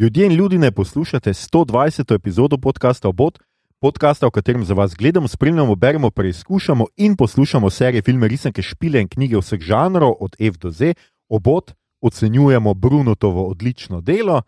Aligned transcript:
Ljudje 0.00 0.26
in 0.26 0.32
ljudi 0.32 0.58
ne 0.58 0.72
poslušate 0.72 1.30
120. 1.30 2.14
epizodo 2.14 2.58
podcasta 2.58 3.08
Obot, 3.08 3.38
podcasta, 3.80 4.26
v 4.26 4.30
katerem 4.30 4.64
za 4.64 4.74
vas 4.74 4.94
gledamo, 4.96 5.28
spremljamo, 5.28 5.74
beremo, 5.74 6.10
preizkušamo 6.10 6.86
in 6.96 7.16
poslušamo 7.16 7.70
serije, 7.70 8.02
filme, 8.02 8.28
risanke, 8.28 8.62
špile 8.62 9.00
in 9.00 9.08
knjige 9.08 9.36
vseh 9.36 9.60
žanrov, 9.60 10.14
od 10.20 10.36
F 10.38 10.56
do 10.58 10.70
Z. 10.70 10.94
Obot 11.28 11.72
ocenjujemo 12.00 12.74
Brunotovo 12.74 13.46
odlično 13.46 14.00
delo, 14.00 14.42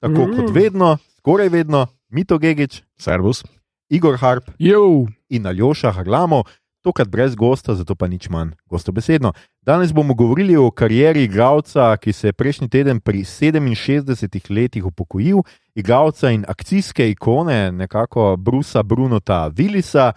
tako 0.00 0.26
kot 0.36 0.54
vedno, 0.54 0.98
skoraj 1.16 1.48
vedno, 1.48 1.86
Mito 2.08 2.38
Gigič, 2.38 2.82
Servus. 2.98 3.44
Igor 3.90 4.16
Harp 4.16 4.44
Jo, 4.58 5.06
in 5.28 5.46
Aljoša 5.46 5.92
Harlamo, 5.92 6.44
tokrat 6.82 7.08
brez 7.08 7.34
gosta, 7.34 7.74
zato 7.74 7.94
pa 7.94 8.06
nič 8.06 8.28
manj 8.28 8.50
gostobesedno. 8.66 9.32
Danes 9.66 9.92
bomo 9.92 10.14
govorili 10.14 10.56
o 10.56 10.70
karieri 10.70 11.22
igralca, 11.22 11.96
ki 11.96 12.12
se 12.12 12.28
je 12.28 12.32
prejšnji 12.32 12.68
teden 12.68 13.00
pri 13.00 13.20
67 13.24 14.50
letih 14.50 14.86
upokojil, 14.86 15.44
igralca 15.74 16.30
in 16.30 16.44
akcijske 16.48 17.10
ikone, 17.10 17.72
nekako 17.72 18.36
Brusa 18.36 18.82
Brunota 18.82 19.50
Willisa. 19.50 20.12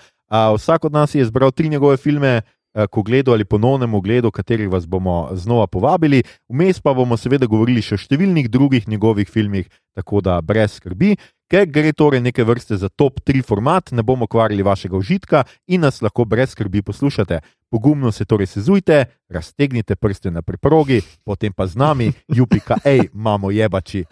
Vsak 0.55 0.85
od 0.85 0.93
nas 0.93 1.15
je 1.15 1.21
izbral 1.21 1.51
tri 1.51 1.69
njegove 1.69 1.97
filme. 1.97 2.41
eh, 2.75 2.87
Ko 2.87 3.03
gledo 3.03 3.31
ali 3.31 3.45
ponovnem 3.45 3.93
ogledu, 3.93 4.31
katerih 4.31 4.69
vas 4.69 4.85
bomo 4.87 5.29
znova 5.31 5.67
povabili, 5.67 6.23
vmes 6.49 6.81
pa 6.81 6.93
bomo 6.93 7.17
seveda 7.17 7.45
govorili 7.45 7.81
še 7.81 7.95
o 7.95 7.97
številnih 7.97 8.49
drugih 8.49 8.87
njegovih 8.87 9.29
filmih, 9.29 9.69
tako 9.95 10.21
da 10.21 10.41
brez 10.41 10.73
skrbi, 10.75 11.15
ker 11.47 11.65
gre 11.71 11.93
torej 11.93 12.19
neke 12.19 12.43
vrste 12.43 12.75
za 12.77 12.89
top 12.89 13.21
3 13.23 13.45
format, 13.47 13.91
ne 13.91 14.03
bomo 14.03 14.27
kvarili 14.27 14.63
vašega 14.63 14.97
užitka 14.97 15.45
in 15.67 15.81
nas 15.81 16.01
lahko 16.01 16.25
brez 16.25 16.51
skrbi 16.51 16.81
poslušate. 16.81 17.39
Pogumno 17.71 18.11
se 18.11 18.25
torej 18.25 18.47
sezujte, 18.47 19.05
raztegnite 19.29 19.95
prste 19.95 20.31
na 20.31 20.41
preprogi, 20.41 21.01
potem 21.23 21.53
pa 21.53 21.67
z 21.67 21.75
nami, 21.75 22.11
jupika, 22.27 22.77
hej, 22.83 23.09
imamo 23.13 23.51
jebači. 23.51 24.05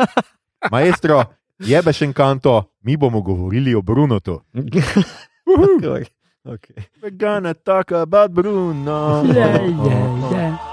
Maestro, 0.72 1.24
jebeš 1.60 2.02
en 2.02 2.14
kanto, 2.14 2.64
mi 2.82 2.98
bomo 2.98 3.22
govorili 3.22 3.76
o 3.76 3.82
Brunotu. 3.82 4.42
okay. 5.88 6.06
Okay. 6.46 6.84
We're 7.02 7.18
gonna 7.18 7.54
talk 7.54 7.92
about 7.92 8.32
Bruno. 8.32 9.24
je, 9.24 9.40
je, 9.40 10.38
je. 10.38 10.73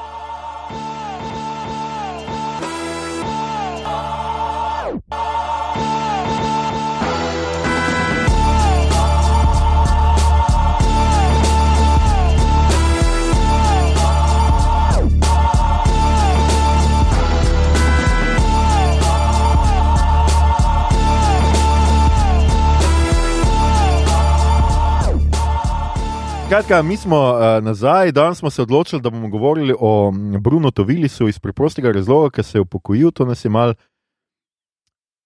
Skratka, 26.51 26.83
mi 26.83 26.97
smo 26.97 27.17
uh, 27.17 27.65
nazaj, 27.65 28.13
danes 28.13 28.39
smo 28.39 28.51
se 28.51 28.63
odločili, 28.63 29.03
da 29.03 29.11
bomo 29.11 29.29
govorili 29.29 29.75
o 29.81 30.13
Bruno 30.41 30.71
Tovilisu 30.71 31.29
iz 31.29 31.39
preprostega 31.39 31.93
razloga, 31.93 32.31
ker 32.31 32.45
se 32.45 32.59
je 32.59 32.63
upokojil. 32.63 33.11
To 33.11 33.25
nas 33.25 33.45
je 33.45 33.51
mal 33.51 33.75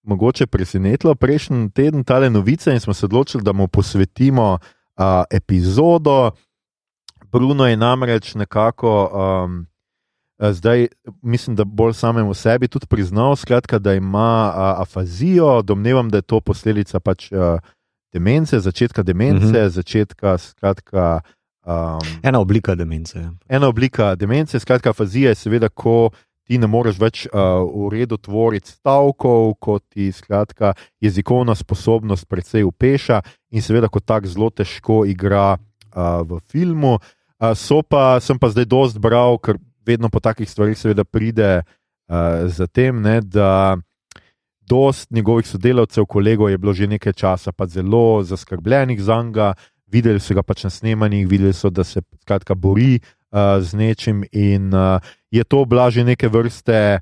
mogoče 0.02 0.47
presenetilo 0.47 1.14
prejšnji 1.14 1.70
teden, 1.70 2.05
tale 2.05 2.30
novice, 2.30 2.72
in 2.72 2.80
smo 2.80 2.95
se 2.95 3.06
odločili, 3.06 3.42
da 3.42 3.52
mu 3.52 3.69
posvetimo 3.69 4.52
uh, 4.52 5.05
epizodo. 5.30 6.30
Bruno 7.33 7.67
je 7.67 7.77
namreč 7.77 8.34
nekako. 8.34 9.11
Um, 9.45 9.67
Zdaj, 10.39 10.89
mislim, 11.22 11.56
da 11.56 11.64
bolj 11.64 11.92
samemu 11.92 12.34
sebi 12.34 12.69
tudi 12.69 12.86
priznal, 12.86 13.36
skratka, 13.36 13.78
da 13.78 13.95
ima 13.95 14.52
a, 14.55 14.75
afazijo, 14.78 15.62
domnevam, 15.62 16.11
da 16.11 16.19
je 16.19 16.22
to 16.22 16.41
posledica 16.41 17.00
pač 17.00 17.33
a, 17.33 17.58
demence, 18.14 18.54
začetka 18.60 19.02
demence, 19.02 19.44
uh 19.44 19.50
Mhm. 19.50 19.56
-huh. 19.56 19.68
začetka. 19.68 20.38
Skratka, 20.38 21.20
um, 21.66 21.98
Ena 22.22 22.39
oblika 22.39 22.74
demence. 22.74 23.18
ena 23.48 23.66
oblika 23.68 24.14
demence, 24.14 24.58
skratka, 24.61 24.90
afazija 24.90 25.28
je 25.28 25.34
seveda, 25.34 25.68
ko 25.68 26.11
ti 26.46 26.58
ne 26.58 26.66
moreš 26.66 26.98
več 27.00 27.27
uh, 27.27 27.40
v 27.64 27.89
redu 27.90 28.16
tvoriti 28.16 28.68
stavkov, 28.70 29.55
ko 29.58 29.78
ti 29.78 30.12
skratka, 30.12 30.74
jezikovna 31.00 31.55
sposobnost 31.55 32.28
precej 32.28 32.62
upeša 32.64 33.22
in 33.50 33.62
seveda, 33.62 33.89
ko 33.89 34.00
tako 34.00 34.27
zelo 34.27 34.50
težko 34.50 35.05
igra 35.06 35.56
uh, 35.56 36.20
v 36.22 36.40
filmu. 36.52 36.98
Uh, 37.40 37.55
so 37.56 37.83
pa, 37.83 38.20
sem 38.20 38.39
pa 38.39 38.48
zdaj 38.48 38.64
dost 38.64 38.98
bral, 39.00 39.39
ker 39.39 39.56
vedno 39.86 40.08
po 40.08 40.20
takih 40.20 40.50
stvarih 40.50 40.77
seveda 40.78 41.05
pride 41.05 41.62
uh, 42.08 42.44
za 42.46 42.66
tem, 42.66 43.02
ne, 43.02 43.20
da. 43.20 43.77
Dost 44.67 45.11
njegovih 45.11 45.47
sodelavcev, 45.47 46.05
kolegov 46.07 46.51
je 46.51 46.58
bilo 46.58 46.73
že 46.73 46.86
nekaj 46.86 47.13
časa 47.13 47.52
pa 47.52 47.67
zelo 47.67 48.23
zaskrbljenih 48.23 49.02
za 49.02 49.23
njega, 49.23 49.55
videli 49.86 50.20
so 50.20 50.35
ga 50.35 50.42
pač 50.42 50.64
na 50.64 50.70
snemanjih, 50.70 51.29
videli 51.29 51.52
so, 51.52 51.70
da 51.70 51.85
se 51.85 52.01
skratka 52.23 52.55
bori 52.55 52.98
uh, 52.98 53.39
z 53.61 53.75
nečim. 53.75 54.25
In 54.33 54.75
uh, 54.75 54.98
je 55.30 55.45
to 55.45 55.64
bila 55.64 55.91
že 55.91 56.05
neke 56.05 56.29
vrste 56.29 56.98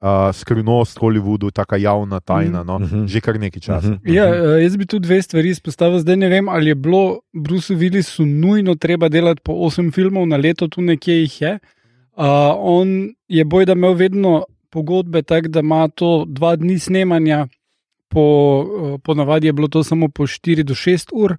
uh, 0.00 0.30
skrivnost 0.32 0.98
Hollywoodu, 0.98 1.50
tako 1.52 1.76
javna 1.76 2.20
tajna, 2.20 2.62
no, 2.64 2.78
Mhm. 2.78 3.06
že 3.06 3.20
kar 3.20 3.40
nekaj 3.40 3.60
časa. 3.60 3.88
Mhm. 3.88 4.12
Ja, 4.14 4.24
eh, 4.34 4.62
jaz 4.62 4.76
bi 4.76 4.86
tu 4.86 4.98
dve 4.98 5.22
stvari 5.22 5.48
izpostavil. 5.50 5.98
Zdaj 5.98 6.16
ne 6.16 6.28
vem, 6.28 6.48
ali 6.48 6.68
je 6.70 6.74
bilo 6.74 7.20
Brusu 7.32 7.74
Willisu 7.76 8.24
nujno 8.24 8.74
treba 8.74 9.08
delati 9.08 9.40
po 9.44 9.52
osem 9.52 9.92
filmov 9.92 10.28
na 10.28 10.36
leto, 10.36 10.68
tu 10.68 10.82
nekje 10.82 11.20
jih 11.20 11.40
je. 11.42 11.58
Uh, 12.12 12.24
on 12.58 12.88
je 13.28 13.44
boj, 13.44 13.64
da 13.64 13.72
imel 13.72 13.94
vedno 13.94 14.44
pogodbe 14.70 15.22
tako, 15.22 15.48
da 15.48 15.60
ima 15.60 15.88
to 15.88 16.24
dva 16.28 16.56
dni 16.56 16.78
snemanja, 16.78 17.46
po, 18.08 18.22
uh, 18.22 19.00
ponavadi 19.04 19.46
je 19.46 19.52
bilo 19.52 19.68
to 19.68 19.84
samo 19.84 20.08
po 20.08 20.26
4 20.26 20.62
do 20.62 20.74
6 20.74 21.10
ur. 21.12 21.36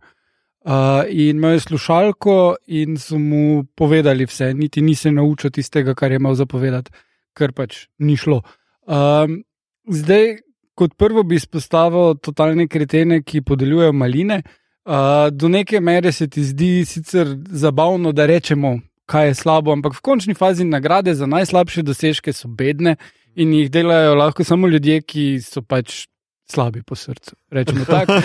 Uh, 0.62 0.74
in 1.09 1.38
imel 1.38 1.52
je 1.52 1.59
slušalko, 1.59 2.56
in 2.68 2.97
so 2.97 3.18
mu 3.18 3.64
povedali 3.75 4.25
vse, 4.25 4.53
niti 4.53 4.81
ni 4.81 4.96
se 4.96 5.12
naučil 5.12 5.52
tistega, 5.52 5.96
kar 5.96 6.12
je 6.12 6.19
imel 6.22 6.36
zapovedati, 6.38 6.92
ker 7.34 7.52
pač 7.52 7.88
ni 7.97 8.18
šlo. 8.18 8.44
Um, 8.86 9.42
zdaj, 9.90 10.38
kot 10.78 10.94
prvo 10.98 11.24
bi 11.24 11.40
izpostavil 11.42 12.19
totalne 12.22 12.68
kretene, 12.68 13.24
ki 13.24 13.42
podeljujejo 13.42 13.94
maline. 13.94 14.44
Uh, 14.86 15.30
do 15.34 15.50
neke 15.50 15.80
mere 15.81 16.12
se 16.12 16.28
ti 16.30 16.44
zdi 16.44 16.86
sicer 16.86 17.36
zabavno, 17.50 18.12
da 18.12 18.25
rečemo, 18.25 18.78
kaj 19.06 19.28
je 19.28 19.34
slabo, 19.36 19.74
ampak 19.74 19.98
v 19.98 20.02
končni 20.02 20.34
fazi 20.34 20.66
nagrade 20.66 21.13
za 21.16 21.25
najslabše 21.25 21.84
dosežke 21.84 22.34
so 22.34 22.48
bedne 22.48 22.96
in 23.36 23.53
jih 23.53 23.69
delajo 23.72 24.16
lahko 24.16 24.44
samo 24.44 24.68
ljudje, 24.68 25.02
ki 25.02 25.25
so 25.42 25.62
pač 25.62 26.06
slabi 26.52 26.81
po 26.84 26.96
srcu. 27.00 27.31
Rečemo 27.52 27.86
tako. 27.88 28.18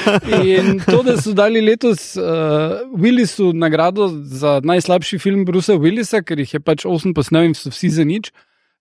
In 0.43 0.81
to, 0.83 1.03
da 1.07 1.15
so 1.21 1.31
dali 1.33 1.61
letos 1.63 2.17
uh, 2.19 2.81
Willisu 2.99 3.53
nagrado 3.55 4.09
za 4.11 4.61
najslabši 4.65 5.19
film 5.23 5.45
Brusa 5.47 5.77
Willisa, 5.79 6.25
ker 6.27 6.39
jih 6.43 6.55
je 6.55 6.61
pač 6.61 6.83
osem 6.91 7.15
posnel 7.15 7.47
in 7.47 7.55
so 7.55 7.71
vsi 7.71 7.91
za 8.01 8.05
nič, 8.05 8.33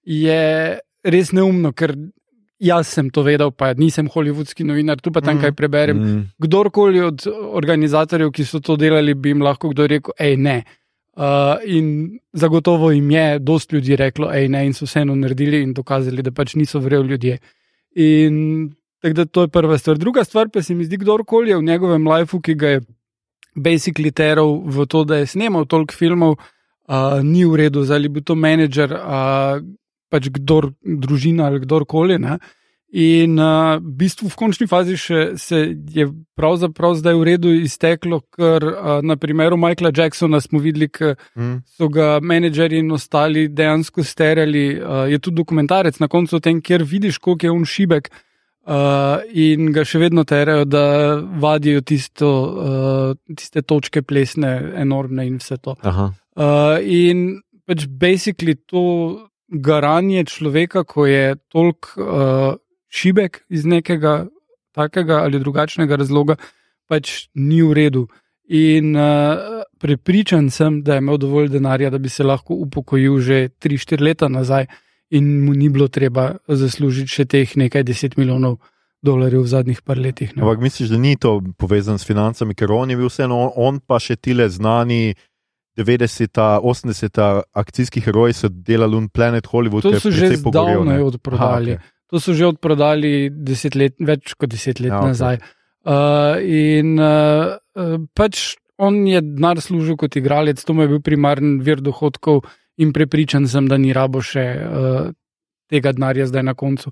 je 0.06 0.80
res 1.06 1.30
neumno, 1.32 1.70
ker 1.78 1.94
jaz 2.58 2.88
sem 2.88 3.10
to 3.14 3.22
vedel, 3.22 3.52
pa 3.52 3.74
nisem 3.78 4.08
hollywoodski 4.10 4.66
novinar, 4.66 4.98
tu 4.98 5.12
pa 5.12 5.22
tam 5.22 5.36
Mhm. 5.36 5.42
kaj 5.44 5.52
preberem. 5.54 5.98
Mm. 6.00 6.24
Kdorkoli 6.42 7.02
od 7.06 7.28
organizatorjev, 7.30 8.32
ki 8.32 8.46
so 8.46 8.60
to 8.60 8.78
delali, 8.80 9.14
bi 9.14 9.30
jim 9.30 9.42
lahko 9.46 9.70
kdo 9.70 9.88
rekel, 9.88 10.14
hej, 10.18 10.38
ne. 10.38 10.64
Uh, 11.16 11.24
in 11.64 12.20
zagotovo 12.34 12.92
jim 12.92 13.12
je 13.12 13.40
dost 13.40 13.72
ljudi 13.72 13.96
reklo, 13.96 14.28
hej, 14.32 14.50
ne, 14.52 14.66
in 14.68 14.74
so 14.74 14.84
vseeno 14.86 15.16
naredili 15.16 15.62
in 15.64 15.72
dokazali, 15.74 16.24
da 16.24 16.32
pač 16.32 16.56
niso 16.60 16.80
vreli 16.84 17.08
ljudje. 17.08 17.38
In 17.96 18.74
tako 19.02 19.14
da 19.14 19.26
to 19.26 19.42
je 19.42 19.48
prva 19.48 19.78
stvar. 19.78 19.98
Druga 19.98 20.24
stvar 20.24 20.50
pa 20.50 20.62
se 20.62 20.76
mi 20.76 20.86
zdi, 20.86 20.98
kdorkoli 20.98 21.50
je 21.50 21.58
v 21.58 21.64
njegovem 21.64 22.08
lifeu, 22.08 22.42
ki 22.42 22.56
ga 22.56 22.68
je 22.68 22.82
basically 23.56 24.12
teral 24.12 24.60
v 24.66 24.86
to, 24.86 25.04
da 25.04 25.22
je 25.22 25.32
snemal 25.32 25.66
toliko 25.66 25.96
filmov, 25.96 26.36
uh, 26.36 27.24
ni 27.24 27.46
v 27.46 27.56
redu, 27.64 27.86
zdaj 27.88 27.98
ali 27.98 28.10
bi 28.10 28.22
to 28.22 28.36
menedžer, 28.36 28.92
uh, 28.92 29.64
pač 30.12 30.28
kdor, 30.36 30.74
družina 30.84 31.48
ali 31.48 31.64
kdorkoli. 31.64 32.20
Ne? 32.20 32.40
In 32.96 33.36
uh, 33.36 33.76
v 33.84 33.92
bistvu 34.00 34.30
v 34.32 34.38
končni 34.40 34.66
fazi 34.72 34.96
še 34.96 35.34
se 35.36 35.58
je 35.92 36.06
pravzaprav 36.40 36.94
zdaj 36.96 37.18
v 37.20 37.26
redu 37.28 37.52
izteklo, 37.52 38.22
ker 38.32 38.64
uh, 38.64 39.02
na 39.04 39.18
primeru 39.20 39.58
Michaela 39.60 39.92
Jacksona 39.92 40.40
smo 40.40 40.62
videli, 40.64 40.88
da 40.88 41.16
Mm. 41.36 41.58
so 41.68 41.90
ga 41.90 42.20
menedžerji 42.22 42.80
in 42.80 42.92
ostali 42.96 43.48
dejansko 43.52 44.04
sterjali. 44.04 44.80
Uh, 44.80 45.12
je 45.12 45.20
tudi 45.20 45.36
dokumentarec 45.36 46.00
na 46.00 46.08
koncu 46.08 46.38
o 46.38 46.40
tem, 46.40 46.62
kjer 46.62 46.84
vidiš, 46.84 47.18
koliko 47.20 47.46
je 47.46 47.52
on 47.52 47.66
šibek. 47.66 48.10
Uh, 48.66 49.22
in 49.30 49.74
ga 49.76 49.84
še 49.86 50.00
vedno 50.00 50.24
terajo, 50.24 50.64
da 50.66 51.20
vadijo 51.20 51.84
tisto, 51.86 52.30
uh, 52.32 53.36
tiste 53.36 53.62
točke 53.62 54.02
plesne, 54.02 54.72
enormne 54.82 55.28
in 55.28 55.38
vse 55.38 55.60
to. 55.62 55.76
Aha. 55.84 56.14
Uh, 56.36 56.80
in 56.82 57.42
pač 57.68 57.86
basically 57.86 58.56
to 58.56 59.28
garanje 59.52 60.24
človeka, 60.32 60.84
ko 60.84 61.06
je 61.06 61.36
toliko 61.52 61.90
uh, 62.00 62.56
šibek 62.96 63.44
iz 63.50 63.66
nekega 63.68 64.26
takega 64.76 65.24
ali 65.24 65.40
drugačnega 65.40 65.96
razloga, 66.00 66.36
pač 66.88 67.28
ni 67.36 67.62
v 67.64 67.74
redu. 67.74 68.08
In 68.46 68.94
uh, 68.94 69.64
prepričan 69.82 70.52
sem, 70.54 70.84
da 70.86 70.98
je 70.98 71.04
imel 71.04 71.18
dovolj 71.18 71.50
denarja, 71.50 71.90
da 71.90 71.98
bi 71.98 72.10
se 72.10 72.24
lahko 72.24 72.54
upokojil 72.68 73.20
že 73.20 73.50
3-4 73.60 74.02
leta 74.02 74.30
nazaj. 74.30 74.68
in 75.10 75.46
mu 75.46 75.54
ni 75.54 75.70
bilo 75.70 75.88
treba 75.88 76.36
zaslužiti 76.48 77.14
še 77.14 77.26
teh 77.30 77.52
nekaj 77.56 77.84
deset 77.86 78.18
milijonov 78.18 78.58
dolarjev 79.06 79.44
v 79.46 79.48
zadnjih 79.48 79.82
par 79.86 80.00
letih. 80.02 80.34
Ne. 80.34 80.42
Ampak 80.42 80.64
misliš, 80.66 80.90
da 80.90 80.98
ni 80.98 81.14
to 81.16 81.38
povezano 81.58 82.02
s 82.02 82.08
financami, 82.08 82.56
ker 82.58 82.74
on 82.74 82.90
je 82.90 82.98
bil 82.98 83.12
vseeno, 83.12 83.54
on, 83.56 83.78
pa 83.80 84.00
še 84.02 84.18
tile 84.18 84.50
znani 84.50 85.14
90-ta, 85.78 86.58
80-ta 86.64 87.28
akcijski 87.54 88.02
heroji 88.02 88.34
so 88.34 88.50
delali 88.50 88.98
v 88.98 89.12
Planet 89.14 89.46
Hollywood. 89.52 89.86
Ki 89.86 90.02
so 90.02 90.10
že 90.10 90.32
precej 90.32 90.42
pogorel, 90.42 90.82
zdavnaj 90.82 90.98
ne. 90.98 91.10
odprodali. 91.12 91.78
To 92.16 92.24
so 92.24 92.32
že 92.32 92.48
odprodali 92.48 93.28
let, 93.76 94.00
več 94.00 94.36
kot 94.40 94.48
deset 94.48 94.80
let 94.80 94.96
Ja, 94.96 95.04
okej. 95.04 95.12
nazaj. 95.12 95.40
Uh, 95.84 96.40
in 96.40 96.96
uh, 96.96 97.60
uh, 97.76 97.98
pač 98.16 98.56
on 98.80 99.04
je 99.04 99.20
denar 99.20 99.60
služil 99.60 100.00
kot 100.00 100.16
igralec, 100.16 100.64
to 100.64 100.72
mu 100.72 100.88
je 100.88 100.96
bil 100.96 101.02
primaren 101.04 101.60
vir 101.60 101.84
dohodkov, 101.84 102.48
in 102.80 102.96
prepričan 102.96 103.48
sem, 103.52 103.68
da 103.68 103.76
ni 103.76 103.92
rabo 103.96 104.24
še 104.24 104.46
uh, 104.56 105.12
tega 105.68 105.92
denarja 105.92 106.32
zdaj 106.32 106.44
na 106.48 106.56
koncu, 106.56 106.92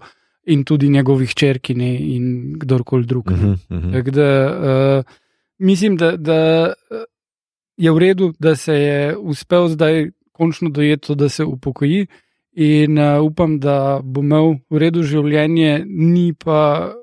in 0.51 0.67
tudi 0.67 0.91
njegovih 0.91 1.31
črki 1.31 1.75
ne, 1.79 1.95
in 1.95 2.59
kdorkoli 2.59 3.07
drug. 3.07 3.31
Uh. 3.31 3.39
-huh, 3.39 3.55
uh 3.71 3.83
-huh. 3.89 4.11
Da 4.11 4.29
uh, 4.99 5.03
mislim, 5.57 5.97
da, 5.97 6.17
da 6.17 6.73
eh, 6.91 7.03
je 7.77 7.91
v 7.91 7.97
redu, 7.97 8.33
da 8.39 8.55
se 8.55 8.73
je 8.73 9.17
uspel 9.17 9.67
zdaj 9.67 10.09
končno 10.31 10.69
dojeti, 10.69 11.15
da 11.15 11.29
se 11.29 11.43
upokoji. 11.43 12.07
In 12.55 12.97
uh, 12.97 13.23
upam, 13.23 13.57
da 13.59 13.99
bo 14.03 14.21
imel 14.21 14.59
v 14.69 14.81
redu 14.83 15.01
življenje, 15.03 15.85
ni 15.85 16.33
pa 16.37 16.93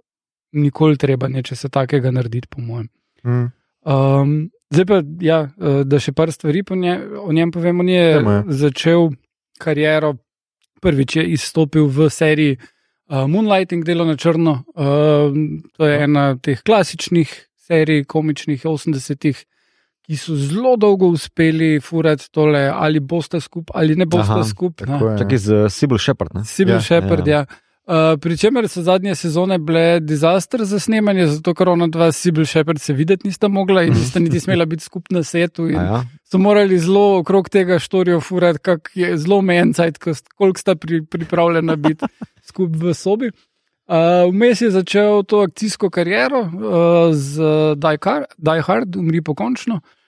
nikoli 0.53 0.99
treba 0.99 1.29
nečesa 1.29 1.69
takega 1.69 2.11
narediti, 2.11 2.49
po 2.51 2.63
mojem. 2.63 2.89
Hm. 3.23 3.47
Um, 3.91 4.51
zdaj 4.71 4.87
pa, 4.87 5.01
ja, 5.21 5.41
eh, 5.59 5.83
da 5.85 6.01
še 6.01 6.13
par 6.13 6.33
stvari 6.33 6.63
nje, 6.77 6.97
o 7.23 7.33
njem 7.33 7.51
povem. 7.51 7.81
On 7.81 7.89
je 7.89 8.15
Dajmo, 8.15 8.31
ja. 8.31 8.45
začel 8.49 9.11
kariero, 9.59 10.15
prvič 10.81 11.17
je 11.17 11.25
izstopil 11.35 11.87
v 11.87 12.09
seriji 12.11 12.57
uh, 12.57 13.27
Moonlighting, 13.27 13.85
delo 13.85 14.05
na 14.05 14.17
črno. 14.17 14.65
Uh, 14.75 15.35
to 15.77 15.87
je 15.87 16.03
ena 16.05 16.37
teh 16.37 16.63
klasičnih 16.63 17.29
serij, 17.57 18.05
komičnih 18.05 18.65
80-ih. 18.65 19.45
Ki 20.11 20.17
so 20.19 20.35
zelo 20.35 20.73
dolgo 20.75 21.07
uspeli 21.15 21.77
furati 21.79 22.25
tole, 22.35 22.65
ali 22.67 22.99
boste 22.99 23.39
skupaj, 23.41 23.77
ali 23.79 23.95
ne 23.95 24.09
boste 24.11 24.41
skupaj. 24.49 24.89
Tako 24.89 25.11
je, 25.13 25.19
Čakaj 25.19 25.39
z 25.39 25.59
Sibyl 25.71 26.01
Shepard. 26.03 26.33
Ne? 26.35 26.41
Sibyl 26.43 26.73
Ja, 26.73 26.79
ja, 26.81 26.87
Shepard, 26.87 27.29
ja. 27.29 27.45
ja. 27.45 27.61
Uh, 27.91 28.17
Pričemer 28.19 28.67
so 28.69 28.83
zadnje 28.83 29.15
sezone 29.15 29.59
bile 29.59 30.01
dizaster 30.01 30.65
za 30.65 30.81
snemanje, 30.83 31.27
zato 31.27 31.55
ker 31.55 31.69
ona 31.69 31.87
dva 31.87 32.09
Sibyl 32.13 32.47
Shepard 32.47 32.83
se 32.83 32.93
videti 32.93 33.29
nista 33.29 33.49
mogla 33.49 33.85
in 33.87 33.95
nista 33.95 34.19
niti 34.19 34.41
smela 34.41 34.67
biti 34.67 34.85
skupaj 34.85 35.15
na 35.15 35.23
setu. 35.23 35.69
Ja? 35.71 36.03
so 36.27 36.39
morali 36.39 36.79
zelo 36.79 37.21
okrog 37.21 37.49
tega 37.49 37.79
štorijo 37.79 38.21
furati, 38.21 38.59
kak 38.59 38.91
je 38.95 39.13
zelo 39.19 39.39
omejen 39.39 39.73
cajt, 39.75 39.99
koliko 40.35 40.59
sta 40.59 40.75
pri, 40.75 41.05
pripravljena 41.07 41.77
biti 41.77 42.11
skupaj 42.51 42.83
v 42.83 42.95
sobi. 42.95 43.31
Uh, 43.87 44.27
Vmes 44.35 44.61
je 44.61 44.71
začel 44.71 45.23
to 45.23 45.47
akcijsko 45.47 45.91
kariero 45.91 46.41
uh, 46.41 47.15
z 47.15 47.43
Die, 47.79 47.99
Car 48.03 48.27
Die 48.39 48.63
Hard, 48.63 48.97
umri 48.97 49.23
pokončno, 49.23 49.75
uh, 49.75 50.00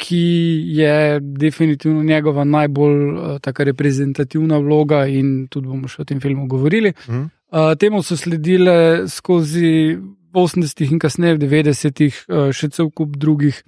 ki 0.00 0.24
je 0.72 1.20
definitivno 1.20 2.02
njegova 2.02 2.44
najbolj 2.44 3.00
uh, 3.12 3.58
reprezentativna 3.58 4.58
vloga 4.58 5.06
in 5.06 5.48
tudi 5.50 5.68
bomo 5.68 5.88
še 5.88 6.02
o 6.02 6.04
tem 6.08 6.20
filmu 6.20 6.46
govorili. 6.48 6.94
Hm. 7.06 7.26
Uh, 7.52 7.74
temu 7.78 8.02
so 8.02 8.16
sledile 8.16 9.04
skozi 9.08 9.98
80-ih 10.32 10.92
in 10.92 10.98
kasneje 10.98 11.36
v 11.36 11.44
90-ih 11.44 12.14
uh, 12.28 12.50
še 12.52 12.68
cel 12.72 12.90
kup 12.90 13.16
drugih 13.16 13.60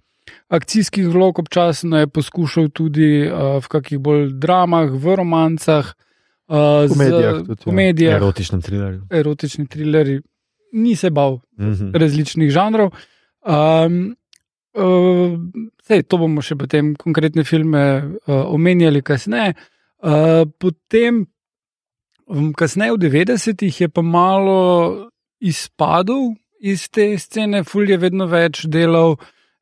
akcijskih 0.48 1.06
vlog, 1.08 1.38
občasno 1.38 1.98
je 1.98 2.06
poskušal 2.06 2.68
tudi 2.74 3.26
uh, 3.28 3.60
v 3.62 3.68
kakih 3.68 3.98
bolj 3.98 4.32
dramah, 4.42 4.90
v 4.90 5.14
romancah, 5.16 5.92
uh, 6.48 6.88
Komedijah 6.90 7.36
z, 7.36 7.46
tudi, 7.46 7.60
ja. 7.60 7.64
komedijah 7.64 8.16
Erotičnem 8.16 8.62
trilerju. 8.62 9.00
erotični 9.10 9.66
trilerji, 9.66 10.20
ni 10.72 10.96
se 10.96 11.10
bal 11.10 11.40
Mhm. 11.58 11.92
različnih 11.94 12.50
žanrov. 12.50 12.90
Um, 13.46 14.16
uh, 14.76 15.36
sej, 15.86 16.04
to 16.06 16.20
bomo 16.20 16.44
še 16.44 16.56
potem 16.60 16.94
konkretne 16.98 17.44
filme 17.44 17.82
uh, 18.02 18.44
omenjali 18.52 19.02
kasneje. 19.02 19.56
Uh, 20.04 20.44
potem, 20.60 21.24
um, 22.28 22.52
kasneje 22.56 22.96
v 22.96 23.00
90-ih 23.06 23.80
je 23.86 23.88
pa 23.88 24.04
malo 24.04 25.10
izpadel 25.40 26.36
iz 26.60 26.88
te 26.88 27.14
scene, 27.18 27.64
Ful 27.64 27.90
je 27.90 27.98
vedno 28.00 28.28
več 28.28 28.64
delal 28.68 29.16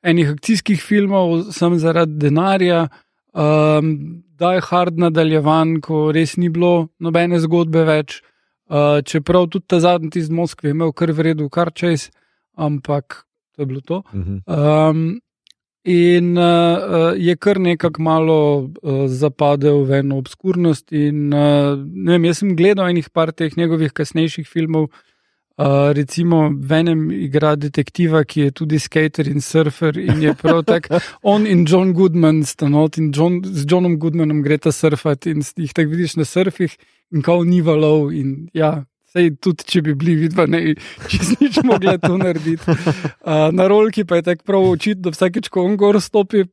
enih 0.04 0.34
akcijskih 0.34 0.82
filmov, 0.82 1.50
sem 1.54 1.78
zaradi 1.80 2.18
denarja. 2.26 2.86
Um, 3.32 4.22
Die 4.34 4.60
Hard 4.66 4.98
nadaljevan, 4.98 5.78
ko 5.80 6.08
res 6.14 6.34
ni 6.36 6.50
bilo 6.50 6.88
nobene 6.98 7.38
zgodbe 7.42 7.84
več. 7.86 8.18
Uh, 8.64 8.98
čeprav 9.06 9.46
tudi 9.52 9.68
ta 9.68 9.78
zadnji 9.80 10.18
iz 10.18 10.30
Moskve 10.32 10.70
je 10.70 10.74
imel 10.74 10.90
kar 10.96 11.12
v 11.12 11.28
redu, 11.28 11.48
kar 11.52 11.70
čez, 11.70 12.08
ampak 12.56 13.22
to 13.54 13.62
je 13.62 13.66
bilo 13.66 13.80
to. 13.80 14.02
Um, 14.46 15.20
in 15.84 16.38
uh, 16.38 17.12
je 17.16 17.36
kar 17.36 17.60
nekako 17.60 18.02
malo 18.02 18.38
uh, 18.58 19.06
zapadel 19.06 19.84
v 19.84 20.00
eno 20.00 20.18
obskurnost. 20.18 20.92
In, 20.92 21.32
uh, 21.32 21.78
vem, 22.06 22.24
jaz 22.24 22.40
sem 22.42 22.56
gledal 22.56 22.90
enih 22.90 23.10
par 23.10 23.32
teh 23.32 23.56
njegovih 23.56 23.92
kasnejših 23.92 24.48
filmov. 24.48 24.88
Uh, 25.54 25.92
recimo, 25.94 26.50
v 26.50 26.72
enem 26.80 27.02
igra 27.14 27.52
detektiva, 27.54 28.24
ki 28.26 28.48
je 28.48 28.50
tudi 28.50 28.78
skater 28.82 29.28
in 29.30 29.38
surfer, 29.38 29.94
in 30.02 30.18
je 30.22 30.32
prav 30.34 30.64
tako. 30.70 30.98
On 31.22 31.46
in 31.46 31.62
John 31.62 31.92
Goodman 31.94 32.42
sta 32.42 32.66
not, 32.68 32.98
in 32.98 33.12
John, 33.14 33.38
z 33.44 33.62
Johnom 33.70 33.94
Goodmanom 34.02 34.42
gre 34.42 34.58
ta 34.58 34.72
surfati 34.72 35.30
in 35.30 35.46
jih 35.46 35.70
tako 35.70 35.94
vidiš 35.94 36.16
na 36.16 36.26
surfih, 36.26 36.74
in 37.14 37.22
kao 37.22 37.44
ni 37.44 37.60
valov. 37.62 38.10
In 38.10 38.48
ja, 38.50 38.82
sej 39.14 39.30
tudi, 39.42 39.66
če 39.70 39.82
bi 39.86 39.94
bili 39.98 40.16
vidva, 40.24 40.46
ne, 40.50 40.74
čez 41.10 41.36
nič 41.38 41.60
mogla 41.66 41.96
to 42.02 42.16
narediti. 42.18 42.66
Uh, 42.66 43.48
na 43.54 43.68
rolki 43.70 44.04
pa 44.08 44.18
je 44.18 44.28
tako 44.30 44.46
prav 44.50 44.68
očitno, 44.74 45.08
da 45.08 45.14
vsakeč, 45.14 45.48
ko 45.54 45.66
on 45.68 45.78
gor 45.80 46.00
stopi, 46.02 46.44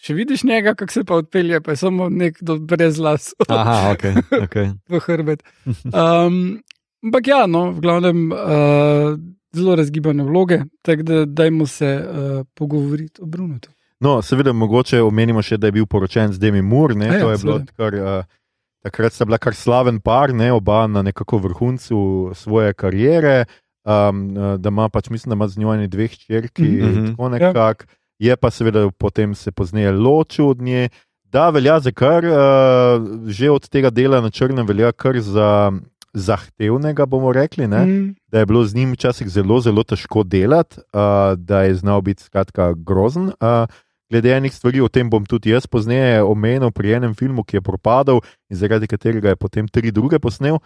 še 0.00 0.16
vidiš 0.16 0.46
njega, 0.48 0.74
kako 0.78 0.92
se 0.92 1.04
pa 1.08 1.20
odpelje, 1.20 1.60
pa 1.64 1.74
je 1.74 1.82
samo 1.84 2.08
nek 2.12 2.40
do 2.40 2.58
brez 2.58 3.00
las 3.02 3.34
Aha, 3.48 3.92
ok. 3.92 4.04
okay. 4.46 4.72
v 4.92 5.02
hrbet. 5.04 5.44
Um, 5.92 6.58
ampak 7.04 7.32
ja, 7.32 7.44
no, 7.50 7.68
v 7.76 7.84
glavnem 7.84 8.26
uh, 8.32 9.16
zelo 9.56 9.76
razgibane 9.76 10.24
vloge, 10.24 10.62
tako 10.86 11.08
da 11.08 11.24
dajmo 11.24 11.66
se 11.68 11.90
uh, 12.00 12.44
pogovoriti 12.56 13.22
o 13.22 13.26
Brunutu. 13.28 13.72
No, 14.00 14.18
seveda, 14.22 14.52
mogoče 14.52 15.00
omenimo 15.00 15.40
še, 15.42 15.56
da 15.56 15.70
je 15.70 15.78
bil 15.78 15.86
poročen 15.88 16.34
z 16.34 16.40
Demi 16.40 16.60
Moore. 16.60 16.96
Ne, 17.00 17.08
A 17.08 17.14
ja, 17.16 17.22
to 17.24 17.30
je 17.32 17.38
bilo 17.40 17.54
seveda. 17.62 17.76
kar, 17.76 17.94
uh, 17.96 18.42
takrat 18.86 19.12
sta 19.12 19.26
bila 19.26 19.38
kar 19.42 19.54
slaven 19.54 19.98
par, 20.00 20.34
ne, 20.34 20.52
oba 20.54 20.86
na 20.86 21.02
nekako 21.02 21.42
vrhuncu 21.48 22.32
svoje 22.34 22.74
kariere. 22.74 23.44
Um, 23.86 24.32
da 24.34 24.70
ima 24.72 24.88
pač, 24.90 25.10
mislim, 25.14 25.30
da 25.30 25.38
ima 25.38 25.48
z 25.48 25.60
njo 25.62 25.74
ene 25.74 25.86
dve 25.86 26.08
hčerki, 26.10 26.62
mm. 26.62 26.86
-hmm. 26.86 27.10
tako 27.10 27.28
nekako. 27.28 27.84
Je 28.18 28.36
pa 28.36 28.50
seveda 28.50 28.88
potem 28.98 29.34
se 29.34 29.52
pozneje 29.52 29.92
ločil 29.92 30.48
od 30.48 30.62
nje. 30.62 30.88
Da, 31.24 31.50
velja 31.50 31.80
za 31.80 31.90
kar, 31.92 32.24
uh, 32.24 33.28
že 33.28 33.50
od 33.50 33.68
tega 33.68 33.90
dela 33.90 34.20
na 34.20 34.30
črnem, 34.30 34.66
velja 34.66 34.92
kar 34.92 35.20
za 35.20 35.72
zahtevnega, 36.14 37.06
bomo 37.06 37.32
rekli. 37.32 37.68
Ne? 37.68 37.86
Mm, 37.86 38.14
da 38.32 38.38
je 38.38 38.46
bilo 38.46 38.64
z 38.64 38.74
njim 38.74 38.92
včasih 38.92 39.28
zelo, 39.28 39.60
zelo 39.60 39.82
težko 39.82 40.22
delati, 40.22 40.80
uh, 40.80 41.36
da 41.36 41.62
je 41.62 41.74
znal 41.74 42.00
biti 42.00 42.22
skratka 42.22 42.72
grozen. 42.72 43.24
Uh, 43.24 43.66
glede 44.10 44.32
enih 44.36 44.54
stvari, 44.54 44.80
o 44.80 44.88
tem 44.88 45.10
bom 45.10 45.24
tudi 45.26 45.50
jaz 45.50 45.66
pozneje 45.66 46.22
omenil 46.22 46.70
pri 46.70 46.96
enem 47.00 47.14
filmu, 47.14 47.44
ki 47.44 47.58
je 47.58 47.66
propadal 47.66 48.22
in 48.50 48.58
zaradi 48.58 48.86
katerega 48.86 49.34
je 49.34 49.40
potem 49.40 49.68
tri 49.68 49.90
druge 49.90 50.18
posnel, 50.22 50.58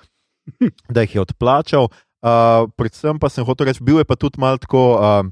da 0.95 1.05
jih 1.07 1.15
je 1.19 1.25
odplačal. 1.25 1.91
Uh, 2.21 2.69
predvsem 2.77 3.17
pa 3.17 3.31
sem 3.33 3.45
hotel 3.45 3.71
reči, 3.71 3.81
bil 3.81 4.03
je 4.03 4.09
pa 4.09 4.17
tudi 4.17 4.41
malo 4.41 4.61
tako. 4.61 5.01
Uh, 5.01 5.29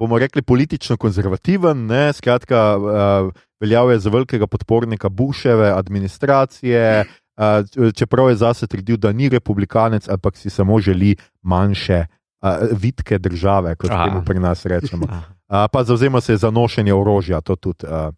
Bomo 0.00 0.16
rekli 0.16 0.40
politično 0.40 0.96
konzervativen, 0.96 1.82
ne? 1.86 2.12
skratka, 2.16 2.60
uh, 2.76 3.40
veljal 3.60 3.90
je 3.92 3.98
za 4.00 4.10
velikega 4.10 4.46
podpornika 4.48 5.10
Busheve 5.12 5.68
administracije, 5.76 7.04
uh, 7.04 7.92
čeprav 7.92 8.30
je 8.30 8.38
zase 8.40 8.66
trdil, 8.66 8.96
da 8.96 9.12
ni 9.12 9.28
republikanec, 9.28 10.08
ampak 10.08 10.40
si 10.40 10.50
samo 10.50 10.80
želi 10.80 11.16
manjše, 11.42 12.06
uh, 12.40 12.72
vitke 12.72 13.18
države, 13.18 13.76
kot 13.76 13.90
Aha. 13.90 14.08
temu 14.08 14.24
pri 14.24 14.40
nas 14.40 14.64
rečemo. 14.66 15.04
Pa 15.50 15.84
zauzema 15.84 16.20
se 16.20 16.36
za 16.36 16.50
nošenje 16.50 16.94
orožja, 16.94 17.40
to 17.40 17.56
tudi 17.56 17.86
uh, 17.86 18.14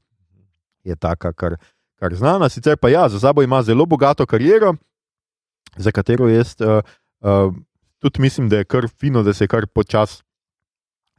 je 0.85 0.97
taka, 0.97 1.33
kar, 1.33 1.57
kar 1.97 2.15
znana. 2.15 2.49
Sicer 2.49 2.77
pa 2.77 2.89
ja, 2.89 3.09
za 3.09 3.21
sabo 3.21 3.43
ima 3.43 3.62
zelo 3.62 3.87
bogato 3.87 4.27
kariero, 4.27 4.75
za 5.77 5.91
katero 5.91 6.29
jaz 6.29 6.55
uh, 6.61 6.85
uh, 7.25 7.55
tudi 7.99 8.21
mislim, 8.21 8.49
da 8.49 8.61
je 8.61 8.65
kar 8.65 8.89
fino, 9.01 9.23
da 9.23 9.33
se 9.33 9.47
kar 9.47 9.67
počasi 9.67 10.23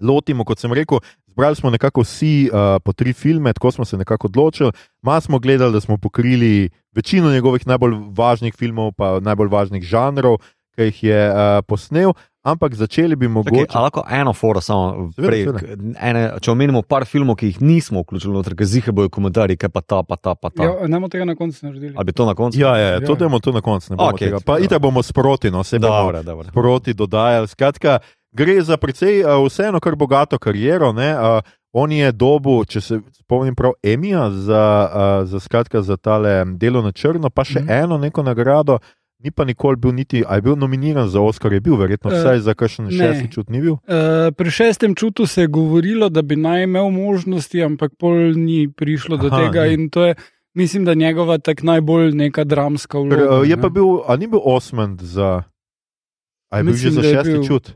lotimo. 0.02 0.46
Kot 0.46 0.60
sem 0.60 0.74
rekel, 0.74 1.00
zbrali 1.28 1.56
smo 1.56 1.70
nekako 1.70 2.02
vsi 2.02 2.50
uh, 2.54 2.78
po 2.84 2.94
tri 2.94 3.14
filme, 3.14 3.54
tako 3.54 3.72
smo 3.72 3.86
se 3.86 3.98
nekako 3.98 4.28
odločili. 4.28 4.72
Malo 5.02 5.22
smo 5.22 5.40
gledali, 5.40 5.74
da 5.74 5.82
smo 5.82 5.98
pokrili 5.98 6.70
večino 6.96 7.32
njegovih 7.32 7.68
najbolj 7.68 7.96
važnih 8.18 8.54
filmov, 8.54 8.92
pa 8.98 9.20
najbolj 9.20 9.48
važnih 9.48 9.84
žanrov, 9.84 10.38
ki 10.76 10.92
jih 10.92 11.04
je 11.04 11.30
uh, 11.30 11.66
posnel. 11.68 12.14
Ampak 12.44 12.76
začeli 12.76 13.16
bi 13.16 13.26
Okay, 13.26 13.34
mogoče. 13.34 13.72
a 13.74 13.82
lahko 13.82 14.04
eno 14.12 14.34
foro 14.34 14.62
samo 14.62 15.10
prej. 15.16 15.48
Ene, 16.02 16.24
če 16.42 16.52
omenimo 16.52 16.82
par 16.82 17.06
filmov, 17.06 17.36
ki 17.40 17.46
jih 17.54 17.62
nismo 17.62 18.04
vključili 18.04 18.34
noter, 18.34 18.56
ker 18.56 18.68
zihe 18.68 18.92
bojo 18.92 19.10
komentarji, 19.10 19.58
kaj 19.58 19.70
pa 19.70 19.82
ta, 19.82 20.04
pa 20.04 20.16
ta, 20.16 20.36
pa 20.36 20.50
ta. 20.50 20.64
Ja, 20.64 20.88
ne 20.88 21.00
bomo 21.00 21.10
tega 21.10 21.26
na 21.26 21.36
koncu 21.36 21.66
naredili. 21.66 21.94
Ali 21.96 22.06
bi 22.06 22.12
to 22.12 22.26
na 22.26 22.36
koncu? 22.36 22.60
Ja, 22.60 22.76
ja, 22.78 22.90
ja, 22.98 23.00
to 23.00 23.16
Ja. 23.16 23.24
dajmo 23.24 23.40
to 23.40 23.52
na 23.52 23.62
koncu. 23.62 23.94
ne 23.94 23.98
bomo 23.98 24.10
Okej, 24.12 24.28
tega. 24.28 24.40
Pa 24.46 24.60
itak 24.60 24.82
bomo 24.82 25.04
sproti, 25.04 25.52
no, 25.52 25.64
se 25.64 25.80
bomo 25.80 25.94
dobro, 25.94 26.24
dobro. 26.24 26.48
sproti 26.52 26.94
dodajali. 26.94 27.48
Skratka, 27.48 28.00
gre 28.32 28.62
za 28.62 28.78
precej 28.78 29.24
uh, 29.24 29.40
vseeno 29.48 29.80
kar 29.80 29.96
bogato 29.96 30.38
kariero. 30.38 30.92
Ne, 30.94 31.14
uh, 31.16 31.40
on 31.74 31.92
je 31.92 32.12
dobu, 32.12 32.66
če 32.66 32.82
se 32.82 33.00
spomnim 33.12 33.56
prav, 33.56 33.72
Emija 33.84 34.30
za, 34.30 34.64
uh, 34.92 35.28
za, 35.28 35.40
skratka, 35.40 35.82
za 35.82 35.98
tale 35.98 36.46
delo 36.46 36.82
na 36.82 36.92
črno, 36.92 37.30
pa 37.30 37.44
še 37.44 37.60
mm. 37.64 37.70
eno 37.70 37.98
neko 37.98 38.24
nagrado. 38.24 38.78
Ni 39.24 39.32
pa 39.32 39.46
nikoli 39.46 39.78
bil 39.80 39.94
niti, 39.96 40.24
a 40.28 40.36
je 40.36 40.42
bil 40.42 40.56
nominiran 40.60 41.08
za 41.08 41.22
Oscar, 41.22 41.54
je 41.54 41.62
bil 41.64 41.76
verjetno 41.80 42.12
Eh, 42.12 42.18
vsaj 42.20 42.40
za 42.44 42.54
kakšen 42.54 42.86
ne. 42.86 42.92
šesti 42.92 43.32
čut, 43.32 43.50
ni 43.50 43.62
bil. 43.62 43.74
Uh, 43.74 44.34
pri 44.36 44.52
šestem 44.52 44.96
čutu 44.96 45.26
se 45.26 45.42
je 45.42 45.48
govorilo, 45.48 46.10
da 46.10 46.22
bi 46.22 46.36
naj 46.36 46.64
imel 46.64 46.90
možnosti, 46.92 47.64
ampak 47.64 47.96
pol 47.96 48.36
ni 48.36 48.68
prišlo 48.68 49.18
do 49.18 49.28
Aha, 49.32 49.40
tega. 49.46 49.64
ni. 49.64 49.74
In 49.74 49.90
to 49.90 50.04
je, 50.06 50.16
mislim, 50.54 50.86
da 50.86 50.94
njegova 50.94 51.38
tak 51.38 51.64
najbolj 51.64 52.12
neka 52.12 52.44
dramska 52.44 53.00
vloga. 53.00 53.48
je 53.48 53.56
ne. 53.56 53.62
pa 53.62 53.70
bil, 53.70 54.04
a 54.08 54.16
ni 54.16 54.28
bil 54.28 54.44
Osmond 54.44 55.00
za. 55.02 55.44
A 56.52 56.58
je 56.58 56.64
bil 56.64 56.74
Mislim, 56.74 56.92
že 56.94 57.02
za 57.02 57.04
šesti 57.04 57.32
bil. 57.32 57.48
čut? 57.48 57.72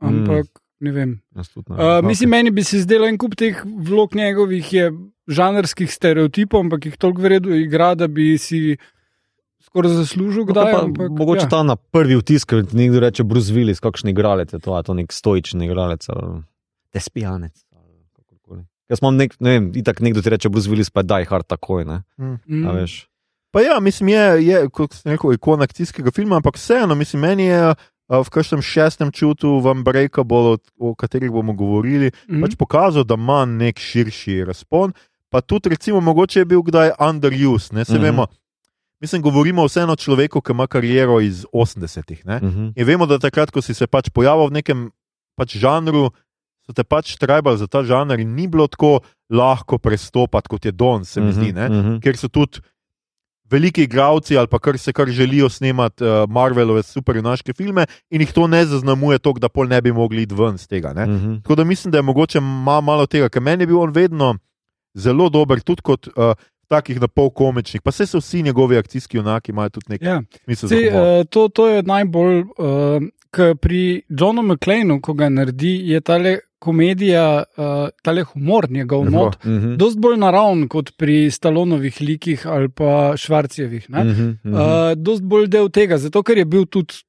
Ampak 0.00 0.46
ne 0.80 0.92
vem. 0.92 1.10
Ne. 1.34 1.40
Uh, 1.40 1.64
okay. 1.66 2.04
Mislim, 2.04 2.30
meni 2.30 2.50
bi 2.50 2.64
se 2.64 2.78
zdelo 2.84 3.08
en 3.08 3.18
kup 3.18 3.34
teh 3.34 3.64
vlog 3.64 4.14
njegovih 4.14 4.72
je 4.72 4.92
žanrskih 5.28 5.88
stereotipov, 5.94 6.60
ampak 6.60 6.86
jih 6.86 6.96
toliko 6.96 7.22
vredno 7.22 7.54
igra, 7.56 7.94
da 7.94 8.08
bi 8.08 8.38
si 8.38 8.76
skoraj 9.72 9.94
zaslužil, 9.96 10.44
No, 10.44 10.52
kdaj. 10.52 10.72
pa, 10.72 10.80
ampak, 10.84 11.10
mogoče 11.16 11.46
ja. 11.46 11.48
ta 11.48 11.62
na 11.64 11.76
prvi 11.80 12.18
vtis, 12.20 12.44
ker 12.44 12.60
ti 12.68 12.76
nekdo 12.76 13.00
reče 13.00 13.24
Bruce 13.24 13.48
Willis, 13.56 13.80
kakšen 13.80 14.12
igralec 14.12 14.52
je 14.52 14.60
to, 14.60 14.74
a 14.76 14.82
je 14.82 14.88
to 14.90 14.94
nek 14.94 15.08
stoičen 15.12 15.62
igralec 15.64 16.04
kakorkoli. 18.12 18.66
Jaz 18.92 19.00
imam 19.00 19.16
nek, 19.16 19.32
ne 19.40 19.50
vem, 19.56 19.70
itak 19.80 20.04
nekdo 20.04 20.20
ti 20.20 20.28
reče 20.30 20.52
Bruce 20.52 20.68
Willis, 20.68 20.92
pa 20.92 21.00
je 21.00 21.08
die 21.08 21.24
hard 21.24 21.48
takoj, 21.48 21.84
ne, 21.88 22.02
Mm. 22.20 22.66
a 22.68 22.76
veš. 22.76 23.08
Pa 23.52 23.60
ja, 23.60 23.80
mislim, 23.80 24.08
je, 24.08 24.46
je 24.46 24.68
kot 24.72 24.92
sem 24.96 25.12
rekel, 25.12 25.32
ikona 25.36 25.64
akcijskega 25.64 26.10
filma, 26.12 26.36
ampak 26.36 26.56
vseeno, 26.56 26.94
mislim, 26.94 27.20
meni 27.22 27.48
je 27.48 27.74
v 28.08 28.28
kažem 28.28 28.60
šestem 28.60 29.08
čutu, 29.12 29.60
v 29.60 29.72
Unbreakable, 29.72 30.58
o 30.76 30.94
katerih 30.94 31.30
bomo 31.32 31.52
govorili, 31.56 32.12
mm. 32.28 32.40
pač 32.44 32.56
pokazal, 32.56 33.04
da 33.04 33.14
ima 33.16 33.44
nek 33.48 33.80
širši 33.80 34.44
razpon. 34.44 34.92
Pa 35.32 35.40
tudi, 35.40 35.72
recimo, 35.72 36.00
mogoče 36.00 36.40
je 36.40 36.44
bil 36.44 36.60
kdaj 36.62 36.90
underused, 37.00 37.72
ne 37.72 37.84
se 37.84 37.92
mm. 37.92 37.96
-hmm. 37.96 38.02
vemo. 38.02 38.26
Mislim, 39.02 39.22
govorimo 39.22 39.64
vseeno 39.66 39.92
o 39.92 39.98
človeku, 39.98 40.40
ki 40.40 40.52
ima 40.54 40.66
kariero 40.66 41.20
iz 41.20 41.44
80-ih. 41.52 42.26
ne. 42.26 42.36
Mhm. 42.42 42.68
In 42.76 42.86
vemo, 42.86 43.06
da 43.06 43.18
takrat, 43.18 43.50
ko 43.50 43.62
si 43.62 43.74
se 43.74 43.86
pač 43.86 44.10
pojavil 44.14 44.46
v 44.46 44.62
nekem 44.62 44.90
pač 45.36 45.56
žanru, 45.58 46.10
so 46.62 46.72
te 46.72 46.84
pač 46.84 47.16
trebali 47.18 47.58
za 47.58 47.66
ta 47.66 47.82
žanr 47.82 48.20
in 48.22 48.34
ni 48.34 48.46
bilo 48.46 48.68
tako 48.70 49.00
lahko 49.30 49.78
prestopati, 49.78 50.48
kot 50.48 50.64
je 50.64 50.72
Don, 50.72 51.04
se 51.04 51.20
mi 51.20 51.32
zdi. 51.32 51.50
Ne? 51.52 51.68
Mhm. 51.68 51.98
ker 51.98 52.16
so 52.16 52.28
tudi 52.28 52.62
veliki 53.50 53.82
igravci 53.84 54.38
ali 54.38 54.48
pa 54.48 54.58
kar 54.58 54.78
se 54.78 54.92
kar 54.92 55.10
želijo 55.10 55.48
snemati 55.48 56.04
uh, 56.04 56.28
Marvelove 56.28 56.82
superjunaške 56.82 57.52
filme 57.52 57.86
in 58.10 58.20
jih 58.20 58.32
to 58.32 58.46
ne 58.46 58.64
zaznamuje 58.66 59.18
tako, 59.18 59.38
da 59.38 59.48
pol 59.48 59.68
ne 59.68 59.82
bi 59.82 59.92
mogli 59.92 60.22
iti 60.22 60.34
ven 60.34 60.54
iz 60.54 60.68
tega. 60.68 60.92
Ne? 60.92 61.06
Mhm. 61.06 61.34
Tako 61.42 61.54
da 61.54 61.64
mislim, 61.64 61.92
da 61.92 61.98
je 61.98 62.02
mogoče 62.02 62.40
ma, 62.40 62.80
malo 62.80 63.06
tega, 63.06 63.28
ker 63.28 63.42
meni 63.42 63.62
je 63.62 63.66
bil 63.66 63.80
on 63.80 63.90
vedno 63.92 64.36
zelo 64.94 65.28
dober, 65.28 65.60
tudi 65.60 65.82
kot 65.82 66.06
uh, 66.06 66.34
takih 66.72 67.00
na 67.00 67.08
pol 67.08 67.30
komičnih, 67.30 67.82
pa 67.82 67.92
se 67.92 68.06
vsi 68.14 68.42
njegovi 68.42 68.76
akcijski 68.76 69.16
junaki, 69.16 69.52
imajo 69.52 69.68
tudi 69.70 69.90
nek 69.90 70.02
Ja. 70.02 70.20
uh, 70.90 71.26
to, 71.26 71.48
to 71.50 71.68
je 71.68 71.82
najbolj, 71.84 72.38
uh, 72.40 73.02
ker 73.30 73.56
pri 73.56 73.82
Johnu 74.10 74.42
McLeanu, 74.42 75.00
ko 75.00 75.12
ga 75.14 75.28
naredi, 75.30 75.74
je 75.86 76.00
tale 76.02 76.32
komedija, 76.58 77.24
uh, 77.56 77.64
tale 78.02 78.22
humor 78.24 78.70
njegov 78.70 79.04
Lepo. 79.04 79.16
not. 79.16 79.36
Mhm. 79.44 79.76
Dost 79.76 79.98
bolj 79.98 80.16
naravn 80.16 80.68
kot 80.68 80.92
pri 80.96 81.30
Stalonovih 81.30 82.00
likih 82.00 82.46
ali 82.46 82.68
pa 82.70 82.92
Švarcijevih. 83.16 83.90
Mm 83.90 83.98
Mhm. 84.02 84.28
Mhm. 84.44 84.54
Uh, 84.54 84.60
dost 84.96 85.22
bolj 85.24 85.48
del 85.48 85.68
tega, 85.70 85.98
zato 85.98 86.22
ker 86.22 86.38
je 86.38 86.44
bil 86.46 86.66
tudi. 86.66 87.02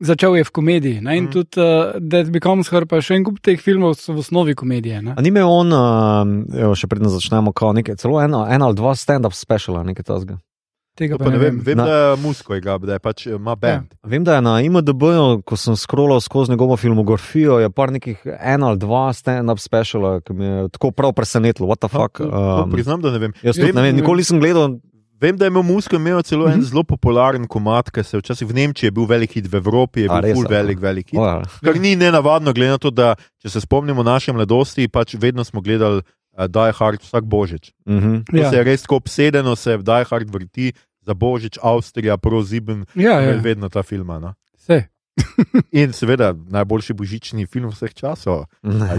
Začel 0.00 0.36
je 0.38 0.44
v 0.46 0.50
komediji 0.54 1.00
ne? 1.02 1.16
in 1.18 1.24
mm. 1.26 1.30
tudi 1.34 1.58
uh, 1.58 1.96
Dead 1.98 2.30
Becomes 2.30 2.68
Her, 2.70 2.86
pa 2.86 3.00
še 3.02 3.16
en 3.18 3.24
kup 3.26 3.40
teh 3.42 3.58
filmov 3.58 3.96
so 3.98 4.14
v 4.14 4.22
osnovi 4.22 4.54
komedije. 4.54 5.00
Ne? 5.02 5.14
A 5.18 5.20
ni 5.22 5.32
imel 5.32 5.50
on, 5.50 5.72
uh, 5.74 6.22
evo, 6.54 6.74
še 6.78 6.86
predno 6.86 7.10
začnemo, 7.10 7.50
kao 7.50 7.72
nekaj, 7.74 7.98
celo 7.98 8.20
eno, 8.22 8.44
eno 8.46 8.68
ali 8.70 8.78
dva 8.78 8.94
stand-up 8.94 9.34
speciala, 9.34 9.82
nekaj 9.82 10.06
tasga. 10.06 10.36
Tega 10.98 11.14
To 11.18 11.26
pa 11.26 11.30
ne 11.30 11.38
vem, 11.38 11.58
vem 11.62 11.78
Na- 11.78 11.84
da 11.86 11.96
je 11.98 12.16
musko 12.22 12.54
igra, 12.58 12.74
da 12.78 12.96
je 12.96 13.02
pač 13.02 13.26
ima 13.26 13.54
band. 13.54 13.92
Vem, 14.02 14.22
da 14.26 14.34
je 14.34 14.42
na 14.42 14.54
IMDB, 14.62 15.02
ko 15.46 15.54
sem 15.58 15.74
scrollal 15.78 16.18
skozi 16.20 16.50
njegovo 16.50 16.74
filmografijo, 16.76 17.58
je 17.58 17.70
par 17.70 17.90
nekih 17.90 18.22
eno 18.38 18.70
ali 18.70 18.78
dva 18.78 19.10
stand-up 19.14 19.58
speciala, 19.58 20.20
ki 20.22 20.34
me 20.34 20.46
je 20.46 20.68
tako 20.74 20.90
prav 20.90 21.14
presenetilo. 21.14 21.66
What 21.66 21.82
the 21.82 21.90
fuck? 21.90 22.18
To, 22.18 22.26
to 22.26 22.62
Um, 22.64 22.70
priznam, 22.70 23.02
da 23.02 23.10
ne 23.10 23.18
vem. 23.18 23.34
jaz 23.42 23.58
Vem, 23.58 23.66
tudi 23.66 23.76
ne 23.78 23.82
vem. 23.82 23.98
nikoli 23.98 24.22
nisem 24.22 24.38
gledal. 24.38 24.78
Vem, 25.20 25.36
da 25.36 25.44
je 25.44 25.48
imel 25.48 25.62
Musko 25.64 25.96
imel 25.96 26.22
celo 26.22 26.46
en 26.46 26.52
Mhm. 26.54 26.62
zelo 26.62 26.82
popularen 26.84 27.46
komat, 27.46 27.90
ki 27.90 28.02
se 28.02 28.16
je 28.16 28.20
včasih 28.20 28.46
v 28.46 28.54
Nemčiji 28.54 28.86
je 28.86 28.92
bil 28.92 29.04
velik 29.04 29.32
hit, 29.32 29.46
v 29.46 29.54
Evropi 29.56 30.00
je 30.00 30.08
bil 30.08 30.20
res, 30.22 30.38
velik, 30.48 30.78
velik 30.78 31.06
hit. 31.08 31.18
Oh, 31.18 31.42
Kar 31.60 31.74
ni 31.76 31.96
nenavadno, 31.96 32.52
glede 32.52 32.70
na 32.70 32.78
to, 32.78 32.90
da 32.92 33.08
če 33.36 33.50
se 33.50 33.60
spomnimo 33.60 34.02
naše 34.02 34.32
mladosti, 34.32 34.88
pač 34.88 35.14
vedno 35.16 35.44
smo 35.44 35.60
gledali 35.60 36.02
uh, 36.32 36.46
Die 36.46 36.72
Hard 36.72 37.00
vsak 37.00 37.24
božič. 37.24 37.72
uh 37.84 37.94
-huh. 37.94 38.24
To 38.26 38.36
Ja. 38.36 38.50
se 38.50 38.56
je 38.56 38.64
res 38.64 38.82
tako 38.82 38.96
obsedeno, 38.96 39.56
se 39.56 39.76
Die 39.78 40.04
Hard 40.04 40.30
vrti 40.30 40.72
za 41.00 41.14
božič, 41.14 41.58
Avstrija, 41.60 42.16
Proziben, 42.16 42.86
Ja, 42.94 43.20
ja. 43.20 43.36
vedno 43.36 43.68
ta 43.68 43.82
filma. 43.82 44.18
No? 44.18 44.34
Vse. 44.54 44.86
In 45.72 45.92
seveda 45.92 46.34
najboljši 46.48 46.92
božični 46.92 47.46
film 47.46 47.70
vseh 47.70 47.94
časov. 47.94 48.44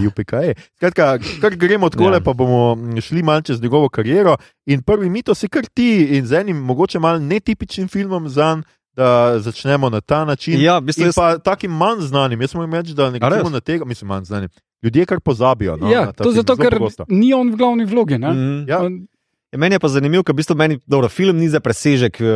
UPK. 0.07 0.33
Skratka, 0.75 1.19
kar 1.41 1.55
gremo 1.55 1.89
tako, 1.89 2.03
Ja. 2.03 2.19
pa 2.19 2.33
bomo 2.33 2.77
šli 3.01 3.23
malce 3.23 3.47
čez 3.47 3.61
njegovo 3.61 3.89
kariero. 3.89 4.37
In 4.65 4.81
prvi 4.81 5.09
mito 5.09 5.35
si 5.35 5.47
kar 5.47 5.65
ti 5.65 6.07
in 6.11 6.25
z 6.25 6.33
enim 6.33 6.57
mogoče 6.57 6.99
malo 6.99 7.19
netipičnim 7.19 7.87
filmom 7.87 8.29
za 8.29 8.55
njim. 8.55 8.63
Da 8.91 9.39
začnemo 9.39 9.89
na 9.89 10.01
ta 10.01 10.25
način. 10.25 10.61
Ja, 10.61 10.77
v 10.77 10.81
bistvu 10.81 11.01
in 11.01 11.07
jaz- 11.07 11.15
pa 11.15 11.37
takim 11.37 11.71
manj 11.71 11.99
znanim, 12.01 12.41
jaz 12.41 12.53
moram 12.53 12.73
reči, 12.73 12.93
da 12.93 13.09
res? 13.09 13.51
na 13.51 13.59
tega, 13.59 13.85
mislim, 13.85 14.07
manj 14.07 14.23
znanim. 14.23 14.49
Ljudje 14.83 15.05
kar 15.05 15.19
pozabijo. 15.19 15.77
No, 15.77 15.91
ja, 15.91 16.11
to 16.11 16.31
zato, 16.31 16.55
ker 16.57 16.79
ni 17.07 17.33
on 17.33 17.51
v 17.51 17.55
glavni 17.55 17.85
vlogi. 17.85 18.17
ne. 18.17 18.29
Mhm. 18.29 18.69
Ja. 18.69 18.79
On- 18.79 19.07
Ja, 19.49 19.57
meni 19.57 19.73
je 19.73 19.79
pa 19.79 19.89
zanimivo, 19.89 20.21
ker 20.21 20.29
v 20.29 20.37
bistvu 20.37 20.53
meni, 20.53 20.77
dobro, 20.85 21.07
film 21.07 21.33
ni 21.35 21.47
za 21.47 21.57
presežek 21.59 22.19
uh, 22.19 22.27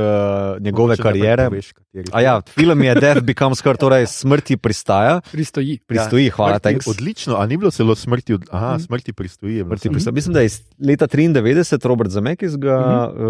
njegove 0.57 0.95
ne 0.95 0.97
kariere. 0.99 1.45
poveš, 1.45 1.67
A 2.09 2.21
ja, 2.21 2.41
film 2.43 2.81
je 2.81 2.95
Death 2.95 3.21
Becomes 3.21 3.61
Her, 3.61 3.77
torej 3.77 4.07
smrti 4.07 4.57
pristaja, 4.57 5.21
pristoji. 5.23 5.77
pristoji, 5.79 6.29
hvala. 6.31 6.57
Smrti, 6.57 6.89
odlično, 6.89 7.35
a 7.35 7.45
ni 7.45 7.53
bilo 7.55 7.69
celo 7.69 7.93
smrti, 7.95 8.33
od, 8.33 8.49
aha, 8.51 8.71
Mhm. 8.71 8.81
smrti 8.81 9.13
pristoji. 9.13 9.61
Smrti 9.61 9.81
samo. 9.83 9.93
pristaja. 9.93 10.13
Mislim, 10.13 10.33
da 10.33 10.39
je 10.39 10.45
iz 10.47 10.57
leta 10.79 11.07
93 11.07 11.85
Robert 11.85 12.09
Zemeckis 12.09 12.57
ga 12.57 12.77
Mhm. 12.77 12.95
uh, 13.15 13.29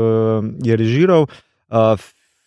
je 0.62 0.76
režiral. 0.76 1.28
Uh, 1.70 2.00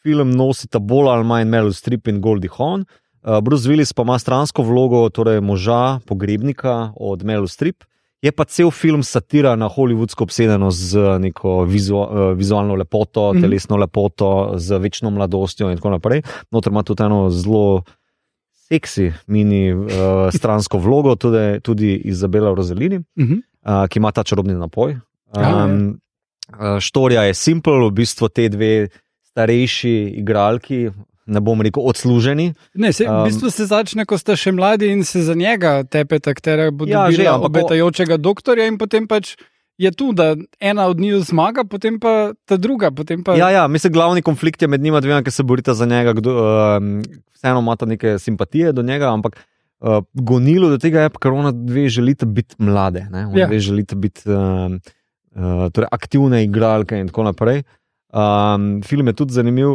film 0.02 0.30
nosita 0.30 0.78
bolj 0.78 1.08
ali 1.10 1.24
manj 1.24 1.44
Meryl 1.46 1.72
Streep 1.72 2.08
in 2.08 2.20
Goldie 2.20 2.50
Hawn. 2.50 2.84
Uh, 3.22 3.40
Bruce 3.40 3.66
Willis 3.66 3.92
pa 3.92 4.02
ima 4.02 4.18
stransko 4.18 4.62
vlogo, 4.62 5.08
torej 5.10 5.40
moža, 5.42 6.00
pogrebnika 6.00 6.92
od 6.96 7.20
Meryl 7.20 7.46
Streep. 7.46 7.84
Je 8.22 8.32
pa 8.32 8.44
cel 8.44 8.70
film 8.70 9.02
satira 9.02 9.56
na 9.56 9.68
hollywoodsko 9.68 10.22
obsedenost 10.22 10.78
z 10.80 11.18
neko 11.20 11.64
vizu, 11.64 11.96
uh, 11.96 12.08
vizualno 12.32 12.74
lepoto, 12.74 13.32
Mhm. 13.32 13.42
telesno 13.42 13.76
lepoto, 13.76 14.28
z 14.56 14.78
večno 14.78 15.10
mladostjo 15.10 15.70
in 15.70 15.76
tako 15.76 15.90
naprej. 15.90 16.22
Notor 16.50 16.72
ima 16.72 16.82
tudi 16.82 17.02
eno 17.02 17.30
zelo 17.30 17.82
seksi 18.68 19.12
mini 19.26 19.72
uh, 19.72 19.82
stransko 20.38 20.78
vlogo, 20.78 21.14
tudi, 21.14 21.60
tudi 21.60 21.94
Izabela 22.04 22.54
Rosalini 22.54 23.00
Mhm. 23.16 23.32
uh, 23.62 23.86
ki 23.88 23.98
ima 23.98 24.12
ta 24.12 24.22
čarobni 24.22 24.54
napoj. 24.54 24.96
Ja, 25.36 25.64
Um, 25.64 25.98
uh, 26.50 26.80
štorija 26.80 27.22
je 27.22 27.34
simpel, 27.34 27.86
v 27.86 27.92
bistvu 27.92 28.28
te 28.28 28.48
dve 28.48 28.88
starejši 29.22 29.90
igralki, 30.16 30.88
ne 31.26 31.40
bom 31.40 31.60
rekel 31.62 31.82
odsluženi. 31.82 32.54
Ne, 32.74 32.92
se, 32.92 33.06
v 33.06 33.26
bistvu 33.26 33.50
se 33.50 33.66
začne, 33.66 34.06
ko 34.06 34.18
ste 34.18 34.36
še 34.38 34.54
mladi 34.54 34.92
in 34.94 35.04
se 35.04 35.22
za 35.26 35.34
njega 35.34 35.82
tepete, 35.84 36.34
katera 36.34 36.70
bo 36.70 36.86
Ja, 36.88 37.10
že, 37.10 37.26
obetajočega 37.26 38.16
doktorja, 38.16 38.66
in 38.70 38.78
potem 38.78 39.08
pač 39.10 39.34
je 39.78 39.90
tu, 39.92 40.12
da 40.16 40.36
ena 40.60 40.86
od 40.88 41.00
njiju 41.00 41.20
zmaga, 41.20 41.64
potem 41.68 42.00
pa 42.00 42.32
ta 42.48 42.56
druga. 42.56 42.90
Pa, 42.90 43.36
Ja, 43.36 43.50
ja, 43.50 43.66
mislim, 43.68 43.92
glavni 43.92 44.22
konflikt 44.22 44.62
je 44.62 44.68
med 44.68 44.80
njima 44.80 45.00
dvema, 45.00 45.22
ki 45.22 45.30
se 45.30 45.42
borita 45.42 45.74
za 45.74 45.86
njega. 45.86 46.14
Kdo, 46.16 46.32
um, 46.32 47.02
vseeno 47.36 47.60
imata 47.60 47.86
neke 47.86 48.18
simpatije 48.18 48.72
do 48.72 48.82
njega, 48.82 49.12
ampak 49.12 49.36
uh, 49.80 50.00
gonilo 50.14 50.70
do 50.72 50.78
tega 50.78 51.04
je, 51.04 51.10
ker 51.20 51.32
ona 51.32 51.52
dve 51.52 51.88
želite 51.88 52.26
biti 52.26 52.56
mlade, 52.58 53.06
ne? 53.10 53.26
ona 53.26 53.40
Ja. 53.40 53.46
dve 53.46 53.60
želite 53.60 53.96
biti 53.96 54.30
um, 54.30 54.80
uh, 55.36 55.68
torej 55.72 55.88
aktivne 55.92 56.44
igralke 56.44 56.96
in 56.96 57.12
tako 57.12 57.22
naprej. 57.28 57.62
Um, 58.16 58.80
film 58.82 59.06
je 59.06 59.12
tudi 59.12 59.32
zanimiv, 59.36 59.68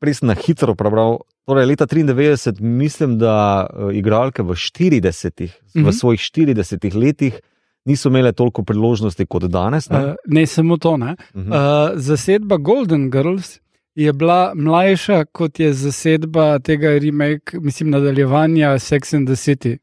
prej 0.00 0.14
sem 0.14 0.28
na 0.28 0.34
hitro 0.36 0.74
prebral. 0.76 1.22
Torej, 1.48 1.64
leta 1.66 1.86
93, 1.86 2.60
mislim, 2.60 3.16
da 3.18 3.64
uh, 3.66 3.88
igralke 3.96 4.42
v 4.42 4.52
40, 4.54 5.48
v 5.74 5.80
Mhm. 5.80 5.90
svojih 5.92 6.20
40 6.20 6.94
letih 6.94 7.40
niso 7.84 8.08
imele 8.08 8.32
toliko 8.32 8.62
priložnosti 8.62 9.26
kot 9.26 9.42
danes. 9.48 9.88
Ne? 9.90 10.04
uh, 10.04 10.14
ne 10.26 10.46
samo 10.46 10.76
to. 10.76 10.96
Ne. 10.96 11.16
Mhm. 11.34 11.48
Uh, 11.52 11.56
zasedba 11.96 12.56
Golden 12.56 13.10
Girls 13.10 13.58
je 13.94 14.12
bila 14.12 14.52
mlajša 14.54 15.24
kot 15.32 15.60
je 15.60 15.72
zasedba 15.72 16.58
tega 16.58 16.88
remake, 16.98 17.58
mislim, 17.60 17.90
nadaljevanja 17.90 18.78
Sex 18.78 19.14
and 19.14 19.26
the 19.28 19.36
City. 19.36 19.78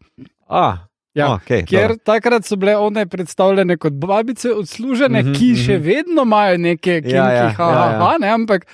A, 0.49 0.86
Ja, 1.17 1.29
okay, 1.35 1.63
Ker 1.65 1.95
takrat 2.05 2.45
so 2.45 2.55
bile 2.55 2.75
one 2.77 3.05
predstavljene 3.09 3.77
kot 3.77 3.93
babice 3.93 4.51
odslužene, 4.53 5.21
mm 5.23 5.25
Mhm, 5.25 5.33
-hmm, 5.33 5.39
ki 5.39 5.55
še 5.55 5.77
mhm. 5.77 5.83
vedno 5.83 6.21
imajo 6.23 6.57
neke 6.57 7.01
kinki, 7.01 7.15
Ja, 7.15 7.31
ja, 7.31 7.49
ha, 7.49 7.69
ja, 7.71 7.91
ja. 7.91 7.99
ha, 7.99 8.17
ne, 8.19 8.29
ampak 8.29 8.67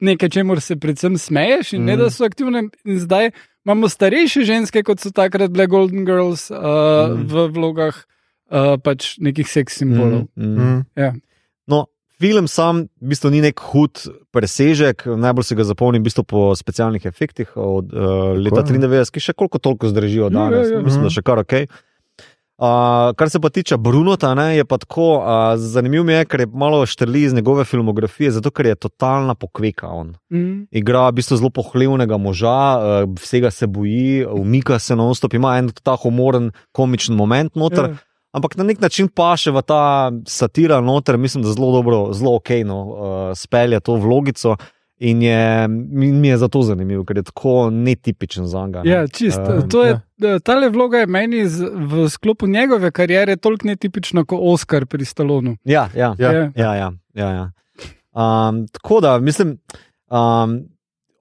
nekaj, 0.00 0.28
čemu 0.28 0.60
se 0.60 0.76
predvsem 0.76 1.18
smeješ 1.18 1.72
in 1.72 1.80
mm 1.80 1.82
-hmm. 1.82 1.86
ne 1.86 1.92
Mhm. 1.96 2.02
da 2.02 2.10
so 2.10 2.24
aktivne. 2.24 2.62
In 2.84 2.98
zdaj 3.00 3.30
imamo 3.64 3.88
starejše 3.88 4.40
ženske, 4.44 4.82
kot 4.82 5.00
so 5.00 5.10
takrat 5.10 5.50
bile 5.50 5.66
Golden 5.66 6.04
Girls 6.04 6.50
uh, 6.50 6.56
mm 6.56 6.60
Mhm. 7.12 7.22
-hmm. 7.22 7.26
v 7.28 7.52
vlogah 7.52 7.94
uh, 8.50 8.76
pač 8.84 9.18
nekih 9.18 9.48
seks 9.48 9.76
simbolov. 9.76 10.26
Mm, 10.36 10.44
mm. 10.44 10.58
Mm. 10.58 10.84
Ja. 10.96 11.12
No, 11.66 11.86
film 12.20 12.48
sam 12.48 12.76
v 13.00 13.08
bistvu 13.08 13.30
ni 13.30 13.40
nek 13.40 13.60
hud 13.60 14.00
presežek, 14.32 15.06
najbolj 15.06 15.44
se 15.44 15.54
ga 15.54 15.64
zapomnim 15.64 16.02
v 16.02 16.04
bistvu 16.04 16.22
po 16.24 16.56
specialnih 16.56 17.04
efektih 17.06 17.56
od 17.56 17.92
uh, 17.92 18.00
leta 18.36 18.56
Tako 18.62 18.72
je. 18.72 18.78
93, 18.78 19.10
ki 19.10 19.20
še 19.20 19.32
koliko 19.32 19.58
toliko 19.58 19.88
zdržijo 19.88 20.24
Ja, 20.24 20.28
danes. 20.30 20.68
ja, 20.68 20.74
ja. 20.76 20.82
Mislim, 20.82 21.02
da 21.04 21.10
še 21.10 21.22
kar 21.22 21.38
ok. 21.38 21.52
Uh, 21.52 21.66
kar 23.16 23.30
se 23.30 23.40
pa 23.40 23.48
tiče 23.48 23.76
Brunota, 23.76 24.34
ne, 24.34 24.56
je 24.56 24.64
pa 24.64 24.78
tako, 24.78 25.18
uh, 25.18 25.24
zanimivo 25.56 26.04
mi 26.04 26.12
je, 26.12 26.24
ker 26.24 26.40
je 26.40 26.46
malo 26.52 26.86
štrli 26.86 27.22
iz 27.22 27.34
njegove 27.34 27.64
filmografije, 27.64 28.30
zato 28.30 28.50
ker 28.50 28.66
je 28.66 28.74
totalna 28.74 29.34
pokveka 29.34 29.88
on. 29.88 30.14
Mm. 30.32 30.66
Igra 30.70 31.08
v 31.08 31.12
bistvu 31.20 31.36
zelo 31.40 31.50
pohlevnega 31.50 32.18
moža, 32.20 32.58
uh, 32.76 33.14
vsega 33.20 33.50
se 33.50 33.66
boji, 33.66 34.26
umika 34.26 34.78
se 34.78 34.96
na 34.96 35.08
ostop, 35.08 35.34
ima 35.34 35.56
en 35.58 35.70
ta 35.82 35.96
humoren, 35.96 36.50
komičen 36.72 37.16
moment 37.16 37.54
noter. 37.54 37.90
Ja. 37.90 37.96
Ampak 38.32 38.56
na 38.56 38.64
nek 38.64 38.80
način 38.80 39.08
pa 39.08 39.32
še 39.40 39.50
v 39.50 39.62
ta 39.66 40.10
satira 40.28 40.80
noter, 40.84 41.16
mislim, 41.18 41.42
da 41.42 41.54
zelo 41.56 41.72
dobro, 41.72 42.10
zelo 42.12 42.36
ok, 42.38 42.52
no, 42.64 42.82
uh, 42.84 43.32
spelje 43.34 43.80
to 43.80 43.96
vlogico. 43.96 44.58
In 45.00 45.22
je, 45.22 45.68
mi, 45.68 46.28
je 46.28 46.36
zato 46.36 46.60
zanimivo, 46.62 47.04
ker 47.08 47.16
je 47.16 47.22
tako 47.22 47.70
netipičen 47.72 48.46
za 48.46 48.66
njega. 48.66 48.82
Ja, 48.84 49.06
čist. 49.08 49.38
Um, 49.38 49.68
To 49.68 49.84
je, 49.84 50.00
tale 50.44 50.68
vloga 50.68 50.98
je 50.98 51.06
meni 51.06 51.46
z, 51.48 51.70
v 51.74 52.08
sklopu 52.08 52.46
njegove 52.46 52.90
kariere 52.90 53.36
toliko 53.36 53.68
netipična 53.68 54.24
kot 54.24 54.38
Oscar 54.42 54.86
pri 54.86 55.04
Stalonu. 55.04 55.56
Ja, 55.64 55.88
ja, 55.96 56.14
Ja. 56.18 56.32
Ja. 56.32 56.52
ja, 56.54 56.74
ja, 56.74 56.92
ja, 57.14 57.30
ja. 57.30 57.50
Um, 58.12 58.66
tako 58.68 59.00
da, 59.00 59.18
mislim, 59.18 59.58
um, 60.10 60.68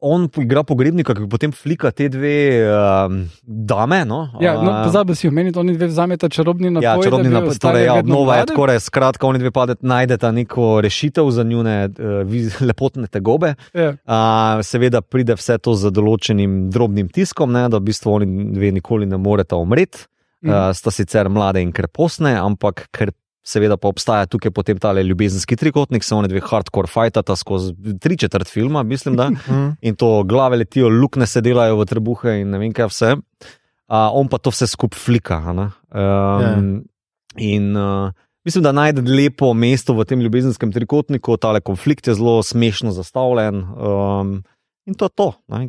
on 0.02 0.28
igra 0.42 0.64
pogrebnika, 0.64 1.14
ki 1.16 1.28
potem 1.30 1.52
flika 1.52 1.92
te 1.92 2.08
dve 2.10 2.36
um, 2.72 3.20
dame. 3.44 4.02
No, 4.08 4.22
Ja, 4.40 4.54
no, 4.62 4.72
A, 4.72 4.84
pozabil 4.88 5.16
si 5.16 5.28
omeniti, 5.28 5.60
oni 5.60 5.76
dve 5.76 5.90
vzameta 5.92 6.30
čarobni 6.30 6.72
napoj. 6.72 6.86
Ja, 6.86 6.96
čarobni 7.04 7.36
ostali 7.36 7.60
torej, 7.60 7.86
ja, 7.86 7.98
obnova 8.00 8.38
je 8.40 8.46
tako, 8.52 8.68
skratka, 8.80 9.28
oni 9.28 9.40
dve 9.40 9.52
padet, 9.52 9.84
najdeta 9.84 10.32
neko 10.32 10.80
rešitev 10.82 11.32
za 11.32 11.44
njune 11.44 11.90
uh, 11.90 12.62
lepotne 12.70 13.08
tegobe. 13.08 13.56
Ja. 13.74 13.96
Uh, 14.06 14.64
seveda 14.64 15.02
pride 15.02 15.36
vse 15.40 15.60
to 15.60 15.76
z 15.76 15.92
določenim 15.92 16.70
drobnim 16.72 17.12
tiskom, 17.12 17.52
ne, 17.52 17.68
da 17.70 17.82
v 17.82 17.90
bistvu 17.92 18.16
oni 18.20 18.30
dve 18.56 18.72
nikoli 18.80 19.10
ne 19.10 19.20
moreta 19.20 19.60
umreti. 19.60 20.08
Mhm. 20.40 20.52
Uh, 20.54 20.70
sta 20.72 20.92
sicer 20.92 21.28
mlade 21.28 21.60
in 21.60 21.74
krepostne, 21.76 22.38
ampak 22.40 22.88
ker 22.96 23.12
seveda 23.50 23.78
pa 23.78 23.90
obstaja 23.90 24.28
tukaj 24.30 24.54
potem 24.54 24.78
tale 24.82 25.04
ljubezenski 25.04 25.58
trikotnik, 25.58 26.06
se 26.06 26.16
oni 26.16 26.30
dve 26.30 26.44
hardcore 26.46 26.88
fajtata 26.88 27.36
skozi 27.40 27.74
tri 28.00 28.18
četrt 28.18 28.50
filma, 28.52 28.84
mislim, 28.84 29.18
da. 29.18 29.30
Mm. 29.50 29.72
In 29.82 29.96
to 29.96 30.24
glave 30.24 30.58
letijo, 30.58 30.90
lukne 30.90 31.26
se 31.28 31.42
delajo 31.42 31.80
v 31.80 31.86
trebuhe 31.90 32.36
in 32.42 32.52
ne 32.54 32.60
vem 32.62 32.74
kaj 32.76 32.90
vse. 32.92 33.10
Uh, 33.90 34.12
on 34.14 34.28
pa 34.30 34.38
to 34.38 34.52
vse 34.54 34.68
skupaj 34.70 35.00
flika. 35.00 35.40
a 35.42 35.54
ne. 35.54 35.68
Um, 35.90 36.70
In 37.40 37.76
uh, 37.78 38.12
mislim, 38.46 38.64
da 38.64 38.72
najde 38.72 39.02
lepo 39.02 39.54
mesto 39.54 39.94
v 39.94 40.06
tem 40.06 40.22
ljubezenskem 40.22 40.72
trikotniku, 40.74 41.38
tale 41.38 41.62
konflikt 41.62 42.08
je 42.08 42.16
zelo 42.18 42.44
smešno 42.44 42.92
zastavljen. 42.92 43.64
Um, 43.64 44.44
in 44.88 44.94
to 44.94 45.06
je 45.06 45.10
to. 45.16 45.34
Ne. 45.48 45.68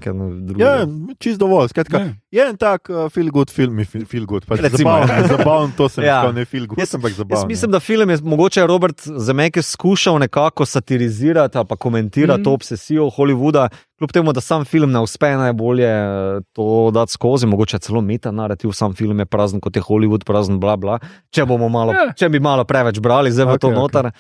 Ja, 0.57 0.87
čist 1.19 1.39
dovolj. 1.39 1.69
Skratka, 1.69 1.99
Ja. 1.99 2.15
je 2.31 2.49
en 2.51 2.57
tak 2.57 2.89
uh, 2.89 3.09
feel 3.11 3.29
good 3.31 3.51
film, 3.51 3.85
feel, 3.85 4.05
feel 4.07 4.25
good. 4.27 4.47
Pač 4.47 4.61
Recimo, 4.61 4.91
zabaven, 4.91 5.29
zabaven, 5.29 5.73
to 5.77 5.89
sem 5.89 6.05
Ja. 6.05 6.21
rekel, 6.23 6.35
ne 6.35 6.45
feel 6.45 6.67
good, 6.67 6.79
Jaz- 6.79 6.95
ampak 6.95 7.11
Jaz 7.11 7.17
zabaven. 7.17 7.49
mislim, 7.49 7.71
da 7.71 7.81
film 7.81 8.11
je 8.11 8.19
mogoče 8.23 8.67
Robert 8.67 9.03
Zemeckis 9.17 9.67
skušal 9.71 10.19
nekako 10.19 10.67
satirizirati 10.67 11.59
ali 11.59 11.67
pa 11.67 11.77
komentirati 11.77 12.41
mm. 12.41 12.45
to 12.45 12.53
obsesijo 12.53 13.11
Hollywooda, 13.11 13.69
kljub 13.99 14.13
temu, 14.13 14.33
da 14.33 14.41
sam 14.41 14.65
film 14.65 14.93
ne 14.93 15.01
uspe 15.01 15.37
najbolje 15.37 15.87
eh, 15.87 16.41
to 16.53 16.91
dati 16.91 17.13
skozi, 17.13 17.47
mogoče 17.47 17.79
celo 17.79 18.01
meta 18.01 18.31
narativ, 18.31 18.73
sam 18.73 18.95
film 18.95 19.19
je 19.19 19.27
prazen 19.27 19.61
kot 19.61 19.77
je 19.77 19.83
Hollywood, 19.83 20.25
prazen 20.25 20.61
bla 20.61 20.77
bla. 20.77 20.99
Če, 21.31 21.45
bomo 21.45 21.69
malo, 21.69 21.93
Ja. 21.93 22.13
če 22.13 22.29
bi 22.29 22.41
malo 22.41 22.65
preveč 22.65 22.99
brali, 23.01 23.33
zdaj 23.33 23.45
v 23.45 23.49
Okej, 23.49 23.59
to 23.59 23.67
okej. 23.67 23.79
noter. 23.79 24.11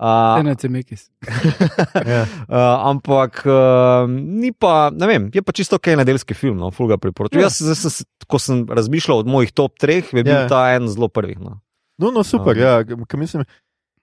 Uh, 0.00 0.40
Enajce 0.40 0.68
Mekis. 0.68 1.10
Ja. 2.12 2.22
Uh, 2.48 2.88
ampak 2.88 3.42
uh, 3.44 4.08
ni 4.08 4.48
pa, 4.52 4.88
ne 4.88 5.06
vem, 5.06 5.28
je 5.34 5.42
pa 5.44 5.52
čisto 5.52 5.76
ok 5.76 5.92
nedeljski 6.00 6.32
film, 6.34 6.56
no, 6.56 6.70
fulga 6.72 6.96
priporočam. 6.96 7.36
Ja. 7.36 7.50
Ja. 7.50 7.68
Jaz, 7.68 7.82
sem, 7.84 8.06
ko 8.24 8.40
sem 8.40 8.62
razmišljal 8.64 9.20
od 9.20 9.28
mojih 9.28 9.52
top 9.52 9.76
treh, 9.76 10.00
je 10.00 10.24
bil 10.24 10.32
Ja. 10.32 10.46
ja. 10.46 10.48
ta 10.48 10.62
en 10.72 10.88
zelo 10.88 11.10
prvih. 11.12 11.36
No. 11.40 11.58
No, 12.00 12.10
no, 12.14 12.24
super. 12.24 12.56
Um. 12.56 12.62
Ja, 12.62 12.80
ker 12.84 13.20
mislim, 13.20 13.44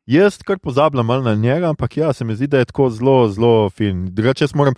jaz 0.05 0.37
kar 0.45 0.61
pozabljam 0.61 1.05
malo 1.05 1.25
na 1.25 1.33
njega, 1.35 1.71
ampak 1.73 1.97
ja, 1.97 2.13
se 2.13 2.25
mi 2.25 2.35
zdi, 2.35 2.47
da 2.47 2.61
je 2.61 2.69
tako 2.69 2.91
zelo, 2.93 3.17
zelo 3.33 3.69
film. 3.69 4.05
Drugače, 4.13 4.45
jaz 4.45 4.53
moram 4.55 4.77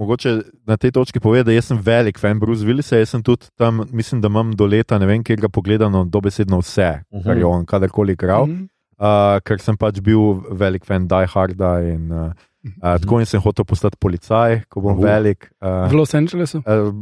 mogoče 0.00 0.40
na 0.66 0.76
tej 0.76 0.90
točki 0.96 1.20
povedati, 1.20 1.52
da 1.52 1.52
jaz 1.52 1.70
sem 1.70 1.78
velik 1.78 2.18
fan 2.18 2.40
Bruce 2.40 2.66
Willisa. 2.66 2.98
Jaz 2.98 3.14
sem 3.14 3.22
tudi 3.22 3.46
tam, 3.54 3.84
mislim, 3.92 4.20
da 4.20 4.32
imam 4.32 4.50
do 4.56 4.66
leta, 4.66 4.98
ne 4.98 5.06
vem, 5.06 5.22
kje 5.22 5.36
ga 5.36 5.48
pogledano, 5.48 6.04
dobesedno 6.04 6.58
vse, 6.58 6.90
uh 7.10 7.20
-huh. 7.20 7.24
kar 7.24 7.38
je 7.38 7.46
on 7.46 7.66
kadarkoli 7.66 8.12
igral. 8.12 8.42
Uh 8.42 8.48
-huh. 8.48 8.68
Uh, 9.00 9.40
ker 9.48 9.56
sem 9.64 9.78
pač 9.80 10.02
bil 10.04 10.42
velik 10.60 10.84
fan 10.84 11.06
Die 11.08 11.28
Harda 11.32 11.78
in 11.80 12.10
uh, 12.12 12.32
uh, 12.64 13.00
tako 13.00 13.20
in 13.20 13.26
sem 13.26 13.40
hotel 13.40 13.64
postati 13.64 13.96
policaj, 13.96 14.60
ko 14.68 14.80
bom 14.80 14.98
Uh. 14.98 15.04
velik. 15.04 15.50
Uh, 15.60 15.90
V 15.90 15.94
Los 15.94 16.14
Angelesu. 16.14 16.58
uh, 16.58 16.94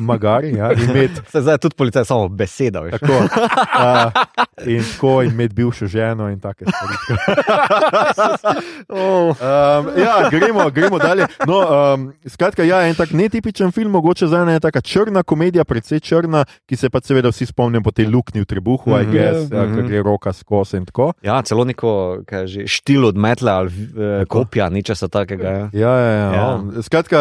magari, 0.00 0.54
ja, 0.56 0.72
imeti. 0.72 1.20
Se 1.32 1.40
zdaj 1.40 1.54
je 1.54 1.58
tudi 1.58 1.74
policaj 1.76 2.04
samo 2.04 2.28
beseda. 2.28 2.80
Veš. 2.80 2.92
Tako, 3.00 3.12
uh, 3.12 4.12
in 4.74 4.82
tako, 4.84 5.22
in 5.22 5.30
imeti 5.30 5.54
bivšo 5.54 5.86
ženo, 5.86 6.28
in 6.28 6.40
take 6.40 6.64
stvari. 6.64 6.96
oh. 8.88 9.30
Um, 9.30 9.88
ja, 9.96 10.28
gremo, 10.30 10.70
gremo 10.70 10.98
dalje. 10.98 11.26
No, 11.46 11.58
um, 11.94 12.12
skratka, 12.26 12.62
ja, 12.64 12.82
en 12.88 12.94
tak 12.94 13.10
netipičen 13.12 13.72
film, 13.72 13.90
mogoče 13.90 14.26
za 14.26 14.40
ena 14.42 14.60
taka 14.60 14.80
črna 14.80 15.22
komedija, 15.22 15.64
precej 15.64 16.00
črna, 16.00 16.44
ki 16.66 16.76
se 16.76 16.90
pa 16.90 17.00
seveda 17.00 17.28
vsi 17.28 17.46
spomnimo 17.46 17.82
po 17.82 17.90
tej 17.90 18.06
luknji 18.06 18.40
v 18.40 18.46
trebuhu, 18.46 18.90
mm. 18.90 18.94
-hmm. 18.94 19.10
guess, 19.12 19.52
ja, 19.52 19.64
Mhm. 19.64 19.74
ker 19.74 19.86
gre 19.88 20.02
roka 20.02 20.32
skozi 20.32 20.76
in 20.76 20.84
tako. 20.86 21.12
Ja, 21.22 21.42
celo 21.42 21.64
neko 21.64 22.18
že, 22.44 22.66
štil 22.66 23.04
od 23.04 23.16
metla 23.16 23.52
ali 23.52 23.70
eh, 23.70 24.24
kopija, 24.24 24.68
nič 24.68 24.89
se 24.94 25.08
takega. 25.08 25.48
Ja. 25.48 25.70
Ja, 25.72 25.94
ja, 25.98 26.10
ja. 26.10 26.32
Ja. 26.34 26.62
ja. 26.74 26.82
Skratka, 26.82 27.18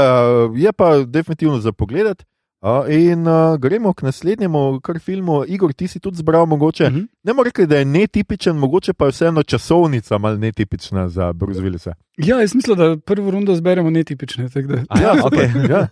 je 0.56 0.74
pa 0.74 0.98
definitivno 1.06 1.60
za 1.60 1.72
pogled. 1.72 2.24
Uh, 2.62 2.84
in 2.92 3.28
uh, 3.28 3.56
gremo 3.56 3.94
k 3.94 4.04
naslednjemu 4.04 4.82
kar 4.84 5.00
filmu. 5.00 5.46
Igor, 5.48 5.72
ti 5.74 5.88
si 5.88 6.00
tudi 6.00 6.18
zbral, 6.18 6.46
mogoče. 6.46 6.90
Mhm. 6.90 7.04
Ne 7.24 7.34
morem 7.34 7.52
reči, 7.56 7.68
da 7.68 7.78
je 7.78 7.86
netipičen, 7.86 8.56
mogoče 8.56 8.94
pa 8.94 9.06
je 9.06 9.12
vseeno 9.12 9.44
časovnica 9.44 10.18
malo 10.18 10.38
netipična 10.38 11.10
za 11.10 11.34
Bruce 11.34 11.62
Willisa. 11.62 11.94
Ja, 12.18 12.42
jaz 12.42 12.56
mislim, 12.56 12.78
da 12.78 12.98
prvo 12.98 13.32
rundo 13.32 13.56
zberemo 13.56 13.90
netipične. 13.90 14.50
tako 14.50 14.68
da. 14.68 14.84
A 14.90 15.02
ja, 15.02 15.14
okay. 15.24 15.70
ja. 15.72 15.88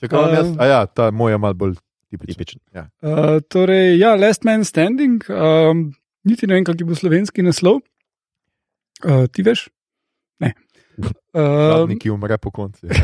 Čakaj, 0.00 0.24
um, 0.24 0.34
jaz, 0.34 0.52
a 0.60 0.66
ja, 0.66 0.86
ta 0.86 1.10
moja 1.10 1.32
je 1.32 1.38
malo 1.38 1.54
bolj 1.54 1.74
tipična. 2.10 2.34
Tipičen. 2.34 2.60
Uh, 2.74 3.40
torej, 3.48 3.98
ja, 3.98 4.14
Last 4.14 4.44
Man 4.44 4.64
Standing, 4.64 5.24
um, 5.28 5.94
niti 6.24 6.46
ne 6.46 6.54
vem, 6.54 6.64
kak 6.64 6.80
je 6.80 6.84
bil 6.84 6.94
slovenski 6.94 7.42
naslov. 7.42 7.80
Uh, 9.04 9.24
ti 9.32 9.42
veš? 9.42 9.70
Zadnji, 11.34 11.98
ki 11.98 12.10
umre 12.10 12.38
po 12.38 12.50
koncu. 12.50 12.86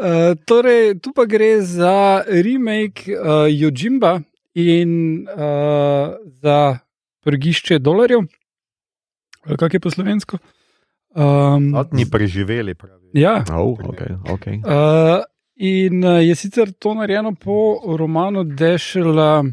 Uh, 0.00 0.32
torej, 0.48 0.96
tu 1.04 1.12
pa 1.12 1.26
gre 1.28 1.60
za 1.60 2.24
remake 2.24 3.12
uh, 3.12 3.44
Jojimba 3.52 4.20
in 4.56 5.26
uh, 5.28 6.16
za 6.40 6.78
prgišče 7.20 7.78
dolarjev. 7.78 8.24
Ali 9.44 9.56
Kak 9.56 9.74
je 9.74 9.80
po 9.80 9.90
slovensko? 9.90 10.38
Um, 11.12 11.70
Zadnji 11.76 12.06
preživeli, 12.10 12.74
pravi. 12.74 13.10
ja, 13.12 13.44
Oh, 13.52 13.76
okay, 13.78 14.16
okay. 14.32 14.56
uh, 14.64 15.20
in 15.56 16.04
uh, 16.04 16.24
je 16.24 16.34
sicer 16.34 16.72
to 16.72 16.94
narejeno 16.94 17.34
po 17.34 17.76
romanu 17.96 18.44
Dešela. 18.44 19.44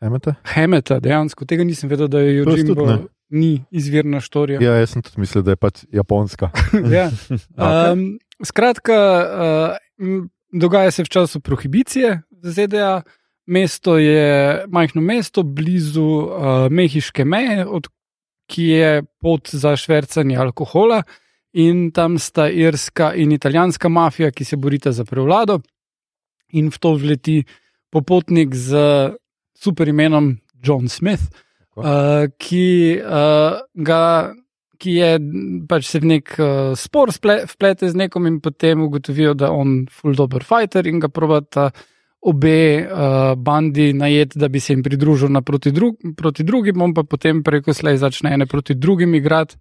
Emete? 0.00 0.34
Hemeta, 0.44 1.00
dejansko 1.00 1.44
tega 1.48 1.64
nisem 1.64 1.88
vedel, 1.88 2.08
da 2.08 2.20
je 2.20 2.36
Jojimbo 2.36 2.86
ne. 2.86 2.98
Ni 3.34 3.64
izvirna 3.70 4.20
štorija. 4.20 4.60
Ja, 4.62 4.76
jaz 4.80 4.94
sem 4.94 5.02
tudi 5.02 5.22
mislil, 5.24 5.42
da 5.46 5.54
je 5.54 5.60
pač 5.60 5.84
japonska. 5.92 6.50
ja. 6.96 7.10
Um, 7.54 8.16
skratka, 8.44 8.96
uh, 9.98 10.24
dogaja 10.52 10.90
se 10.94 11.04
v 11.04 11.12
času 11.12 11.40
prohibicije 11.40 12.20
v 12.30 12.54
ZDA. 12.54 13.02
Mesto 13.46 13.98
je 14.00 14.64
majhno 14.72 15.02
mesto 15.04 15.42
blizu 15.42 16.04
uh, 16.04 16.70
mehiške 16.72 17.26
meje, 17.28 17.66
od, 17.66 17.90
ki 18.48 18.64
je 18.70 19.02
pot 19.20 19.50
za 19.52 19.74
švrcanje 19.76 20.38
alkohola, 20.40 21.02
in 21.54 21.90
tam 21.94 22.18
sta 22.18 22.48
irska 22.50 23.12
in 23.14 23.32
italijanska 23.32 23.88
mafija, 23.88 24.32
ki 24.32 24.44
se 24.44 24.56
borita 24.56 24.92
za 24.92 25.04
prevlado, 25.04 25.60
in 26.56 26.70
v 26.72 26.80
to 26.80 26.94
vleti 26.98 27.42
popotnik 27.92 28.54
z 28.54 28.80
super 29.54 29.88
imenom 29.88 30.34
John 30.64 30.88
Smith, 30.88 31.28
Tako. 31.30 31.43
Uh, 31.76 32.26
ki 32.38 32.68
uh, 33.00 33.60
ga 33.74 34.02
ki 34.84 34.94
je 34.98 35.10
pač 35.68 35.88
se 35.88 36.00
v 36.02 36.10
nek 36.14 36.36
uh, 36.36 36.74
spor 36.78 37.12
sple, 37.14 37.44
vplete 37.48 37.88
z 37.88 37.96
nekom 37.96 38.26
in 38.28 38.40
potem 38.44 38.84
ugotovijo, 38.84 39.34
da 39.38 39.48
je 39.48 39.58
on 39.62 39.74
full 39.90 40.16
dober 40.18 40.44
fighter 40.44 40.86
in 40.90 41.00
ga 41.00 41.08
probata 41.08 41.70
obe 42.24 42.58
uh, 42.80 43.34
bandi 43.36 43.92
najeti, 43.96 44.38
da 44.40 44.48
bi 44.48 44.60
se 44.60 44.72
jim 44.72 44.82
pridružil 44.82 45.32
naproti 45.32 45.72
drug, 45.72 45.96
proti 46.16 46.44
drugim, 46.44 46.82
on 46.82 46.94
pa 46.96 47.04
potem 47.04 47.42
preko 47.44 47.74
slej 47.76 48.00
začne 48.00 48.32
ene 48.34 48.46
proti 48.48 48.74
drugim 48.74 49.14
igrati. 49.14 49.56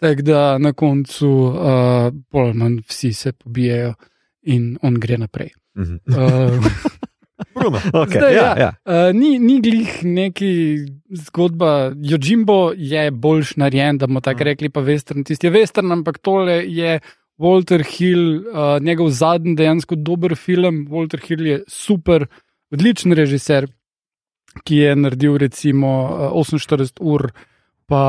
Tako 0.00 0.22
da 0.22 0.40
na 0.60 0.74
koncu 0.76 1.28
uh, 1.28 2.10
bolj 2.32 2.50
ali 2.50 2.58
manj 2.60 2.80
vsi 2.88 3.12
se 3.16 3.32
pobijajo 3.32 3.94
in 4.52 4.76
on 4.82 5.00
gre 5.00 5.18
naprej. 5.18 5.50
Mhm. 5.78 5.96
Uh, 6.06 6.92
Bruno. 7.54 7.78
Okay, 8.02 8.18
Zdaj, 8.18 8.34
ja, 8.34 8.44
ja. 8.44 8.54
ja. 8.58 8.70
Uh, 8.84 9.12
ni, 9.16 9.38
ni 9.38 9.60
glih 9.60 10.04
neki 10.04 10.50
zgodba. 11.10 11.92
Jojimbo 11.96 12.72
je 12.76 13.10
boljš 13.10 13.56
narejen, 13.56 13.98
da 13.98 14.06
bomo 14.06 14.20
tako 14.20 14.44
Mm. 14.44 14.48
rekli, 14.50 14.68
pa 14.68 14.80
western. 14.80 15.24
Tisti 15.24 15.46
je 15.46 15.52
western, 15.52 15.92
ampak 15.92 16.18
tole 16.18 16.64
je 16.64 17.00
Walter 17.38 17.84
Hill, 17.84 18.46
uh, 18.48 18.76
njegov 18.80 19.10
zadnji 19.10 19.56
dejansko 19.56 19.94
dober 19.96 20.36
film. 20.36 20.86
Walter 20.90 21.20
Hill 21.28 21.46
je 21.46 21.58
super, 21.68 22.26
odličen 22.72 23.12
režiser, 23.12 23.66
ki 24.64 24.76
je 24.76 24.96
naredil 24.96 25.36
recimo 25.38 25.92
uh, 26.32 26.46
48 26.46 27.00
ur. 27.00 27.30
Pa 27.86 28.02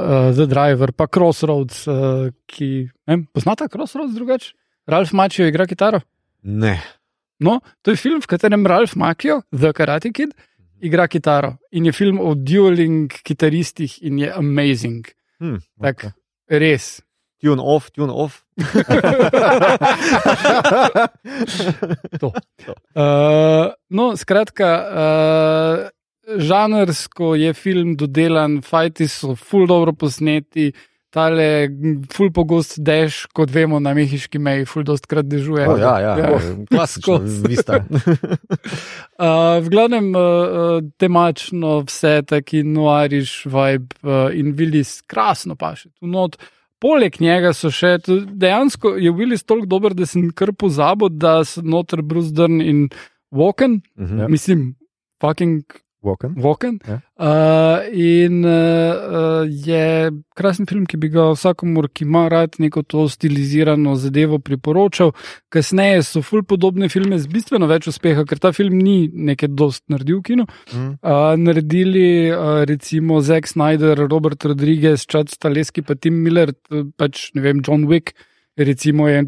uh, 0.00 0.34
The 0.36 0.46
Driver, 0.48 0.92
pa 0.96 1.04
Crossroads, 1.06 1.82
uh, 1.86 2.30
ki 2.46 2.88
ne, 3.06 3.18
poznata 3.32 3.66
Crossroads 3.68 4.14
drugače? 4.14 4.54
Ralph 4.88 5.12
Mačijo 5.12 5.44
igra 5.50 5.66
kitaro. 5.66 6.00
Ne. 6.42 6.78
No, 7.40 7.60
to 7.82 7.90
je 7.90 7.96
film, 7.96 8.20
v 8.20 8.26
katerem 8.26 8.66
Ralph 8.66 8.96
Macchio, 8.96 9.42
The 9.54 9.72
Karate 9.72 10.12
Kid, 10.12 10.34
igra 10.80 11.08
kitaro. 11.08 11.56
In 11.72 11.86
je 11.86 11.92
film 11.92 12.20
o 12.20 12.34
dueling 12.34 13.12
kitaristih 13.22 14.02
in 14.02 14.18
je 14.18 14.32
amazing. 14.32 15.06
Hm. 15.40 15.58
Tak, 15.80 16.06
res. 16.50 17.00
Tune 17.38 17.62
off, 17.62 17.90
tune 17.90 18.12
off. 18.12 18.44
Uh, 22.98 23.70
no, 23.90 24.16
skratka, 24.16 24.68
uh, 24.82 25.88
žanrsko 26.36 27.34
je 27.38 27.54
film 27.54 27.94
dodelan, 27.96 28.60
fajti 28.62 29.08
so 29.08 29.34
ful 29.36 29.66
dobro 29.66 29.92
posneti. 29.92 30.72
Tale 31.10 31.68
ful 32.12 32.28
pogost 32.30 32.76
dež, 32.84 33.22
kot 33.32 33.48
vemo, 33.50 33.78
na 33.80 33.94
mehiški 33.96 34.36
meji, 34.38 34.66
ful 34.68 34.84
dost 34.84 35.06
krat 35.08 35.24
dežuje. 35.24 35.64
Oh, 35.66 35.78
ja, 35.80 35.94
ja, 36.00 36.12
Ja. 36.20 36.40
klasično, 36.68 37.16
Skozi. 37.24 37.48
vista. 37.48 37.78
Uh, 39.18 39.58
v 39.58 39.68
glavnem 39.72 40.12
uh, 40.14 40.78
temačno 40.96 41.80
vse 41.88 42.22
taki 42.22 42.60
noariš 42.62 43.46
vibe 43.50 43.96
uh, 44.04 44.28
in 44.30 44.52
Willis 44.54 45.00
krasno 45.06 45.56
paše. 45.58 45.88
Tu 45.98 46.06
not. 46.06 46.36
Poleg 46.78 47.16
njega 47.18 47.50
so 47.52 47.72
še, 47.74 47.96
dejansko 48.30 48.92
je 48.94 49.10
Willis 49.10 49.42
toliko 49.42 49.66
dober, 49.66 49.94
da 49.98 50.06
sem 50.06 50.28
kar 50.30 50.52
pozabil, 50.54 51.10
da 51.10 51.40
so 51.42 51.64
noter 51.66 52.04
Bruce 52.06 52.30
Dern 52.30 52.60
in 52.62 52.84
Walken, 53.34 53.80
Mhm. 53.98 54.20
Ja. 54.20 54.28
mislim, 54.28 54.76
fucking 55.20 55.64
Walken. 56.00 56.34
Walken. 56.38 56.78
Ja. 56.86 57.00
Uh, 57.18 57.98
in 57.98 58.44
uh, 58.44 58.50
uh, 58.50 59.46
je 59.66 60.10
krasen 60.38 60.68
film, 60.70 60.84
ki 60.86 60.96
bi 61.02 61.10
ga 61.10 61.24
vsakomur, 61.32 61.88
ki 61.90 62.04
ima 62.06 62.28
rad 62.30 62.54
neko 62.62 62.84
to 62.86 63.08
stilizirano 63.10 63.96
zadevo, 63.98 64.38
priporočal. 64.38 65.10
Kasneje 65.50 66.04
so 66.06 66.22
ful 66.22 66.44
podobne 66.46 66.86
filme 66.92 67.18
z 67.18 67.26
bistveno 67.32 67.66
več 67.66 67.90
uspeha, 67.90 68.22
ker 68.28 68.38
ta 68.38 68.52
film 68.54 68.78
ni 68.78 69.08
nekaj 69.10 69.50
dost 69.58 69.82
naredil 69.90 70.20
v 70.20 70.26
kinu. 70.30 70.46
Mm. 70.70 70.92
Uh, 71.02 71.32
naredili 71.42 72.06
uh, 72.30 72.62
recimo 72.70 73.18
Zack 73.20 73.50
Snyder, 73.50 74.06
Robert 74.06 74.46
Rodriguez, 74.46 75.02
Chad 75.10 75.34
Staleski, 75.34 75.82
pa 75.82 75.98
Tim 75.98 76.22
Miller, 76.22 76.54
pač 76.96 77.32
ne 77.34 77.42
vem, 77.42 77.64
John 77.66 77.88
Wick. 77.90 78.14
Recimo 78.58 79.10
je 79.10 79.26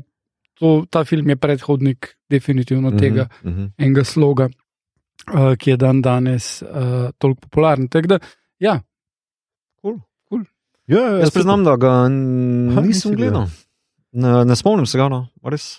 to, 0.60 0.84
ta 0.90 1.04
film 1.04 1.28
je 1.32 1.36
predhodnik 1.36 2.14
definitivno 2.30 2.90
tega 2.90 3.28
Mhm, 3.42 3.50
mhm. 3.50 3.66
enega 3.78 4.04
sloga, 4.04 4.48
uh, 5.28 5.54
ki 5.58 5.70
je 5.74 5.76
dan 5.76 6.02
danes 6.02 6.62
uh, 6.62 7.10
toliko 7.18 7.40
popularen. 7.48 7.88
Tako 7.88 8.16
da, 8.16 8.18
ja, 8.58 8.80
Ja, 10.90 10.98
ja, 11.00 11.18
Jaz 11.22 11.28
super. 11.28 11.32
priznam, 11.38 11.64
da 11.64 11.76
ga 11.76 11.90
Ha, 12.74 12.82
nisem 12.82 13.14
gledal. 13.14 13.46
Ne, 14.12 14.44
ne 14.44 14.56
spomnim 14.58 14.86
se 14.90 14.98
ga, 14.98 15.06
no, 15.08 15.28
res. 15.46 15.78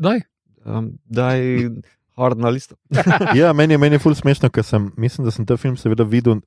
daj. 0.00 0.22
Um, 0.64 0.94
daj 1.04 1.42
hard 2.16 2.40
na 2.40 2.48
listo. 2.48 2.78
Ja, 3.38 3.52
meni 3.52 3.76
meni 3.76 3.98
je 3.98 4.04
ful 4.04 4.14
smešno, 4.16 4.48
ker 4.48 4.64
sem, 4.64 4.88
mislim, 4.96 5.26
da 5.28 5.34
sem 5.34 5.44
ta 5.46 5.58
film 5.60 5.76
seveda 5.76 6.06
videl 6.08 6.40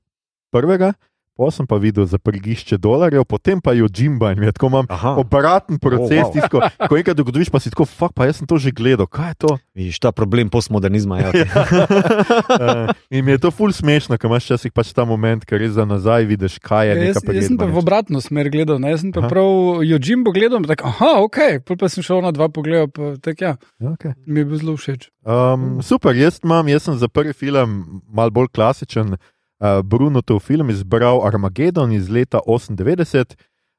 prvega, 0.50 0.92
pa 1.36 1.50
sem 1.52 1.66
pa 1.68 1.76
videl 1.76 2.06
za 2.08 2.16
prgišče 2.18 2.78
dolarjev, 2.80 3.24
potem 3.28 3.60
pa 3.60 3.74
jo 3.76 3.86
Jimba 3.86 4.32
in 4.32 4.40
tako 4.52 4.66
imam 4.72 4.86
Aha, 4.88 5.16
obraten 5.20 5.78
proces, 5.78 6.24
Oh, 6.24 6.28
wow. 6.28 6.32
tisko, 6.32 6.56
ko 6.88 6.96
enkrat 6.96 7.20
ugotoviš, 7.20 7.50
pa 7.52 7.60
si 7.60 7.68
tako, 7.70 7.84
fuck, 7.84 8.14
pa 8.16 8.24
jaz 8.24 8.40
sem 8.40 8.46
to 8.48 8.56
že 8.56 8.72
gledal, 8.72 9.04
kaj 9.06 9.28
je 9.30 9.34
to? 9.44 9.50
vidiš 9.76 9.98
ta 10.00 10.12
problem 10.12 10.48
postmodernizma. 10.48 11.20
Ja. 11.20 11.30
Uh, 11.30 12.88
in 13.14 13.24
mi 13.24 13.36
je 13.36 13.38
to 13.44 13.50
ful 13.52 13.68
smešno, 13.72 14.16
ker 14.16 14.30
imaš 14.30 14.48
včasih 14.48 14.72
pač 14.72 14.92
ta 14.96 15.04
moment, 15.04 15.44
ker 15.44 15.60
res 15.60 15.76
za 15.76 15.84
nazaj 15.84 16.24
vidiš, 16.24 16.56
kaj 16.64 16.88
je 16.88 16.94
Ja, 16.96 17.04
jaz, 17.10 17.20
neka 17.20 17.36
jaz 17.36 17.48
sem 17.50 17.58
pa 17.60 17.68
v 17.68 17.76
obratno 17.76 18.20
smer 18.24 18.48
gledal, 18.48 18.80
ne? 18.80 18.94
jaz 18.94 19.04
sem 19.04 19.12
pa 19.12 19.20
Aha. 19.26 19.28
prav 19.28 19.84
jo 19.84 19.98
Jimbo 20.00 20.32
gledal, 20.32 20.64
tako, 20.64 20.88
aha, 20.88 21.12
ok, 21.20 21.38
pol 21.68 21.76
pa 21.76 21.92
sem 21.92 22.00
šel 22.00 22.24
na 22.24 22.32
dva 22.32 22.48
pogleda, 22.48 22.88
pa 22.88 23.12
tako 23.20 23.44
ja, 23.44 23.54
Ja, 23.76 23.92
okay. 23.92 24.16
mi 24.24 24.40
je 24.40 24.48
bil 24.48 24.56
zelo 24.56 24.76
všeč. 24.80 25.10
Um, 25.26 25.82
super, 25.84 26.16
jaz 26.16 26.40
imam, 26.40 26.64
jaz 26.72 26.88
sem 26.88 26.96
za 26.96 27.08
prvi 27.12 27.36
film 27.36 28.00
mal 28.08 28.32
bolj 28.32 28.48
klasičen. 28.54 29.16
Uh, 29.58 29.82
Bruno 29.82 30.22
to 30.22 30.38
film 30.38 30.70
izbral 30.70 31.26
Armageddon 31.26 31.92
iz 31.92 32.08
leta 32.08 32.40
98. 32.46 33.34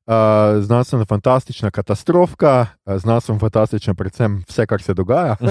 Uh, 0.07 0.13
znanstvena 0.63 1.05
fantastična 1.05 1.71
katastrofka, 1.71 2.65
uh, 2.85 2.95
znanstveno 2.97 3.39
fantastična, 3.39 3.93
predvsem 3.93 4.43
vse, 4.47 4.65
kar 4.65 4.81
se 4.81 4.93
dogaja. 4.93 5.35
uh, 5.41 5.49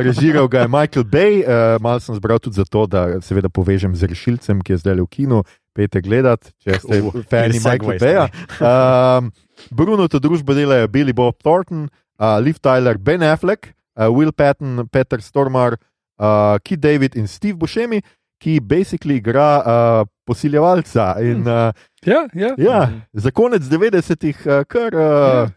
režiral 0.08 0.48
ga 0.48 0.60
je 0.60 0.68
Michael 0.68 1.04
Bay, 1.04 1.44
uh, 1.46 1.82
malo 1.82 2.00
sem 2.00 2.14
zbral 2.14 2.38
tudi 2.38 2.56
zato, 2.56 2.86
da 2.86 3.20
seveda 3.20 3.48
povežem 3.48 3.94
z 3.96 4.10
rešilcem, 4.10 4.60
ki 4.60 4.72
je 4.72 4.78
zdaj 4.82 5.00
v 5.00 5.06
kinu. 5.06 5.44
Pejte 5.78 6.02
gledat, 6.02 6.50
če 6.58 6.80
ste 6.82 6.98
Uh, 6.98 7.22
fani 7.30 7.62
segway 7.62 8.02
Baya. 8.02 8.26
Um, 8.58 9.30
Bruno 9.70 10.08
to 10.10 10.18
družbo 10.18 10.58
delajo 10.58 10.88
Billy 10.90 11.14
Bob 11.14 11.38
Thornton, 11.38 11.86
uh, 12.18 12.42
Liv 12.42 12.58
Tyler, 12.58 12.98
Ben 12.98 13.22
Affleck, 13.22 13.70
uh, 13.94 14.10
Will 14.10 14.34
Patton, 14.34 14.88
Peter 14.90 15.22
Stormar, 15.22 15.78
uh, 16.18 16.58
Kid 16.66 16.82
David 16.82 17.14
in 17.14 17.30
Steve 17.30 17.54
Buscemi, 17.54 18.02
ki 18.38 18.60
basically 18.60 19.16
igra 19.18 19.48
uh, 19.60 20.08
posiljevalca. 20.26 21.16
In, 21.20 21.46
uh, 21.46 21.72
Ja, 22.06 22.28
ja. 22.34 22.54
ja, 22.58 22.90
za 23.12 23.30
konec 23.30 23.62
90-ih, 23.62 24.44
uh, 24.46 24.64
kar. 24.68 24.94
Uh, 24.94 25.48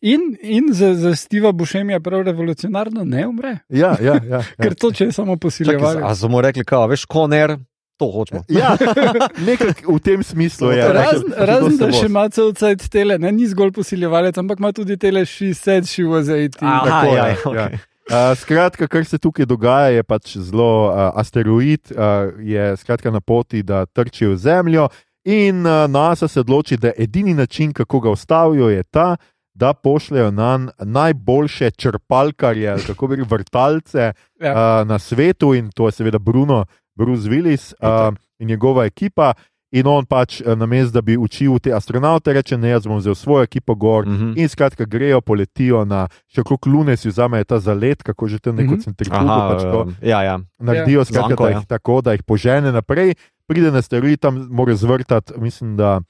In, 0.00 0.36
in 0.42 0.68
za, 0.76 0.94
za 0.94 1.14
Steva 1.16 1.52
Bušemija 1.52 2.00
prav 2.00 2.22
revolucionarno 2.22 3.04
ne 3.04 3.26
umre, 3.26 3.58
ja, 3.68 3.96
ja, 4.00 4.14
ja, 4.14 4.20
ja. 4.28 4.42
ker 4.62 4.74
to 4.74 4.90
če 4.92 5.04
je 5.04 5.12
samo 5.12 5.32
Čakaj, 5.32 5.40
posiljevali. 5.40 6.02
a 6.04 6.14
smo 6.14 6.40
rekli, 6.40 6.64
kao, 6.64 6.86
veš, 6.86 7.04
koner, 7.04 7.56
to 7.96 8.10
hočemo. 8.10 8.42
Ja, 8.48 8.76
nekako 9.48 9.94
v 9.96 9.98
tem 10.04 10.22
smislu 10.22 10.70
je. 10.72 10.84
Razen, 10.92 11.32
Rekel, 11.32 11.46
razen 11.46 11.78
da 11.80 11.88
še 11.92 12.06
ima 12.06 12.28
cel 12.28 12.52
cajt 12.52 12.86
tele, 12.92 13.16
ne, 13.18 13.32
ni 13.32 13.48
zgolj 13.48 13.72
posiljevalec, 13.76 14.36
ampak 14.38 14.60
ima 14.60 14.72
tudi 14.76 14.96
tele 15.00 15.24
she 15.24 15.54
said 15.54 15.88
she 15.88 16.04
was 16.04 16.28
18. 16.28 16.60
Aha, 16.60 16.84
Tako, 16.84 17.16
ja, 17.16 17.26
ja, 17.26 17.36
ja, 17.54 17.70
ja. 17.70 17.78
Uh, 18.10 18.34
skratka, 18.34 18.88
kar 18.88 19.04
se 19.06 19.18
tukaj 19.22 19.46
dogaja, 19.46 19.92
je 19.94 20.02
pač 20.02 20.32
zelo 20.42 20.90
uh, 20.90 21.12
asteroid, 21.14 21.92
uh, 21.94 22.32
je 22.42 22.72
skratka 22.76 23.10
na 23.14 23.20
poti, 23.20 23.62
da 23.62 23.84
trči 23.86 24.26
v 24.26 24.34
Zemljo, 24.34 24.88
in 25.24 25.62
uh, 25.62 25.84
NASA 25.86 26.26
se 26.28 26.40
odloči, 26.40 26.76
da 26.76 26.90
edini 26.98 27.34
način, 27.34 27.72
kako 27.72 28.00
ga 28.00 28.10
ustavijo, 28.10 28.68
je 28.68 28.82
ta, 28.82 29.16
da 29.54 29.72
pošljajo 29.72 30.30
na 30.30 30.72
najboljše 30.78 31.70
črpalkarje, 31.70 32.76
kako 32.86 33.06
bi 33.06 33.16
rekli, 33.16 33.28
vrtalce 33.30 34.12
Ja. 34.40 34.52
uh, 34.52 34.88
na 34.88 34.98
svetu, 34.98 35.54
in 35.54 35.70
to 35.70 35.86
je 35.86 35.92
seveda 35.92 36.18
Bruno, 36.18 36.64
Bruce 36.98 37.30
Willis 37.30 37.72
uh, 37.78 38.14
in 38.38 38.48
njegova 38.48 38.84
ekipa. 38.84 39.34
In 39.72 39.86
on 39.86 40.06
pač, 40.06 40.40
uh, 40.42 40.56
namesto 40.58 40.98
da 40.98 41.02
bi 41.02 41.14
učil 41.16 41.58
te 41.62 41.70
astronaute, 41.72 42.32
reče: 42.32 42.58
Ne, 42.58 42.72
jaz 42.74 42.86
bom 42.86 42.98
vzel 42.98 43.14
svojo 43.14 43.46
ekipo 43.46 43.74
gor. 43.74 44.06
Mhm. 44.06 44.32
In 44.36 44.48
skratka, 44.48 44.84
grejo, 44.84 45.20
poletijo 45.20 45.84
na 45.84 46.08
še 46.26 46.42
okrog 46.42 46.66
Lune, 46.66 46.96
si 46.96 47.08
vzamejo 47.08 47.44
ta 47.44 47.60
zalet, 47.62 48.02
kako 48.02 48.28
že 48.28 48.38
tam 48.38 48.56
neko 48.56 48.74
Mhm. 48.74 48.80
centrifugo 48.82 49.30
Aha, 49.30 49.48
pač 49.54 49.62
to 49.62 49.82
um, 49.82 49.94
ja, 50.02 50.22
ja. 50.22 50.38
naredijo, 50.58 51.04
skratka, 51.04 51.28
Zanko, 51.28 51.44
da 51.44 51.50
ja. 51.50 51.58
jih 51.58 51.66
tako, 51.66 52.00
da 52.02 52.12
jih 52.12 52.22
požene 52.26 52.72
naprej. 52.72 53.14
Pride 53.46 53.70
na 53.70 53.78
asteroid, 53.78 54.18
tam 54.20 54.46
mora 54.50 54.74
zvrtati, 54.74 55.34
mislim, 55.38 55.76
da 55.76 56.00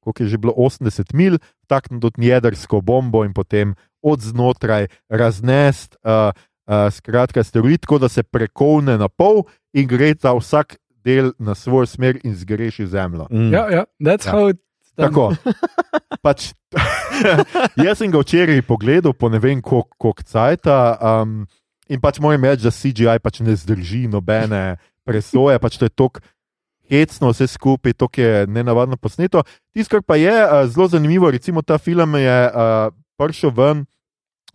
koliko 0.00 0.22
je 0.22 0.28
že 0.28 0.38
bilo 0.38 0.52
80 0.52 1.14
mil, 1.14 1.38
takniti 1.66 2.00
tudi 2.02 2.26
jedrsko 2.28 2.80
bombo 2.80 3.24
in 3.24 3.32
potem 3.32 3.74
od 4.02 4.20
znotraj 4.20 4.86
raznest. 5.08 5.96
Uh, 6.04 6.34
uh, 6.66 6.90
skratka, 6.92 7.40
asteroid, 7.40 7.80
tako 7.80 7.98
da 7.98 8.08
se 8.08 8.22
prekovne 8.22 8.98
na 8.98 9.08
pol 9.08 9.42
in 9.72 9.86
gre 9.88 10.14
ta 10.14 10.34
vsak 10.34 10.76
del 11.04 11.32
na 11.38 11.54
svoj 11.54 11.86
smer 11.86 12.18
in 12.24 12.34
zgreši 12.36 12.86
zemljo. 12.86 13.26
Mm. 13.30 13.52
Ja, 13.52 13.68
ja, 13.70 13.84
that's 14.00 14.26
Ja. 14.26 14.32
how 14.32 14.48
it 14.50 14.58
Tako. 14.94 15.34
pač, 16.24 16.54
jaz 17.84 17.98
sem 17.98 18.10
ga 18.14 18.22
včeraj 18.22 18.62
pogledal, 18.62 19.12
po 19.12 19.28
ne 19.28 19.42
vem 19.42 19.58
koliko 19.62 20.14
cajta. 20.22 20.94
Um, 21.02 21.46
in 21.90 22.00
pač 22.00 22.20
moram 22.22 22.46
reči, 22.46 22.64
da 22.64 22.70
CGI 22.70 23.18
pač 23.22 23.42
ne 23.42 23.56
zdrži 23.58 24.06
nobene 24.10 24.78
presoje. 25.02 25.58
Pač 25.58 25.78
to 25.80 25.90
je 25.90 25.94
tok, 25.94 26.22
hecno 26.90 27.32
vse 27.34 27.50
skupaj, 27.50 27.96
to 27.98 28.08
je 28.16 28.46
nenavadno 28.46 28.96
posneto. 28.96 29.42
Tisto, 29.74 29.98
kar 29.98 30.06
pa 30.06 30.16
je 30.20 30.32
uh, 30.32 30.62
zelo 30.70 30.86
zanimivo, 30.88 31.30
recimo 31.30 31.62
ta 31.62 31.78
film 31.78 32.14
je 32.14 32.38
uh, 32.48 32.94
prišel 33.18 33.50
ven 33.50 33.84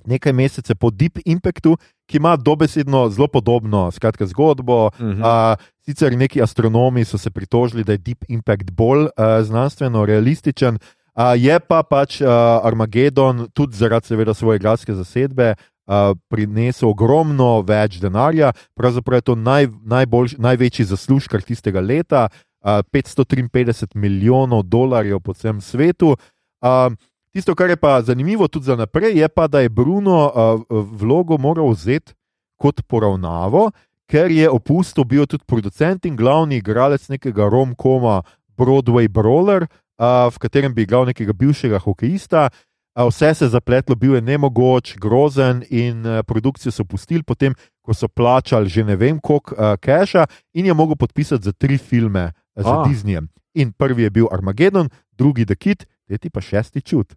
nekaj 0.08 0.34
mesecev 0.34 0.80
po 0.80 0.90
Deep 0.90 1.20
Impactu, 1.28 1.76
ki 2.08 2.18
ima 2.18 2.38
dobesedno 2.40 3.10
zelo 3.12 3.28
podobno 3.28 3.92
skratka, 3.92 4.26
zgodbo. 4.26 4.88
Uh 4.88 4.94
-huh. 4.96 5.54
uh, 5.54 5.60
sicer 5.90 6.14
neki 6.18 6.42
astronomi 6.42 7.06
so 7.06 7.18
se 7.18 7.32
pritožili, 7.32 7.84
da 7.84 7.92
je 7.92 7.98
Deep 7.98 8.26
Impact 8.28 8.72
bolj 8.72 9.08
uh, 9.10 9.42
znanstveno 9.42 10.06
realističen. 10.06 10.78
Uh, 11.16 11.34
je 11.38 11.60
pa 11.60 11.82
pač 11.84 12.22
uh, 12.22 12.30
Armagedon, 12.64 13.48
tudi 13.54 13.78
zaradi 13.78 14.14
seveda 14.14 14.34
svoje 14.34 14.60
gradske 14.60 14.94
zasedbe, 14.94 15.56
uh, 15.56 16.14
prinesel 16.30 16.92
ogromno 16.92 17.62
več 17.66 17.98
denarja, 18.00 18.54
pravzaprav 18.78 19.24
je 19.24 19.28
to 19.32 19.36
naj, 19.36 19.72
najbolj, 19.82 20.38
največji 20.38 20.86
zaslužek 20.94 21.42
tistega 21.48 21.82
leta, 21.82 22.28
uh, 22.30 22.84
553 22.94 23.96
milijonov 23.96 24.68
dolarjev 24.70 25.24
po 25.26 25.34
celem 25.34 25.62
svetu. 25.62 26.16
Uh, 26.62 26.94
Tisto, 27.30 27.54
kar 27.54 27.70
je 27.70 27.78
pa 27.78 28.00
zanimivo 28.02 28.48
tudi 28.50 28.66
za 28.66 28.76
naprej, 28.76 29.20
je 29.20 29.28
pa, 29.30 29.46
da 29.48 29.60
je 29.62 29.70
Bruno 29.70 30.18
uh, 30.26 30.64
vlogo 30.98 31.38
moral 31.38 31.70
vzeti 31.70 32.16
kot 32.58 32.82
poravnavo, 32.90 33.70
ker 34.10 34.32
je 34.34 34.50
opustil 34.50 35.06
bil 35.06 35.28
tudi 35.30 35.46
producent 35.46 36.06
in 36.06 36.18
glavni 36.18 36.58
igralec 36.60 37.06
nekega 37.10 37.46
rom-koma 37.50 38.24
Broadway 38.58 39.08
Brawler, 39.08 39.70
uh, 40.02 40.28
v 40.34 40.42
katerem 40.42 40.74
bi 40.74 40.84
igral 40.84 41.06
nekega 41.08 41.34
bivšega 41.34 41.80
hokejista. 41.86 42.50
Uh, 42.98 43.08
vse 43.08 43.32
se 43.38 43.46
je 43.46 43.54
zapletlo, 43.54 43.96
bil 43.96 44.18
je 44.18 44.22
nemogoč, 44.26 44.98
grozen 44.98 45.62
in 45.70 46.02
uh, 46.04 46.24
produkcijo 46.28 46.74
so 46.74 46.84
pustili, 46.84 47.24
potem 47.24 47.54
ko 47.86 47.94
so 47.94 48.10
plačali 48.10 48.70
že 48.70 48.84
ne 48.84 48.98
vem 49.00 49.22
koliko 49.22 49.56
uh, 49.56 49.78
keša 49.80 50.26
in 50.54 50.66
je 50.66 50.74
mogel 50.74 50.98
podpisati 50.98 51.46
za 51.46 51.54
tri 51.54 51.78
filme 51.78 52.32
uh, 52.34 52.66
z 52.66 52.68
Disneyjem. 52.90 53.30
In 53.54 53.72
prvi 53.72 54.04
je 54.04 54.10
bil 54.10 54.28
Armageddon, 54.32 54.90
drugi 55.18 55.46
The 55.46 55.56
Kid, 55.56 55.86
tretji 56.08 56.30
pa 56.30 56.42
šesti 56.42 56.82
čut. 56.82 57.14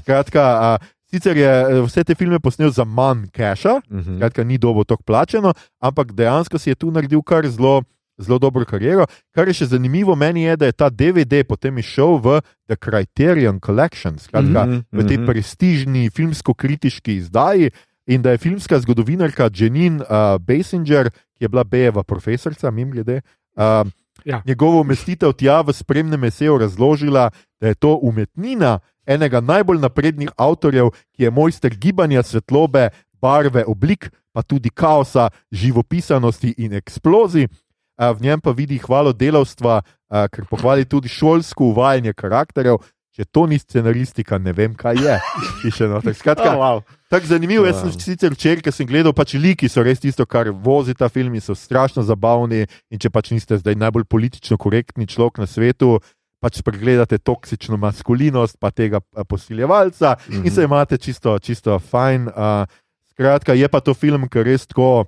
Skratka, 0.00 0.42
a, 0.42 0.78
sicer 1.12 1.36
je 1.36 1.48
e, 1.48 1.80
vse 1.86 2.04
te 2.04 2.14
filme 2.14 2.40
posnel 2.40 2.70
za 2.70 2.84
manj 2.84 3.28
keša, 3.32 3.74
uh 3.74 3.98
-huh. 3.98 4.16
skratka, 4.16 4.44
ni 4.44 4.58
dobo 4.58 4.84
tako 4.84 5.02
plačeno, 5.02 5.54
ampak 5.80 6.12
dejansko 6.12 6.58
si 6.58 6.70
je 6.70 6.74
tu 6.74 6.90
naredil 6.90 7.22
kar 7.22 7.48
zelo. 7.48 7.82
Zelo 8.18 8.38
dobro 8.38 8.64
kariero. 8.64 9.06
Kar 9.34 9.48
je 9.48 9.54
še 9.54 9.66
zanimivo 9.66 10.14
meni, 10.14 10.42
je, 10.42 10.56
da 10.56 10.66
je 10.66 10.72
ta 10.72 10.90
DVD 10.90 11.42
potem 11.48 11.78
išel 11.78 12.20
v 12.20 12.40
The 12.68 12.76
Criterion 12.76 13.58
Collection, 13.60 14.18
skratka, 14.18 14.66
mm 14.66 14.70
-hmm, 14.70 14.82
v 14.92 15.06
tej 15.08 15.26
prestižni 15.26 16.10
filmsko-kritiški 16.10 17.16
izdaji, 17.16 17.70
in 18.06 18.22
da 18.22 18.30
je 18.30 18.38
filmska 18.38 18.78
zgodovinarka 18.78 19.50
Janine 19.54 20.02
uh, 20.02 20.38
Basinger, 20.38 21.10
ki 21.10 21.44
je 21.44 21.48
bila 21.48 21.64
Bejeva 21.64 22.02
profesorica, 22.02 22.70
mim 22.70 22.90
glede, 22.90 23.20
uh, 23.56 23.88
ja. 24.24 24.42
njegovo 24.46 24.80
umestitev 24.80 25.32
tja 25.32 25.60
v 25.60 25.72
spremnem 25.72 26.24
eseju 26.24 26.58
razložila, 26.58 27.30
da 27.60 27.68
je 27.68 27.74
to 27.74 27.98
umetnina, 28.02 28.78
enega 29.06 29.40
najbolj 29.40 29.80
naprednih 29.82 30.30
avtorjev, 30.36 30.92
ki 31.16 31.26
je 31.26 31.30
mojster 31.30 31.74
gibanja 31.76 32.22
svetlobe, 32.22 32.90
barve, 33.22 33.64
oblik, 33.66 34.10
pa 34.32 34.42
tudi 34.42 34.70
kaosa, 34.70 35.30
živopisanosti 35.50 36.54
in 36.58 36.74
eksplozij. 36.74 37.48
V 37.98 38.18
njem 38.20 38.40
pa 38.40 38.50
vidi 38.50 38.80
hvalo 38.82 39.12
delavstva, 39.12 39.82
ker 40.32 40.48
pohvali 40.50 40.84
tudi 40.84 41.08
šolsko 41.08 41.70
uvajanje 41.70 42.12
karakterjev. 42.12 42.80
Če 43.12 43.26
to 43.28 43.42
ni 43.44 43.58
scenaristika, 43.60 44.38
ne 44.40 44.54
vem, 44.56 44.72
kaj 44.72 44.96
je. 44.96 45.16
Skratka, 46.16 46.46
oh, 46.56 46.62
wow. 46.62 46.78
Tako 47.12 47.28
zanimivo 47.28 47.66
je, 47.68 47.74
wow. 47.74 47.90
sem 47.92 48.00
sicer 48.00 48.32
včeraj, 48.32 48.62
ker 48.64 48.72
sem 48.72 48.88
gledal, 48.88 49.12
pač 49.12 49.34
liki 49.36 49.68
so 49.68 49.84
res 49.84 50.00
tisto, 50.00 50.24
kar 50.24 50.48
vozi 50.48 50.96
ta 50.96 51.10
film 51.12 51.36
in 51.36 51.44
so 51.44 51.52
strašno 51.52 52.00
zabavni. 52.08 52.64
In 52.88 53.02
če 53.02 53.12
pač 53.12 53.28
niste 53.34 53.60
zdaj 53.60 53.76
najbolj 53.76 54.08
politično 54.08 54.56
korektni 54.56 55.04
človek 55.04 55.42
na 55.44 55.50
svetu, 55.50 55.98
pač 56.42 56.58
pregledate 56.66 57.18
toksično 57.22 57.78
maskulinost, 57.78 58.58
pa 58.60 58.70
tega 58.74 59.00
posiljevalca 59.00 60.16
mm 60.18 60.32
-hmm. 60.32 60.46
in 60.46 60.50
se 60.50 60.64
imate 60.64 60.98
čisto, 60.98 61.38
čisto 61.38 61.78
fajn. 61.78 62.28
Uh, 62.28 62.66
skratka, 63.10 63.54
je 63.54 63.68
pa 63.68 63.80
to 63.80 63.94
film, 63.94 64.28
ki 64.28 64.42
res 64.42 64.66
tako, 64.66 65.04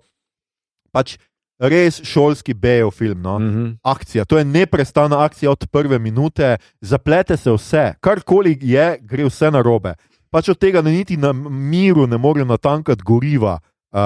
pač 0.93 1.17
res 1.59 2.01
šolski 2.05 2.55
bejo 2.55 2.91
film. 2.91 3.23
No? 3.23 3.39
Mm 3.39 3.51
-hmm. 3.51 3.77
Akcija, 3.83 4.25
to 4.25 4.39
je 4.39 4.45
neprestana 4.45 5.25
akcija 5.25 5.51
od 5.51 5.67
prve 5.71 5.99
minute, 5.99 6.57
zaplete 6.81 7.37
se 7.37 7.51
vse, 7.51 7.95
karkoli 8.01 8.59
je, 8.61 8.99
gre 9.01 9.25
vse 9.25 9.51
na 9.51 9.63
robe. 9.63 9.95
Pač 10.31 10.49
od 10.49 10.59
tega, 10.59 10.83
da 10.83 10.91
niti 10.91 11.17
na 11.17 11.33
miru 11.33 12.07
ne 12.07 12.19
morejo 12.19 12.45
natankati 12.45 13.03
goriva. 13.03 13.59
Uh, 13.93 14.01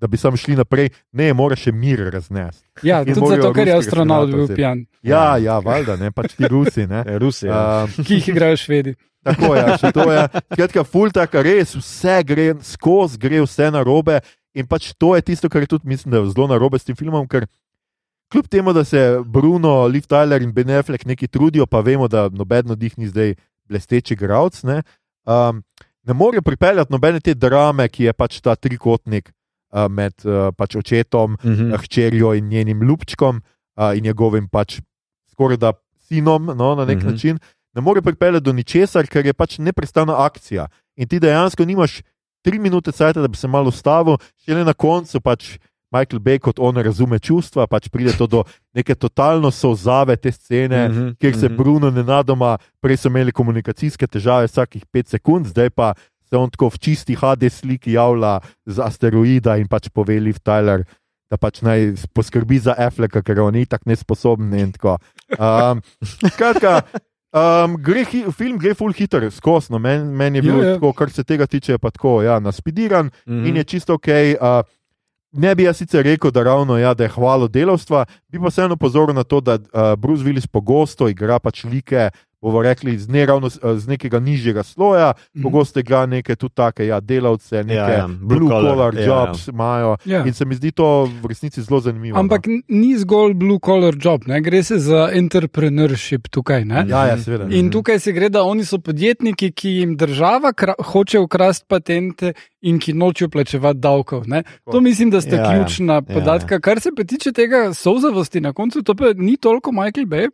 da 0.00 0.06
bi 0.06 0.16
sam 0.16 0.36
šli 0.36 0.56
naprej, 0.56 0.90
ne, 1.12 1.32
mora 1.34 1.56
še 1.58 1.72
mir 1.72 2.00
raznesti. 2.12 2.64
Ja, 2.86 3.02
tudi 3.04 3.18
zato, 3.18 3.52
ker 3.56 3.68
je 3.68 3.76
astronaut 3.78 4.30
bil 4.30 4.46
pijan. 4.52 4.84
Ja, 5.02 5.36
ja, 5.42 5.58
valjda, 5.64 5.98
ne 5.98 6.12
pač 6.14 6.36
ti 6.38 6.48
Rusi. 6.48 6.86
Ne. 6.86 7.02
E, 7.06 7.18
Rusi 7.22 7.48
ja. 7.48 7.84
uh, 7.84 8.00
ki 8.06 8.20
jih 8.20 8.32
igrajo 8.34 8.58
švedi. 8.62 8.94
Tako 9.28 9.54
je, 9.56 9.64
še 9.82 9.92
to 9.92 10.06
je. 10.12 10.24
Skratka, 10.54 10.84
fultak, 10.86 11.34
res 11.44 11.74
vse 11.76 12.20
gre 12.26 12.52
skozi, 12.64 13.18
gre 13.20 13.42
vse 13.44 13.72
na 13.74 13.82
robe. 13.86 14.20
In 14.56 14.66
pač 14.70 14.92
to 14.98 15.12
je 15.18 15.24
tisto, 15.26 15.50
kar 15.52 15.66
je 15.66 15.74
tudi, 15.74 15.90
mislim, 15.90 16.14
da 16.14 16.22
je 16.22 16.30
zelo 16.30 16.46
na 16.50 16.58
robe 16.58 16.78
s 16.78 16.86
tem 16.86 16.96
filmom. 16.96 17.26
Ker 17.30 17.48
kljub 18.32 18.48
temu, 18.48 18.72
da 18.72 18.84
se 18.86 19.18
Bruno, 19.26 19.82
Liv 19.90 20.06
Tyler 20.08 20.42
in 20.44 20.54
Beneflek 20.54 21.04
neki 21.08 21.28
trudijo, 21.28 21.66
pa 21.66 21.82
vemo, 21.84 22.08
da 22.08 22.28
noben 22.30 22.70
od 22.70 22.80
njih 22.80 22.98
ni 22.98 23.10
zdaj 23.10 23.34
blesteči 23.68 24.16
gradc, 24.16 24.62
ne, 24.64 24.80
um, 25.28 25.60
ne 26.08 26.14
morejo 26.16 26.42
pripeljati 26.42 26.92
nobene 26.92 27.20
te 27.20 27.34
drame, 27.34 27.84
ki 27.92 28.08
je 28.08 28.14
pač 28.16 28.40
ta 28.40 28.54
trikotnik 28.56 29.28
med 29.90 30.14
pač 30.56 30.76
očetom, 30.76 31.34
uh 31.34 31.44
mhm. 31.44 31.70
-huh. 31.70 31.84
hčerjo 31.84 32.34
in 32.34 32.48
njenim 32.48 32.82
ljubčkom 32.82 33.42
in 33.94 34.04
njegovim 34.04 34.48
pač 34.48 34.80
skoraj 35.30 35.56
da 35.56 35.72
sinom 36.08 36.50
no, 36.56 36.74
na 36.74 36.84
nek 36.84 36.96
uh 36.96 37.02
mhm. 37.02 37.08
-huh. 37.08 37.12
način. 37.12 37.38
Ne 37.74 37.80
more 37.80 38.02
pripeljati 38.02 38.44
do 38.44 38.52
ničesar, 38.52 39.06
ker 39.06 39.26
je 39.26 39.32
pač 39.32 39.58
neprestana 39.58 40.24
akcija. 40.24 40.66
In 40.96 41.08
ti 41.08 41.20
dejansko 41.20 41.64
nimaš 41.64 42.02
tri 42.42 42.58
minute 42.58 42.92
cajta, 42.92 43.20
da 43.20 43.28
bi 43.28 43.36
se 43.36 43.48
malo 43.48 43.68
ustavil, 43.68 44.16
še 44.44 44.54
le 44.54 44.64
na 44.64 44.72
koncu 44.72 45.20
pač. 45.20 45.58
Michael 45.88 46.20
Bay, 46.20 46.36
kot 46.36 46.58
on 46.60 46.76
razume 46.76 47.16
čustva, 47.18 47.64
pač 47.66 47.88
pride 47.88 48.12
do 48.28 48.42
neke 48.76 48.94
totalno 48.94 49.50
sozave 49.50 50.16
te 50.16 50.32
scene, 50.32 50.88
mm 50.88 50.92
-hmm, 50.92 51.14
kjer 51.16 51.34
se 51.34 51.48
mm 51.48 51.52
-hmm. 51.52 51.56
Bruno 51.56 51.90
nenadoma, 51.90 52.58
prej 52.80 52.96
so 52.96 53.08
imeli 53.08 53.32
komunikacijske 53.32 54.06
težave 54.06 54.46
vsakih 54.46 54.86
pet 54.86 55.08
sekund, 55.08 55.46
zdaj 55.46 55.70
pa 55.70 55.94
se 56.28 56.36
on 56.36 56.50
tako 56.50 56.70
v 56.74 56.78
čisti 56.78 57.16
HD 57.16 57.50
sliki 57.50 57.96
javlja 57.96 58.38
z 58.66 58.84
asteroida 58.84 59.56
in 59.56 59.68
pač 59.68 59.88
poveli 59.88 60.32
v 60.32 60.40
Tyler, 60.44 60.84
da 61.28 61.36
pač 61.36 61.60
naj 61.64 62.08
poskrbi 62.16 62.60
za 62.60 62.76
Affleka, 62.78 63.22
ker 63.22 63.40
on 63.44 63.56
ni 63.56 63.66
tako 63.68 63.90
nesposoben. 63.90 64.52
Um, 64.54 65.82
skratka, 66.32 66.82
um, 67.32 67.76
gre 67.80 68.04
hi, 68.08 68.24
film 68.32 68.56
gre 68.60 68.74
full 68.76 68.96
hitter, 68.96 69.28
skos, 69.32 69.68
no, 69.72 69.80
meni 69.80 70.04
men 70.04 70.40
je 70.40 70.44
bilo 70.44 70.60
yeah, 70.60 70.64
ja, 70.64 70.74
ja. 70.76 70.80
tako, 70.80 70.92
kar 70.96 71.12
se 71.12 71.24
tega 71.24 71.46
tiče, 71.46 71.78
pa 71.78 71.92
tako, 71.92 72.22
ja, 72.24 72.40
naspidiran 72.40 73.10
mm 73.26 73.32
-hmm. 73.32 73.48
in 73.48 73.56
je 73.56 73.64
čisto 73.64 73.94
ok. 73.94 74.08
Uh, 74.40 74.60
Ne 75.32 75.54
bi 75.54 75.66
jaz 75.66 75.76
sicer 75.76 76.04
rekel, 76.04 76.30
da, 76.30 76.42
ravno, 76.42 76.78
ja, 76.78 76.94
da 76.94 77.04
je 77.04 77.10
hvalo 77.12 77.48
delovstva, 77.48 78.06
bi 78.32 78.40
pa 78.40 78.48
vseeno 78.48 78.76
pozoril 78.76 79.14
na 79.14 79.24
to, 79.24 79.40
da 79.40 79.54
uh, 79.54 79.92
Bruce 79.96 80.24
Willis 80.24 80.46
pogosto 80.46 81.08
igra 81.08 81.38
pač 81.38 81.64
like 81.64 82.10
bomo 82.40 82.62
rekli, 82.62 82.98
z, 82.98 83.08
ne 83.08 83.26
ravno, 83.26 83.48
z 83.50 83.86
nekega 83.88 84.20
nižjega 84.20 84.62
sloja, 84.62 85.12
mm 85.12 85.38
-hmm. 85.38 85.42
pogosto 85.42 85.80
igra 85.80 86.06
neke 86.06 86.36
tudi 86.36 86.54
take 86.54 86.86
ja, 86.86 87.00
delavce, 87.00 87.64
neke 87.64 87.74
ja, 87.74 87.88
ja. 87.88 88.08
blue 88.20 88.48
collar 88.48 88.94
ja, 88.94 89.00
ja. 89.00 89.06
jobs 89.06 89.48
imajo. 89.48 89.96
Ja. 90.04 90.26
In 90.26 90.32
se 90.32 90.44
mi 90.44 90.54
zdi 90.54 90.70
to 90.72 91.04
v 91.22 91.26
resnici 91.28 91.62
zelo 91.62 91.80
zanimivo. 91.80 92.18
Ampak 92.18 92.46
no. 92.46 92.60
ni 92.68 92.98
zgolj 92.98 93.34
blue 93.34 93.58
collar 93.64 93.94
job, 94.00 94.26
ne? 94.26 94.40
gre 94.40 94.62
se 94.62 94.78
za 94.78 95.10
entrepreneurship 95.12 96.28
tukaj. 96.30 96.64
Ne? 96.64 96.84
Ja, 96.88 97.06
ja, 97.06 97.18
seveda. 97.18 97.44
In 97.44 97.64
mhm. 97.64 97.70
tukaj 97.70 97.98
se 97.98 98.12
gre, 98.12 98.28
da 98.28 98.42
oni 98.42 98.64
so 98.64 98.78
podjetniki, 98.78 99.52
ki 99.52 99.68
jim 99.68 99.96
država 99.96 100.52
hoče 100.84 101.18
ukrasti 101.18 101.64
patente. 101.68 102.32
In 102.60 102.78
ki 102.78 102.92
nočijo 102.92 103.28
plačevati 103.28 103.78
davkov. 103.78 104.24
Ne? 104.26 104.42
To 104.72 104.80
mislim, 104.80 105.10
da 105.10 105.20
sta 105.20 105.36
ja, 105.36 105.42
ja. 105.42 105.50
ključna 105.50 105.94
ja, 105.94 106.02
podatka. 106.02 106.54
Ja. 106.54 106.60
Kar 106.60 106.80
se 106.80 106.90
pa 106.96 107.04
tiče 107.04 107.32
tega 107.32 107.74
sozavosti 107.74 108.40
na 108.40 108.52
koncu, 108.52 108.82
to 108.82 108.94
pa 108.94 109.04
ni 109.14 109.36
toliko 109.36 109.72
Michael 109.72 110.06
Bay, 110.06 110.28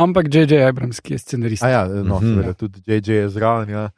Ampak 0.00 0.30
J.J. 0.32 0.64
Abrams, 0.64 1.00
ki 1.04 1.14
je 1.14 1.18
scenarist. 1.18 1.62
Ja, 1.62 1.84
no, 1.84 2.20
mm 2.20 2.40
-hmm. 2.40 2.54
tudi 2.54 2.80
J.J. 2.86 3.14
je 3.14 3.28
zraven. 3.28 3.68
Ja. 3.68 3.90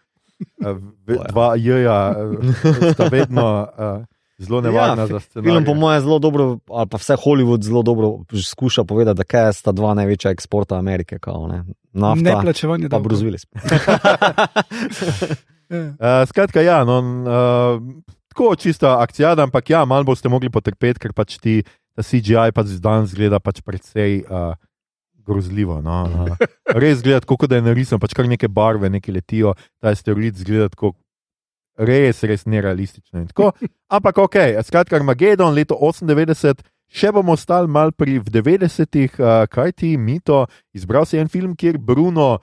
Dva 1.30 1.54
J.J. 1.56 1.88
sta 2.92 3.06
vedno 3.08 3.68
uh, 3.78 4.04
zelo 4.38 4.60
nevarna 4.60 5.02
ja, 5.02 5.06
za 5.06 5.20
scenarij. 5.20 5.52
Film, 5.52 5.64
po 5.64 5.74
mojem, 5.74 6.00
zelo 6.00 6.18
dobro, 6.18 6.58
ali 6.70 6.88
pa 6.88 6.96
vse 6.98 7.14
Hollywood 7.14 7.62
zelo 7.62 7.82
dobro 7.82 8.24
skuša 8.42 8.84
povedati, 8.84 9.16
da 9.16 9.24
kaj 9.24 9.52
sta 9.52 9.72
dva 9.72 9.94
največja 9.94 10.30
eksporta 10.30 10.78
Amerike. 10.78 11.18
Kao, 11.18 11.46
ne? 11.46 11.64
Nafta, 11.92 12.22
ne 12.22 12.42
plačevanje. 12.42 12.88
Pa 12.88 12.98
Bruce 12.98 13.24
Willis. 13.24 13.46
uh, 15.70 16.26
skratka, 16.26 16.60
ja, 16.60 16.84
no, 16.84 16.98
uh, 16.98 17.82
tako 18.28 18.54
čista 18.56 19.00
akcija, 19.00 19.36
ampak 19.38 19.70
ja, 19.70 19.84
malo 19.84 20.04
boste 20.04 20.28
mogli 20.28 20.50
potrpeti, 20.50 20.98
ker 20.98 21.12
pač 21.12 21.38
ti. 21.38 21.62
Ta 21.92 22.00
CGI 22.00 22.54
pač 22.56 22.66
danes 22.80 23.12
gleda 23.12 23.36
pač 23.36 23.60
precej 23.60 24.22
uh, 24.24 24.56
grozljivo. 25.26 25.80
No. 25.82 26.26
Res 26.82 27.02
gleda, 27.02 27.22
kot 27.26 27.48
da 27.50 27.58
je 27.58 27.66
narisano, 27.66 28.00
pač 28.02 28.14
kar 28.16 28.28
neke 28.28 28.48
barve, 28.48 28.90
neki 28.92 29.14
letijo, 29.14 29.54
ta 29.80 29.94
asteroid 29.94 30.38
zgleda 30.40 30.70
tako. 30.72 30.94
Res, 31.78 32.20
res 32.28 32.44
nerealistično. 32.46 33.24
Ampak, 33.96 34.18
ok, 34.18 34.38
skratka, 34.66 34.98
Armagedon, 34.98 35.54
leto 35.56 35.78
98, 35.80 36.60
še 36.92 37.12
bomo 37.16 37.32
ostali 37.32 37.70
mal 37.70 37.94
pri 37.96 38.18
v 38.20 38.28
90-ih, 38.28 39.16
uh, 39.16 39.44
kaj 39.48 39.72
ti 39.80 39.96
mito. 39.96 40.44
Izbral 40.76 41.08
si 41.08 41.20
en 41.20 41.32
film, 41.32 41.56
kjer 41.56 41.80
Bruno. 41.80 42.36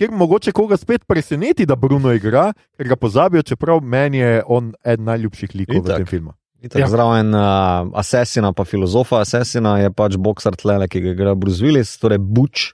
Ker 0.00 0.08
mogoče 0.16 0.54
koga 0.56 0.78
spet 0.80 1.04
preseneti, 1.04 1.66
da 1.68 1.76
Bruno 1.76 2.14
igra, 2.16 2.54
ker 2.72 2.88
ga 2.88 2.96
pozabijo, 2.96 3.44
čeprav 3.44 3.84
meni 3.84 4.22
je 4.22 4.40
on 4.48 4.72
eden 4.80 5.04
najljubših 5.10 5.52
likov 5.52 5.82
v 5.82 5.84
Itak. 5.84 6.00
tem 6.00 6.08
filmu. 6.08 6.32
Ja. 6.76 6.88
Zraven 6.92 7.34
uh, 7.34 7.88
Assassina, 7.96 8.52
pa 8.52 8.64
filozofa 8.68 9.20
Assassina 9.24 9.78
je 9.80 9.90
pač 9.90 10.16
boxer 10.20 10.52
tlele, 10.60 10.88
ki 10.92 11.00
ga 11.00 11.14
igra 11.14 11.32
Bruce 11.34 11.62
Willis, 11.64 11.94
torej 11.98 12.18
Buč, 12.20 12.72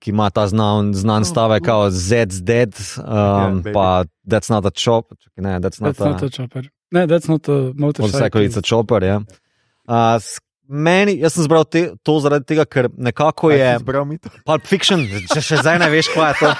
ki 0.00 0.10
ima 0.12 0.30
ta 0.32 0.46
znan, 0.48 0.94
znan 0.96 1.20
Oh, 1.24 1.28
stavek, 1.28 1.64
kot 1.68 1.92
Zed's 1.92 2.40
dead, 2.40 2.72
um, 3.00 3.60
baby. 3.60 3.72
pa 3.76 4.04
That's 4.24 4.48
not 4.48 4.64
a 4.64 4.72
chop, 4.72 5.12
čakaj, 5.20 5.42
ne, 5.44 5.58
that's 5.60 5.80
not 5.84 5.92
That's 5.96 6.00
not 6.04 6.22
a 6.22 6.26
a 6.26 6.30
chopper. 6.32 6.64
Ne, 6.92 7.06
that's 7.06 7.28
not 7.28 7.48
a 7.48 7.72
motorcycle. 7.76 8.08
motorcycle, 8.08 8.40
it's 8.42 8.56
a 8.56 8.62
chopper. 8.64 9.04
Ja. 9.04 9.20
Uh, 9.88 10.16
s- 10.16 10.40
meni, 10.68 11.18
jaz 11.20 11.34
sem 11.36 11.44
zbral 11.44 11.64
te, 11.68 11.90
to 12.02 12.14
zaradi 12.24 12.46
tega, 12.48 12.64
ker 12.64 12.88
nekako 12.96 13.50
je 13.52 13.60
si 13.60 13.82
Izbral 13.82 14.04
mito. 14.08 14.30
Pulp 14.48 14.64
Fiction, 14.64 15.04
če 15.28 15.40
še 15.44 15.60
zdaj 15.60 15.76
ne 15.84 15.90
veš, 15.92 16.08
kaj 16.14 16.30
je 16.32 16.36
to. 16.40 16.52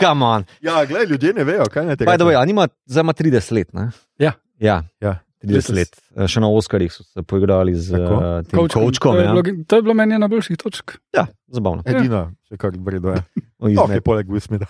Come 0.00 0.24
on. 0.24 0.46
Ja, 0.64 0.80
gledaj, 0.88 1.10
ljudje 1.12 1.34
ne 1.36 1.44
vejo, 1.44 1.66
kaj 1.68 1.84
naj 1.90 1.96
te 2.00 2.08
By 2.08 2.16
the 2.16 2.24
way, 2.24 2.40
a 2.40 2.44
nima, 2.48 2.68
zdaj 2.88 3.04
ima 3.04 3.12
30 3.12 3.52
let. 3.52 3.68
Ne? 3.76 3.90
Ja. 4.18 4.32
ja. 4.58 4.80
Ja. 5.04 5.18
30 5.40 5.50
Letos. 5.50 5.70
let. 5.70 5.90
Eh, 6.14 6.26
Še 6.26 6.40
na 6.40 6.48
Oscarjih 6.48 6.92
so 6.92 7.02
se 7.02 7.22
poigrali 7.22 7.72
z 7.74 7.92
uh, 7.92 8.44
tem 8.44 8.58
Coachkom. 8.58 8.82
kočkom. 8.84 9.12
To 9.12 9.18
je 9.18 9.24
Ja. 9.24 9.32
bilo- 9.32 9.64
To 9.64 9.76
je 9.76 9.82
bilo 9.82 9.94
meni 9.94 10.14
ena 10.14 10.28
boljših 10.28 10.56
točk. 10.56 10.98
ja, 11.12 11.24
zabavno. 11.48 11.82
Edina, 11.82 12.20
še 12.44 12.56
kar 12.56 12.70
vredno 12.76 13.14
je. 13.14 13.22
Izmed- 13.72 13.94
je 13.94 14.00
poleg 14.00 14.26
Wismida. 14.26 14.66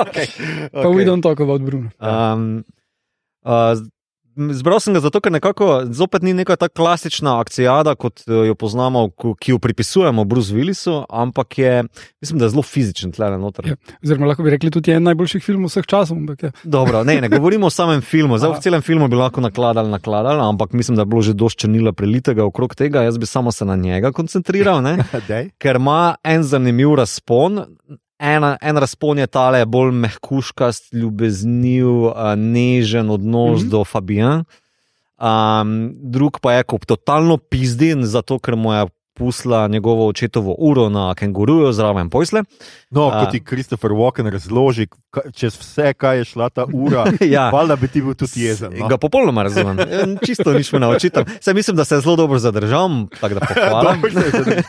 okay. 0.00 0.26
Pa 0.72 0.88
we 0.88 1.04
don't 1.04 1.20
talk 1.20 1.40
about 1.40 1.60
Bruno. 1.60 1.90
Um, 1.98 2.64
uh, 3.42 3.74
Zbral 4.50 4.80
sem 4.80 4.94
ga 4.96 5.02
zato, 5.04 5.20
ker 5.20 5.32
nekako 5.32 5.68
zopet 5.92 6.24
ni 6.24 6.32
neka 6.36 6.56
ta 6.56 6.68
klasična 6.68 7.36
akcijada, 7.40 7.94
kot 8.00 8.22
eh, 8.26 8.48
jo 8.50 8.56
poznamo, 8.58 9.06
ki 9.40 9.54
jo 9.54 9.58
pripisujemo 9.62 10.24
Bruce 10.24 10.54
Willisu, 10.54 11.04
ampak 11.08 11.58
je, 11.58 11.72
mislim, 12.20 12.38
da 12.38 12.48
je 12.48 12.54
zelo 12.54 12.62
fizičen 12.62 13.12
tle 13.12 13.30
noter. 13.38 13.72
Ja. 13.72 13.78
Oziroma, 14.02 14.30
lahko 14.30 14.46
bi 14.46 14.54
rekli 14.54 14.70
tudi 14.72 14.94
en 14.96 15.04
najboljših 15.08 15.44
filmov 15.44 15.72
vseh 15.72 15.86
časov. 15.86 16.18
Ja. 16.42 16.52
Dobro, 16.64 17.04
ne, 17.04 17.20
ne 17.20 17.28
govorimo 17.28 17.68
o 17.68 17.74
samem 17.74 18.00
filmu. 18.00 18.38
Zdaj, 18.38 18.56
v 18.58 18.64
celem 18.64 18.84
filmu 18.86 19.08
bi 19.12 19.18
lahko 19.20 19.44
nakladali, 19.44 19.92
nakladali, 19.92 20.40
ampak 20.42 20.72
mislim, 20.72 20.96
da 20.96 21.04
je 21.04 21.12
bilo 21.12 21.22
že 21.22 21.34
dosti 21.34 21.66
črnila 21.66 21.92
prelitega 21.92 22.44
okrog 22.44 22.74
tega. 22.74 23.02
Jaz 23.02 23.18
bi 23.18 23.26
samo 23.26 23.52
se 23.52 23.64
na 23.64 23.76
njega 23.76 24.12
koncentriral, 24.12 24.82
ne? 24.82 24.98
Ker 25.62 25.76
ima 25.76 26.14
en 26.24 26.42
zanimiv 26.42 26.94
razpon. 26.94 27.64
Ena, 28.20 28.56
en 28.60 28.76
razpon 28.76 29.18
je 29.18 29.26
tale 29.26 29.64
bolj 29.66 29.94
mehkuškast, 29.96 30.92
ljubezniv, 30.92 32.10
a, 32.12 32.34
nežen 32.36 33.10
odnos 33.10 33.62
mm. 33.62 33.66
-hmm. 33.66 33.70
do 33.70 33.84
Fabijan. 33.84 34.44
Um, 35.20 35.92
drug 36.02 36.40
pa 36.40 36.52
je 36.52 36.62
kot 36.62 36.84
totalno 36.86 37.36
pizdin, 37.36 38.04
zato 38.04 38.38
ker 38.38 38.56
mu 38.56 38.72
je 38.72 38.86
pusla 39.20 39.68
njegovo 39.68 40.08
očetovo 40.08 40.54
uro 40.58 40.88
na 40.88 41.14
kenguruju 41.14 41.72
zraven 41.72 42.08
pojsle. 42.10 42.42
No, 42.90 43.08
A. 43.12 43.20
ko 43.20 43.30
ti 43.30 43.42
Christopher 43.44 43.92
Walken 43.92 44.30
razloži 44.32 44.88
čez 45.36 45.58
vse, 45.60 45.92
kaj 45.92 46.18
je 46.18 46.24
šla 46.24 46.48
ta 46.48 46.64
ura, 46.64 47.04
Ja. 47.36 47.50
valjda 47.52 47.76
bi 47.76 47.88
ti 47.88 48.00
bil 48.02 48.14
tudi 48.14 48.42
jezen. 48.48 48.72
No? 48.78 48.88
Ga 48.88 48.96
popolnoma 48.96 49.42
razumem, 49.44 49.78
Eh, 49.90 50.16
čisto 50.24 50.52
nič 50.52 50.72
me 50.72 50.80
ne 50.80 50.88
očitam. 50.88 51.28
Saj 51.40 51.54
mislim, 51.54 51.76
da 51.76 51.84
se 51.84 52.00
zelo 52.00 52.16
dobro 52.16 52.38
zadržal, 52.38 52.88
tako 53.20 53.34
da 53.34 53.40
pohvalim. 53.48 54.02
Se 54.10 54.62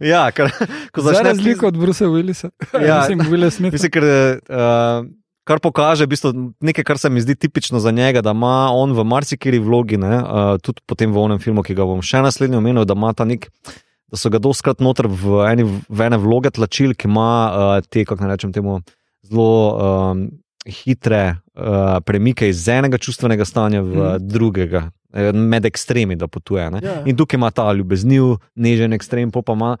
ja, 0.00 0.30
ker 0.30 0.50
ko 0.92 1.00
Za 1.00 1.12
začne 1.12 1.32
razliko 1.32 1.66
od 1.66 1.78
Brusa 1.78 2.04
Willisa. 2.04 2.50
Ja. 2.86 3.00
Mislim, 3.00 3.20
Willa 3.32 3.50
Smitha. 3.50 3.74
Mislim, 3.74 3.90
ker, 3.90 4.04
uh, 4.50 5.06
kar 5.46 5.60
pokaže 5.62 6.04
v 6.04 6.10
bistvu, 6.10 6.32
nekaj, 6.60 6.84
kar 6.84 6.98
se 6.98 7.10
mi 7.10 7.22
zdi 7.22 7.34
tipično 7.38 7.78
za 7.78 7.90
njega, 7.90 8.20
da 8.20 8.34
ima 8.34 8.68
on 8.74 8.92
v 8.92 9.04
marsikeri 9.06 9.58
vlogi, 9.58 9.96
ne, 9.96 10.18
uh, 10.18 10.58
tudi 10.62 10.82
potem 10.86 11.12
v 11.14 11.22
onem 11.22 11.38
filmu, 11.38 11.62
ki 11.62 11.74
ga 11.78 11.86
bom 11.86 12.02
še 12.02 12.18
naslednji 12.26 12.58
omenil, 12.58 12.84
da 12.84 12.98
ima 12.98 13.12
ta 13.14 13.24
nek. 13.24 13.46
Da 14.12 14.18
so 14.20 14.30
ga 14.30 14.38
doskrat 14.38 14.82
noter 14.84 15.08
v, 15.10 15.40
eni, 15.50 15.64
v 15.66 16.06
ene 16.06 16.18
vloge 16.22 16.52
tlačil, 16.54 16.94
ki 16.94 17.08
ima 17.10 17.30
uh, 17.46 17.78
te, 17.82 18.04
kako 18.06 18.22
naj 18.22 18.36
rečem, 18.36 18.52
temu, 18.54 18.78
zelo 19.26 19.48
um, 19.74 20.26
hitre 20.66 21.22
uh, 21.34 21.98
premike 22.06 22.48
iz 22.50 22.62
enega 22.70 23.00
čustvenega 23.02 23.46
stanja 23.46 23.82
v 23.82 23.96
mm. 23.96 24.28
drugega, 24.30 24.84
eh, 25.14 25.32
med 25.34 25.66
ekstremi, 25.66 26.18
da 26.18 26.28
potuje. 26.30 26.68
Ne? 26.76 26.82
Ja. 26.84 27.00
In 27.06 27.18
tukaj 27.18 27.38
ima 27.38 27.50
ta 27.50 27.66
ljubezniv, 27.72 28.36
nežen 28.54 28.94
ekstrem, 28.94 29.34
pa 29.34 29.42
ima 29.54 29.74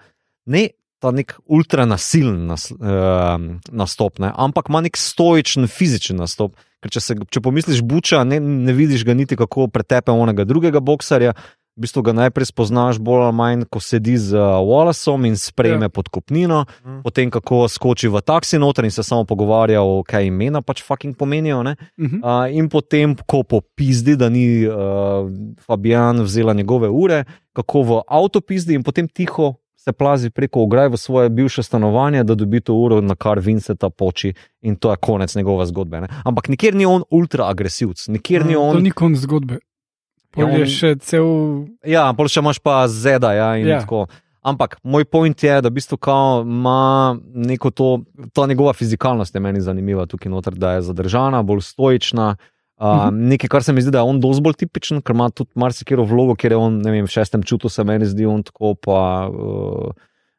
ne 0.46 0.68
ta 1.02 1.12
nek 1.12 1.34
ultranasilen 1.52 2.46
nas, 2.48 2.70
uh, 2.72 3.36
nastop, 3.70 4.18
ne? 4.22 4.32
ampak 4.32 4.70
ima 4.72 4.80
nek 4.86 4.96
stoičen 4.96 5.68
fizičen 5.68 6.18
nastop. 6.22 6.56
Ker 6.82 6.92
če, 6.92 7.02
se, 7.02 7.16
če 7.32 7.40
pomisliš, 7.44 7.82
buča, 7.84 8.22
ne, 8.28 8.40
ne 8.40 8.72
vidiš 8.76 9.04
ga 9.06 9.14
niti 9.16 9.36
kako 9.36 9.68
pretepe 9.72 10.12
onega 10.12 10.44
drugega 10.48 10.80
boksarja. 10.84 11.34
V 11.76 11.84
bistvu 11.84 12.02
ga 12.02 12.12
najprej 12.14 12.46
spoznaš, 12.46 12.96
bolj 12.98 13.22
ali 13.22 13.36
manj, 13.36 13.64
ko 13.68 13.80
sedi 13.80 14.16
z 14.16 14.32
uh, 14.32 14.64
Wallaceom 14.64 15.26
in 15.28 15.36
sprejme 15.36 15.84
ja. 15.84 15.88
podkupnino, 15.88 16.64
Mm. 16.84 17.02
potem 17.04 17.30
kako 17.30 17.68
skoči 17.68 18.08
v 18.08 18.20
taksi 18.20 18.58
noter 18.58 18.84
in 18.84 18.90
se 18.90 19.02
samo 19.02 19.24
pogovarja 19.24 19.82
o 19.82 20.02
kaj 20.02 20.26
imena 20.26 20.62
pač 20.62 20.80
fucking 20.82 21.12
pomenijo. 21.14 21.62
Ne? 21.62 21.76
Mhm. 22.00 22.16
Uh, 22.16 22.48
in 22.50 22.68
potem, 22.68 23.12
ko 23.26 23.42
popizdi, 23.42 24.16
da 24.16 24.28
ni 24.28 24.64
uh, 24.64 24.74
Fabijan 25.60 26.20
vzela 26.20 26.52
njegove 26.52 26.88
ure, 26.88 27.24
kako 27.52 27.82
v 27.82 28.00
avto 28.08 28.40
pizdi 28.40 28.74
in 28.74 28.82
potem 28.82 29.08
tiho 29.08 29.54
se 29.76 29.92
plazi 29.92 30.30
preko 30.30 30.60
ograj 30.62 30.88
v 30.88 30.96
svoje 30.96 31.28
bivše 31.30 31.62
stanovanje, 31.62 32.24
da 32.24 32.34
dobi 32.34 32.60
to 32.60 32.74
uro, 32.74 33.00
na 33.00 33.14
kar 33.14 33.38
Vinceta 33.38 33.90
poči 33.90 34.32
in 34.62 34.76
to 34.76 34.90
je 34.90 34.96
konec 34.96 35.36
njegove 35.36 35.66
zgodbe. 35.66 36.00
Ne? 36.00 36.08
Ampak 36.24 36.48
nikjer 36.48 36.74
ni 36.74 36.86
on 36.86 37.04
ultra 37.10 37.46
agresivc, 37.46 38.08
nikjer 38.08 38.46
ni 38.46 38.54
To 38.54 38.62
on. 38.62 38.82
ni 38.82 38.90
konc 38.90 39.18
zgodbe. 39.18 39.58
Ja, 40.36 40.44
Pol 40.44 40.52
je 40.52 40.60
on- 40.60 40.68
še 40.68 40.90
cel. 40.98 41.26
Ja, 41.82 42.12
pol 42.12 42.26
še 42.26 42.40
imaš 42.40 42.58
pa 42.58 42.86
zeda. 42.86 43.32
Ja, 43.32 43.56
in 43.56 43.66
Ja. 43.66 43.80
tako. 43.80 44.06
Ampak 44.42 44.76
moj 44.84 45.04
point 45.04 45.34
je, 45.36 45.60
da 45.60 45.68
v 45.68 45.72
bistvu 45.72 45.98
ima 46.40 47.16
neko 47.34 47.70
to, 47.70 48.02
ta 48.32 48.46
njegova 48.46 48.72
fizikalnost 48.72 49.34
je 49.34 49.40
meni 49.40 49.60
zanimiva 49.60 50.06
tukaj 50.06 50.30
noter, 50.30 50.54
da 50.54 50.72
je 50.72 50.82
zadržana, 50.82 51.42
bolj 51.42 51.60
stoična. 51.62 52.36
Uh, 52.78 53.06
Mhm. 53.06 53.28
Nekaj, 53.28 53.48
kar 53.48 53.62
se 53.62 53.72
mi 53.72 53.80
zdi, 53.80 53.90
da 53.90 53.98
je 53.98 54.04
on 54.04 54.20
dosti 54.20 54.42
bolj 54.42 54.52
tipičen, 54.54 55.00
ker 55.00 55.14
ima 55.14 55.30
tudi 55.30 55.50
marsikero 55.54 56.04
vlogo, 56.04 56.36
ker 56.36 56.52
je 56.52 56.56
on, 56.58 56.78
ne 56.78 56.90
vem, 56.90 57.04
v 57.04 57.08
šestem 57.08 57.42
čutu 57.42 57.68
se 57.68 57.82
meni 57.82 58.04
zdi 58.04 58.26
on 58.26 58.42
tako, 58.42 58.74
pa 58.76 59.26
uh, 59.26 59.90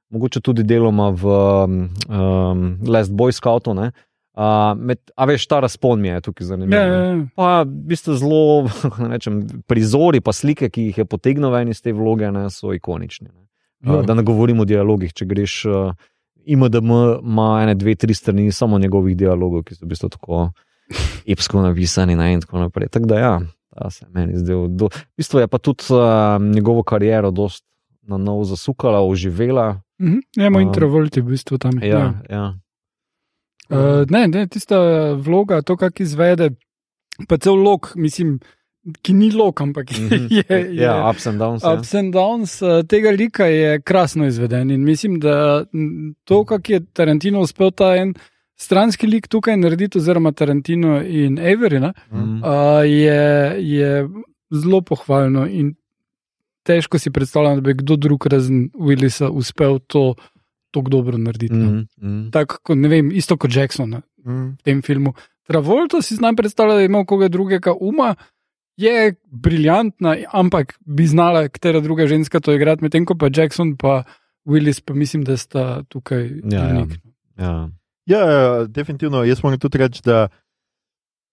mogoče 0.10 0.40
tudi 0.40 0.64
deloma 0.64 1.10
v 1.12 1.26
um, 1.26 2.78
Last 2.86 3.12
Boy 3.12 3.32
Scoutu. 3.32 3.74
ne. 3.74 3.92
Uh, 4.38 4.76
med, 4.78 5.00
a 5.18 5.26
veš, 5.26 5.48
ta 5.50 5.64
razpon 5.66 6.04
je 6.06 6.20
tukaj 6.22 6.46
zanimiv. 6.52 6.70
Ne. 6.70 6.78
ja, 6.78 6.98
ja. 7.02 7.14
Pa 7.34 7.64
v 7.66 7.88
bistvu 7.90 8.14
zelo, 8.22 8.42
rečem, 9.14 9.40
prizori, 9.66 10.22
pa 10.22 10.34
slike, 10.36 10.70
ki 10.70 10.92
jih 10.92 11.00
je 11.02 11.06
potegnil 11.10 11.50
ven 11.50 11.72
iz 11.74 11.82
te 11.82 11.94
vloge, 11.96 12.30
ne, 12.32 12.46
so 12.54 12.76
ikonični. 12.78 13.32
Ne. 13.32 13.48
Uh, 13.90 14.04
da 14.06 14.14
ne 14.14 14.22
govorim 14.26 14.62
o 14.62 14.68
dialogih. 14.70 15.16
Če 15.18 15.26
greš, 15.26 15.56
uh, 15.72 16.12
IMDM 16.46 16.94
ima 17.24 17.48
ene, 17.64 17.74
dve, 17.76 17.96
tri 17.98 18.14
strani 18.14 18.52
samo 18.54 18.78
njegovih 18.80 19.18
dialogov, 19.18 19.66
ki 19.66 19.76
so 19.76 19.88
v 19.88 19.96
bistvu 19.96 20.12
tako 20.14 20.44
epsko 21.28 21.66
napisani 21.66 22.16
ne, 22.16 22.30
in 22.38 22.46
tako 22.46 22.62
naprej. 22.62 22.92
Tako 22.94 23.10
da 23.10 23.20
ja, 23.20 23.34
ta 23.74 23.90
se 23.90 24.06
meni 24.14 24.38
zdel. 24.38 24.68
Do, 24.70 24.92
v 24.94 25.18
bistvu 25.18 25.42
je 25.42 25.50
pa 25.50 25.58
tudi 25.58 25.90
uh, 25.98 26.38
njegovo 26.44 26.86
kariero 26.86 27.34
dost 27.34 27.66
na 28.08 28.22
novo 28.22 28.46
zasukala, 28.46 29.02
oživela. 29.02 29.82
Mhm. 30.02 30.22
Ja, 30.38 30.50
moj 30.54 30.64
Um, 30.64 30.70
introvolt 30.70 31.18
je 31.18 31.26
v 31.26 31.34
bistvu 31.34 31.58
tam. 31.58 31.82
Ja, 31.82 31.88
ja. 31.90 32.14
ja. 32.30 32.46
Uh, 33.70 34.06
ne, 34.10 34.28
ne, 34.28 34.48
tista 34.48 34.78
vloga, 35.14 35.62
to, 35.62 35.76
kak 35.78 36.00
izvede, 36.00 36.50
pa 37.28 37.38
cel 37.38 37.56
lok, 37.56 37.92
mislim, 37.96 38.40
ki 39.04 39.14
ni 39.14 39.32
lok, 39.32 39.62
ampak 39.62 39.90
Mhm. 39.92 40.28
je. 40.30 40.44
je 40.72 40.76
ja, 40.76 41.10
ups 41.10 41.28
and 41.28 41.40
downs. 41.42 41.64
Ja. 41.64 41.74
Ups 41.74 41.94
and 41.96 42.14
downs 42.14 42.62
uh, 42.62 42.84
tega 42.88 43.12
lika 43.12 43.46
je 43.46 43.82
krasno 43.82 44.28
izveden 44.28 44.72
in 44.72 44.84
mislim, 44.84 45.20
da 45.20 45.66
to, 46.24 46.44
kak 46.46 46.70
je 46.70 46.80
Tarantino 46.94 47.42
uspel 47.42 47.72
ta 47.72 47.96
en 47.96 48.14
stranski 48.56 49.08
lik 49.08 49.28
tukaj 49.28 49.58
narediti, 49.58 49.98
oziroma 49.98 50.32
Tarantino 50.32 51.02
in 51.04 51.36
Avery, 51.38 51.80
ne, 51.80 51.92
Mhm. 52.12 52.44
uh, 52.44 52.82
je, 52.86 53.20
je 53.60 54.08
zelo 54.52 54.82
pohvalno 54.82 55.44
in 55.48 55.76
težko 56.64 57.00
si 57.00 57.12
predstavljam, 57.12 57.56
da 57.56 57.62
bi 57.62 57.74
kdo 57.74 57.96
drug 57.96 58.26
razen 58.28 58.70
Willisa 58.74 59.30
uspel 59.30 59.80
to 59.88 60.16
tako 60.72 60.90
dobro 60.90 61.18
narediti. 61.18 61.54
no. 61.54 61.72
Mhm, 61.72 61.86
mhm. 62.02 62.32
Tako 62.32 62.58
kot 62.64 62.78
ne 62.78 62.88
vem, 62.88 63.12
isto 63.12 63.38
kot 63.38 63.56
Jackson 63.56 64.02
Mm. 64.28 64.58
v 64.60 64.64
tem 64.64 64.82
filmu. 64.82 65.14
Travolto 65.48 66.02
si 66.02 66.16
znam 66.16 66.36
predstavljati, 66.36 66.78
da 66.78 66.84
imel 66.84 67.06
koga 67.06 67.28
drugega 67.28 67.74
uma. 67.80 68.16
Je 68.78 69.16
briljantna, 69.26 70.18
ampak 70.32 70.76
bi 70.86 71.08
znala, 71.08 71.48
katera 71.48 71.80
druga 71.80 72.08
ženska 72.08 72.40
to 72.40 72.54
igrati, 72.54 72.84
medtem 72.84 73.06
ko 73.06 73.16
pa 73.16 73.30
Jackson 73.34 73.68
in 73.68 73.78
Willis, 74.46 74.82
pa 74.86 74.94
mislim, 74.94 75.24
da 75.24 75.38
sta 75.38 75.84
tukaj 75.84 76.30
Ja, 76.44 76.60
ja. 76.60 76.76
unik. 76.76 77.00
Ja. 77.38 77.70
Ja, 78.06 78.20
ja, 78.32 78.66
definitivno. 78.66 79.24
Jaz 79.24 79.44
moram 79.44 79.60
tudi 79.60 79.78
reči, 79.78 80.02
da 80.06 80.28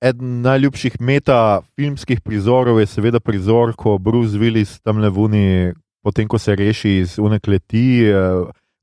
eden 0.03 0.41
najljubših 0.41 1.01
metafilmskih 1.01 2.21
prizorov 2.21 2.81
je 2.81 2.87
seveda 2.87 3.21
prizor, 3.21 3.73
ko 3.77 3.99
Bruce 3.99 4.39
Willis 4.39 4.81
tam 4.83 4.99
le 4.99 5.09
vuni, 5.09 5.73
potem 6.03 6.29
ko 6.29 6.39
se 6.39 6.57
reši 6.57 6.91
iz 6.99 7.19
une 7.19 7.41
kleti, 7.41 8.05
eh, 8.05 8.15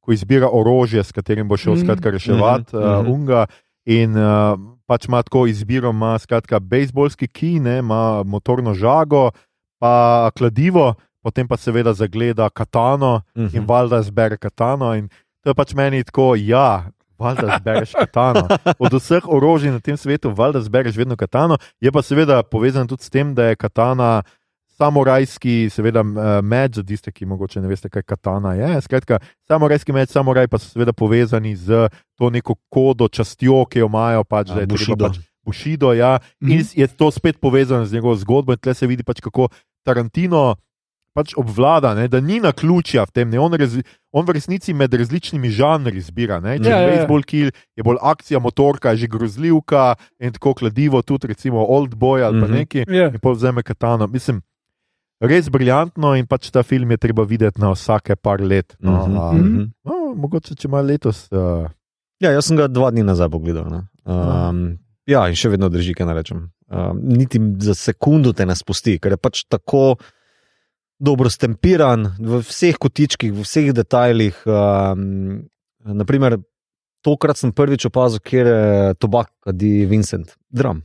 ko 0.01 0.11
izbira 0.11 0.49
orožje, 0.49 1.03
s 1.03 1.11
katerim 1.11 1.47
bo 1.47 1.57
šel 1.57 1.73
Mhm. 1.73 1.81
skratka 1.81 2.09
reševati 2.09 2.75
Mhm, 2.75 2.83
uh, 2.83 3.01
mhm. 3.01 3.11
Unga. 3.11 3.45
In 3.85 4.11
uh, 4.11 4.57
pač 4.85 5.05
ima 5.07 5.21
tako 5.21 5.47
izbiro, 5.47 5.89
ima 5.89 6.19
skratka 6.19 6.59
bejzbolski 6.59 7.27
ki, 7.27 7.51
ima 7.55 8.23
motorno 8.23 8.73
žago, 8.73 9.31
pa 9.79 10.29
kladivo, 10.37 10.93
potem 11.21 11.47
pa 11.47 11.57
seveda 11.57 11.93
zagleda 11.93 12.49
katano 12.49 13.21
Mhm. 13.37 13.57
in 13.57 13.65
valjda 13.65 14.01
zbere 14.01 14.37
katano. 14.37 14.93
In 14.95 15.09
to 15.43 15.49
je 15.49 15.53
pač 15.53 15.73
meni 15.73 16.03
tako, 16.03 16.35
ja. 16.35 16.89
Valjda 17.19 17.57
zbereš 17.59 17.91
katano. 17.93 18.47
Od 18.79 18.93
vseh 18.93 19.21
orožij 19.27 19.71
na 19.71 19.79
tem 19.79 19.97
svetu, 19.97 20.31
valjda 20.31 20.61
zbereš 20.61 20.97
vedno 20.97 21.15
katano. 21.15 21.57
Je 21.79 21.91
pa 21.91 22.01
seveda 22.01 22.43
povezan 22.43 22.87
tudi 22.87 23.03
s 23.03 23.09
tem, 23.09 23.35
da 23.35 23.43
je 23.43 23.55
katana 23.55 24.23
samurajski, 24.81 25.69
seveda 25.69 26.01
eh, 26.01 26.41
meč 26.43 26.75
za 26.75 26.83
tiste, 26.83 27.11
ki 27.11 27.25
mogoče 27.25 27.61
ne 27.61 27.67
veste, 27.67 27.87
kaj 27.87 28.03
katana 28.03 28.53
je. 28.55 28.81
Skratka, 28.81 29.19
samurajski 29.45 29.91
meč, 29.91 30.09
samuraj 30.09 30.47
pa 30.47 30.57
so 30.57 30.67
seveda 30.67 30.93
povezani 30.93 31.53
z 31.55 31.85
to 32.15 32.29
neko 32.29 32.57
kodo, 32.67 33.07
častjo, 33.07 33.65
ki 33.65 33.79
jo 33.79 33.87
imajo. 33.87 34.23
Pač, 34.25 34.49
da 34.49 34.59
je 34.59 34.67
treba 34.67 34.73
Bushido. 34.75 35.05
pač 35.07 35.15
Bushido, 35.41 35.93
ja, 35.93 36.17
Mhm. 36.39 36.51
in 36.51 36.65
je 36.75 36.87
to 36.89 37.09
spet 37.09 37.37
povezano 37.37 37.85
z 37.85 37.93
njegovo 37.93 38.15
zgodbo, 38.15 38.51
in 38.51 38.59
tle 38.59 38.73
se 38.73 38.85
vidi, 38.85 39.03
pač, 39.03 39.19
kako 39.19 39.49
Tarantino 39.83 40.55
pač 41.11 41.33
obvlada, 41.35 41.91
ne, 41.91 42.05
da 42.07 42.21
ni 42.21 42.39
na 42.39 42.51
ključja 42.51 43.03
v 43.03 43.11
tem. 43.11 43.27
Ne, 43.27 43.35
on, 43.35 43.51
res, 43.51 43.73
on 44.09 44.23
v 44.23 44.31
resnici 44.31 44.71
med 44.71 44.93
različnimi 44.93 45.49
žanri 45.49 45.99
zbira. 45.99 46.39
Ne, 46.39 46.55
če 46.55 46.63
Ja, 46.63 46.77
je 46.77 46.79
ja, 46.79 46.85
ja. 46.85 46.91
baseball 46.95 47.23
kill, 47.23 47.49
je 47.75 47.83
bolj 47.83 47.99
akcija, 48.01 48.39
motorka, 48.39 48.95
že 48.95 49.09
grozljivka 49.09 49.95
in 50.19 50.31
tako 50.31 50.53
kladivo, 50.53 51.01
tudi 51.01 51.27
recimo 51.27 51.65
Old 51.67 51.95
Boy 51.95 52.21
ali 52.21 52.39
pa 52.39 52.47
Mhm. 52.47 52.55
neki, 52.55 52.79
Ja. 52.87 53.09
in 53.09 53.19
pol 53.19 53.33
vzame 53.33 53.59
katano. 53.61 54.07
Mislim, 54.07 54.39
res 55.21 55.49
briljantno 55.53 56.15
in 56.17 56.25
pač 56.25 56.49
ta 56.51 56.63
film 56.65 56.91
je 56.91 56.97
treba 56.97 57.23
videti 57.23 57.61
na 57.61 57.71
vsake 57.75 58.15
par 58.17 58.41
let. 58.41 58.75
No, 58.79 59.05
Mhm, 59.05 59.17
a, 59.17 59.31
mhm. 59.33 59.65
no, 59.85 59.99
mogoče 60.17 60.55
če 60.55 60.67
ima 60.67 60.81
letos. 60.81 61.27
Uh, 61.31 61.69
Ja, 62.21 62.29
jaz 62.35 62.45
sem 62.45 62.57
ga 62.57 62.67
dva 62.69 62.91
dni 62.93 63.01
nazaj 63.01 63.31
pogledal. 63.33 63.65
ne. 63.71 63.79
Um, 64.05 64.77
ja, 65.09 65.23
in 65.29 65.33
še 65.33 65.49
vedno 65.49 65.69
drži, 65.73 65.95
kaj 65.97 66.13
rečem. 66.13 66.51
Um, 66.69 66.99
niti 67.01 67.39
za 67.65 67.73
sekundo 67.73 68.29
te 68.33 68.45
ne 68.45 68.53
spusti, 68.55 68.99
ker 69.01 69.15
je 69.15 69.17
pač 69.17 69.41
tako 69.49 69.95
dobro 71.01 71.29
stempiran 71.33 72.11
v 72.19 72.43
vseh 72.45 72.77
kotičkih, 72.77 73.33
v 73.33 73.41
vseh 73.41 73.71
detajlih. 73.73 74.37
Um, 74.45 75.49
naprimer, 75.81 76.37
tokrat 77.01 77.41
sem 77.41 77.49
prvič 77.51 77.87
opazil, 77.89 78.21
kjer 78.21 78.45
je 78.47 78.93
tobak, 79.01 79.31
kadi 79.41 79.85
Vincent, 79.89 80.35
dram. 80.53 80.83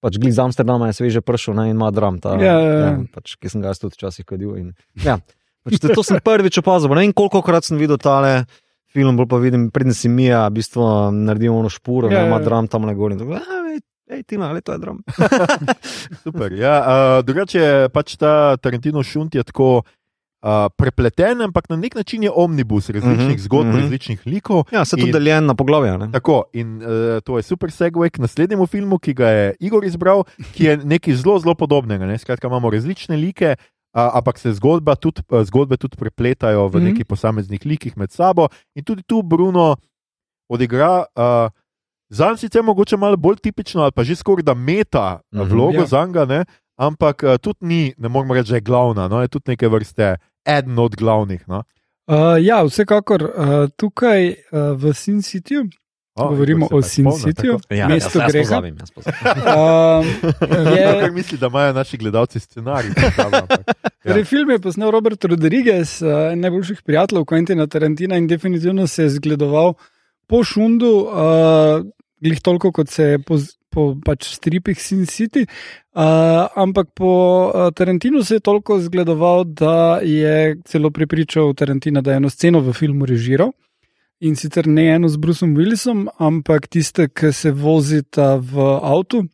Pač 0.00 0.16
glih 0.16 0.32
z 0.32 0.40
Amsterdama 0.40 0.88
je 0.88 0.96
sveže 0.96 1.20
pršel 1.20 1.54
ne, 1.54 1.68
in 1.70 1.76
ima 1.76 1.90
dram. 1.92 2.16
Ta, 2.18 2.34
Ja, 2.40 2.56
ja, 2.56 2.74
ja. 2.80 2.90
pač, 3.12 3.36
ki 3.36 3.52
sem 3.52 3.60
ga 3.60 3.68
jaz 3.74 3.80
tudi 3.82 3.98
včasih 4.00 4.24
kadil. 4.24 4.56
In, 4.56 4.72
ja, 4.96 5.18
pač, 5.64 5.76
to, 5.76 5.92
to 5.92 6.02
sem 6.02 6.16
prvič 6.24 6.56
opazil. 6.62 6.88
pa 6.88 6.96
Ne 6.96 7.04
vem, 7.04 7.12
koliko 7.12 7.42
krat 7.44 7.68
sem 7.68 7.76
videl 7.76 8.00
tale 8.00 8.46
film, 8.90 9.14
bolj 9.20 9.28
pa 9.28 9.36
vidim, 9.38 9.68
prednji 9.70 9.94
si 9.94 10.08
Mija, 10.08 10.48
v 10.48 10.56
bistvu 10.56 10.82
naredil 11.12 11.52
ono 11.52 11.68
špuro, 11.68 12.08
Ja, 12.08 12.24
ja, 12.24 12.26
ima 12.26 12.40
ja. 12.40 12.44
dram 12.48 12.64
tam 12.66 12.88
na 12.88 12.94
gori. 12.96 13.14
"A, 13.20 13.38
ej, 13.70 13.80
Ej, 14.10 14.24
Tina, 14.26 14.48
ali 14.50 14.58
to 14.58 14.72
je 14.74 14.78
dram. 14.82 14.98
Super. 16.24 16.50
Ja, 16.52 16.74
uh, 16.80 17.22
drugače 17.22 17.86
pač 17.94 18.16
ta 18.18 18.56
Tarantino 18.58 19.02
šunt 19.06 19.34
je 19.34 19.44
tako 19.46 19.82
uh, 20.42 20.48
prepleten, 20.76 21.40
ampak 21.42 21.68
na 21.68 21.76
nek 21.76 21.94
način 21.94 22.22
je 22.22 22.30
omnibus 22.30 22.90
različnih 22.90 23.18
Mhm, 23.18 23.26
mm 23.26 23.34
-hmm, 23.34 23.38
zgodb, 23.38 23.64
mm 23.64 23.68
mhm. 23.68 23.78
-hmm. 23.78 23.82
različnih 23.82 24.26
likov. 24.26 24.62
Ja, 24.72 24.84
se 24.84 24.96
tudi 24.96 25.12
deljen 25.12 25.46
na 25.46 25.54
poglavja. 25.54 25.96
Ne? 25.96 26.12
Tako, 26.12 26.44
in 26.52 26.76
uh, 26.76 26.88
to 27.24 27.36
je 27.36 27.42
super 27.42 27.70
segue 27.70 28.10
k 28.10 28.18
naslednjemu 28.18 28.66
filmu, 28.66 28.98
ki 28.98 29.14
ga 29.14 29.28
je 29.28 29.54
Igor 29.60 29.84
izbral, 29.84 30.24
ki 30.54 30.64
je 30.64 30.76
nekaj 30.76 31.14
zelo, 31.14 31.38
zelo 31.38 31.54
podobnega. 31.54 32.06
Ne? 32.06 32.18
Skratka, 32.18 32.46
imamo 32.46 32.70
različne 32.70 33.16
like, 33.16 33.56
uh, 33.94 34.00
ampak 34.14 34.38
se 34.38 34.52
zgodba 34.52 34.94
tudi, 34.94 35.22
uh, 35.30 35.42
zgodbe 35.42 35.76
tudi 35.76 35.96
prepletajo 35.96 36.68
v 36.68 36.76
Mhm. 36.76 36.84
nekih 36.84 37.06
posameznih 37.06 37.60
likih 37.66 37.96
med 37.96 38.10
sabo. 38.10 38.48
In 38.74 38.84
tudi 38.84 39.02
tu 39.02 39.22
Bruno 39.22 39.76
odigra. 40.48 41.04
Uh, 41.16 41.50
Zanj 42.12 42.36
sicer 42.36 42.62
mogoče 42.62 42.96
malo 42.96 43.16
bolj 43.16 43.36
tipično, 43.36 43.82
ali 43.82 43.92
pa 43.92 44.04
že 44.04 44.16
skoraj 44.16 44.42
da 44.42 44.54
meta 44.54 45.20
Mhm. 45.34 45.42
vlogo 45.42 45.78
Ja. 45.78 45.86
za 45.86 46.06
njega, 46.06 46.44
ampak 46.80 47.22
uh, 47.22 47.36
tudi 47.36 47.66
ni, 47.68 47.82
ne 47.98 48.08
moremo 48.08 48.34
reči, 48.34 48.50
da 48.50 48.56
je 48.56 48.64
glavna, 48.64 49.08
no? 49.08 49.20
je 49.20 49.28
tudi 49.28 49.52
neke 49.52 49.68
vrste 49.68 50.14
eden 50.48 50.78
od 50.78 50.96
glavnih. 50.96 51.44
No? 51.46 51.62
Uh, 52.08 52.40
ja, 52.40 52.62
vsekakor 52.64 53.22
uh, 53.22 53.52
tukaj 53.76 54.30
uh, 54.30 54.72
v 54.74 54.94
Sin 54.94 55.20
Cityju, 55.20 55.68
O, 56.18 56.24
Govorimo 56.28 56.66
o 56.66 56.80
se 56.82 57.04
pa 57.04 57.10
Sin 57.12 57.22
Cityju. 57.22 57.54
Ja, 57.70 57.86
Mesto 57.88 58.18
jaz, 58.18 58.24
jaz 58.24 58.32
greha. 58.32 58.42
pozabim, 58.44 58.74
jaz 58.76 58.90
pozabim. 58.90 59.44
um, 59.46 60.04
je, 60.74 60.86
Ker 61.00 61.12
misli, 61.12 61.38
da 61.38 61.46
imajo 61.46 61.72
naši 61.72 61.96
gledalci 61.96 62.40
scenarij. 62.40 62.90
pripravljen, 62.94 63.40
ampak, 63.40 63.62
ja. 63.68 63.74
Torej, 64.04 64.24
film 64.24 64.50
je 64.50 64.58
posnel 64.58 64.90
Robert 64.90 65.24
Rodriguez, 65.24 66.02
uh, 66.02 66.10
najboljših 66.34 66.82
prijateljev 66.82 67.24
Quentina 67.24 67.68
Tarantina 67.68 68.18
in 68.18 68.26
definitivno 68.26 68.86
se 68.86 69.02
je 69.02 69.14
zgledoval 69.16 69.74
po 70.26 70.42
šundu, 70.44 70.90
uh, 71.06 71.86
glih 72.20 72.40
toliko 72.42 72.72
kot 72.72 72.90
se 72.90 73.04
je 73.04 73.18
po, 73.22 73.38
z- 73.38 73.54
po 73.70 73.94
pač 74.04 74.34
stripih 74.34 74.78
Sin 74.82 75.06
City. 75.06 75.46
Uh, 75.94 76.46
ampak 76.58 76.90
po 76.94 77.10
uh, 77.48 77.70
Tarantinu 77.74 78.22
se 78.24 78.34
je 78.34 78.40
toliko 78.40 78.80
zgledoval, 78.80 79.44
da 79.44 80.00
je 80.02 80.56
celo 80.64 80.90
pripričal 80.90 81.54
Tarantina, 81.54 82.02
da 82.02 82.12
je 82.12 82.16
eno 82.16 82.30
sceno 82.30 82.60
v 82.60 82.72
filmu 82.72 83.06
režiral. 83.06 83.52
In 84.20 84.36
sicer 84.36 84.66
ne 84.66 84.84
eno 84.94 85.08
z 85.08 85.16
Bruceom 85.16 85.54
Willisom, 85.56 86.08
ampak 86.18 86.68
tiste, 86.68 87.08
ki 87.08 87.32
se 87.32 87.52
vozita 87.52 88.36
v 88.36 88.60
avtu. 88.82 89.24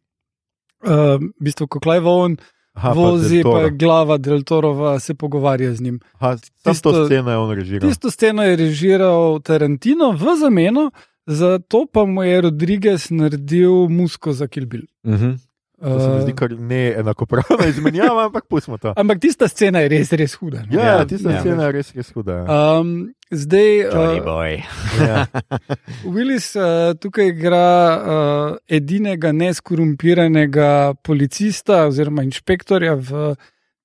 Uh, 0.87 1.18
v 1.18 1.43
bistvu, 1.43 1.66
ko 1.66 1.80
Clive 1.82 2.07
Owen 2.07 2.37
Aha, 2.76 2.93
vozi, 2.93 3.41
pa 3.43 3.51
Toro. 3.64 3.70
glava 3.72 4.16
Del 4.20 4.43
Torova 4.45 5.01
se 5.01 5.14
pogovarja 5.14 5.72
z 5.74 5.80
njim. 5.80 6.01
Aha, 6.20 6.37
Sam 6.37 6.74
tisto- 6.74 6.93
to 6.93 7.07
sceno 7.07 7.30
je 7.30 7.37
on 7.37 7.51
režiral. 7.51 7.89
Tisto 7.89 8.11
sceno 8.11 8.43
je 8.45 8.57
režiral 8.57 9.41
Tarantino 9.41 10.12
v 10.12 10.37
zameno, 10.37 10.91
za 11.27 11.59
to 11.59 11.87
pa 11.87 12.05
mu 12.05 12.22
je 12.22 12.41
Rodriguez 12.41 13.11
naredil 13.11 13.89
musko 13.89 14.33
za 14.33 14.47
Kilbil. 14.47 14.83
Mhm. 15.07 15.31
To 15.77 16.01
se 16.01 16.09
mi 16.09 16.20
zdi 16.22 16.33
kar 16.33 16.53
ne 16.53 16.95
enakopravna 16.97 17.66
izmenjava, 17.68 18.24
ampak 18.27 18.47
pustimo 18.49 18.79
to. 18.79 18.95
Ampak 18.97 19.20
tista 19.20 19.49
scena 19.49 19.79
je 19.81 19.89
res, 19.89 20.12
res 20.12 20.35
huda. 20.35 20.62
no. 20.62 20.79
Ja, 20.79 20.87
Ja, 20.87 21.05
tista 21.05 21.31
ja. 21.31 21.41
scena 21.41 21.66
je 21.66 21.72
res, 21.72 21.93
res 21.93 22.09
huda. 22.12 22.33
ja. 22.33 22.81
Um, 22.81 23.12
zdaj, 23.31 23.85
uh, 23.85 24.24
boy. 24.24 24.62
Ja. 25.01 25.27
Willis 26.14 26.57
uh, 26.57 26.95
tukaj 26.97 27.29
igra 27.29 27.66
uh, 27.93 28.57
edinega 28.68 29.33
neskorumpiranega 29.33 30.95
policista 31.05 31.85
oziroma 31.87 32.22
inšpektorja 32.24 32.95
v 32.97 33.35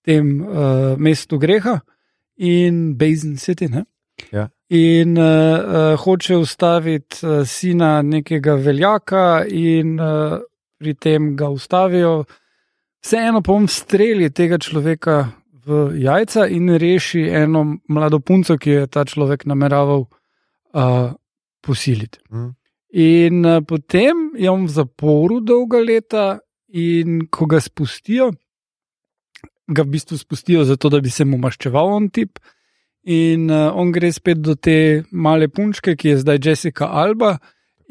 tem 0.02 0.42
uh, 0.42 0.96
mestu 0.98 1.38
greha 1.38 1.80
in 2.38 2.96
Basin 2.98 3.36
City. 3.38 3.68
Ne? 3.68 3.84
Ja. 4.32 4.48
In 4.72 5.18
uh, 5.18 5.26
uh, 5.26 6.00
hoče 6.00 6.38
ustaviti 6.40 7.26
uh, 7.26 7.42
sina 7.48 8.02
nekega 8.02 8.56
veljaka, 8.56 9.44
in 9.48 10.00
uh, 10.00 10.38
pri 10.80 10.94
tem 10.96 11.34
ga 11.36 11.50
ustavijo. 11.52 12.24
Vseeno 13.04 13.42
pa 13.42 13.52
on 13.54 13.68
streli 13.68 14.30
tega 14.32 14.58
človeka 14.62 15.18
v 15.66 15.82
jajca 16.02 16.46
in 16.48 16.70
reši 16.80 17.26
eno 17.42 17.66
mlado 17.90 18.20
punco, 18.20 18.56
ki 18.58 18.72
jo 18.72 18.86
je 18.86 18.88
ta 18.88 19.04
človek 19.06 19.44
nameraval 19.46 20.06
uh, 20.06 21.12
posiliti. 21.62 22.20
Mhm. 22.32 22.50
In 22.92 23.46
uh, 23.46 23.60
potem 23.68 24.32
je 24.36 24.50
on 24.50 24.66
v 24.66 24.72
zaporu 24.72 25.40
dolga 25.40 25.84
leta, 25.84 26.40
in 26.72 27.28
ko 27.28 27.46
ga 27.46 27.60
spustijo, 27.60 28.32
ga 29.68 29.84
v 29.84 29.92
bistvu 29.92 30.18
spustijo 30.18 30.64
zato, 30.64 30.90
da 30.90 31.00
bi 31.00 31.12
se 31.12 31.26
mu 31.26 31.38
maščeval 31.38 31.92
on 32.00 32.10
tip. 32.10 32.40
In 33.04 33.50
uh, 33.50 33.72
on 33.76 33.92
gre 33.92 34.12
spet 34.14 34.38
do 34.42 34.54
te 34.56 35.04
male 35.12 35.48
punčke, 35.50 35.96
ki 35.98 36.10
je 36.10 36.18
zdaj 36.22 36.38
Jessica 36.46 36.86
Alba. 36.86 37.38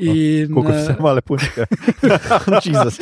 In, 0.00 0.54
Koliko 0.54 0.72
se 0.72 0.92
eh, 0.94 1.00
male 1.02 1.20
punčke. 1.20 1.66
Jezus. 2.64 2.96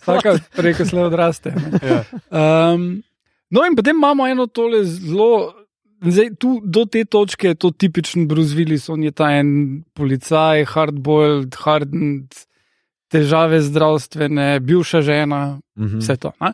Vsaka 0.00 0.38
preko 0.56 0.86
slej 0.88 1.04
odraste. 1.10 1.52
ne. 1.52 1.80
Ja. 1.82 1.98
Um, 2.30 3.02
no, 3.50 3.64
in 3.66 3.76
potem 3.76 3.96
imamo 3.98 4.26
eno 4.26 4.46
tole 4.46 4.84
zelo. 4.84 5.52
Zdaj, 6.06 6.30
tu, 6.38 6.60
do 6.64 6.84
te 6.84 7.04
točke 7.04 7.48
je 7.48 7.54
to 7.56 7.70
tipičen 7.72 8.28
Bruce 8.28 8.52
Willis, 8.54 8.84
on 8.92 9.02
je 9.02 9.10
ta 9.16 9.30
en 9.40 9.82
policaj, 9.96 10.64
hardboiled, 10.68 11.56
hardened, 11.64 12.36
težave 13.08 13.62
zdravstvene, 13.64 14.60
bivša 14.60 15.00
žena, 15.02 15.58
Mhm. 15.76 15.98
vse 15.98 16.16
to. 16.16 16.32
Ne? 16.40 16.52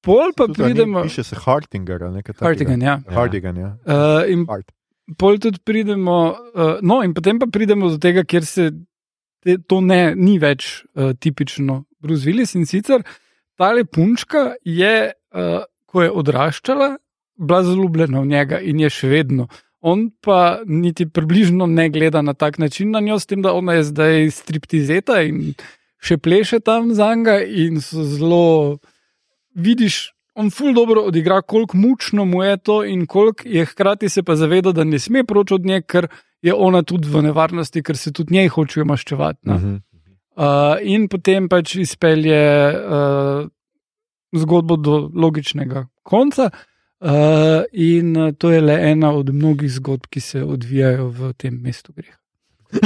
Pol 0.00 0.32
pa 0.36 0.46
Tudi, 0.46 0.62
a 0.62 0.66
ni- 0.66 0.72
pridemo. 0.74 1.02
Piše 1.02 1.24
se 1.24 1.36
Hartinger 1.36 2.02
ali 2.04 2.14
nekaj 2.20 2.34
takega. 2.34 2.48
Hartigan, 2.48 2.82
ja. 2.82 3.00
Hardigan, 3.08 3.56
ja. 3.56 3.70
Uh, 3.84 4.24
in 4.32 4.46
Hart. 4.48 4.72
pol 5.18 5.38
tudi 5.38 5.58
pridemo, 5.64 6.36
uh, 6.54 6.78
no, 6.82 7.02
in 7.02 7.12
potem 7.14 7.38
pa 7.38 7.46
pridemo 7.50 7.90
do 7.90 7.98
tega, 7.98 8.24
kjer 8.24 8.46
se 8.46 8.70
te, 9.44 9.58
to 9.66 9.80
ne, 9.80 10.14
ni 10.14 10.38
več 10.38 10.84
uh, 10.94 11.12
tipično 11.18 11.84
Bruce 12.00 12.24
Willis 12.28 12.54
in 12.56 12.64
sicer 12.66 13.02
tale 13.58 13.84
punčka 13.84 14.54
je, 14.64 15.12
uh, 15.34 15.64
ko 15.86 16.02
je 16.02 16.10
odraščala, 16.10 16.94
bila 17.40 17.62
zaljubljena 17.64 18.20
v 18.20 18.26
njega 18.30 18.60
in 18.60 18.80
je 18.80 18.90
še 18.90 19.08
vedno. 19.08 19.48
On 19.80 20.10
pa 20.20 20.60
niti 20.66 21.06
približno 21.08 21.66
ne 21.66 21.88
gleda 21.90 22.22
na 22.22 22.34
tak 22.34 22.58
način 22.58 22.90
na 22.92 23.00
njo, 23.00 23.18
s 23.18 23.26
tem, 23.26 23.42
da 23.42 23.52
ona 23.56 23.78
je 23.78 23.84
zdaj 23.88 24.30
striptizeta 24.30 25.22
in 25.24 25.54
še 26.00 26.16
pleše 26.20 26.60
tam 26.60 26.92
za 26.94 27.14
njega 27.14 27.40
in 27.44 27.80
so 27.80 28.04
zelo, 28.04 28.78
vidiš, 29.54 30.12
on 30.34 30.50
ful 30.50 30.74
dobro 30.74 31.02
odigra, 31.02 31.42
koliko 31.42 31.76
mučno 31.76 32.24
mu 32.24 32.42
je 32.42 32.56
to 32.56 32.84
in 32.84 33.06
koliko 33.06 33.48
je 33.48 33.64
hkrati 33.64 34.08
se 34.08 34.22
pa 34.22 34.36
zaveda, 34.36 34.72
da 34.72 34.84
ne 34.84 34.98
sme 34.98 35.24
proč 35.24 35.52
od 35.52 35.66
nje, 35.66 35.82
ker 35.82 36.08
je 36.42 36.54
ona 36.54 36.82
tudi 36.82 37.08
v 37.08 37.22
nevarnosti, 37.22 37.82
ker 37.82 37.96
se 37.96 38.12
tudi 38.12 38.34
njej 38.34 38.48
hočejo 38.48 38.84
maščevati. 38.84 39.40
ne. 39.42 39.54
Mhm. 39.54 39.76
Uh, 40.40 40.78
in 40.82 41.08
potem 41.08 41.48
pač 41.48 41.74
izpelje 41.76 42.38
uh, 42.72 43.48
zgodbo 44.32 44.76
do 44.76 45.10
logičnega 45.14 45.86
konca. 46.02 46.50
Uh, 47.00 47.66
in 47.72 48.16
uh, 48.16 48.32
to 48.38 48.50
je 48.50 48.60
le 48.60 48.76
ena 48.90 49.12
od 49.12 49.34
mnogih 49.34 49.72
zgodb, 49.72 50.06
ki 50.10 50.20
se 50.20 50.44
odvijajo 50.44 51.08
v 51.08 51.32
tem 51.32 51.60
mestu 51.60 51.92
greha. 51.92 52.19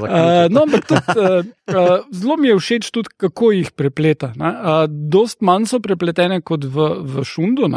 Uh, 0.00 0.48
no, 0.50 0.62
ampak 0.62 0.84
tudi, 0.88 1.14
uh, 1.16 1.44
uh, 1.72 2.02
zelo 2.12 2.36
mi 2.36 2.48
je 2.48 2.56
všeč 2.58 2.90
tudi, 2.92 3.12
kako 3.16 3.52
jih 3.52 3.70
prepleta. 3.76 4.32
Uh, 4.36 4.84
dost 4.88 5.40
manj 5.44 5.68
so 5.70 5.80
prepletene 5.80 6.40
kot 6.44 6.64
v, 6.64 6.88
v 7.04 7.24
Šundu, 7.24 7.68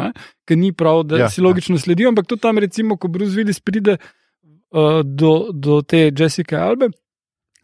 ki 0.48 0.58
ni 0.58 0.72
prav, 0.72 1.04
da 1.08 1.24
ja, 1.24 1.30
si 1.32 1.44
logično 1.44 1.78
ja. 1.78 1.84
sledijo, 1.84 2.12
ampak 2.12 2.28
tudi 2.28 2.42
tam, 2.44 2.58
recimo, 2.58 2.98
ko 3.00 3.08
Bruce 3.08 3.36
Willis 3.38 3.60
pride 3.60 3.96
uh, 3.96 5.00
do, 5.04 5.52
do 5.52 5.80
te 5.82 6.10
Jessica 6.10 6.64
Albe, 6.66 6.90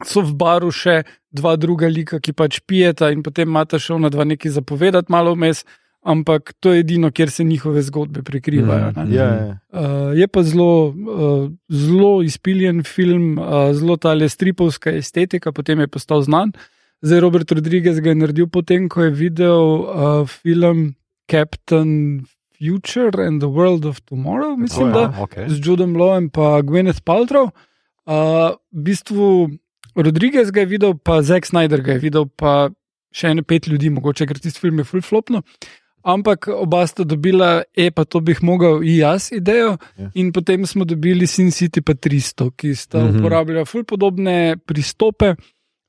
so 0.07 0.25
v 0.25 0.37
baru 0.37 0.71
še 0.73 1.03
dva 1.31 1.57
druga 1.61 1.91
lika, 1.91 2.21
ki 2.21 2.33
pač 2.37 2.61
pijeta 2.67 3.11
in 3.13 3.25
potem 3.27 3.49
imata 3.49 3.81
še 3.81 3.95
ona 3.97 4.11
dva 4.13 4.25
nekaj 4.25 4.57
zapovedati 4.61 5.13
malo 5.13 5.35
vmes 5.37 5.65
ampak 6.03 6.53
to 6.61 6.73
je 6.73 6.81
edino, 6.81 7.11
kjer 7.11 7.31
se 7.31 7.45
njihove 7.45 7.83
zgodbe 7.83 8.23
prekrivajo. 8.23 8.93
Mm, 8.97 9.13
ja, 9.13 9.25
ja. 9.25 9.59
Uh, 9.73 10.19
je 10.19 10.29
pa 10.29 10.43
zelo, 10.43 10.89
uh, 10.89 11.51
zelo 11.69 12.23
izpiljen 12.23 12.83
film, 12.83 13.39
uh, 13.39 13.73
zelo 13.77 13.97
ta 13.97 14.15
le 14.15 14.29
stripovska 14.29 14.93
estetika, 14.97 15.53
potem 15.53 15.81
je 15.81 15.89
postal 15.89 16.23
znan. 16.23 16.53
Zdaj 17.03 17.21
Robert 17.21 17.53
Rodriguez 17.53 18.01
ga 18.01 18.13
je 18.13 18.15
naredil 18.15 18.49
potem, 18.49 18.89
ko 18.89 19.03
je 19.09 19.11
videl 19.11 19.85
uh, 19.85 20.29
film 20.29 20.95
Captain 21.31 22.25
Future 22.61 23.25
and 23.25 23.41
the 23.41 23.49
World 23.49 23.85
of 23.89 24.01
Tomorrow, 24.05 24.57
mislim, 24.57 24.89
oh, 24.89 25.01
ja, 25.01 25.09
da 25.09 25.23
okay. 25.23 25.49
z 25.49 25.61
Judom 25.65 25.97
Lowem 25.97 26.29
in 26.29 26.67
Gwyneth 26.67 27.01
Paltrow. 27.01 27.49
Uh, 28.05 28.57
v 28.73 28.83
bistvu 28.85 29.49
Rodriguez 29.97 30.51
ga 30.51 30.61
je 30.61 30.67
videl, 30.67 30.95
pa 30.95 31.23
Zack 31.23 31.47
Snyder 31.47 31.81
ga 31.81 31.93
je 31.93 31.99
videl, 31.99 32.29
pa 32.29 32.69
še 33.13 33.33
ene 33.33 33.43
pet 33.43 33.67
ljudi, 33.67 33.91
mogoče, 33.91 34.27
ker 34.29 34.39
tisti 34.39 34.61
film 34.61 34.83
je 34.83 34.87
full 34.87 35.03
flopno. 35.03 35.43
Ampak 36.03 36.49
oba 36.49 36.87
sta 36.87 37.05
dobila, 37.05 37.63
e, 37.77 37.91
pa 37.91 38.05
to 38.05 38.21
bi 38.25 38.35
mogel 38.43 38.81
i 38.83 38.97
jaz, 39.03 39.31
idejo. 39.33 39.77
Ja. 39.99 40.11
In 40.15 40.33
potem 40.33 40.67
smo 40.67 40.85
dobili 40.85 41.27
Sin 41.27 41.51
City 41.53 41.83
pa 41.85 41.93
300, 41.93 42.51
ki 42.57 42.75
sta 42.75 42.99
mm 42.99 43.09
-hmm. 43.09 43.19
uporabljala 43.21 43.65
ful 43.65 43.85
podobne 43.85 44.57
pristope, 44.67 45.35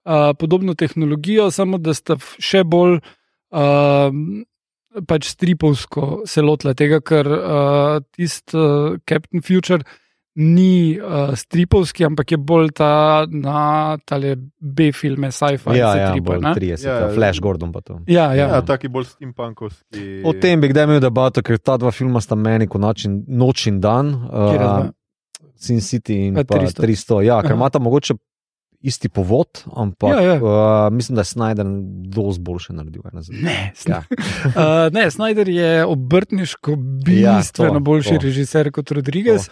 uh, 0.06 0.36
podobno 0.40 0.74
tehnologijo, 0.74 1.52
samo 1.52 1.78
da 1.78 1.94
sta 1.94 2.18
še 2.40 2.64
bolj 2.64 3.00
uh, 3.52 4.12
pač 5.08 5.26
stripovsko 5.32 6.22
se 6.26 6.42
lotila 6.42 6.74
tega, 6.74 7.00
ker 7.00 7.28
uh, 7.28 8.04
tisti 8.12 8.58
uh, 8.58 8.98
Captain 9.08 9.42
Future 9.42 9.84
ni 10.36 11.00
uh, 11.00 11.34
stripovski, 11.36 12.06
ampak 12.06 12.32
je 12.32 12.38
bolj 12.38 12.70
ta 12.80 13.26
na 13.28 13.98
tale 14.08 14.36
B-filme, 14.60 15.32
sci-fi. 15.32 15.76
Ja, 15.76 15.92
ja, 15.98 16.12
tripa, 16.14 16.32
bolj 16.32 16.46
30, 16.56 16.86
ja, 16.88 16.96
ja, 17.02 17.10
Flash 17.16 17.44
Gordon 17.44 17.72
pa 17.72 17.82
to. 17.82 18.00
Ja, 18.08 18.30
ja. 18.34 18.48
ja 18.56 18.62
taki 18.66 18.88
bolj 18.88 19.10
steampunkovski. 19.12 20.22
O 20.26 20.34
tem 20.40 20.64
bi 20.64 20.72
kdaj 20.72 20.88
imel 20.88 21.04
debato, 21.04 21.44
ker 21.44 21.60
ta 21.60 21.76
dva 21.82 21.92
filma 21.92 22.24
sta 22.24 22.40
meni 22.40 22.70
kot 22.72 22.82
noč 22.82 23.68
in 23.68 23.80
dan. 23.84 24.16
Uh, 24.32 24.90
Sin 25.62 25.82
City 25.82 26.16
in 26.28 26.40
300. 26.40 26.80
300. 26.82 27.22
Ja, 27.28 27.42
ker 27.46 27.54
imata 27.54 27.80
mogoče 27.84 28.16
isti 28.82 29.10
povod, 29.10 29.64
ampak 29.76 30.10
ja, 30.10 30.22
ja. 30.22 30.36
Uh, 30.36 30.94
mislim, 30.94 31.16
da 31.16 31.22
je 31.22 31.26
Snyder 31.26 31.66
dosti 32.10 32.42
boljše 32.42 32.74
naredil. 32.74 33.02
Ne, 33.30 33.74
ja. 33.88 34.04
uh, 34.10 34.94
ne, 34.98 35.06
Snyder 35.12 35.50
je 35.50 35.86
obrtniško 35.86 36.76
bistveno 37.06 37.74
ja, 37.74 37.80
boljši 37.80 38.16
to. 38.16 38.22
režiser 38.24 38.72
kot 38.72 38.92
Rodriguez. 38.92 39.50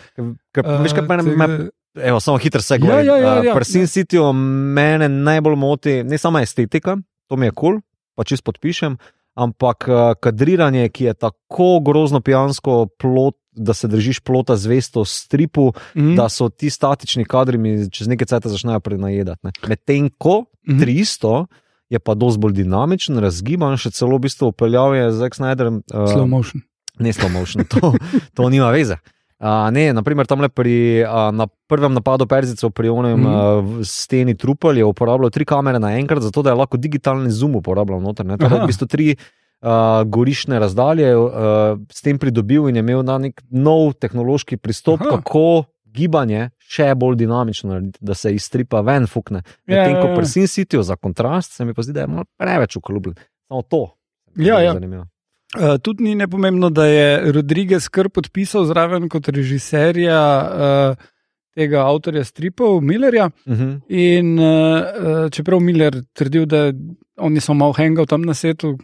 Evo, 2.03 2.19
samo 2.19 2.38
hitro 2.38 2.61
se 2.61 2.77
gre. 2.77 2.89
Ja, 2.89 3.01
ja, 3.01 3.17
ja, 3.17 3.43
ja, 3.43 3.55
Pri 3.55 3.65
Sin 3.65 3.88
Cityju 3.88 4.34
mene 4.73 5.09
najbolj 5.09 5.55
moti 5.55 6.03
ne 6.03 6.17
samo 6.17 6.39
estetika, 6.39 6.97
to 7.27 7.36
mi 7.36 7.45
je 7.45 7.51
kul, 7.51 7.71
cool, 7.71 7.82
pa 8.15 8.23
čisto 8.23 8.51
podpišem, 8.51 8.97
ampak 9.39 9.87
kadriranje, 10.19 10.89
ki 10.91 11.09
je 11.09 11.13
tako 11.13 11.79
grozno 11.85 12.19
pijansko 12.21 12.85
plot 12.99 13.39
da 13.59 13.73
se 13.73 13.87
držiš 13.87 14.19
plota 14.19 14.55
zvesto 14.55 15.05
stripu, 15.05 15.73
mm 15.95 16.01
-hmm. 16.01 16.15
da 16.15 16.29
so 16.29 16.49
ti 16.49 16.69
statični 16.69 17.25
kadri 17.25 17.57
mi 17.57 17.91
čez 17.91 18.07
nekaj 18.07 18.25
časa 18.25 18.49
začnejo 18.49 18.79
prenajedati. 18.79 19.47
Medtem 19.67 20.09
ko 20.17 20.45
mm 20.67 20.73
-hmm. 20.75 20.85
300 20.85 21.45
je 21.89 21.99
pa 21.99 22.13
dosti 22.13 22.39
bolj 22.39 22.53
dinamičen, 22.53 23.17
razgiban, 23.17 23.77
še 23.77 23.91
celo 23.91 24.17
v 24.17 24.19
bistvu 24.19 24.47
upeljal 24.47 24.95
je 24.95 25.11
z 25.11 25.21
Exniderjem. 25.21 25.81
Uh, 25.93 25.99
slow 25.99 26.27
motion. 26.27 26.61
Ne 26.99 27.13
slow 27.13 27.31
motion, 27.31 27.65
to, 27.65 27.93
to 28.33 28.49
nima 28.49 28.69
veze. 28.69 28.97
Uh, 29.39 29.69
ne, 29.71 29.93
naprimer, 29.95 30.27
tam 30.27 30.43
pri 30.51 30.99
uh, 31.07 31.29
na 31.31 31.47
prvem 31.47 31.93
napadu 31.95 32.25
Perzico 32.27 32.69
pri 32.75 32.89
onem 32.91 33.19
mm 33.19 33.25
uh, 33.25 33.85
steni 33.87 34.35
trupel 34.35 34.77
je 34.77 34.85
uporabljal 34.85 35.31
tri 35.31 35.45
kamere 35.45 35.79
naenkrat, 35.79 36.23
zato 36.23 36.43
da 36.43 36.51
je 36.51 36.59
lahko 36.59 36.77
digitalni 36.77 37.31
zoom 37.31 37.55
uporabljal 37.55 38.01
noter. 38.03 38.27
Torej, 38.35 38.59
v 38.59 38.67
bistvu 38.67 38.87
tri 38.87 39.05
uh, 39.15 40.03
gorišne 40.03 40.59
razdalje, 40.59 41.15
uh, 41.15 41.79
s 41.87 42.03
tem 42.03 42.19
pridobil 42.19 42.67
in 42.67 42.81
imel 42.83 43.03
na 43.07 43.15
nek 43.17 43.39
nov 43.49 43.93
tehnološki 43.95 44.57
pristop, 44.57 44.99
Aha. 45.01 45.19
kako 45.19 45.63
gibanje 45.87 46.49
še 46.69 46.91
bolj 46.99 47.15
dinamično 47.23 47.71
narediti, 47.71 47.99
da 48.01 48.13
se 48.13 48.33
iz 48.35 48.43
stripa 48.43 48.81
ven 48.85 49.07
fukne. 49.07 49.43
Ja, 49.65 49.85
Medtem 49.85 50.01
ko 50.01 50.07
ja, 50.07 50.11
ja. 50.11 50.17
pri 50.19 50.27
Sin 50.29 50.51
Cityju 50.51 50.83
za 50.83 50.99
kontrast, 50.99 51.55
se 51.55 51.65
mi 51.65 51.73
pa 51.73 51.85
zdi, 51.85 51.95
da 51.95 52.03
je 52.03 52.11
malo 52.11 52.27
preveč 52.37 52.75
uklubljen. 52.75 53.15
Samo 53.47 53.63
to. 53.63 53.85
Ja, 54.35 54.59
ja. 54.61 54.75
Uh, 55.57 55.79
tudi 55.81 56.03
ni 56.03 56.15
nepomembno, 56.15 56.69
da 56.69 56.85
je 56.85 57.31
Rodriguez 57.31 57.87
kar 57.89 58.09
podpisal 58.13 58.67
zraven 58.69 59.07
kot 59.09 59.31
režiserja 59.33 60.19
uh, 60.45 61.07
tega 61.57 61.87
avtorja 61.89 62.23
stripov, 62.23 62.81
Millerja. 62.81 63.31
Uh 63.45 63.53
mhm. 63.53 63.69
-huh. 63.69 63.79
In 63.89 64.39
uh, 64.39 65.29
čeprav 65.31 65.59
Miller 65.59 66.03
trdil, 66.13 66.45
da 66.45 66.71
oni 67.17 67.41
so 67.41 67.53
malo 67.53 67.73
hengal 67.73 68.05
tam 68.05 68.21
na 68.21 68.33
svetu, 68.33 68.77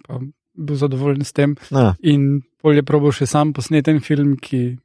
bil 0.54 0.76
zadovoljen 0.76 1.24
s 1.24 1.34
tem. 1.34 1.56
Ja. 1.72 1.96
In 2.04 2.42
bolje 2.64 2.84
probo 2.84 3.12
še 3.12 3.26
sam 3.26 3.54
posneten 3.54 4.00
film, 4.00 4.38
ki 4.42 4.78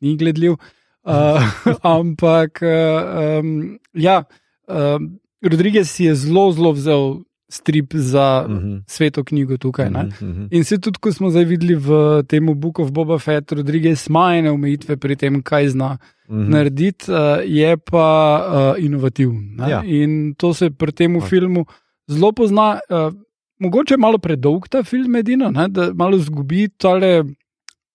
ni 0.00 0.16
gledljiv. 0.16 0.56
Uh, 1.04 1.42
ampak, 1.96 2.62
uh, 2.62 3.40
um, 3.40 3.78
ja, 3.92 4.24
uh, 4.68 5.00
Rodriguez 5.42 5.90
si 5.90 6.04
je 6.04 6.14
zelo, 6.14 6.52
zelo 6.52 6.72
vzel 6.72 7.22
strip 7.48 7.94
za 7.94 8.44
uh 8.48 8.54
mhm. 8.54 8.68
-huh. 8.68 8.82
sveto 8.86 9.24
knjigo 9.24 9.56
tukaj. 9.56 9.86
Uh 9.86 9.92
-huh, 9.92 10.06
uh 10.06 10.36
-huh. 10.36 10.48
In 10.50 10.64
se 10.64 10.78
tudi, 10.78 10.98
ko 10.98 11.12
smo 11.12 11.30
zdaj 11.30 11.44
videli 11.44 11.74
v 11.74 12.22
tem 12.28 12.60
Book 12.60 12.78
of 12.78 12.90
Boba 12.92 13.18
Fett, 13.18 13.52
Rodriguez 13.52 14.06
ima 14.08 14.36
ene 14.36 14.50
omejitve 14.50 14.96
pri 14.96 15.16
tem, 15.16 15.42
kaj 15.42 15.68
zna 15.68 15.98
uh 16.28 16.36
mhm. 16.36 16.44
-huh. 16.44 16.50
narediti, 16.50 17.10
uh, 17.10 17.16
je 17.44 17.76
pa 17.76 18.40
uh, 18.76 18.84
inovativen. 18.84 19.56
Ja. 19.68 19.82
In 19.84 20.34
to 20.34 20.54
se 20.54 20.70
pri 20.70 20.92
tem 20.92 21.16
uh. 21.16 21.24
filmu 21.24 21.64
zelo 22.06 22.32
pozna. 22.32 22.78
Uh, 22.90 23.14
mogoče 23.58 23.96
malo 23.96 24.18
predolg 24.18 24.68
ta 24.68 24.82
film, 24.82 25.16
edino, 25.16 25.50
ne, 25.50 25.68
da 25.68 25.90
malo 25.94 26.18
zgubi 26.18 26.68
tole. 26.68 27.24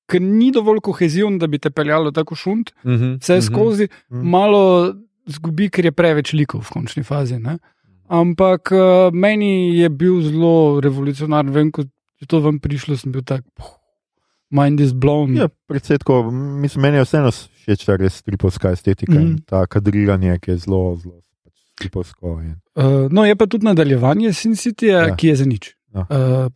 Ker 0.05 0.21
ni 0.21 0.51
dovolj 0.51 0.79
koheziven, 0.83 1.37
da 1.39 1.47
bi 1.47 1.57
te 1.57 1.69
peljalo 1.69 2.11
tako 2.11 2.35
šunt, 2.35 2.71
uh 2.83 2.91
mhm, 2.91 3.03
-huh, 3.03 3.19
vse 3.19 3.41
skozi, 3.41 3.83
uh. 3.83 4.17
-huh. 4.17 4.23
malo 4.23 4.93
zgubi, 5.25 5.69
ker 5.69 5.85
je 5.85 5.91
preveč 5.91 6.33
likov 6.33 6.61
v 6.61 6.69
končni 6.69 7.03
fazi. 7.03 7.39
Ne? 7.39 7.57
Ampak 8.07 8.71
uh, 8.71 9.13
meni 9.15 9.77
je 9.77 9.89
bil 9.89 10.21
zelo 10.21 10.81
revolucionaren, 10.83 11.51
vem, 11.53 11.71
ko 11.71 11.85
je 12.19 12.27
to 12.27 12.39
vam 12.43 12.59
prišlo, 12.59 12.97
sem 12.99 13.11
bil 13.11 13.23
tak, 13.23 13.45
mind 14.53 14.79
is 14.83 14.93
blown. 14.93 15.37
Ja, 15.37 15.49
predsedko, 15.67 16.23
mislim, 16.31 16.87
meni 16.87 17.01
je 17.01 17.07
vseeno 17.07 17.31
všeč 17.31 17.85
ta 17.87 17.95
res 17.99 18.21
tripovska 18.23 18.71
estetika 18.71 19.13
-huh. 19.13 19.21
in 19.21 19.27
mhm. 19.27 19.43
ta 19.47 19.65
kadriranje, 19.65 20.39
ki 20.39 20.51
je 20.51 20.57
zelo, 20.57 20.95
zelo 20.95 21.21
tripovsko. 21.75 22.39
Je. 22.39 22.55
Uh, 22.75 23.11
no, 23.11 23.25
je 23.25 23.35
pa 23.35 23.45
tudi 23.45 23.65
nadaljevanje 23.65 24.33
Sin 24.33 24.55
City, 24.55 24.91
ja. 24.91 25.15
ki 25.15 25.27
je 25.27 25.35
za 25.35 25.45
nič. 25.45 25.75
No. 25.93 26.05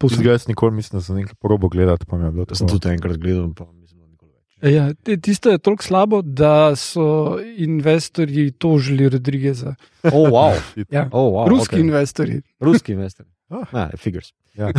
Uh, 0.01 0.25
jaz 0.25 0.47
nikoli 0.47 0.75
nisem 0.75 0.99
za 0.99 1.13
nekaj 1.13 1.35
probo 1.41 1.69
gledati, 1.69 2.05
pa 2.05 2.17
mi 2.17 2.25
je 2.25 2.31
bilo 2.31 2.45
to. 2.45 2.55
Sem 2.55 2.67
tudi 2.67 2.89
enkrat 2.89 3.17
gledal, 3.17 3.53
pa 3.53 3.65
mislim, 3.71 4.01
da 4.01 4.07
nikoli 4.07 4.31
več. 4.31 4.46
Ja, 4.61 4.93
tisto 5.21 5.49
je 5.49 5.57
toliko 5.57 5.83
slabo, 5.83 6.21
da 6.21 6.75
so 6.75 7.37
investorji 7.57 8.51
tožili 8.51 9.09
Rodrigeza. 9.09 9.75
Oh, 10.03 10.29
wow. 10.29 10.53
ja. 10.89 11.09
oh, 11.11 11.33
wow. 11.33 11.49
Ruski 11.49 11.75
okay. 11.75 11.79
investorji. 11.79 12.41
Ruski 12.59 12.91
investorji. 12.91 13.31
Ah. 13.49 13.63
Ah, 13.71 13.89
figures. 13.97 14.33
Ja. 14.57 14.71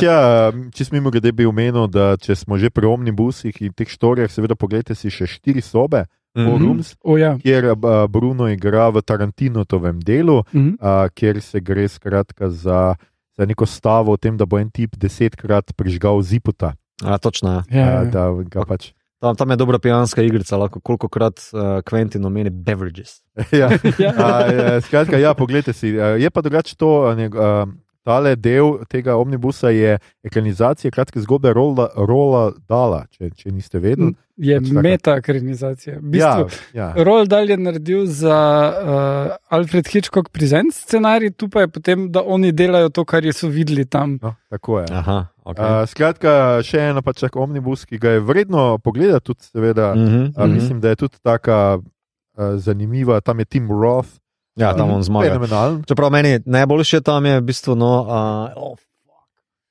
Ja, 0.00 0.52
če 0.70 0.84
smo 0.84 1.00
imeli, 1.00 1.32
bi 1.32 1.46
omenil, 1.48 1.88
da 1.90 2.12
če 2.20 2.36
smo 2.38 2.54
že 2.54 2.70
pri 2.70 2.86
omnibusih 2.86 3.56
in 3.58 3.72
teh 3.74 3.90
štorjah, 3.90 4.30
seveda, 4.30 4.54
pogledajte 4.54 4.94
si 4.94 5.10
še 5.10 5.26
štiri 5.26 5.64
sobe. 5.64 6.04
Mm 6.34 6.46
-hmm. 6.46 6.62
Rooms, 6.62 6.94
oh, 7.02 7.18
ja. 7.20 7.36
Kjer 7.38 7.64
uh, 7.72 8.06
Bruno 8.08 8.48
igra 8.48 8.88
v 8.88 9.02
Tarantinovem 9.02 10.00
delu, 10.00 10.44
mm 10.52 10.60
-hmm. 10.60 10.74
uh, 10.78 11.08
kjer 11.14 11.40
se 11.40 11.60
gre 11.60 11.88
skratka 11.88 12.50
za, 12.50 12.94
za 13.36 13.46
neko 13.46 13.66
stavo 13.66 14.12
o 14.12 14.16
tem, 14.16 14.36
da 14.36 14.46
bo 14.46 14.58
en 14.58 14.70
tip 14.70 14.96
desetkrat 14.96 15.72
prižgal 15.76 16.22
ziputa. 16.22 16.74
A, 17.04 17.18
točno. 17.18 17.62
Ja, 17.70 18.02
uh, 18.02 18.10
da, 18.10 18.64
pač. 18.68 18.92
tam, 19.20 19.36
tam 19.36 19.50
je 19.50 19.56
dobra 19.56 19.78
pijanska 19.78 20.22
igrica, 20.22 20.56
lahko 20.56 20.80
koliko 20.80 21.08
krat 21.08 21.40
uh, 21.52 21.60
Quentin 21.82 22.26
omeni 22.26 22.50
beverages. 22.50 23.20
ja. 23.52 23.70
ja. 23.98 24.12
uh, 24.12 24.84
skratka, 24.84 25.18
ja, 25.18 25.34
poglejte 25.34 25.72
si. 25.72 25.96
Uh, 25.98 26.20
je 26.20 26.30
pa 26.30 26.40
drugače 26.40 26.76
to. 26.76 26.92
Uh, 27.12 27.72
tale 28.02 28.34
del 28.36 28.78
tega 28.90 29.16
omnibusa 29.16 29.70
je 29.70 29.98
ekranizacija 30.24 30.90
kratke 30.90 31.20
zgodbe 31.20 31.52
Rola, 31.52 31.88
Rola 31.96 32.50
Dala, 32.68 33.04
če, 33.10 33.30
če 33.36 33.52
niste 33.54 33.78
vedeli. 33.82 34.14
Je 34.42 34.58
pač 34.58 34.70
meta-ekranizacija. 34.74 36.00
Ja, 36.16 36.32
ja. 36.74 36.88
Roald 36.96 37.30
Dahl 37.30 37.52
je 37.52 37.58
naredil 37.60 38.06
za 38.10 38.38
uh, 38.72 39.36
Alfred 39.54 39.86
Hitchcock 39.92 40.32
Present 40.34 40.74
scenarij, 40.74 41.34
tu 41.38 41.48
pa 41.52 41.66
je 41.66 41.70
potem, 41.70 42.08
da 42.12 42.24
oni 42.24 42.50
delajo 42.52 42.90
to, 42.90 43.04
kar 43.06 43.26
so 43.36 43.50
videli 43.52 43.84
tam. 43.86 44.18
No, 44.22 44.34
tako 44.50 44.80
je. 44.80 44.88
Aha, 44.90 45.20
Okay. 45.42 45.58
Uh, 45.58 45.82
skratka, 45.90 46.62
še 46.62 46.92
ena 46.92 47.02
pač 47.02 47.24
omnibus, 47.34 47.82
ki 47.82 47.98
ga 47.98 48.14
je 48.14 48.20
vredno 48.22 48.78
pogledati, 48.78 49.26
tudi 49.26 49.42
seveda. 49.42 49.94
mm 49.94 50.06
-hmm, 50.06 50.26
Uh, 50.38 50.46
mislim, 50.46 50.80
da 50.80 50.88
je 50.88 50.96
tudi 50.96 51.18
tako 51.22 51.82
uh, 51.82 52.56
zanimiva, 52.56 53.20
tam 53.20 53.38
je 53.38 53.44
Tim 53.44 53.68
Roth. 53.68 54.08
Ja, 54.56 54.76
tam 54.76 54.90
on 54.90 55.02
zmaga. 55.02 55.28
Fenomenalen. 55.28 55.82
Čeprav 55.88 56.10
meni 56.10 56.40
najboljše 56.44 57.00
tam 57.00 57.26
je 57.26 57.40
v 57.40 57.44
bistvu, 57.44 57.74
no, 57.74 58.02
uh, 58.02 58.52
oh, 58.56 58.78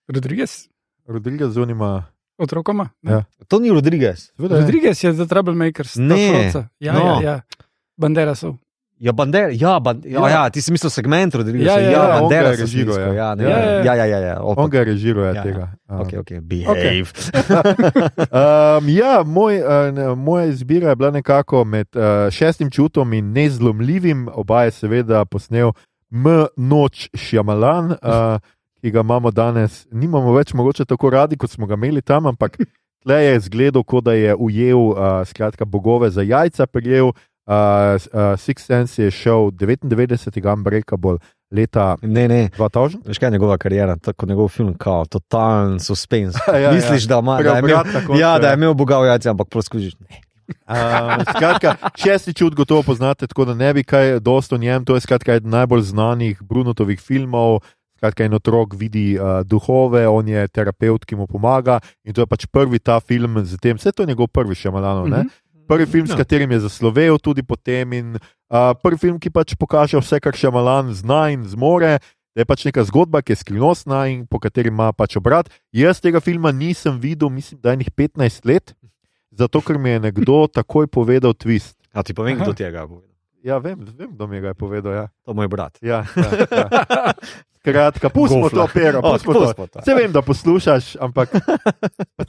Rodriguez, 0.07 0.67
Rodriguez 1.07 1.53
zunima. 1.53 2.03
otrokoma. 2.37 2.89
ne? 3.01 3.11
Ja. 3.11 3.23
to 3.47 3.59
ni 3.59 3.69
Rodriguez. 3.69 4.31
Seveda 4.35 4.55
je. 4.55 4.61
Rodriguez 4.61 5.03
je 5.03 5.13
za 5.13 5.25
Troublemakers. 5.25 5.95
Ne. 5.95 6.51
Ja, 6.79 6.93
no. 6.93 6.99
ja, 6.99 7.21
ja. 7.21 7.41
Banderasov. 7.97 8.57
Ja, 9.01 9.11
Bander, 9.17 9.49
ja, 9.49 9.79
ban, 9.79 9.97
ja, 10.05 10.19
Ja. 10.19 10.29
ja, 10.29 10.49
ti 10.53 10.61
si 10.61 10.69
mislil 10.71 10.91
segment 10.93 11.33
Rodriguez. 11.35 11.65
Ja, 11.65 11.79
ja, 11.79 11.89
ja, 11.89 11.91
ja, 11.91 12.01
on 12.21 12.29
ga 12.29 12.35
je 12.35 12.43
Bandera 12.43 12.49
režiral, 12.61 12.99
ja. 12.99 13.13
Ja, 13.13 13.29
ne, 13.35 13.43
Ja, 13.43 13.49
ja, 13.49 13.65
ja. 13.65 13.81
ja, 13.83 13.93
ja, 13.95 14.05
ja, 14.05 14.19
ja. 14.19 14.35
On 14.43 14.69
ga 14.69 14.83
režira 14.85 15.21
Ja, 15.25 15.33
ja. 15.33 15.43
tega. 15.43 15.65
Uh, 15.89 15.99
Okay, 16.01 16.19
okay. 16.21 16.39
Behave. 16.39 17.09
Um, 18.31 18.89
ja, 18.89 19.23
moj, 19.25 19.57
uh, 19.57 20.17
moja 20.17 20.45
izbira 20.45 20.89
je 20.89 20.95
bila 20.95 21.11
nekako 21.11 21.63
med 21.65 21.87
uh, 21.95 22.29
šestim 22.29 22.69
čutom 22.69 23.13
in 23.13 23.31
nezlomljivim. 23.33 24.29
Oba 24.33 24.63
je 24.63 24.71
seveda 24.71 25.25
posnel 25.25 25.71
M. 26.11 26.45
Noč 26.57 27.09
Šjamalan, 27.17 27.91
uh, 27.91 28.37
ki 28.81 28.91
ga 28.91 28.99
imamo 29.01 29.31
danes. 29.31 29.87
Nimamo 29.91 30.33
več 30.33 30.53
mogoče 30.53 30.85
tako 30.85 31.09
radi, 31.09 31.37
kot 31.37 31.49
smo 31.49 31.65
ga 31.65 31.73
imeli 31.73 32.01
tam, 32.01 32.25
ampak 32.25 32.57
tle 33.03 33.17
je 33.23 33.39
zgledal, 33.39 33.83
kot 33.83 34.03
da 34.05 34.13
je 34.13 34.35
ujel 34.35 34.77
uh, 34.93 35.25
skratka, 35.25 35.65
bogove 35.65 36.09
za 36.11 36.21
jajca, 36.21 36.67
prijel. 36.67 37.11
Uh, 37.47 37.53
uh, 37.53 38.37
Six 38.37 38.59
Sense 38.65 39.03
je 39.03 39.11
šel 39.11 39.51
99. 39.51 40.53
Unbreakable 40.53 41.17
leta 41.51 41.97
Ne, 42.01 42.27
ne. 42.27 42.49
2000. 42.57 42.97
Veš 43.05 43.17
kaj 43.17 43.27
je 43.27 43.31
njegova 43.31 43.57
karijera, 43.57 43.95
tako 43.95 44.25
njegov 44.25 44.47
film, 44.47 44.73
kao, 44.77 45.05
totalen 45.05 45.79
suspense. 45.79 46.39
Ja, 46.53 46.59
ja. 46.59 46.71
Misliš, 46.71 47.03
da, 47.03 47.19
ima, 47.19 47.41
da, 47.41 47.59
imel, 47.59 47.63
Preobrat 47.63 47.93
na 47.93 48.05
koncu, 48.07 48.21
ja, 48.21 48.39
da 48.39 48.47
ja. 48.47 48.51
je 48.51 48.57
imel 48.57 48.73
bogav 48.73 49.05
jajce, 49.05 49.29
ampak 49.29 49.49
proskužiš. 49.49 49.93
Uh, 50.51 51.23
skratka, 51.35 51.75
šesti 51.95 52.33
čut 52.33 52.55
gotovo 52.55 52.83
poznate, 52.83 53.27
tako 53.27 53.45
da 53.45 53.53
ne 53.53 53.73
bi 53.73 53.83
kaj 53.83 54.19
dosto 54.19 54.57
njem. 54.57 54.85
To 54.85 54.95
je 54.95 55.01
skratka 55.01 55.33
eden 55.33 55.49
najbolj 55.49 55.81
znanih 55.81 56.41
Brunotovih 56.43 56.99
filmov. 56.99 57.59
Skratka, 57.97 58.23
en 58.25 58.33
otrok 58.33 58.73
vidi 58.73 59.19
uh, 59.19 59.45
duhove, 59.45 60.07
on 60.07 60.27
je 60.27 60.47
terapeut, 60.47 61.05
ki 61.05 61.15
mu 61.15 61.27
pomaga. 61.27 61.79
In 62.03 62.13
to 62.13 62.21
je 62.21 62.25
pač 62.25 62.45
prvi 62.45 62.79
ta 62.79 62.99
film 62.99 63.45
z 63.45 63.57
tem, 63.61 63.77
vse 63.77 63.91
to 63.91 64.03
je 64.03 64.07
njegov 64.07 64.27
prvi 64.27 64.55
še 64.55 64.71
malano. 64.71 65.05
Mm 65.05 65.11
Mhm. 65.11 65.27
Prvi 65.71 65.87
film, 65.87 66.05
s 66.07 66.11
Ja. 66.11 66.19
katerim 66.19 66.51
je 66.51 66.59
zaslovel 66.67 67.15
tudi 67.17 67.39
potem, 67.41 67.93
in 67.95 68.07
uh, 68.15 68.75
prvi 68.75 68.99
film, 68.99 69.15
ki 69.15 69.31
pač 69.31 69.55
pokaže 69.55 69.95
vse, 69.97 70.19
kar 70.19 70.35
še 70.35 70.51
malan 70.51 70.91
zna 70.91 71.31
in 71.31 71.47
zmore. 71.47 72.03
Da 72.31 72.43
je 72.43 72.47
pač 72.47 72.63
neka 72.63 72.83
zgodba, 72.87 73.19
ki 73.19 73.31
je 73.31 73.43
skrivnostna 73.43 74.07
in 74.07 74.23
po 74.23 74.39
kateri 74.39 74.71
ima 74.71 74.91
pač 74.91 75.15
obrat. 75.15 75.47
Jaz 75.71 75.99
tega 75.99 76.19
filma 76.19 76.51
nisem 76.51 76.95
videl, 76.95 77.27
mislim, 77.27 77.59
da 77.59 77.71
je 77.71 77.81
enih 77.81 77.91
15 77.91 78.47
let, 78.47 78.71
zato 79.31 79.59
ker 79.59 79.75
mi 79.75 79.95
je 79.95 79.99
nekdo 80.11 80.47
takoj 80.59 80.87
povedal 80.87 81.35
twist. 81.35 81.75
A 81.91 82.03
ti 82.03 82.15
povem, 82.15 82.39
Aha. 82.39 82.47
kdo 82.47 82.55
ti 82.55 82.63
je 82.63 82.71
ga 82.71 82.87
povedal. 82.87 83.11
Ja, 83.43 83.57
vem, 83.57 83.79
vem 83.97 84.11
kdo 84.11 84.27
mi 84.27 84.39
ga 84.39 84.53
je 84.53 84.57
povedal. 84.59 84.91
Ja. 84.93 85.05
To 85.25 85.31
je 85.31 85.35
moj 85.35 85.49
brat. 85.49 85.75
Ja, 85.81 86.05
ja, 86.15 86.29
ja. 86.47 86.67
Skratka, 87.61 88.09
pustimo 88.09 88.41
Gofla. 88.49 88.65
to, 88.65 88.73
pero, 88.73 89.01
pustimo 89.01 89.33
to. 89.33 89.39
pustimo 89.39 89.67
to. 89.67 89.79
Vse 89.79 89.93
vem, 89.93 90.11
da 90.11 90.21
poslušaš, 90.21 90.95
ampak 90.97 91.29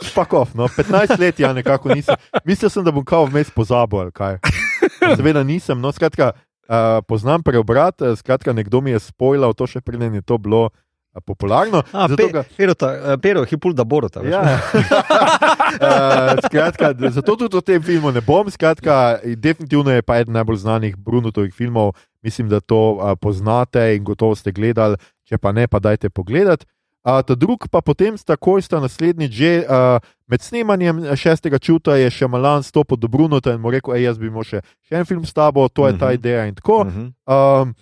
spakov. 0.02 0.52
No, 0.54 0.68
15 0.68 1.16
let 1.18 1.40
ja 1.40 1.52
nekako 1.52 1.94
nisem. 1.94 2.14
Mislil 2.44 2.68
sem, 2.70 2.84
da 2.84 2.92
bom 2.92 3.04
kao 3.04 3.24
vmes 3.24 3.50
pozabil, 3.50 3.98
ali 4.00 4.12
kaj. 4.12 4.36
Seveda 5.16 5.40
nisem. 5.42 5.80
No, 5.80 5.92
skratka, 5.92 6.32
uh, 6.68 7.00
poznam 7.08 7.42
preobrat, 7.42 7.96
skratka, 8.16 8.52
nekdo 8.52 8.80
mi 8.80 8.92
je 8.92 9.00
spoilal, 9.00 9.56
to 9.56 9.66
še 9.66 9.80
preden 9.80 10.14
je 10.14 10.22
to 10.22 10.36
bilo 10.38 10.68
popularno. 11.24 11.82
A, 11.92 12.08
Zato 12.08 12.16
pe, 12.16 12.28
ga- 12.32 12.44
pero, 12.56 12.74
ta, 12.74 12.92
eh, 12.92 13.16
pero, 13.20 13.44
hipul 13.44 13.74
da 13.76 13.84
borota. 13.84 14.20
Ja. 14.24 14.40
uh, 15.80 16.40
skratka, 16.44 16.94
zato 17.10 17.36
tudi 17.36 17.56
o 17.56 17.60
tem 17.60 17.82
filmu 17.82 18.12
ne 18.12 18.20
bom. 18.20 18.48
Skratka, 18.50 19.20
in 19.24 19.36
definitivno 19.40 19.92
je 19.92 20.02
pa 20.02 20.20
eden 20.20 20.32
najbolj 20.34 20.56
znanih 20.64 20.96
Brunotovih 20.96 21.54
filmov. 21.54 21.92
Mislim, 22.22 22.48
da 22.48 22.60
to 22.60 22.96
uh, 22.96 23.12
poznate 23.20 23.96
in 23.96 24.04
gotovo 24.04 24.34
ste 24.34 24.52
gledali. 24.52 24.96
Če 25.28 25.38
pa 25.38 25.52
ne, 25.52 25.66
pa 25.68 25.78
dajte 25.78 26.10
pogledati. 26.10 26.66
Uh, 27.02 27.18
ta 27.26 27.34
drug 27.34 27.66
pa 27.66 27.80
potem 27.82 28.14
takoj 28.14 28.62
sta 28.62 28.78
naslednji 28.78 29.26
že 29.26 29.50
uh, 29.66 29.98
med 30.30 30.38
snemanjem 30.40 31.02
šestega 31.18 31.58
čuta 31.58 31.96
je 31.98 32.10
še 32.10 32.28
Malan 32.30 32.62
stopil 32.62 32.94
do 32.96 33.08
Brunota 33.10 33.50
in 33.54 33.60
mu 33.60 33.70
rekel: 33.74 33.94
Ej, 33.98 34.02
jaz 34.06 34.18
bi 34.18 34.30
imel 34.30 34.46
še, 34.46 34.60
še 34.86 35.00
en 35.00 35.04
film 35.04 35.26
s 35.26 35.34
tabo, 35.34 35.66
to 35.68 35.86
je 35.90 35.98
ta 35.98 36.12
Mhm. 36.12 36.14
ideja 36.14 36.46
in 36.46 36.54
tako. 36.54 36.84
Mhm. 36.84 37.10
Um, 37.26 37.74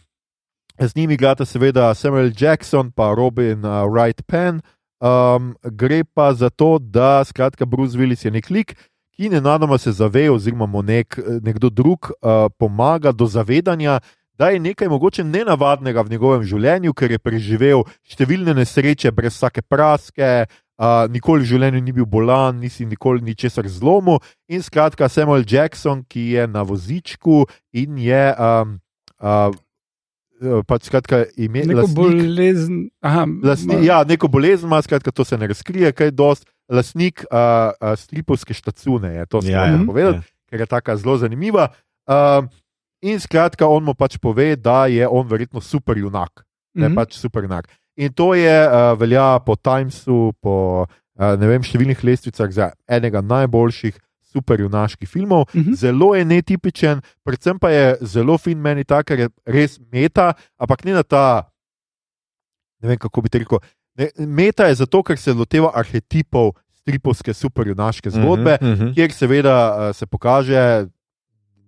z 0.81 0.97
njimi 0.97 1.15
igrata 1.15 1.45
seveda 1.45 1.95
Samuel 1.95 2.33
Jackson 2.33 2.87
in 2.97 3.15
Robin 3.17 3.65
uh, 3.65 3.85
Wright 3.85 4.23
Penn. 4.27 4.63
Um, 5.01 5.55
gre 5.65 6.05
pa 6.05 6.33
za 6.33 6.49
to, 6.49 6.79
da 6.79 7.25
skratka 7.25 7.67
Bruce 7.67 7.97
Willis 7.99 8.25
je 8.25 8.31
nek 8.31 8.49
lik, 8.51 8.75
ki 9.17 9.29
nenadoma 9.29 9.79
se 9.79 9.93
zave, 9.93 10.31
oziroma 10.31 10.67
mu 10.67 10.83
nek, 10.83 11.19
nekdo 11.43 11.69
drug 11.69 12.09
uh, 12.09 12.49
pomaga 12.59 13.13
do 13.13 13.27
zavedanja, 13.27 14.01
da 14.41 14.49
je 14.51 14.61
nekaj 14.61 14.89
mogoče 14.89 15.21
nenavadnega 15.23 16.01
v 16.01 16.11
njegovem 16.11 16.43
življenju, 16.43 16.95
ker 16.97 17.13
je 17.13 17.21
preživel 17.21 17.85
številne 18.09 18.55
nesreče 18.57 19.13
brez 19.13 19.37
vsake 19.37 19.61
praske. 19.63 20.49
Uh, 20.81 21.05
nikoli 21.13 21.45
v 21.45 21.51
življenju 21.51 21.81
ni 21.85 21.93
bil 21.93 22.07
bolan, 22.09 22.57
nisi 22.57 22.87
nikoli 22.89 23.21
ničesar 23.21 23.69
zlomil. 23.69 24.17
In 24.49 24.65
skratka, 24.65 25.11
Samuel 25.13 25.45
Jackson, 25.45 26.07
ki 26.09 26.31
je 26.33 26.47
na 26.49 26.63
vozičku 26.65 27.43
in 27.75 27.99
je 28.01 28.23
um, 28.33 28.79
uh, 29.21 29.53
pač 30.65 30.89
skratka 30.89 31.27
ime. 31.37 31.67
Neko 31.67 31.83
lastnik- 31.83 31.99
bolezen. 31.99 32.79
Aha, 33.03 33.27
Lasni, 33.45 33.75
ma- 33.75 33.85
ja, 33.85 33.99
neko 34.05 34.29
bolezen 34.29 34.67
ima, 34.67 34.81
skratka, 34.81 35.13
to 35.13 35.21
se 35.21 35.37
ne 35.37 35.47
razkrije, 35.47 35.93
kaj 35.93 36.11
dost. 36.13 36.49
Lastnik 36.65 37.27
uh, 37.27 37.37
uh, 37.75 37.93
stripovske 37.95 38.55
štacune 38.55 39.13
je 39.13 39.27
to, 39.27 39.45
Ja, 39.45 39.67
ja, 39.67 39.75
ja, 39.75 39.85
povedati, 39.85 40.17
ja. 40.19 40.49
ker 40.49 40.61
je 40.61 40.67
tako 40.67 40.97
zelo 40.97 41.19
zanimiva. 41.19 41.69
Um, 42.07 42.49
in 43.03 43.19
skratka, 43.19 43.67
on 43.67 43.85
mu 43.85 43.95
pač 43.95 44.19
pove, 44.19 44.57
da 44.57 44.87
je 44.87 45.09
on 45.09 45.27
verjetno 45.27 45.61
super 45.61 45.97
junak. 45.97 46.45
Ne, 46.75 46.89
Mhm. 46.89 46.95
pač 46.95 47.15
super 47.15 47.43
junak. 47.43 47.67
In 47.97 48.13
to 48.13 48.35
je, 48.35 48.67
uh, 48.67 48.95
velja 48.95 49.39
po 49.41 49.57
Timesu, 49.57 50.33
po 50.41 50.87
uh, 51.19 51.37
ne 51.37 51.47
vem, 51.47 51.61
številnih 51.61 51.99
lestvicah 52.01 52.51
za 52.51 52.71
enega 52.89 53.21
najboljših 53.21 53.99
superjunaških 54.33 55.09
filmov. 55.09 55.49
Mhm. 55.55 55.75
Zelo 55.75 56.15
je 56.15 56.25
netipičen, 56.25 57.01
predvsem 57.25 57.59
pa 57.59 57.71
je 57.71 57.97
zelo 58.03 58.39
fin 58.39 58.59
meni 58.59 58.85
ta, 58.85 59.03
ker 59.03 59.19
je 59.19 59.29
res 59.45 59.79
meta, 59.93 60.33
ampak 60.57 60.85
ne 60.85 60.93
na 60.93 61.03
ta, 61.03 61.51
ne 62.81 62.89
vem 62.89 62.99
kako 62.99 63.23
bi 63.23 63.29
ti 63.29 63.39
rekel. 63.39 63.59
Ne, 63.99 64.09
meta 64.19 64.65
je 64.65 64.75
zato, 64.77 65.03
ker 65.03 65.19
se 65.19 65.33
loteva 65.33 65.73
arhetipov 65.75 66.53
stripovske 66.73 67.35
superjunaške 67.35 68.11
zgodbe, 68.11 68.57
Mhm, 68.61 68.73
mhm. 68.73 68.93
kjer 68.93 69.13
seveda 69.13 69.57
uh, 69.69 69.93
se 69.93 70.07
pokaže. 70.07 70.87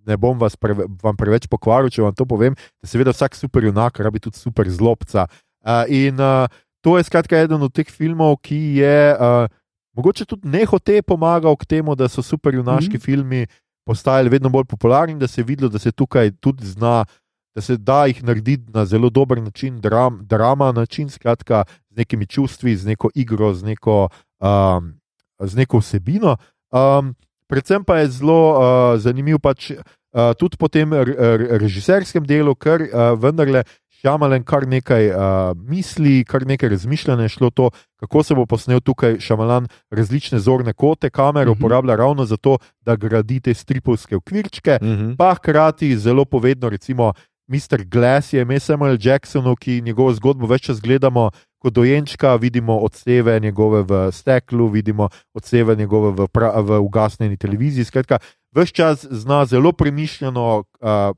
Ne 0.07 0.17
bom 0.17 0.39
vas 0.39 0.57
preve, 0.57 0.87
vam 1.03 1.17
preveč 1.17 1.47
pokvaril, 1.47 1.91
če 1.91 2.03
vam 2.03 2.15
to 2.15 2.27
povem, 2.27 2.55
da 2.83 2.89
seveda 2.91 3.13
vsak 3.15 3.37
superjunak 3.39 4.01
rabi 4.03 4.21
tudi 4.21 4.39
super 4.39 4.69
zlobca. 4.71 5.27
Uh, 5.63 5.85
in 5.89 6.19
uh, 6.21 6.51
to 6.83 6.97
je 6.99 7.05
skratka 7.07 7.39
eden 7.39 7.63
od 7.63 7.73
teh 7.73 7.87
filmov, 7.87 8.41
ki 8.43 8.83
je 8.83 9.15
uh, 9.15 9.47
mogoče 9.95 10.25
tudi 10.27 10.49
nehote 10.49 11.03
pomagal 11.03 11.57
k 11.57 11.67
temu, 11.67 11.95
da 11.95 12.09
so 12.09 12.23
superjunaški 12.23 12.89
mm 12.89 12.93
Mhm. 12.93 12.99
-hmm. 12.99 13.05
filmi 13.05 13.47
postajali 13.87 14.29
vedno 14.29 14.49
bolj 14.49 14.65
popularni, 14.65 15.19
da 15.19 15.27
se 15.27 15.41
je 15.41 15.45
videlo, 15.45 15.69
da 15.69 15.79
se 15.79 15.93
tukaj 15.93 16.31
tudi 16.41 16.67
zna, 16.67 17.05
da 17.55 17.61
se 17.61 17.77
da 17.77 18.07
jih 18.07 18.25
narediti 18.25 18.73
na 18.73 18.85
zelo 18.85 19.11
dober 19.11 19.43
način, 19.43 19.81
dram, 19.81 20.21
drama 20.23 20.73
način, 20.73 21.11
skratka, 21.11 21.65
z 21.91 21.97
nekimi 21.97 22.27
čustvi, 22.27 22.77
z 22.77 22.87
neko 22.87 23.11
igro, 23.15 23.55
z 23.55 23.63
neko, 23.63 24.09
um, 24.41 24.95
z 25.41 25.57
neko 25.57 25.79
vsebino. 25.79 26.37
Um, 26.71 27.15
predvsem 27.53 27.85
pa 27.85 28.01
je 28.01 28.09
zelo 28.11 28.41
uh, 28.51 28.57
zanimiv 28.97 29.37
pač, 29.39 29.71
uh, 29.71 30.33
tudi 30.33 30.57
po 30.57 30.69
tem 30.69 30.89
re- 30.89 31.05
re- 31.13 31.59
režiserskem 31.59 32.25
delu, 32.25 32.57
ker 32.57 32.81
uh, 32.83 33.13
vendarle 33.15 33.65
Šamalen 34.01 34.43
kar 34.43 34.65
nekaj 34.67 35.05
uh, 35.09 35.21
misli, 35.63 36.25
kar 36.25 36.43
nekaj 36.43 36.69
razmišljanja 36.69 37.23
je 37.23 37.29
šlo 37.31 37.51
to, 37.51 37.69
kako 37.97 38.23
se 38.23 38.35
bo 38.35 38.47
posnel 38.47 38.81
tukaj 38.81 39.21
Šamalan 39.21 39.69
različne 39.91 40.41
zorne 40.41 40.73
kote, 40.73 41.07
kamero 41.09 41.53
Mhm. 41.53 41.59
uporablja 41.61 41.95
ravno 41.97 42.25
zato, 42.25 42.57
da 42.81 42.97
gradi 42.97 43.41
te 43.41 43.55
stripovske 43.55 44.17
okvirčke 44.17 44.79
Mhm. 44.83 45.15
pa 45.15 45.35
hkrati 45.35 45.95
zelo 45.97 46.25
povedno, 46.25 46.67
recimo, 46.69 47.13
Mr. 47.47 47.85
Glass 47.85 48.33
je 48.33 48.43
ime 48.43 48.59
Samuel 48.59 48.97
Jacksonu, 48.99 49.55
ki 49.55 49.81
njegovo 49.81 50.13
zgodbo 50.13 50.47
več 50.47 50.63
čas 50.63 50.81
gledamo 50.81 51.31
kot 51.63 51.75
dojenčka, 51.75 52.35
vidimo 52.43 52.81
odseve 52.83 53.39
njegove 53.41 53.83
v 53.87 54.05
steklu, 54.13 54.67
vidimo 54.69 55.09
odseve 55.35 55.77
njegove 55.77 56.11
v, 56.19 56.29
pra, 56.29 56.51
v 56.61 56.81
ugasnjeni 56.83 57.39
televiziji. 57.39 57.87
Skratka, 57.87 58.19
več 58.55 58.75
čas 58.75 59.07
zna 59.07 59.45
zelo 59.47 59.73
premišljeno 59.73 60.47
uh, 60.59 61.15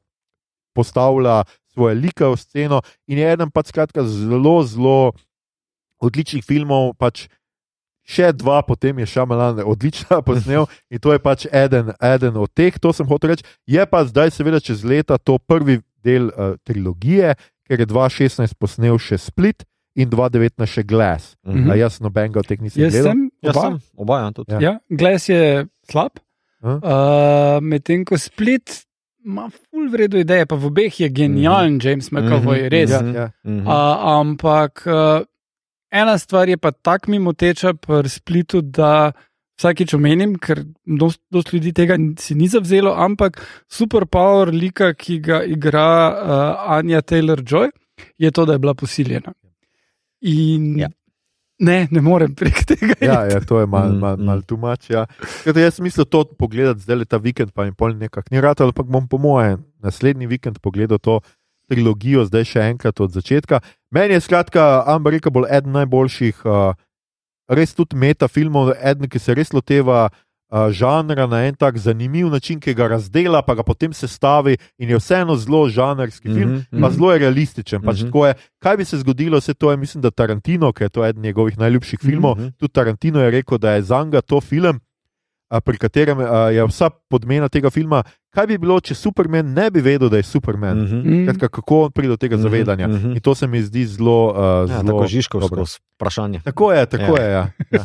postavlja 0.76 1.42
svoje 1.72 1.94
like 1.94 2.26
v 2.26 2.36
sceno 2.36 2.82
in 3.08 3.18
je 3.18 3.32
eden 3.32 3.50
pač 3.50 3.72
skratka 3.72 4.04
zelo, 4.04 4.60
zelo 4.62 4.98
odličnih 6.04 6.44
filmov. 6.44 6.92
Pač 7.00 7.26
Še 8.04 8.34
dva, 8.36 8.58
potem 8.60 8.98
je 9.00 9.06
Šamalan 9.08 9.62
odlično 9.64 10.20
posnel 10.28 10.66
in 10.92 11.00
to 11.00 11.14
je 11.14 11.20
pač 11.24 11.46
eden, 11.48 11.88
eden 12.04 12.36
od 12.36 12.52
teh, 12.52 12.76
to 12.76 12.92
sem 12.92 13.08
hotel 13.08 13.32
reči. 13.32 13.46
Je 13.64 13.80
pa 13.88 14.04
zdaj, 14.04 14.28
seveda, 14.36 14.60
čez 14.60 14.84
leta 14.84 15.16
to 15.16 15.38
prvi 15.40 15.80
del 16.04 16.28
uh, 16.28 16.52
trilogije, 16.68 17.32
ker 17.64 17.80
je 17.80 17.88
2016 17.88 18.60
posnel 18.60 19.00
še 19.00 19.16
Split 19.16 19.64
in 19.96 20.08
2019 20.08 20.66
še 20.66 20.82
Glass. 20.84 21.36
Mhm. 21.42 21.58
Mhm. 21.58 21.70
A 21.70 21.74
jaz 21.76 22.00
nobenega 22.00 22.38
od 22.38 22.46
teh 22.46 22.60
nisem 22.60 22.82
Jaz 22.82 22.92
gledal. 22.92 23.10
sem, 23.10 23.30
Jaz 23.42 23.56
oba. 23.56 23.62
sem, 23.62 23.74
oba, 23.96 24.18
ja, 24.18 24.30
tudi. 24.32 24.52
Ja. 24.52 24.60
Ja, 24.60 24.72
Glas 24.90 25.28
je 25.28 25.42
slab, 25.84 26.18
Hm? 26.60 26.68
uh, 26.76 26.80
medtem 27.62 28.04
ko 28.04 28.16
Split 28.16 28.84
ima 29.20 29.50
full 29.50 29.88
vredno 29.88 30.18
ideje, 30.18 30.46
pa 30.46 30.54
v 30.54 30.66
obeh 30.66 31.00
je 31.00 31.08
genijalen 31.10 31.78
James 31.78 32.10
McAvoy, 32.10 32.58
Mhm, 32.58 32.68
res. 32.68 32.90
Ja, 32.90 33.00
Mhm. 33.00 33.14
ja. 33.14 33.26
Mhm. 33.42 33.60
Uh, 33.60 33.72
ampak 34.14 34.82
uh, 34.86 35.24
ena 35.90 36.18
stvar 36.18 36.48
je 36.48 36.56
pa 36.56 36.70
tako 36.72 37.10
mimo 37.10 37.32
teča 37.32 37.74
pri 37.74 38.08
Splitu, 38.08 38.60
da 38.60 39.12
vsakič 39.56 39.94
omenim, 39.94 40.34
ker 40.34 40.64
dost, 40.84 41.20
dost 41.30 41.52
ljudi 41.52 41.72
tega 41.72 41.94
si 42.18 42.34
ni 42.34 42.48
zavzelo, 42.48 42.92
ampak 42.92 43.38
superpower 43.70 44.50
lika, 44.50 44.92
ki 44.92 45.20
ga 45.20 45.44
igra 45.44 45.88
uh, 46.08 46.18
Anja 46.72 47.00
Taylor 47.00 47.38
Joy, 47.40 47.70
je 48.18 48.30
to, 48.30 48.44
da 48.44 48.52
je 48.52 48.58
bila 48.58 48.74
posiljena. 48.74 49.32
In 50.24 50.78
Ja. 50.80 50.88
ne, 51.60 51.84
ne 51.92 52.00
morem 52.00 52.32
prek 52.34 52.64
tega. 52.66 52.96
Ja, 53.04 53.18
ja, 53.28 53.40
to 53.44 53.60
je 53.60 53.66
malo 53.70 53.94
mal, 54.00 54.16
mal 54.16 54.40
tumač. 54.42 54.88
Ja. 54.90 55.04
Skratka, 55.44 55.60
Jaz 55.60 55.76
sem 55.78 55.84
mislil 55.86 56.08
to 56.08 56.24
pogledati 56.38 56.82
zdaj 56.82 56.96
le 57.02 57.06
ta 57.06 57.20
vikend, 57.20 57.52
pa 57.54 57.66
mi 57.68 57.72
pol 57.76 57.94
nekako 58.00 58.32
ni 58.32 58.40
rad, 58.42 58.60
ampak 58.64 58.88
bom 58.88 59.06
po 59.08 59.20
moje 59.20 59.58
naslednji 59.84 60.26
vikend 60.26 60.58
pogledal 60.64 60.98
to 60.98 61.20
trilogijo, 61.70 62.24
zdaj 62.28 62.44
še 62.44 62.64
enkrat 62.74 63.00
od 63.00 63.14
začetka. 63.14 63.60
Meni 63.94 64.16
je 64.16 64.24
skratka 64.24 64.84
Unbreakable 64.96 65.48
eden 65.48 65.72
najboljših, 65.78 66.42
uh, 66.44 66.74
res 67.48 67.72
tudi 67.76 67.96
metafilmov, 67.96 68.74
eden, 68.80 69.08
ki 69.08 69.20
se 69.20 69.36
res 69.36 69.52
loteva. 69.52 70.08
Žanra 70.70 71.26
na 71.26 71.40
en 71.40 71.54
tak 71.54 71.78
zanimiv 71.78 72.28
način, 72.28 72.60
ki 72.60 72.74
ga 72.74 72.88
razdela, 72.88 73.42
pa 73.42 73.54
ga 73.54 73.62
potem 73.62 73.92
sestavi, 73.92 74.56
in 74.78 74.90
je 74.90 74.96
vseeno 74.96 75.36
zelo 75.36 75.68
žanrski 75.68 76.28
film, 76.28 76.38
mm 76.40 76.54
Mhm, 76.54 76.60
-hmm. 76.62 76.80
pa 76.80 76.86
mhm. 76.86 76.94
zelo 76.94 77.12
je 77.12 77.18
realističen. 77.18 77.82
Pač 77.82 77.96
Mhm. 77.96 78.06
tako 78.06 78.26
je, 78.26 78.34
kaj 78.58 78.76
bi 78.76 78.84
se 78.84 78.98
zgodilo, 78.98 79.38
vse 79.38 79.54
to 79.54 79.70
je, 79.70 79.76
mislim, 79.76 80.02
da 80.02 80.10
Tarantino, 80.10 80.72
ki 80.72 80.84
je 80.84 80.88
to 80.88 81.04
eden 81.04 81.22
njegovih 81.22 81.58
najljubših 81.58 81.98
filmov, 82.00 82.36
Mhm. 82.36 82.48
tudi 82.50 82.72
Tarantino 82.72 83.20
je 83.20 83.30
rekel, 83.30 83.58
da 83.58 83.70
je 83.70 83.82
za 83.82 84.04
njega 84.04 84.20
to 84.20 84.40
film, 84.40 84.80
pri 85.56 85.76
katerem 85.78 86.18
je 86.52 86.64
vsa 86.64 86.90
podmena 87.10 87.48
tega 87.48 87.70
filma. 87.70 88.02
Kaj 88.30 88.46
bi 88.46 88.58
bilo, 88.58 88.80
če 88.80 88.94
Superman 88.94 89.46
ne 89.48 89.70
bi 89.70 89.80
vedel, 89.80 90.08
da 90.08 90.16
je 90.16 90.22
Superman? 90.24 90.78
Mm. 90.78 90.98
Mhm. 90.98 91.24
Kratka, 91.26 91.48
kako 91.50 91.82
on 91.82 91.92
pride 91.92 92.08
do 92.08 92.16
tega 92.16 92.36
zavedanja. 92.36 92.88
Mhm, 92.88 92.96
mhm. 92.96 93.10
In 93.10 93.20
to 93.20 93.34
se 93.34 93.46
mi 93.46 93.62
zdi 93.62 93.86
zelo. 93.86 94.28
Uh, 94.28 94.36
Ja, 94.36 94.66
zelo 94.68 94.82
tako 94.88 95.06
žiškovsko 95.06 95.48
dobro. 95.48 95.64
vprašanje. 95.92 96.40
Tako 96.40 96.72
je, 96.72 96.86
tako 96.86 97.16
Ja. 97.16 97.22
je. 97.22 97.30
Ja. 97.30 97.48
Ja. 97.70 97.84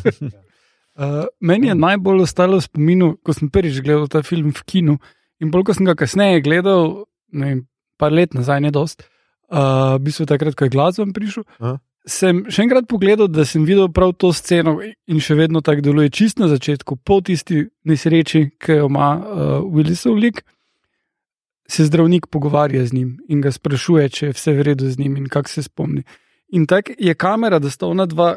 Uh, 1.00 1.24
meni 1.40 1.70
je 1.70 1.74
najbolj 1.74 2.26
ostalo 2.26 2.58
v 2.60 2.66
spominu, 2.66 3.06
ko 3.24 3.32
sem 3.32 3.48
prvič 3.48 3.78
gledal 3.80 4.04
ta 4.12 4.20
film 4.20 4.52
v 4.52 4.62
kinu 4.68 4.94
in 5.40 5.48
bolj, 5.48 5.70
ko 5.70 5.72
sem 5.72 5.86
ga 5.88 5.94
kasneje 5.96 6.42
gledal, 6.44 7.06
ne 7.32 7.46
vem, 7.46 7.62
par 7.96 8.12
let 8.12 8.36
nazaj, 8.36 8.60
ne 8.60 8.68
dost, 8.74 9.06
uh, 9.48 9.96
v 9.96 10.02
bistvu 10.04 10.28
takrat, 10.28 10.52
ko 10.52 10.68
je 10.68 10.74
glasben 10.74 11.14
prišel. 11.16 11.46
Aha. 11.56 11.78
Sem 12.04 12.42
še 12.52 12.66
enkrat 12.66 12.84
pogledal, 12.88 13.30
da 13.32 13.46
sem 13.48 13.64
videl 13.64 13.88
prav 13.96 14.12
to 14.20 14.28
sceno 14.36 14.76
in 14.84 15.24
še 15.24 15.38
vedno 15.40 15.64
tako 15.64 15.86
deluje, 15.88 16.12
čist 16.12 16.36
na 16.40 16.50
začetku, 16.52 17.00
po 17.00 17.22
tisti 17.24 17.64
nesreči, 17.88 18.50
ki 18.60 18.80
jo 18.82 18.92
ima 18.92 19.10
uh, 19.16 19.56
Willisov 19.72 20.20
lik. 20.20 20.44
Se 21.64 21.88
zdravnik 21.88 22.28
pogovarja 22.28 22.84
z 22.84 22.92
njim 22.92 23.16
in 23.30 23.40
ga 23.40 23.52
sprašuje, 23.56 24.08
če 24.12 24.22
je 24.26 24.36
vse 24.36 24.52
v 24.52 24.68
redu 24.68 24.92
z 24.92 25.00
njim 25.00 25.16
in 25.16 25.32
kako 25.32 25.48
se 25.48 25.64
spomni. 25.64 26.04
In 26.52 26.68
tako 26.68 26.92
je 26.98 27.16
kamera, 27.16 27.56
da 27.56 27.72
sta 27.72 27.88
ona 27.88 28.04
dva 28.10 28.34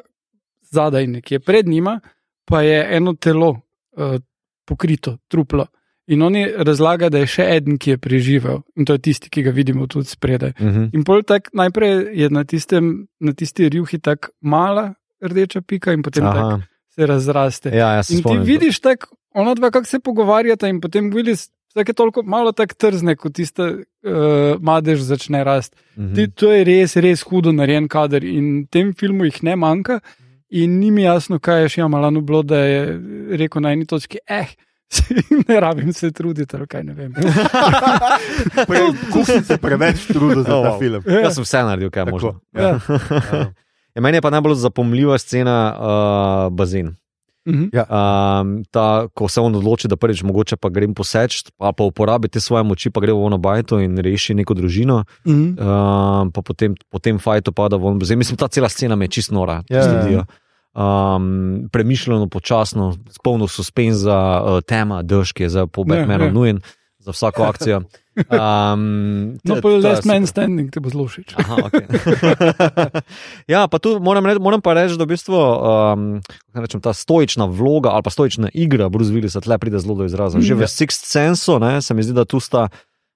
zadaj, 0.72 1.08
nekje 1.20 1.44
pred 1.44 1.68
njima, 1.68 2.00
pa 2.46 2.62
je 2.62 2.88
eno 2.92 3.14
telo 3.14 3.50
uh, 3.52 4.18
pokrito, 4.66 5.18
truplo. 5.28 5.68
In 6.06 6.22
oni 6.22 6.48
razlaga, 6.58 7.08
da 7.10 7.18
je 7.18 7.28
še 7.28 7.44
en, 7.54 7.78
ki 7.78 7.90
je 7.90 7.98
preživel, 7.98 8.58
in 8.76 8.84
to 8.84 8.94
je 8.94 9.00
tisti, 9.02 9.30
ki 9.30 9.42
ga 9.42 9.52
vidimo 9.52 9.88
tudi 9.88 10.06
spredaj. 10.06 10.52
Mhm. 10.60 10.90
In 10.94 11.04
pol 11.04 11.24
tak 11.24 11.48
najprej 11.54 12.12
je 12.14 12.30
na, 12.30 12.44
tistem, 12.44 12.90
na 13.20 13.32
tisti 13.34 13.70
rjuhi 13.70 14.00
tako 14.00 14.34
mala 14.42 14.94
rdeča 15.22 15.62
pika, 15.62 15.94
in 15.94 16.02
potem 16.02 16.24
tak 16.26 16.68
se 16.90 17.06
razraste. 17.06 17.72
Ja, 17.72 17.94
jaz 17.94 18.08
se 18.08 18.14
in 18.14 18.18
ti 18.18 18.22
spomnim. 18.22 18.44
vidiš 18.44 18.80
tako, 18.80 19.16
ona 19.34 19.54
dva, 19.54 19.72
kako 19.72 19.86
se 19.86 20.00
pogovarjata, 20.00 20.68
in 20.68 20.82
potem 20.82 21.10
vidiš. 21.10 21.48
Vsake 21.70 21.94
toliko 21.94 22.22
malo 22.22 22.52
tako 22.52 22.76
trzne, 22.76 23.16
kot 23.16 23.34
tista 23.34 23.64
uh, 23.66 23.80
madež 24.62 25.00
začne 25.02 25.44
rasti. 25.44 25.74
Mhm. 25.98 26.14
Ti- 26.14 26.28
To 26.30 26.52
je 26.52 26.64
res, 26.64 26.96
res 26.96 27.24
hudo 27.24 27.52
narejen 27.52 27.88
kader 27.88 28.24
in 28.24 28.62
v 28.62 28.68
tem 28.68 28.94
filmu 28.94 29.26
jih 29.26 29.40
ne 29.44 29.56
manjka. 29.56 30.02
In 30.54 30.78
ni 30.78 30.92
mi 30.92 31.02
jasno, 31.02 31.40
kaj 31.40 31.62
je 31.62 31.70
še 31.70 31.82
Amalano 31.82 32.22
bilo, 32.22 32.44
da 32.44 32.60
je 32.60 33.00
rekel 33.34 33.60
na 33.60 33.72
eni 33.72 33.86
točki, 33.86 34.18
eh, 34.24 34.46
ne 35.44 35.58
rabim 35.58 35.92
se 35.92 36.12
truditi, 36.12 36.54
ali 36.54 36.68
kaj 36.68 36.84
ne 36.84 36.94
vem. 36.94 37.14
Kuhni 39.10 39.42
se 39.42 39.58
preveč 39.58 40.08
trudil 40.08 40.42
za 40.42 40.52
Oh, 40.52 40.64
ta 40.64 40.70
wow. 40.70 40.80
film. 40.80 41.02
Jaz 41.04 41.34
sem 41.34 41.44
vse 41.44 41.60
naredil, 41.60 41.90
kaj 41.90 42.02
je 42.02 42.12
možno. 42.12 42.40
Tako, 42.52 42.56
ja. 42.56 42.80
Ja. 43.34 43.52
Ja, 43.94 44.02
meni 44.02 44.18
je 44.18 44.22
pa 44.22 44.30
najbolj 44.30 44.56
zapomljiva 44.56 45.18
scena 45.18 45.70
uh, 45.70 46.52
bazen. 46.52 46.96
Mhm. 47.44 47.76
Um, 47.76 48.64
ta, 48.72 49.04
ko 49.12 49.28
se 49.28 49.38
on 49.38 49.52
odloči, 49.52 49.88
da 49.88 49.96
prvič 49.96 50.24
mogoče 50.24 50.56
pa 50.56 50.70
grem 50.70 50.94
poseč, 50.94 51.44
pa, 51.58 51.72
pa 51.72 51.84
uporabi 51.84 52.28
te 52.28 52.40
svoje 52.40 52.64
moči, 52.64 52.88
pa 52.88 53.02
gre 53.02 53.12
v 53.12 53.20
ono 53.20 53.38
bajto 53.38 53.80
in 53.80 53.98
reši 53.98 54.34
neko 54.34 54.54
družino, 54.54 55.04
Mhm. 55.28 55.60
um, 55.60 56.32
pa 56.32 56.42
potem, 56.42 56.74
potem 56.88 57.20
fajto 57.20 57.52
pada 57.52 57.76
v 57.76 57.86
ono 57.86 57.98
bazen. 57.98 58.18
Mislim, 58.18 58.38
ta 58.38 58.48
cela 58.48 58.70
scena 58.70 58.96
me 58.96 59.06
je 59.06 59.12
čist 59.12 59.32
nora. 59.32 59.62
Ja, 59.68 59.82
če 59.82 59.90
ja, 59.90 60.10
ja. 60.10 60.24
Um, 60.76 61.26
premišljeno, 61.70 62.28
počasno, 62.28 62.98
s 63.08 63.20
polno 63.20 63.48
suspenza, 63.48 64.16
uh, 64.40 64.62
tema, 64.62 65.02
dež, 65.02 65.30
ki 65.32 65.44
je 65.44 65.50
za 65.52 65.68
po 65.68 65.82
Ja, 65.82 65.86
Batmanu 65.96 66.26
ja. 66.26 66.32
nujen 66.32 66.62
za 66.98 67.12
vsako 67.12 67.44
akcijo. 67.44 67.78
Um, 67.78 69.38
No, 69.44 69.56
pa 69.56 69.70
ta 69.72 69.78
Last 69.84 70.06
Man. 70.06 70.26
Standing 70.26 70.72
te 70.72 70.80
bo 70.80 70.90
zelo 70.90 71.06
všeč. 71.06 71.34
Aha, 71.36 71.56
okay. 71.64 71.86
ja, 73.48 73.68
pa 73.68 73.78
tu 73.78 74.00
moram, 74.00 74.26
re, 74.26 74.40
moram 74.40 74.62
pa 74.62 74.74
reči, 74.74 74.98
da 74.98 75.04
v 75.04 75.14
bistvu 75.14 75.36
um, 75.36 76.22
rečem, 76.56 76.80
ta 76.80 76.90
stoična 76.92 77.46
vloga 77.46 77.90
ali 77.90 78.02
pa 78.02 78.10
stoična 78.10 78.50
igra 78.52 78.90
Bruce 78.90 79.12
Willisa 79.12 79.42
tle 79.42 79.58
pride 79.58 79.78
zelo 79.78 79.96
do 79.96 80.06
izraza. 80.06 80.40
Že 80.40 80.56
v 80.56 80.62
Ja. 80.62 80.68
Sixth 80.68 81.06
Sensu 81.06 81.60
ne, 81.60 81.82
se 81.82 81.94
mi 81.94 82.02
zdi, 82.02 82.14
da 82.14 82.26
tu 82.26 82.40
sta, 82.40 82.70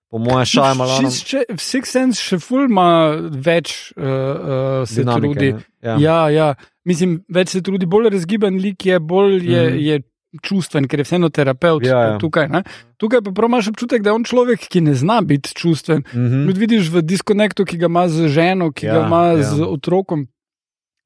po 0.07 0.17
mojem, 0.19 0.45
šaj 0.47 0.73
malo 0.75 0.97
Šis- 0.99 1.23
še- 1.25 1.47
V 1.47 1.57
Six 1.57 1.83
Sense 1.87 2.17
še 2.19 2.37
ful 2.37 2.65
ima 2.65 3.11
več 3.31 3.93
uh, 3.93 4.03
uh, 4.03 4.85
se 4.85 5.01
trudi. 5.01 5.55
Ja. 5.79 5.95
Ja, 5.97 6.19
ja. 6.29 6.49
Mislim, 6.87 7.17
več 7.29 7.49
se 7.49 7.61
trudi, 7.61 7.85
bolj 7.85 8.09
razgiban 8.09 8.55
lik 8.55 8.85
je, 8.85 8.99
bolj 9.01 9.41
je, 9.43 9.63
Mhm. 9.65 9.79
je 9.79 9.95
čustven, 10.41 10.85
ker 10.85 10.99
je 10.99 11.05
vseeno 11.05 11.29
terapeut 11.29 11.83
Ja, 11.83 11.99
ja. 12.01 12.17
tukaj. 12.17 12.47
Ne? 12.47 12.61
Tukaj 12.95 13.21
pa 13.21 13.31
prav 13.31 13.47
imaš 13.47 13.67
občutek, 13.67 14.01
da 14.01 14.09
je 14.09 14.15
on 14.15 14.23
človek, 14.23 14.67
ki 14.67 14.81
ne 14.81 14.93
zna 14.93 15.21
biti 15.21 15.51
čustven. 15.51 16.03
Mhm. 16.05 16.45
Tudi 16.45 16.59
vidiš 16.59 16.89
v 16.89 17.01
diskonektu, 17.03 17.63
ki 17.63 17.77
ga 17.77 17.85
ima 17.85 18.07
z 18.07 18.27
ženo, 18.29 18.71
ki 18.71 18.85
Ja, 18.85 18.93
ga 18.93 19.05
ima 19.05 19.21
ja. 19.29 19.43
z 19.45 19.61
otrokom, 19.61 20.27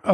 uh, 0.04 0.12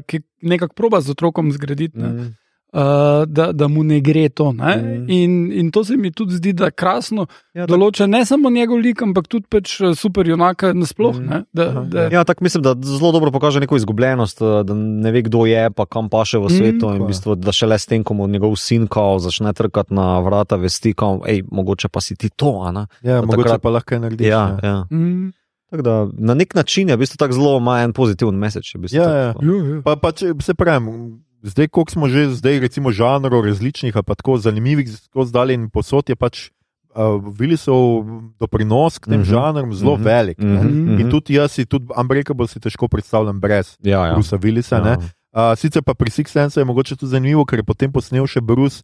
ki 0.00 0.20
nekako 0.42 0.74
proba 0.74 1.00
z 1.00 1.10
otrokom 1.10 1.50
zgraditi. 1.50 1.94
Ne? 1.96 2.08
Mhm. 2.08 2.26
Uh, 2.74 2.80
da, 3.24 3.52
da 3.52 3.68
mu 3.68 3.84
ne 3.84 4.00
gre 4.00 4.28
to. 4.28 4.52
Ne? 4.52 4.76
Mhm. 4.76 5.04
In, 5.08 5.32
in 5.52 5.70
to 5.70 5.84
se 5.84 5.94
mi 5.94 6.10
tudi 6.10 6.34
zdi, 6.34 6.52
da 6.52 6.70
krasno 6.72 7.26
Ja, 7.52 7.66
določa 7.66 8.06
ne 8.06 8.24
samo 8.24 8.50
njegov 8.50 8.78
lik, 8.78 8.98
ampak 9.00 9.28
tudi 9.28 9.46
pač 9.46 9.80
eh, 9.80 9.94
super 9.94 10.26
junaka 10.26 10.72
nasploh. 10.72 11.14
Mhm. 11.14 11.22
ne. 11.24 11.38
Da, 11.52 11.62
Aha, 11.64 11.80
da, 11.84 12.08
Ja, 12.10 12.24
tako 12.24 12.42
mislim, 12.42 12.62
da 12.62 12.74
zelo 12.74 13.12
dobro 13.12 13.30
pokaže 13.30 13.60
neko 13.60 13.76
izgubljenost, 13.76 14.40
eh, 14.40 14.64
da 14.64 14.74
ne 14.74 15.10
ve, 15.10 15.22
kdo 15.22 15.46
je, 15.46 15.70
pa 15.70 15.86
kam 15.86 16.08
paše 16.08 16.38
v 16.38 16.44
Mm, 16.44 16.48
svetu. 16.50 16.74
in 16.86 16.92
tako 16.92 17.04
v 17.04 17.08
bistvu, 17.08 17.34
da 17.36 17.52
šele 17.52 17.76
s 17.76 17.86
tem, 17.86 18.02
ko 18.02 18.12
mu 18.12 18.26
njegov 18.26 18.56
sin 18.56 18.86
kao 18.88 19.18
začne 19.20 19.52
trkati 19.52 19.94
na 19.94 20.18
vrata, 20.18 20.56
vesti, 20.56 20.94
kao, 20.94 21.22
ej, 21.24 21.44
mogoče 21.44 21.88
pa 21.88 22.00
si 22.00 22.16
ti 22.16 22.28
to, 22.28 22.58
a 22.60 22.72
ne? 22.72 22.86
Ja, 23.00 23.20
Pa 23.20 23.26
mogoče 23.28 23.48
takrat- 23.48 23.60
pa 23.60 23.70
lahko 23.70 23.98
narediš. 24.00 24.26
Ja, 24.26 24.58
ja. 24.60 24.76
Mm, 24.90 25.30
Tako 25.70 25.82
da 25.82 25.94
na 26.12 26.34
nek 26.34 26.54
način 26.54 26.88
je 26.88 26.94
v 26.94 27.00
bistvu 27.00 27.16
tako 27.16 27.32
zelo 27.32 27.56
ima 27.58 27.80
en 27.80 27.92
pozitiven 27.92 28.34
message. 28.34 28.74
v 28.74 28.80
Bistvu, 28.80 28.96
Ja, 28.96 29.32
tako. 29.32 29.44
ja. 29.44 29.50
jo. 29.68 29.82
Pa, 29.82 29.96
pa 29.96 30.12
če 30.12 30.34
se 30.38 30.54
pravim, 30.54 31.23
zdaj, 31.44 31.68
koliko 31.68 31.92
smo 31.92 32.08
že 32.08 32.32
zdaj, 32.34 32.60
recimo, 32.60 32.88
žanrov 32.90 33.44
različnih, 33.44 33.92
ali 33.96 34.02
pa 34.04 34.14
tako 34.16 34.38
zanimivih, 34.40 34.88
skozi 34.96 35.32
dalje 35.32 35.54
in 35.54 35.68
posod 35.70 36.08
je 36.08 36.16
pač 36.16 36.48
uh, 36.96 37.20
Willisov 37.36 38.04
doprinos 38.40 38.98
k 38.98 39.06
tem 39.12 39.20
Mhm. 39.20 39.20
mm 39.20 39.24
-hmm. 39.24 39.30
žanrom 39.30 39.74
zelo 39.74 39.96
mm 39.96 40.00
Mhm. 40.00 40.02
-hmm. 40.02 40.14
velik. 40.16 40.38
-hmm. 40.38 40.64
Mhm, 40.64 40.88
In 41.00 41.06
mhm. 41.06 41.10
tudi 41.10 41.34
jaz 41.34 41.52
si, 41.52 41.66
tudi 41.66 41.86
Unbreakable 42.00 42.48
si 42.48 42.60
težko 42.60 42.88
predstavljam 42.88 43.40
brez 43.40 43.76
ja, 43.82 44.06
ja. 44.06 44.14
Brusa 44.14 44.36
Willisa. 44.38 44.80
Ja. 44.86 44.96
Uh, 45.34 45.58
sicer 45.58 45.82
pa 45.82 45.94
pri 45.94 46.10
Six 46.10 46.28
Sense 46.30 46.60
je 46.60 46.64
mogoče 46.64 46.96
tudi 46.96 47.10
zanimivo, 47.10 47.44
ker 47.44 47.58
je 47.58 47.62
potem 47.64 47.92
posnel 47.92 48.26
še 48.26 48.40
Bruce, 48.40 48.82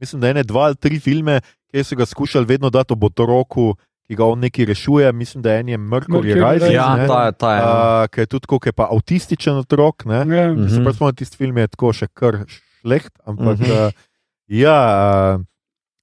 mislim, 0.00 0.20
da 0.20 0.28
ene 0.28 0.42
dva 0.42 0.60
ali 0.60 0.76
tri 0.76 0.98
filme, 1.00 1.40
ki 1.70 1.84
so 1.84 1.96
ga 1.96 2.06
skušali 2.06 2.46
vedno 2.46 2.70
dati 2.70 2.92
ob 2.92 3.04
otroku, 3.04 3.74
ki 4.08 4.14
ga 4.14 4.24
on 4.24 4.38
neki 4.40 4.64
rešuje. 4.64 5.12
Mislim, 5.12 5.42
da 5.42 5.52
en 5.54 5.68
je 5.68 5.78
Mercury. 5.78 6.32
Rising, 6.34 6.72
Ja, 6.72 6.96
ne. 6.96 7.06
ta 7.06 7.26
je. 7.26 7.32
Ta 7.34 7.50
je. 7.50 7.60
Uh, 7.62 8.08
ki 8.08 8.20
je 8.20 8.26
tudi 8.26 8.40
tako, 8.42 8.58
ki 8.58 8.68
je 8.68 8.72
pa 8.74 8.88
avtističen 8.88 9.54
otrok. 9.56 10.04
Ne? 10.04 10.24
Ja. 10.26 10.48
Mhm. 10.48 10.68
Se 10.68 10.78
pravi, 10.78 10.96
smo 10.96 11.12
tisti 11.12 11.36
film 11.36 11.58
je 11.58 11.68
tako 11.68 11.92
še 11.92 12.08
kar 12.08 12.44
šleht, 12.80 13.12
ampak 13.22 13.58
Mhm. 13.58 13.70
uh, 13.70 13.90
ja, 14.48 14.78
uh, 15.34 15.44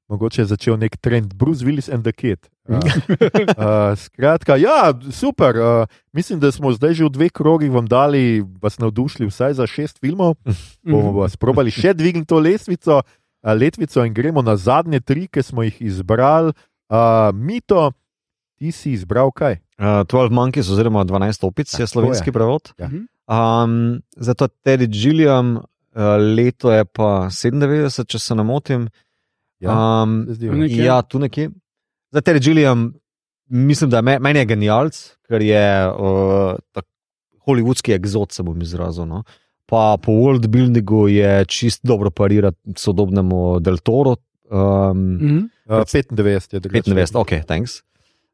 mogoče 0.07 0.41
je 0.41 0.45
začel 0.47 0.77
nek 0.77 0.97
trend, 0.97 1.33
Bruce 1.33 1.61
Willis 1.61 1.89
and 1.89 2.03
the 2.03 2.13
Kid. 2.13 2.37
Uh, 2.65 2.77
uh, 3.57 3.93
skratka, 3.95 4.55
ja, 4.55 4.89
super. 5.11 5.55
Uh, 5.55 5.85
mislim, 6.11 6.39
da 6.39 6.51
smo 6.51 6.71
zdaj 6.71 6.93
že 6.93 7.03
v 7.03 7.09
dveh 7.11 7.31
krogih 7.31 7.71
vam 7.71 7.85
dali, 7.85 8.21
vas 8.59 8.77
navdušili 8.77 9.25
vsaj 9.25 9.53
za 9.55 9.65
šest 9.65 9.97
filmov. 9.99 10.37
Bomo 10.83 11.09
Mhm. 11.09 11.17
vas 11.17 11.33
probali 11.35 11.71
še 11.71 11.93
dvigniti 11.93 12.27
to 12.27 12.37
lestvico, 12.37 13.01
uh, 13.41 13.51
letvico 13.51 14.01
in 14.01 14.13
gremo 14.13 14.41
na 14.41 14.55
zadnje 14.55 14.99
tri, 14.99 15.25
ki 15.27 15.41
smo 15.41 15.63
jih 15.63 15.81
izbrali. 15.83 16.53
Uh, 16.87 16.97
Mito, 17.35 17.91
ti 18.55 18.71
si 18.71 18.91
izbral 18.91 19.31
kaj? 19.31 19.57
Uh, 19.75 19.85
12 20.05 20.29
Monkeys 20.31 20.69
oziroma 20.69 21.03
12 21.03 21.43
opic 21.43 21.67
je 21.67 21.77
Tako 21.77 21.87
slovenski 21.87 22.29
je. 22.29 22.33
prevod. 22.33 22.73
Ja. 22.77 22.87
Mhm. 22.87 23.03
Um, 23.25 23.77
zato 24.11 24.47
Terry 24.63 24.85
Gilliam, 24.87 25.55
uh, 25.55 25.63
leto 26.35 26.71
je 26.71 26.85
pa 26.85 27.27
97, 27.27 28.05
če 28.05 28.19
se 28.19 28.35
ne 28.35 28.43
motim. 28.43 28.87
Ja, 29.59 29.73
um. 30.03 30.25
Nekje. 30.29 30.83
ja, 30.83 31.01
tu 31.01 31.19
nekje. 31.19 31.49
Za 32.11 32.21
Terry 32.21 32.39
Gilliam, 32.39 32.93
mislim, 33.47 33.89
da 33.89 33.97
je 33.97 34.01
me, 34.03 34.19
meni 34.19 34.39
je 34.39 34.45
genialc, 34.45 34.93
ker 35.21 35.41
je 35.41 35.63
uh, 35.89 36.53
tak, 36.71 36.85
hollywoodski 37.41 37.93
egzot, 37.93 38.31
se 38.31 38.43
bom 38.43 38.61
izrazil. 38.61 39.05
No? 39.05 39.23
Pa 39.65 39.97
po 39.97 40.11
world 40.13 40.45
buildingu 40.47 41.07
je 41.07 41.45
čist 41.45 41.81
dobro 41.83 42.11
parirati 42.11 42.57
sodobnemu 42.77 43.59
Del 43.59 43.77
Toro. 43.77 44.15
Um, 44.45 45.17
Mhm. 45.17 45.43
Uh, 45.69 45.81
95 45.85 46.53
je 46.53 46.59
drugače. 46.59 46.91
95, 46.91 47.15
ok, 47.17 47.31
thanks. 47.47 47.81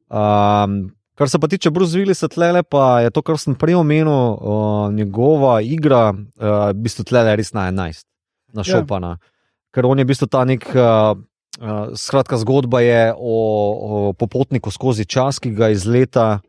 Um, 0.10 0.92
kar 1.16 1.30
se 1.30 1.40
pa 1.40 1.48
tiče 1.48 1.72
Bruce 1.72 1.96
Willisa, 1.98 2.28
tlele 2.28 2.64
pa 2.64 3.00
je 3.02 3.12
to, 3.12 3.22
kar 3.22 3.38
sem 3.40 3.56
prej 3.56 3.76
omenil, 3.80 4.12
uh, 4.12 4.92
njegova 4.94 5.62
igra, 5.64 6.10
uh, 6.12 6.72
v 6.72 6.82
bistvu 6.84 7.04
tlele 7.08 7.36
res 7.40 7.54
na 7.54 7.70
11, 7.72 8.06
na 8.54 8.62
Ja. 8.66 8.76
šopana. 8.82 9.18
Ker 9.72 9.86
on 9.88 10.00
je 10.00 10.04
v 10.04 10.08
bistvu 10.12 10.28
ta 10.28 10.44
nek, 10.44 10.68
uh, 10.76 11.16
uh, 11.16 11.96
skratka, 11.96 12.36
zgodba 12.38 12.82
je 12.84 13.14
o, 13.16 13.38
o 14.10 14.14
popotniku 14.14 14.72
skozi 14.72 15.06
čas, 15.08 15.40
ki 15.40 15.52
ga 15.56 15.70
iz 15.72 15.86
leta 15.88 16.42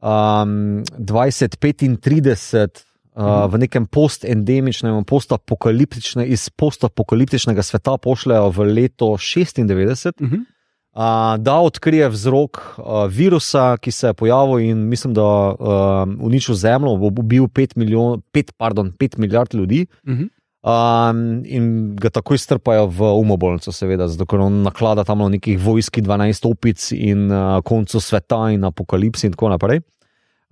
um, 0.00 0.80
2035. 0.96 2.84
Uh, 3.14 3.46
v 3.46 3.58
nekem 3.62 3.86
post-endemičnem, 3.86 5.04
post-apokaliptičnem, 5.06 6.26
iz 6.26 6.48
post-apokaliptičnega 6.50 7.62
sveta 7.62 7.94
pošljajo 8.02 8.50
v 8.50 8.58
leto 8.74 9.14
96, 9.14 10.18
Mhm. 10.20 10.34
uh, 10.34 11.38
da 11.38 11.54
odkrije 11.62 12.08
vzrok 12.10 12.58
uh, 12.58 13.06
virusa, 13.06 13.76
ki 13.78 13.90
se 13.94 14.06
je 14.10 14.14
pojavil 14.14 14.58
in 14.58 14.88
mislim, 14.90 15.14
da 15.14 15.22
uh, 15.22 16.08
uničil 16.26 16.54
Zemljo, 16.54 16.90
ubil 16.98 17.46
5, 17.46 17.76
milijon, 17.76 18.22
5, 18.32 18.50
pardon, 18.58 18.92
5 18.98 19.18
milijard 19.18 19.54
ljudi. 19.54 19.86
Mhm. 20.06 20.24
Um, 20.64 21.42
in 21.44 21.92
ga 21.96 22.08
takoj 22.08 22.38
strpajo 22.38 22.86
v 22.88 23.00
umobolnico, 23.20 23.68
seveda, 23.72 24.08
zato 24.08 24.24
ker 24.24 24.40
on 24.40 24.62
naklada 24.64 25.04
tam 25.04 25.18
na 25.20 25.28
nekih 25.28 25.58
vojski 25.60 26.00
12 26.02 26.46
opic 26.48 26.80
in 26.96 27.28
uh, 27.30 27.60
koncu 27.60 28.00
sveta 28.00 28.48
in 28.50 28.64
apokalipsi 28.64 29.26
in 29.26 29.32
tako 29.36 29.48
naprej. 29.52 29.82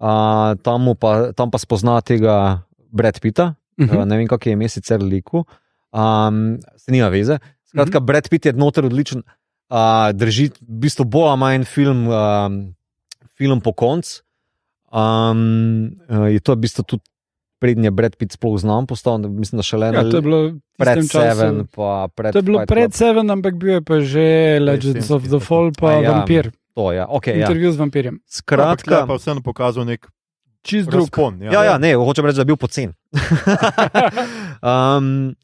Uh, 0.02 0.58
tam, 0.58 0.90
pa, 0.98 1.30
tam 1.30 1.46
pa 1.46 1.58
spozna 1.58 2.02
tega 2.02 2.66
Brad 2.90 3.20
Pitta, 3.20 3.54
uh, 3.78 3.86
Mhm. 3.86 4.02
ne 4.02 4.16
vem, 4.16 4.26
kak 4.26 4.42
je 4.42 4.52
ime 4.52 4.66
sicer 4.66 4.98
liku, 4.98 5.46
um, 5.90 6.58
se 6.74 6.90
nima 6.90 7.06
veze. 7.08 7.38
Skratka, 7.64 7.98
Mhm. 7.98 8.06
Brad 8.06 8.26
Pitt 8.26 8.44
je 8.44 8.52
noter 8.52 8.84
odličen, 8.84 9.22
uh, 9.70 10.10
drži 10.10 10.50
v 10.50 10.80
bistvu 10.80 11.04
bolj 11.04 11.28
ali 11.28 11.38
manj 11.38 11.64
film, 11.64 12.00
um, 12.04 12.74
film 13.32 13.60
po 13.60 13.72
koncu. 13.72 14.26
Um, 14.92 15.94
uh, 16.04 16.26
je 16.26 16.40
to 16.40 16.52
v 16.52 16.60
bistvu 16.60 16.82
tudi 16.84 17.06
prednje 17.58 17.90
Brad 17.90 18.18
Pitt 18.18 18.32
sploh 18.32 18.58
znam 18.58 18.84
postal, 18.84 19.22
mislim, 19.22 19.56
da 19.56 19.64
še 19.64 19.78
le 19.78 19.86
Ja, 19.88 20.02
to 20.02 20.18
je 20.18 20.20
bilo 20.20 20.40
v 20.42 20.58
pred. 20.74 21.06
Seven, 21.06 21.64
pa 21.70 22.10
pred 22.10 22.34
To 22.34 22.38
je 22.38 22.44
bilo 22.44 22.58
pred. 22.66 22.90
Seven, 22.90 23.30
ampak 23.30 23.54
bil 23.54 23.78
je 23.78 23.80
pa 23.80 24.02
že 24.02 24.26
Legends 24.58 25.08
of 25.08 25.22
the 25.22 25.38
Jesenski 25.38 25.46
Fall, 25.46 25.70
pa 25.72 25.92
ja. 25.96 26.10
vampir. 26.10 26.50
To, 26.74 26.92
ja. 26.92 27.06
Okay, 27.08 27.36
ja. 27.36 27.46
Intervju 27.46 27.72
z 27.72 27.76
vampirjem. 27.76 28.16
Skratka, 28.28 29.04
pa 29.06 29.16
vseeno 29.20 29.44
pokazal 29.44 29.84
nek 29.84 30.08
Čist 30.62 30.88
drug. 30.88 31.10
razpon. 31.10 31.42
ja, 31.42 31.64
ja, 31.64 31.78
ne, 31.78 31.94
hočem 31.98 32.26
reči, 32.26 32.38
da 32.38 32.46
je 32.46 32.50
bil 32.52 32.56
pocen. 32.60 32.94
um, 34.72 35.34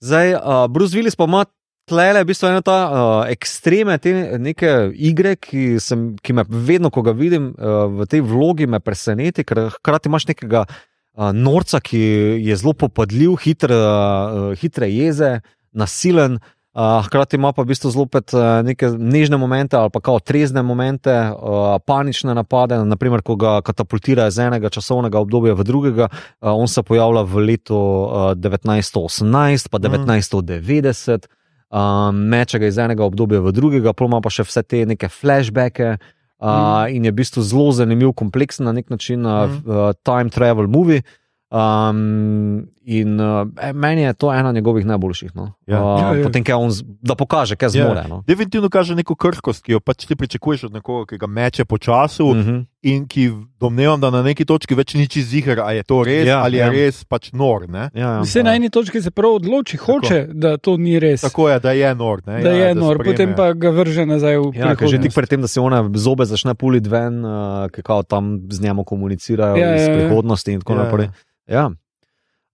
zdaj, 0.00 0.38
uh, 0.38 0.66
Bruce 0.70 0.96
Willis 0.96 1.18
pa 1.18 1.26
ima 1.26 1.44
tlele, 1.88 2.22
v 2.22 2.30
bistvu 2.30 2.48
ena 2.48 2.62
ta 2.64 2.78
uh, 2.86 3.00
ekstreme, 3.32 3.98
te 3.98 4.12
neke 4.38 4.92
igre, 4.94 5.34
ki, 5.40 5.80
sem, 5.82 6.12
ki 6.22 6.36
me 6.36 6.44
vedno, 6.48 6.92
ko 6.94 7.02
ga 7.02 7.16
vidim 7.16 7.50
uh, 7.56 7.88
v 8.00 8.08
tej 8.08 8.22
vlogi, 8.28 8.68
me 8.70 8.80
preseneti, 8.80 9.44
ker 9.44 9.66
hkrati 9.80 10.08
imaš 10.12 10.28
nekega 10.30 10.64
uh, 10.68 11.32
norca, 11.34 11.82
ki 11.82 12.00
je 12.44 12.60
zelo 12.60 12.76
popadljiv, 12.78 13.34
hitr, 13.44 13.74
uh, 13.74 14.54
hitre 14.60 14.88
jeze, 14.92 15.40
nasilen. 15.76 16.38
Uh, 16.38 16.54
hkrati 16.78 17.36
ima 17.36 17.52
pa 17.52 17.62
v 17.62 17.72
bistvu 17.72 17.90
zelo 17.90 18.06
pet 18.06 18.30
uh, 18.34 18.60
neke 18.62 18.86
nežne 18.94 19.36
momente 19.36 19.76
ali 19.76 19.90
pa 19.90 20.00
kao 20.00 20.20
trezne 20.20 20.62
momente, 20.62 21.10
uh, 21.10 21.78
panične 21.82 22.34
napade. 22.34 22.78
Naprimer, 22.84 23.22
ko 23.22 23.34
ga 23.36 23.60
katapultira 23.66 24.28
iz 24.30 24.38
enega 24.38 24.70
časovnega 24.70 25.18
obdobja 25.18 25.54
v 25.58 25.64
drugega, 25.66 26.06
uh, 26.12 26.52
on 26.54 26.68
se 26.68 26.82
pojavlja 26.82 27.22
v 27.26 27.42
letu 27.48 27.74
uh, 27.74 28.34
1918, 28.38 29.68
pa 29.70 29.78
1990, 29.78 31.26
uh, 31.70 32.14
meče 32.14 32.58
ga 32.58 32.66
iz 32.70 32.78
enega 32.78 33.04
obdobja 33.04 33.40
v 33.42 33.52
drugega, 33.52 33.92
pa 33.92 34.04
ima 34.06 34.20
pa 34.22 34.30
še 34.30 34.46
vse 34.46 34.62
te 34.62 34.84
neke 34.86 35.08
flashbacke. 35.08 35.98
Uh, 36.38 36.86
in 36.94 37.02
je 37.02 37.10
v 37.10 37.18
bistvu 37.18 37.42
zelo 37.42 37.72
zanimiv, 37.74 38.12
kompleksen 38.14 38.62
na 38.68 38.72
nek 38.72 38.90
način, 38.94 39.26
uh, 39.26 39.48
Mhm. 39.50 39.66
uh, 39.66 39.90
time 40.06 40.30
travel 40.30 40.68
movie. 40.70 41.02
Um, 41.50 42.68
in 42.90 43.20
uh, 43.20 43.44
meni 43.74 44.02
je 44.02 44.14
to 44.14 44.32
ena 44.32 44.48
njegovih 44.48 44.86
najboljših. 44.86 45.30
No. 45.34 45.52
Ja. 45.66 45.76
Uh, 45.78 46.00
Ja, 46.00 46.14
ja. 46.14 46.24
Potem, 46.24 46.40
on, 46.54 46.70
z- 46.70 46.82
da 47.02 47.14
pokaže, 47.14 47.52
kaj 47.54 47.66
Ja. 47.68 47.84
zmore. 47.84 48.04
No. 48.08 48.22
Definitivno 48.24 48.68
kaže 48.68 48.94
neko 48.94 49.12
krhkost, 49.14 49.60
ki 49.60 49.72
jo 49.72 49.80
pač 49.80 50.06
ti 50.06 50.16
pričakuješ 50.16 50.64
od 50.64 50.72
nekoga, 50.72 51.06
ki 51.06 51.18
ga 51.18 51.26
meče 51.28 51.64
po 51.64 51.78
času 51.78 52.24
Uh 52.24 52.36
-huh. 52.36 52.64
in 52.82 53.04
ki 53.04 53.28
domnevam, 53.60 54.00
da 54.00 54.10
na 54.10 54.22
neki 54.22 54.44
točki 54.44 54.74
več 54.74 54.94
ni 54.94 55.06
čez 55.06 55.26
ziger, 55.26 55.60
ali 55.60 55.76
je 55.76 55.82
to 55.82 56.02
res 56.02 56.26
Ja, 56.26 56.40
ali 56.40 56.56
je 56.56 56.60
ja. 56.60 56.70
res 56.70 57.04
pač 57.04 57.32
nor. 57.32 57.68
Ne? 57.68 57.90
ja, 57.94 58.08
ja. 58.08 58.20
Vse 58.20 58.42
na 58.42 58.54
eni 58.54 58.70
točki 58.70 59.02
se 59.02 59.10
prav 59.10 59.30
odloči, 59.32 59.76
hoče, 59.76 60.26
da 60.32 60.56
to 60.56 60.76
ni 60.76 60.98
res. 60.98 61.20
Tako 61.20 61.48
je, 61.48 61.60
da 61.60 61.72
je 61.72 61.94
nor. 61.94 62.22
Ne? 62.26 62.42
da 62.42 62.50
ja, 62.50 62.68
je 62.68 62.74
nor, 62.74 62.96
sprejme. 62.96 63.12
potem 63.12 63.34
pa 63.36 63.52
ga 63.52 63.70
vrže 63.70 64.06
nazaj 64.06 64.36
v 64.38 64.52
Ja, 64.54 64.76
ker 64.76 64.88
že 64.88 64.96
tik 64.96 65.12
prihodnost. 65.12 65.14
pred 65.14 65.28
tem, 65.28 65.40
da 65.40 65.48
se 65.48 65.60
ona 65.60 65.90
zobe 65.94 66.24
začne 66.24 66.54
puliti 66.54 66.88
ven, 66.88 67.20
uh, 67.20 67.30
ki 67.68 67.82
kao 67.82 68.02
tam 68.02 68.40
z 68.50 68.60
njemu 68.60 68.84
komunicirajo 68.84 69.56
Ja, 69.56 69.66
ja, 69.66 69.76
iz 69.76 69.82
ja, 69.82 69.92
ja. 69.92 69.98
prihodnosti 69.98 70.52
in 70.52 70.60
tako 70.60 70.72
Ja, 70.72 70.78
ja. 70.78 70.84
naprej. 70.84 71.08
Ja. 71.48 71.70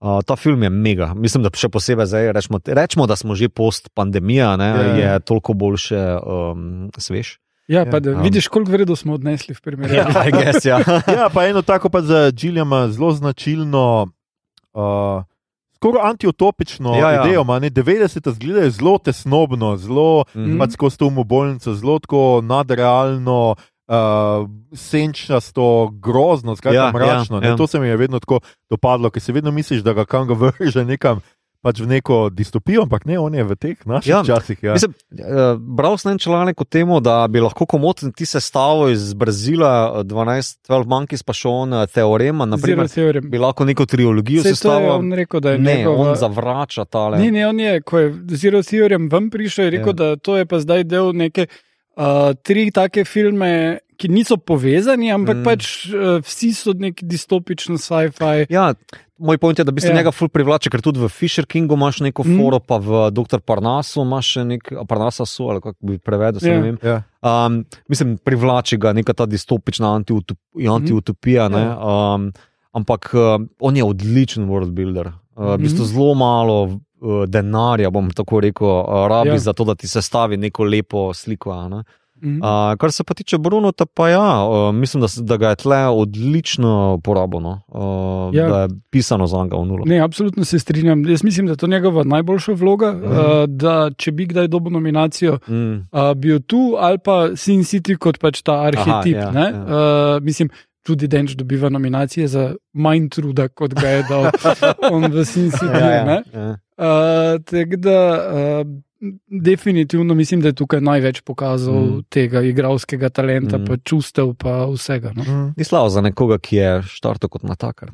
Uh, 0.05 0.21
ta 0.21 0.37
film 0.37 0.61
je 0.61 0.69
mega. 0.69 1.15
Mislim, 1.15 1.41
da 1.41 1.49
še 1.51 1.65
posebej 1.67 2.05
zdaj 2.05 2.29
rečemo, 2.31 2.61
rečemo 2.61 3.07
da 3.07 3.17
smo 3.17 3.33
že 3.33 3.49
post-pandemija, 3.49 4.51
ne, 4.55 4.67
Ja, 4.67 4.83
ja. 4.83 4.95
je 4.95 5.21
toliko 5.23 5.55
boljše 5.55 5.97
um, 6.19 6.65
svež. 6.93 7.41
Ja, 7.67 7.87
pa 7.87 7.97
Ja. 7.97 8.01
da 8.03 8.11
Um. 8.11 8.21
vidiš, 8.21 8.49
koliko 8.49 8.69
vredo 8.71 8.93
smo 8.93 9.15
odnesli 9.15 9.55
v 9.55 9.61
primerjavi. 9.63 10.13
I 10.29 10.33
guess, 10.35 10.61
ja. 10.63 10.77
Ja, 11.11 11.31
pa 11.31 11.47
eno 11.47 11.63
tako 11.63 11.89
pa 11.89 12.03
za 12.03 12.29
Giljama 12.31 12.89
zelo 12.91 13.13
značilno, 13.13 14.13
uh, 14.75 15.25
skoraj 15.75 16.11
antiutopično 16.11 16.95
Ja, 16.95 17.11
ja. 17.11 17.23
idejo. 17.23 17.41
ima, 17.41 17.59
Ne? 17.59 17.71
90-te 17.71 18.31
zgledajo 18.31 18.71
zelo 18.71 18.99
tesnobno, 18.99 19.77
zelo 19.77 20.25
Mhm. 20.35 20.59
pač 20.59 20.71
skozi 20.73 20.99
to 20.99 21.07
umobolnico, 21.07 21.73
zelo 21.73 21.99
tako 21.99 22.41
nadrealno. 22.43 23.57
Uh, 23.87 24.49
senčasto, 24.75 25.65
grozno, 25.93 26.57
skratka, 26.57 26.75
Ja, 26.75 26.85
ja, 26.85 26.93
mračno. 26.93 27.37
ja, 27.37 27.43
Ja, 27.43 27.51
ja. 27.51 27.57
To 27.57 27.67
se 27.67 27.79
mi 27.79 27.87
je 27.87 27.97
vedno 27.97 28.19
tako 28.19 28.41
dopadlo, 28.71 29.11
ker 29.11 29.21
si 29.21 29.33
vedno 29.33 29.51
misliš, 29.51 29.81
da 29.81 29.93
ga 29.93 30.05
kam 30.05 30.27
ga 30.27 30.35
vrže 30.35 30.85
nekam 30.85 31.21
pač 31.63 31.81
v 31.81 31.87
neko 31.89 32.29
distopijo, 32.29 32.83
ampak 32.83 33.05
ne, 33.05 33.17
on 33.19 33.35
je 33.35 33.41
v 33.43 33.55
teh 33.57 33.87
naših 33.87 34.11
Ja. 34.11 34.19
časih. 34.23 34.59
Ja. 34.63 34.73
Mislim, 34.73 34.93
uh, 35.15 35.57
bral 35.59 35.97
sem 35.97 36.13
en 36.13 36.19
članek 36.19 36.61
o 36.61 36.65
tem, 36.65 36.89
da 37.01 37.27
bi 37.27 37.41
lahko 37.41 37.65
komot 37.65 38.05
ti 38.13 38.27
sestavo 38.27 38.89
iz 38.89 39.15
Brazila, 39.15 39.71
eh, 39.95 40.05
12, 40.05 40.61
12 40.63 40.85
Monkeys, 40.87 41.23
pa 41.23 41.33
še 41.33 41.49
on 41.49 41.73
eh, 41.75 41.87
teorema, 41.87 42.45
naprimer, 42.45 42.85
Zero 42.85 43.13
theorem. 43.13 43.31
bi 43.31 43.39
lahko 43.39 43.65
neko 43.65 43.87
trilogijo 43.87 44.43
je 44.43 44.53
sestavil. 44.53 44.91
on 44.91 45.13
rekel, 45.15 45.41
da 45.41 45.51
je 45.51 45.59
Ne, 45.59 45.75
njegova... 45.79 46.11
on 46.11 46.17
zavrača 46.17 46.85
tale. 46.85 47.19
Ni, 47.19 47.31
ne, 47.31 47.49
on 47.49 47.59
je, 47.59 47.81
ko 47.81 47.99
je 47.99 48.09
Zero 48.31 48.63
Theorem 48.63 49.09
ven 49.09 49.31
prišel, 49.31 49.65
je 49.65 49.71
rekel, 49.73 49.89
ja. 49.89 49.93
da 49.95 50.17
to 50.17 50.37
je 50.37 50.45
pa 50.47 50.61
zdaj 50.61 50.85
del 50.85 51.13
neke 51.15 51.47
uh, 51.97 52.35
tri 52.43 52.71
take 52.71 53.05
filme, 53.05 53.79
ki 53.97 54.09
niso 54.11 54.37
povezani, 54.37 55.13
ampak 55.13 55.37
Mm. 55.37 55.41
mm. 55.41 55.45
pač 55.45 55.65
uh, 55.95 56.19
vsi 56.21 56.53
so 56.53 56.73
neki 56.75 57.07
distopični 57.07 57.79
sci-fi. 57.79 58.47
Ja, 58.51 58.75
moj 59.19 59.39
point 59.39 59.59
je, 59.59 59.65
da 59.65 59.71
bi 59.71 59.81
se 59.81 59.87
Ja. 59.87 59.93
ja. 59.95 59.97
njega 60.03 60.11
ful 60.11 60.29
privlačil, 60.29 60.71
ker 60.71 60.83
tudi 60.83 60.99
v 60.99 61.09
Fisher 61.09 61.47
Kingu 61.47 61.75
imaš 61.75 62.01
neko 62.01 62.25
Mm. 62.27 62.37
foro, 62.37 62.59
pa 62.59 62.77
v 62.79 63.11
Dr. 63.15 63.39
Parnasu 63.39 64.03
imaš 64.03 64.27
še 64.35 64.45
nek, 64.45 64.73
a 64.73 64.85
Parnasa 64.85 65.23
so, 65.25 65.47
ali 65.49 65.61
kako 65.61 65.79
bi 65.81 65.99
prevedel, 65.99 66.41
se 66.41 66.51
Ja. 66.51 66.61
ne 66.61 66.63
vem. 66.63 66.79
Ja. 66.83 67.03
Um, 67.23 67.65
mislim, 67.89 68.19
privlači 68.19 68.77
ga 68.77 68.93
neka 68.93 69.15
ta 69.15 69.27
distopična 69.27 69.95
antiutop, 69.95 70.39
antiutopija. 70.59 71.49
Mhm. 71.49 71.55
Ne? 71.55 71.65
Um, 71.71 72.33
ampak 72.75 73.15
uh, 73.15 73.39
on 73.61 73.77
je 73.77 73.85
odličen 73.85 74.49
world 74.51 74.75
builder. 74.75 75.13
Uh, 75.37 75.55
v 75.55 75.59
bistvu 75.63 75.87
Mhm. 75.87 75.91
zelo 75.95 76.15
malo 76.15 76.81
denarja, 77.27 77.91
bom 77.91 78.11
tako 78.11 78.41
rekel, 78.41 78.69
uh, 78.69 78.85
rabi 79.09 79.29
Ja. 79.31 79.39
za 79.41 79.53
to, 79.53 79.65
da 79.65 79.75
ti 79.75 79.89
sestavi 79.89 80.37
neko 80.39 80.65
lepo 80.65 81.15
sliko. 81.15 81.69
Ne? 81.69 81.83
Mhm. 82.17 82.37
Uh, 82.37 82.47
kar 82.77 82.93
se 82.93 83.05
pa 83.05 83.15
tiče 83.15 83.39
Brunota, 83.39 83.87
pa 83.87 84.09
ja, 84.09 84.29
uh, 84.43 84.75
mislim, 84.75 85.01
da, 85.01 85.07
da 85.19 85.37
ga 85.37 85.49
je 85.49 85.57
tle 85.57 85.79
odlično 85.89 86.73
porabljeno, 86.99 87.61
uh, 87.69 88.35
Ja. 88.35 88.49
da 88.49 88.61
je 88.61 88.69
pisano 88.91 89.27
za 89.27 89.37
njega 89.39 89.57
v 89.57 89.65
nulo. 89.65 89.83
Ne, 89.87 89.99
absolutno 90.01 90.45
se 90.45 90.59
strinjam. 90.59 91.05
Jaz 91.07 91.25
mislim, 91.25 91.47
da 91.47 91.53
je 91.53 91.57
to 91.57 91.67
njegova 91.67 92.05
najboljša 92.05 92.53
vloga. 92.53 92.93
Mhm. 92.93 93.05
Uh, 93.05 93.17
da 93.47 93.91
če 93.93 94.13
bi 94.13 94.27
kdaj 94.27 94.49
dobil 94.49 94.73
nominacijo, 94.73 95.39
Mm. 95.49 95.73
uh, 95.93 96.15
bil 96.15 96.41
tu 96.41 96.75
ali 96.79 96.99
pa 96.99 97.37
Sin 97.37 97.61
City 97.61 97.97
kot 97.97 98.19
pač 98.19 98.43
ta 98.43 98.53
arhetip. 98.63 99.13
ja, 99.13 99.29
Aha, 99.29 99.39
ja. 99.41 99.51
uh, 100.17 100.23
mislim, 100.23 100.49
tudi 100.85 101.09
Denč 101.09 101.33
dobiva 101.35 101.69
nominacije 101.69 102.29
za 102.29 102.43
manj 102.75 103.09
truda, 103.11 103.49
kot 103.49 103.73
ga 103.75 103.89
je 103.89 104.03
dal 104.05 104.29
on 104.95 105.09
v 105.09 105.25
Sin 105.25 105.49
City. 105.51 105.73
Ja, 105.73 105.91
ja, 105.91 106.05
ne. 106.05 106.19
ja. 106.31 106.49
Uh, 106.77 107.41
Tako 107.41 107.77
da 107.79 107.99
uh, 108.13 108.67
definitivno 109.29 110.15
mislim, 110.15 110.41
da 110.41 110.49
je 110.49 110.53
tukaj 110.55 110.81
največ 110.81 111.21
pokazal 111.21 111.75
Mm. 111.75 112.03
tega 112.09 112.43
igralskega 112.43 113.09
talenta, 113.09 113.59
Mm. 113.59 113.65
pa 113.65 113.77
čustev, 113.79 114.35
pa 114.35 114.67
vsega. 114.67 115.13
No. 115.13 115.23
Mm. 115.23 115.53
Ni 115.57 115.65
slavo 115.65 115.89
za 115.89 116.01
nekoga, 116.01 116.39
ki 116.39 116.57
je 116.57 116.83
štartal 116.85 117.29
kot 117.29 117.43
natakar. 117.43 117.93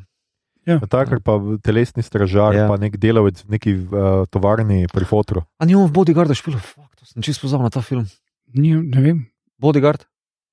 Ja. 0.66 0.78
Takar 0.80 1.20
pa 1.20 1.38
telesni 1.62 2.02
stražar, 2.02 2.54
Ja. 2.54 2.60
ja. 2.60 2.68
pa 2.68 2.76
nek 2.76 2.96
delavec 2.96 3.42
v 3.44 3.50
neki 3.50 3.70
uh, 3.74 3.88
tovarni 4.26 4.86
pri 4.92 5.04
fotru. 5.04 5.42
A 5.58 5.64
ni 5.64 5.74
on 5.74 5.88
v 5.88 5.92
Bodyguardu 5.92 6.34
špil? 6.34 6.54
Fuck, 6.54 6.94
to 6.96 7.06
sem 7.06 7.22
čisto 7.22 7.46
pozabil 7.46 7.64
na 7.64 7.70
ta 7.70 7.80
film. 7.80 8.06
Ni, 8.54 8.74
ne 8.74 9.00
vem. 9.00 9.18
Bodyguard? 9.58 10.04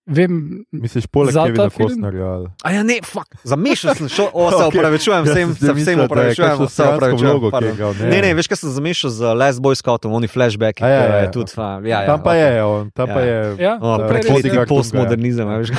Vem 0.08 0.32
Misliš, 0.72 1.06
poleg 1.06 1.32
Kevina 1.32 1.70
film? 1.70 1.90
Costnerja? 1.90 2.26
ali- 2.26 2.50
A 2.60 2.72
ja, 2.72 2.82
ne, 2.82 3.00
fuck, 3.02 3.28
zamešal 3.44 3.94
sem 3.94 4.08
šel, 4.08 4.28
o, 4.30 4.48
se 4.48 4.56
Okej. 4.66 4.68
opravičujem, 4.74 5.22
vsem, 5.24 5.48
se 5.54 5.74
vsem 5.74 6.00
opravičujem, 6.02 6.58
se 6.66 6.84
opravičujem. 6.86 7.32
vlogo, 7.34 7.48
igral, 7.52 7.92
ne. 7.94 8.08
Ne, 8.08 8.20
ne, 8.22 8.32
veš, 8.34 8.48
kaj 8.48 8.58
sem 8.58 8.72
zamešal 8.72 9.10
z 9.10 9.22
Last 9.34 9.60
Boy 9.60 9.76
Scoutom, 9.76 10.10
oni 10.12 10.26
flashbacki, 10.26 10.80
ja, 10.80 10.90
ja, 10.90 11.04
je 11.18 11.24
ja. 11.24 11.30
tudi, 11.30 11.52
a, 11.54 11.68
ja, 11.80 12.00
ja, 12.00 12.06
Tam 12.06 12.20
pa 12.20 12.32
okej. 12.32 12.42
je, 12.42 12.64
on, 12.64 12.84
tam 12.90 13.08
pa 13.08 13.20
Ja. 13.20 13.26
je. 13.26 13.40
Ja, 13.60 13.74
O, 13.78 13.98
Prekleti 14.00 14.34
Bodyguard 14.34 14.68
postmodernizem, 14.68 15.46
a 15.46 15.56
veš. 15.58 15.70
Uh, 15.70 15.78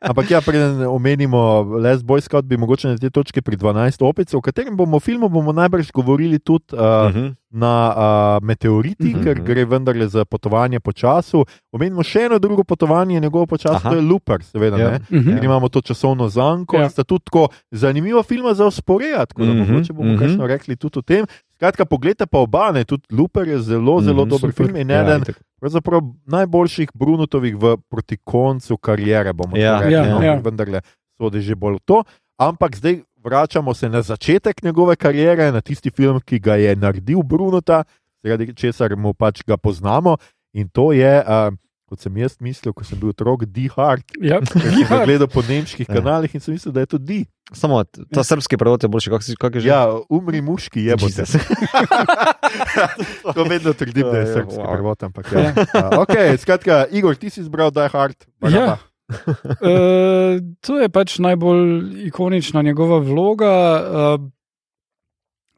ampak 0.08 0.26
ja, 0.26 0.40
preden 0.40 0.82
omenimo 0.82 1.38
Les 1.76 2.00
Boy 2.00 2.20
Scout, 2.20 2.44
bi 2.44 2.56
mogoče 2.56 2.88
na 2.88 2.96
tej 2.96 3.10
točki 3.10 3.38
pri 3.38 3.54
12 3.54 4.00
opice, 4.00 4.32
o 4.32 4.40
katerem 4.40 4.72
bomo 4.72 4.98
filmu 4.98 5.28
bomo 5.28 5.52
najbrž 5.52 5.92
govorili 5.92 6.38
tudi 6.38 6.72
uh, 6.72 7.04
Mhm. 7.04 7.36
Na 7.52 7.72
uh, 7.88 8.02
meteoriti, 8.42 9.04
Mhm. 9.06 9.22
ker 9.22 9.36
gre 9.38 9.64
vendarle 9.66 10.06
za 10.06 10.24
potovanje 10.24 10.80
po 10.80 10.92
času. 10.92 11.44
Omenimo 11.70 12.02
še 12.02 12.20
eno 12.22 12.38
drugo 12.38 12.64
potovanje, 12.64 13.20
njegovo 13.20 13.46
po 13.46 13.56
času, 13.56 13.76
Aha. 13.76 13.90
to 13.90 13.96
je 13.96 14.02
Looper, 14.02 14.42
seveda. 14.42 14.76
Ja. 14.76 14.90
Ja. 14.90 14.98
Mhm. 15.10 15.30
Ker 15.30 15.44
imamo 15.44 15.68
to 15.68 15.80
časovno 15.82 16.28
zanko, 16.28 16.76
Ja. 16.76 16.82
ja. 16.82 16.88
sta 16.90 17.04
tudi 17.04 17.24
tako 17.24 17.42
zanimiva 17.70 18.22
filma 18.22 18.54
za 18.54 18.64
usporediti, 18.64 18.92
tako 19.28 19.42
da 19.42 19.52
Mhm, 19.52 19.60
mogoče 19.64 19.92
bomo 19.92 20.10
mhm. 20.10 20.18
kakšno 20.18 20.46
rekli 20.46 20.76
tudi 20.76 20.98
o 20.98 21.02
tem. 21.02 21.24
Skratka, 21.52 21.84
poglejte 21.84 22.26
pa 22.26 22.38
oba, 22.38 22.70
ne, 22.70 22.84
tudi 22.84 23.02
Looper 23.10 23.46
je 23.46 23.58
zelo, 23.60 24.00
zelo 24.00 24.22
Mhm, 24.22 24.30
dober 24.30 24.50
super. 24.50 24.66
film 24.66 24.76
in 24.76 24.90
Ja, 24.90 25.02
eden 25.02 25.22
itak. 25.22 25.36
pravzaprav 25.56 26.00
najboljših 26.26 26.88
Brunotovih 26.90 27.54
v 27.54 27.76
proti 27.84 28.16
koncu 28.18 28.76
kariere, 28.76 29.32
bomo 29.32 29.54
Ja, 29.54 29.62
ja, 29.62 29.78
rekli, 29.78 29.92
ja, 29.92 30.02
ja, 30.02 30.10
no, 30.10 30.20
ja. 30.20 30.32
ja. 30.32 30.40
vendarle 30.40 30.80
sodi 31.14 31.40
že 31.40 31.54
bolj 31.54 31.74
v 31.74 31.80
to. 31.84 31.98
Ampak 32.38 32.74
zdaj 32.74 33.02
vračamo 33.24 33.74
se 33.74 33.88
na 33.88 34.02
začetek 34.02 34.62
njegove 34.62 34.96
kariere, 34.96 35.52
na 35.52 35.60
tisti 35.60 35.90
film, 35.90 36.20
ki 36.20 36.38
ga 36.38 36.56
je 36.56 36.76
naredil 36.76 37.22
Brunota, 37.22 37.84
zaradi 38.20 38.54
česar 38.54 38.96
mu 38.96 39.14
pač 39.14 39.42
ga 39.42 39.56
poznamo. 39.56 40.16
In 40.52 40.68
to 40.68 40.92
je, 40.92 41.18
uh, 41.18 41.54
kot 41.86 42.00
sem 42.00 42.16
jaz 42.16 42.36
mislil, 42.38 42.72
ko 42.72 42.84
sem 42.84 42.96
bil 42.96 43.10
otrok, 43.10 43.44
Die 43.46 43.68
Hard. 43.68 44.04
Ja, 44.16 44.40
Ker 44.40 44.60
sem 44.84 45.04
gledal 45.04 45.28
po 45.28 45.42
nemških 45.42 45.84
Ja. 45.84 45.94
kanalih 45.94 46.34
in 46.34 46.40
sem 46.40 46.54
mislil, 46.54 46.72
da 46.72 46.80
je 46.80 46.86
to 46.86 46.98
Di. 46.98 47.24
Samo 47.52 47.82
ta 47.84 48.24
srpski 48.24 48.56
prevod 48.56 48.80
je 48.80 48.88
boljši, 48.88 49.10
kak, 49.10 49.22
si- 49.22 49.36
kak 49.36 49.54
je 49.54 49.60
že? 49.60 49.68
Ja, 49.68 49.84
umri 50.08 50.40
muški 50.40 50.80
je 50.82 50.96
bo 50.96 51.08
se. 51.08 51.20
Jesus. 51.20 51.36
To 53.34 53.44
vedno 53.44 53.72
trdim, 53.72 54.02
da 54.04 54.18
je 54.18 54.26
Ja, 54.26 54.32
srpski 54.34 54.56
wow. 54.56 54.72
prevod, 54.72 55.02
ampak 55.02 55.32
ja. 55.32 55.40
Uh, 55.50 55.98
okay, 55.98 56.36
skratka, 56.36 56.86
Igor, 56.90 57.14
ti 57.14 57.30
si 57.30 57.40
izbral 57.40 57.70
Die 57.70 57.88
Hard. 57.88 58.16
Ja. 58.42 58.76
Uh, 59.12 60.40
to 60.66 60.80
je 60.80 60.88
pač 60.88 61.18
najbolj 61.18 62.06
ikonična 62.08 62.62
njegova 62.62 62.98
vloga. 62.98 63.54
Uh, 63.82 64.28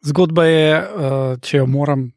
zgodba 0.05 0.45
je, 0.45 0.69
uh, 0.81 1.39
če 1.41 1.63
jo 1.63 1.67
moram 1.67 2.11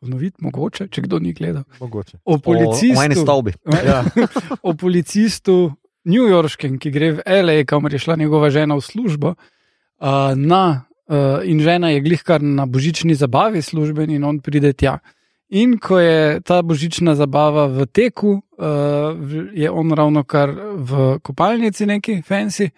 ponoviti, 0.00 0.38
mogoče, 0.44 0.88
če 0.92 1.04
kdo 1.06 1.18
ni 1.22 1.34
gledal. 1.36 1.66
Mogoče. 1.80 2.20
O 2.24 2.32
O, 2.32 2.38
o 2.38 2.42
policistu, 2.42 3.22
stavbi. 3.22 3.54
Ja. 3.88 4.02
o 4.62 4.74
policistu 4.74 5.58
Newyorškem, 6.08 6.78
ki 6.80 6.92
gre 6.94 7.12
v 7.18 7.24
L.A., 7.26 7.64
kamor 7.68 7.92
je 7.92 8.00
šla 8.00 8.16
njegova 8.16 8.50
žena 8.54 8.78
v 8.78 8.84
službo. 8.84 9.34
Uh, 9.98 10.32
na, 10.38 10.88
uh, 11.10 11.42
in 11.44 11.60
žena 11.60 11.90
je 11.92 12.04
glihkar 12.04 12.42
na 12.42 12.66
božični 12.66 13.18
zabavi 13.18 13.62
služben, 13.62 14.10
in 14.14 14.24
on 14.24 14.38
pride 14.40 14.72
tja. 14.72 14.98
In 15.50 15.78
ko 15.78 15.98
je 15.98 16.40
ta 16.44 16.62
božična 16.62 17.14
zabava 17.16 17.66
v 17.66 17.86
teku, 17.86 18.42
uh, 18.58 19.14
v- 19.16 19.48
je 19.54 19.70
on 19.70 19.92
ravno 19.92 20.24
kar 20.24 20.50
v 20.76 21.18
kopalnici 21.22 21.86
neki 21.86 22.22
fancy. 22.22 22.68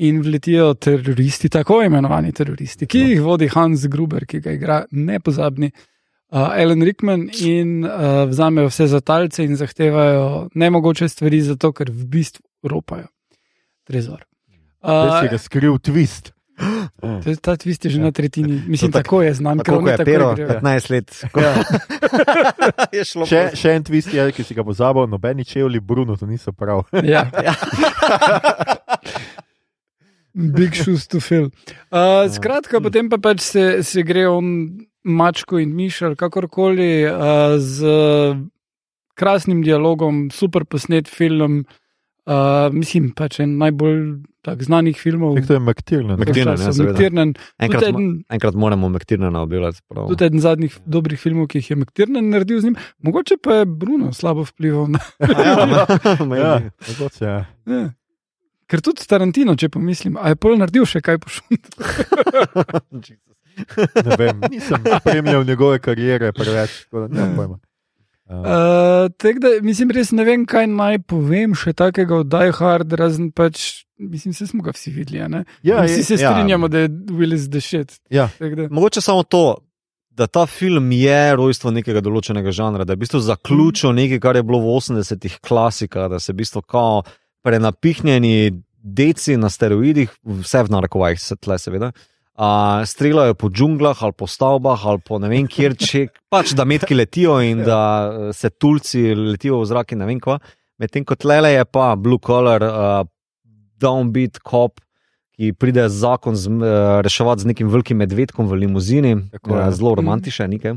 In 0.00 0.22
vletijo 0.22 0.74
teroristi, 0.74 1.48
tako 1.48 1.82
imenovani 1.84 2.32
teroristi, 2.32 2.86
ki 2.86 2.98
jih 2.98 3.20
vodi 3.20 3.50
Hans 3.52 3.84
Gruber, 3.86 4.24
ki 4.24 4.40
ga 4.40 4.54
igra 4.56 4.84
nepozabni 4.90 5.68
uh, 6.32 6.38
Alan 6.56 6.80
Rickman, 6.82 7.28
in 7.44 7.84
uh, 7.84 8.24
vzamejo 8.30 8.70
vse 8.70 8.86
za 8.86 9.00
talce 9.00 9.44
in 9.44 9.56
zahtevajo 9.60 10.48
nemogoče 10.54 11.08
stvari, 11.08 11.42
zato 11.42 11.72
ker 11.72 11.90
v 11.92 12.06
bistvu 12.06 12.42
ropajo 12.64 13.06
trezor. 13.84 14.24
Zdaj 14.80 15.20
si 15.20 15.26
Uh, 15.26 15.32
razkril 15.32 15.76
twist. 15.78 16.32
Ta, 17.00 17.34
ta 17.40 17.52
twist 17.56 17.84
je 17.84 17.90
že 17.90 18.00
na 18.00 18.10
tretjini, 18.12 18.62
mislim, 18.68 18.92
To 18.92 18.98
tak- 18.98 19.04
tako 19.08 19.22
je 19.22 19.34
Tako 19.34 19.78
oni 19.78 19.90
je 19.90 19.96
igrajo. 20.36 20.60
15 20.60 20.90
let. 20.90 21.08
Ja. 21.36 21.52
je 22.96 23.04
šlo 23.04 23.26
Še, 23.26 23.40
še 23.56 23.68
en 23.76 23.84
twist 23.84 24.12
je, 24.12 24.32
ki 24.32 24.42
si 24.44 24.54
ga 24.54 24.64
pozabil, 24.64 25.06
nobeni 25.06 25.44
čevlji 25.44 25.80
Bruno, 25.80 26.16
to 26.16 26.26
niso 26.26 26.52
prav. 26.52 26.84
Ja. 27.14 27.26
Big 30.34 30.74
shoes 30.76 31.06
to 31.10 31.20
fill. 31.20 31.50
Uh, 31.90 32.28
skratka, 32.30 32.78
potem 32.80 33.08
pa 33.10 33.18
pač 33.18 33.40
se, 33.42 33.82
se 33.82 34.02
gre 34.06 34.28
on 34.30 34.46
mačko 35.02 35.58
in 35.58 35.72
mišel, 35.74 36.14
kakorkoli, 36.14 37.02
uh, 37.10 37.56
z 37.58 37.82
krasnim 39.18 39.64
dialogom, 39.66 40.30
super 40.30 40.64
posnet 40.64 41.08
film. 41.10 41.64
Uh, 42.30 42.36
mislim, 42.70 43.08
pač 43.10 43.40
en 43.40 43.56
najbolj 43.58 44.22
tak, 44.40 44.62
znanih 44.62 44.94
filmov. 44.94 45.34
Nek 45.34 45.46
to 45.46 45.52
je 45.52 45.60
McTiernan, 45.60 46.14
ja. 46.14 47.34
Enkrat, 47.58 47.82
eden- 47.82 48.22
enkrat 48.28 48.54
moramo 48.54 48.86
objavljati. 49.40 49.82
prav. 49.88 50.06
Tudi 50.08 50.24
eden 50.24 50.40
zadnjih 50.40 50.78
dobrih 50.86 51.18
filmov, 51.18 51.48
ki 51.48 51.58
jih 51.58 51.70
je 51.70 51.76
McTiernan 51.76 52.30
naredil 52.30 52.60
z 52.60 52.64
njim, 52.64 52.76
mogoče 53.02 53.34
pa 53.36 53.54
je 53.54 53.64
Bruno 53.66 54.12
slabo 54.12 54.44
vplival 54.44 54.86
na. 54.88 54.98
Ja, 56.30 56.36
Ja, 56.36 56.52
mogoče, 56.88 57.24
ja. 57.24 57.40
Ja. 57.66 57.90
Ker 58.66 58.80
tudi 58.80 59.02
Tarantino, 59.02 59.56
če 59.56 59.68
pomislim, 59.68 60.14
a 60.16 60.28
je 60.28 60.36
pol 60.36 60.54
naredil 60.54 60.86
še 60.86 61.00
kaj 61.00 61.18
pošum. 61.18 61.50
Ne 64.00 64.16
vem, 64.16 64.38
nisem 64.46 64.78
spremljal 65.00 65.44
njegove 65.44 65.78
kariere 65.78 66.32
preveč. 66.32 66.84
tako 66.84 67.00
da 67.00 67.08
nimam 67.10 67.34
pojma. 67.36 67.58
Uh, 68.30 69.10
Uh, 69.10 69.40
da, 69.42 69.48
mislim, 69.62 69.90
res 69.90 70.12
ne 70.14 70.24
vem, 70.24 70.44
kaj 70.46 70.68
naj 70.70 71.00
povem 71.10 71.56
še 71.58 71.72
takega 71.74 72.20
od 72.22 72.28
Die 72.30 72.52
Hard, 72.54 72.92
razen 72.94 73.32
pač, 73.34 73.82
mislim, 73.98 74.34
se 74.36 74.46
smo 74.46 74.62
ga 74.62 74.70
vsi 74.76 74.92
videli. 74.94 75.42
ja, 75.66 75.80
vsi 75.82 76.04
se 76.04 76.14
ja, 76.14 76.30
strinjamo, 76.30 76.68
da 76.70 76.84
je 76.84 76.92
Willis 77.10 77.48
the 77.50 77.60
shit. 77.60 77.98
Ja. 78.10 78.28
Da, 78.38 78.68
Mogoče 78.70 79.02
samo 79.02 79.24
to, 79.26 79.58
da 80.10 80.26
ta 80.26 80.46
film 80.46 80.92
je 80.92 81.34
rojstvo 81.36 81.72
nekega 81.74 82.02
določenega 82.04 82.54
žanra, 82.54 82.86
da 82.86 82.94
je 82.94 83.00
v 83.00 83.02
bistvu 83.02 83.20
zaključil 83.24 83.94
nekaj, 83.98 84.22
kar 84.22 84.38
je 84.38 84.46
bilo 84.46 84.62
v 84.62 84.78
80-ih 84.78 85.40
klasika, 85.42 86.06
da 86.12 86.22
se 86.22 86.30
v 86.30 86.42
bistvu 86.44 86.62
kao 86.62 87.02
prenapihnjeni 87.42 88.52
deci 88.80 89.36
na 89.40 89.50
steroidih, 89.50 90.12
vse 90.22 90.62
v 90.66 90.76
narekovajih, 90.76 91.18
se 91.18 91.36
tle 91.36 91.58
seveda. 91.58 91.90
Uh, 92.40 92.46
streljajo 92.88 93.34
po 93.36 93.50
džunglah 93.52 93.98
ali 94.00 94.12
po 94.16 94.24
stavbah 94.26 94.86
ali 94.86 95.00
po 95.04 95.18
ne 95.20 95.28
vem 95.28 95.44
kjer, 95.44 95.74
če 95.76 96.06
pač 96.32 96.54
da 96.56 96.64
metki 96.64 96.94
letijo 96.96 97.34
in 97.44 97.58
Ja. 97.58 97.64
da 97.66 97.80
eh, 98.08 98.32
se 98.32 98.48
tulci 98.50 99.02
letijo 99.14 99.58
v 99.60 99.66
zrak 99.66 99.92
in 99.92 99.98
ne 99.98 100.06
vem 100.06 100.16
kva. 100.18 100.38
Medtem 100.78 101.04
ko 101.04 101.12
tlele 101.14 101.52
je 101.52 101.64
pa 101.66 101.90
blue 101.96 102.16
collar, 102.18 102.62
uh, 102.62 103.04
downbeat 103.76 104.38
cop, 104.40 104.80
ki 105.32 105.52
pride 105.52 105.84
zakon 105.88 106.32
z, 106.32 106.48
uh, 106.48 106.62
reševati 107.00 107.42
z 107.42 107.46
nekim 107.46 107.68
velikim 107.68 107.96
medvedkom 107.96 108.48
v 108.48 108.56
limuzini, 108.56 109.12
Tako 109.30 109.50
uh, 109.52 109.68
zelo 109.70 109.94
romantičen, 109.94 110.52
je 110.56 110.72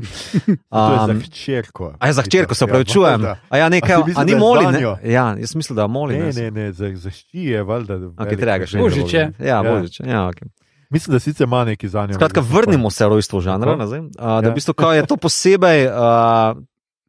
za 0.68 1.06
Um, 1.06 1.20
hčerko. 1.22 1.94
A 1.98 2.06
je 2.06 2.12
za 2.12 2.22
hčerko, 2.22 2.54
se 2.54 2.64
Ja, 2.64 2.68
pravi, 2.68 2.84
čujem. 2.84 3.20
valjda. 3.22 3.38
A 3.48 3.56
ja, 3.56 3.68
nekaj, 3.68 3.94
a, 3.94 4.24
ni 4.24 4.32
da 4.32 4.32
je 4.32 4.38
moli. 4.38 4.64
zanjo? 4.64 4.96
Ne? 5.02 5.12
Ja, 5.12 5.36
jaz 5.38 5.54
mislim, 5.54 5.76
da 5.76 5.82
je 5.82 5.88
moli. 5.88 6.18
Ne, 6.18 6.32
ne. 6.32 6.50
ne, 6.50 6.72
za, 6.72 7.10
šči 7.10 7.44
je 7.46 7.62
valjda. 7.62 7.94
Okay, 8.18 8.36
treba 8.36 8.58
ga 8.58 8.66
še 8.66 8.78
Božič 8.78 9.14
je. 9.14 9.24
Ja, 9.38 9.46
Ja. 9.46 9.62
božič. 9.64 10.00
Ja, 10.00 10.28
okay. 10.28 10.48
Mislim, 10.90 11.12
da 11.12 11.18
sicer 11.18 11.44
ima 11.44 11.64
neki 11.64 11.88
za 11.88 12.06
njo. 12.06 12.14
Skratka, 12.14 12.40
vrnimo 12.40 12.90
se 12.90 13.08
rojstvu 13.08 13.40
žanra 13.40 13.76
nazaj. 13.76 14.00
A, 14.18 14.40
da 14.40 14.46
Ja. 14.46 14.50
v 14.50 14.54
bistvu 14.54 14.74
je 14.92 15.06
to 15.06 15.16
posebej. 15.16 15.88
A, 15.92 16.54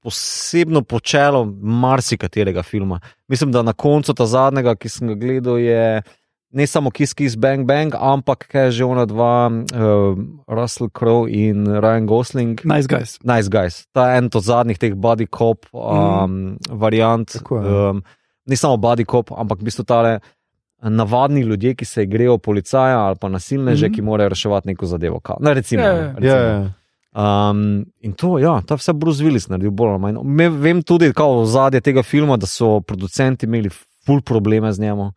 Posebno 0.05 0.81
počelo 0.81 1.45
marsikaterega 1.61 2.63
filma. 2.63 2.99
Mislim, 3.27 3.51
da 3.51 3.61
na 3.61 3.73
koncu 3.73 4.13
ta 4.13 4.25
zadnjega, 4.25 4.75
ki 4.75 4.89
sem 4.89 5.07
ga 5.07 5.15
gledal, 5.15 5.57
je 5.57 6.01
ne 6.51 6.67
samo 6.67 6.91
Kiss 6.91 7.13
Kiss 7.13 7.35
Bang 7.35 7.65
Bang, 7.65 7.95
ampak 7.97 8.45
kaj 8.47 8.69
že 8.71 8.85
ona 8.85 9.05
dva, 9.05 9.49
uh, 9.49 10.13
Russell 10.47 10.89
Crowe 10.93 11.25
in 11.25 11.65
Ryan 11.65 12.05
Gosling. 12.05 12.61
nice 12.63 12.85
guys. 12.87 13.17
Nice 13.23 13.49
guys. 13.49 13.87
Ta 13.91 14.11
je 14.11 14.17
en 14.17 14.29
od 14.29 14.43
zadnjih 14.43 14.77
teh 14.77 14.93
body 14.93 15.25
cop 15.25 15.65
um, 15.73 16.57
variant. 16.69 17.25
Tako. 17.41 17.55
Um, 17.57 18.03
ne 18.45 18.55
samo 18.55 18.77
body 18.77 19.09
cop, 19.09 19.33
ampak 19.33 19.57
v 19.59 19.63
bistvu 19.63 19.83
tale 19.89 20.19
navadni 20.89 21.41
ljudje, 21.41 21.75
ki 21.75 21.85
se 21.85 22.05
grejo 22.05 22.37
policaja 22.37 22.99
ali 22.99 23.15
pa 23.21 23.29
nasilneže, 23.29 23.87
mm. 23.87 23.91
-hmm. 23.91 23.95
ki 23.95 24.01
morajo 24.01 24.29
reševati 24.29 24.67
neko 24.67 24.85
zadevo. 24.85 25.21
Ne, 25.39 25.53
recimo, 25.53 25.83
Ja, 25.83 25.93
ne, 25.93 25.99
ja. 25.99 26.11
recimo. 26.11 26.27
Ja, 26.27 26.41
ja. 26.41 26.71
Um, 27.49 27.85
in 28.01 28.13
to, 28.13 28.39
ja, 28.39 28.61
ta 28.61 28.75
vse 28.75 28.93
Bruce 28.93 29.23
Willis 29.23 29.49
naredil 29.49 29.71
bolj 29.71 29.89
ali 29.89 29.99
manj. 29.99 30.17
Me, 30.23 30.49
vem 30.49 30.83
tudi, 30.83 31.13
kako 31.13 31.41
v 31.41 31.45
zadnje 31.45 31.81
tega 31.81 32.03
filma, 32.03 32.37
da 32.37 32.45
so 32.45 32.81
producenti 32.81 33.45
imeli 33.45 33.69
ful 34.05 34.21
probleme 34.21 34.73
z 34.73 34.79
njim, 34.79 35.11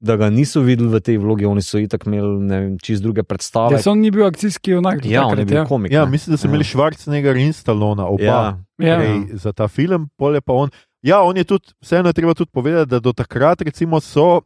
da 0.00 0.16
ga 0.16 0.30
niso 0.30 0.60
videli 0.60 0.88
v 0.88 1.00
tej 1.00 1.18
vlogi, 1.18 1.44
oni 1.44 1.62
so 1.62 1.78
itak 1.78 2.06
imeli 2.06 2.40
ne 2.40 2.60
vem, 2.60 2.78
čist 2.78 3.02
druge 3.02 3.22
predstave. 3.22 3.82
So 3.82 3.90
on 3.90 4.00
ni 4.00 4.10
bil 4.10 4.24
akcijski 4.26 4.70
junak. 4.70 5.02
do 5.02 5.08
Ja, 5.08 5.22
on 5.26 5.30
je 5.30 5.36
takrat, 5.36 5.48
bil 5.48 5.56
ja. 5.56 5.64
komik. 5.64 5.92
ja, 5.92 6.06
mislim, 6.06 6.32
da 6.32 6.36
so 6.36 6.46
Ja. 6.46 6.50
imeli 6.50 6.64
Schwarzenegger 6.64 7.36
in 7.36 7.52
Stallona, 7.52 8.06
oba. 8.06 8.22
Ja, 8.24 8.56
Ja. 8.78 8.98
Za 9.32 9.52
ta 9.52 9.68
film, 9.68 10.08
pol 10.16 10.34
je 10.34 10.40
pa 10.40 10.52
on. 10.52 10.70
Ja, 11.02 11.20
on 11.20 11.36
je 11.36 11.44
tudi, 11.44 11.64
vseeno 11.82 12.08
je 12.08 12.12
treba 12.12 12.34
tudi 12.34 12.50
povedati, 12.50 12.90
da 12.90 13.00
do 13.00 13.12
takrat 13.12 13.60
recimo 13.60 14.00
so, 14.00 14.40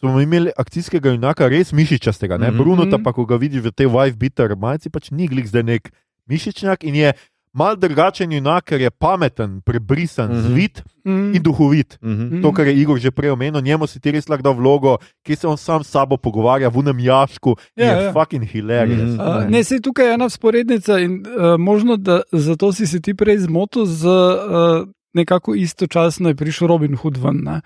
smo 0.00 0.20
imeli 0.20 0.50
akcijskega 0.56 1.10
junaka 1.10 1.48
res 1.48 1.72
mišičastega. 1.72 2.38
Mm 2.38 2.42
Mhm. 2.42 2.52
-hmm. 2.52 2.58
Bruno, 2.58 2.86
ta 2.86 2.98
pa, 2.98 3.12
ko 3.12 3.24
ga 3.24 3.36
vidiš 3.36 3.62
v 3.62 3.70
tej 3.72 3.86
wife 3.86 4.16
bitter 4.16 4.56
majici, 4.56 4.90
pač 4.90 5.10
ni 5.10 5.28
glik 5.28 5.46
zdaj 5.46 5.62
nek 5.62 5.92
mišičnjak 6.26 6.84
in 6.84 6.94
je 6.94 7.12
mal 7.52 7.76
drugačen 7.76 8.32
junak, 8.32 8.64
ker 8.64 8.80
je 8.80 8.90
pameten, 8.90 9.60
prebrisan, 9.60 10.30
mm. 10.30 10.34
-hmm. 10.34 10.40
zvit 10.40 10.82
Mm. 11.04 11.34
in 11.34 11.42
duhovit. 11.42 11.98
Mhm. 12.02 12.42
To, 12.42 12.52
kar 12.52 12.66
je 12.66 12.74
Igor 12.76 12.98
že 12.98 13.10
prej 13.10 13.30
omenil, 13.30 13.60
njemu 13.60 13.86
si 13.86 14.00
ti 14.00 14.10
res 14.10 14.28
lahko 14.28 14.42
dal 14.42 14.54
vlogo, 14.54 14.98
ki 15.22 15.36
se 15.36 15.46
on 15.48 15.56
sam 15.56 15.84
s 15.84 15.90
sabo 15.90 16.16
pogovarja 16.16 16.68
v 16.68 16.78
unem 16.78 16.98
jašku. 17.00 17.56
Ja, 17.76 17.84
je 17.84 18.04
ja. 18.04 18.12
fucking 18.12 18.44
hilarious. 18.44 19.10
Mhm. 19.14 19.20
Uh, 19.20 19.50
ne, 19.50 19.64
se 19.64 19.80
tukaj 19.80 20.06
je 20.06 20.14
ena 20.14 20.28
sporednica 20.28 20.98
in 20.98 21.12
uh, 21.12 21.58
možno, 21.58 21.96
da 21.96 22.22
zato 22.32 22.72
si 22.72 22.86
se 22.86 23.00
ti 23.00 23.14
prej 23.14 23.38
zmotil, 23.38 23.86
z 23.86 24.06
uh, 24.06 24.88
nekako 25.14 25.54
istočasno 25.54 26.28
je 26.28 26.34
prišel 26.34 26.68
Robin 26.68 26.96
Hood 26.96 27.16
ven, 27.16 27.40
ne? 27.44 27.60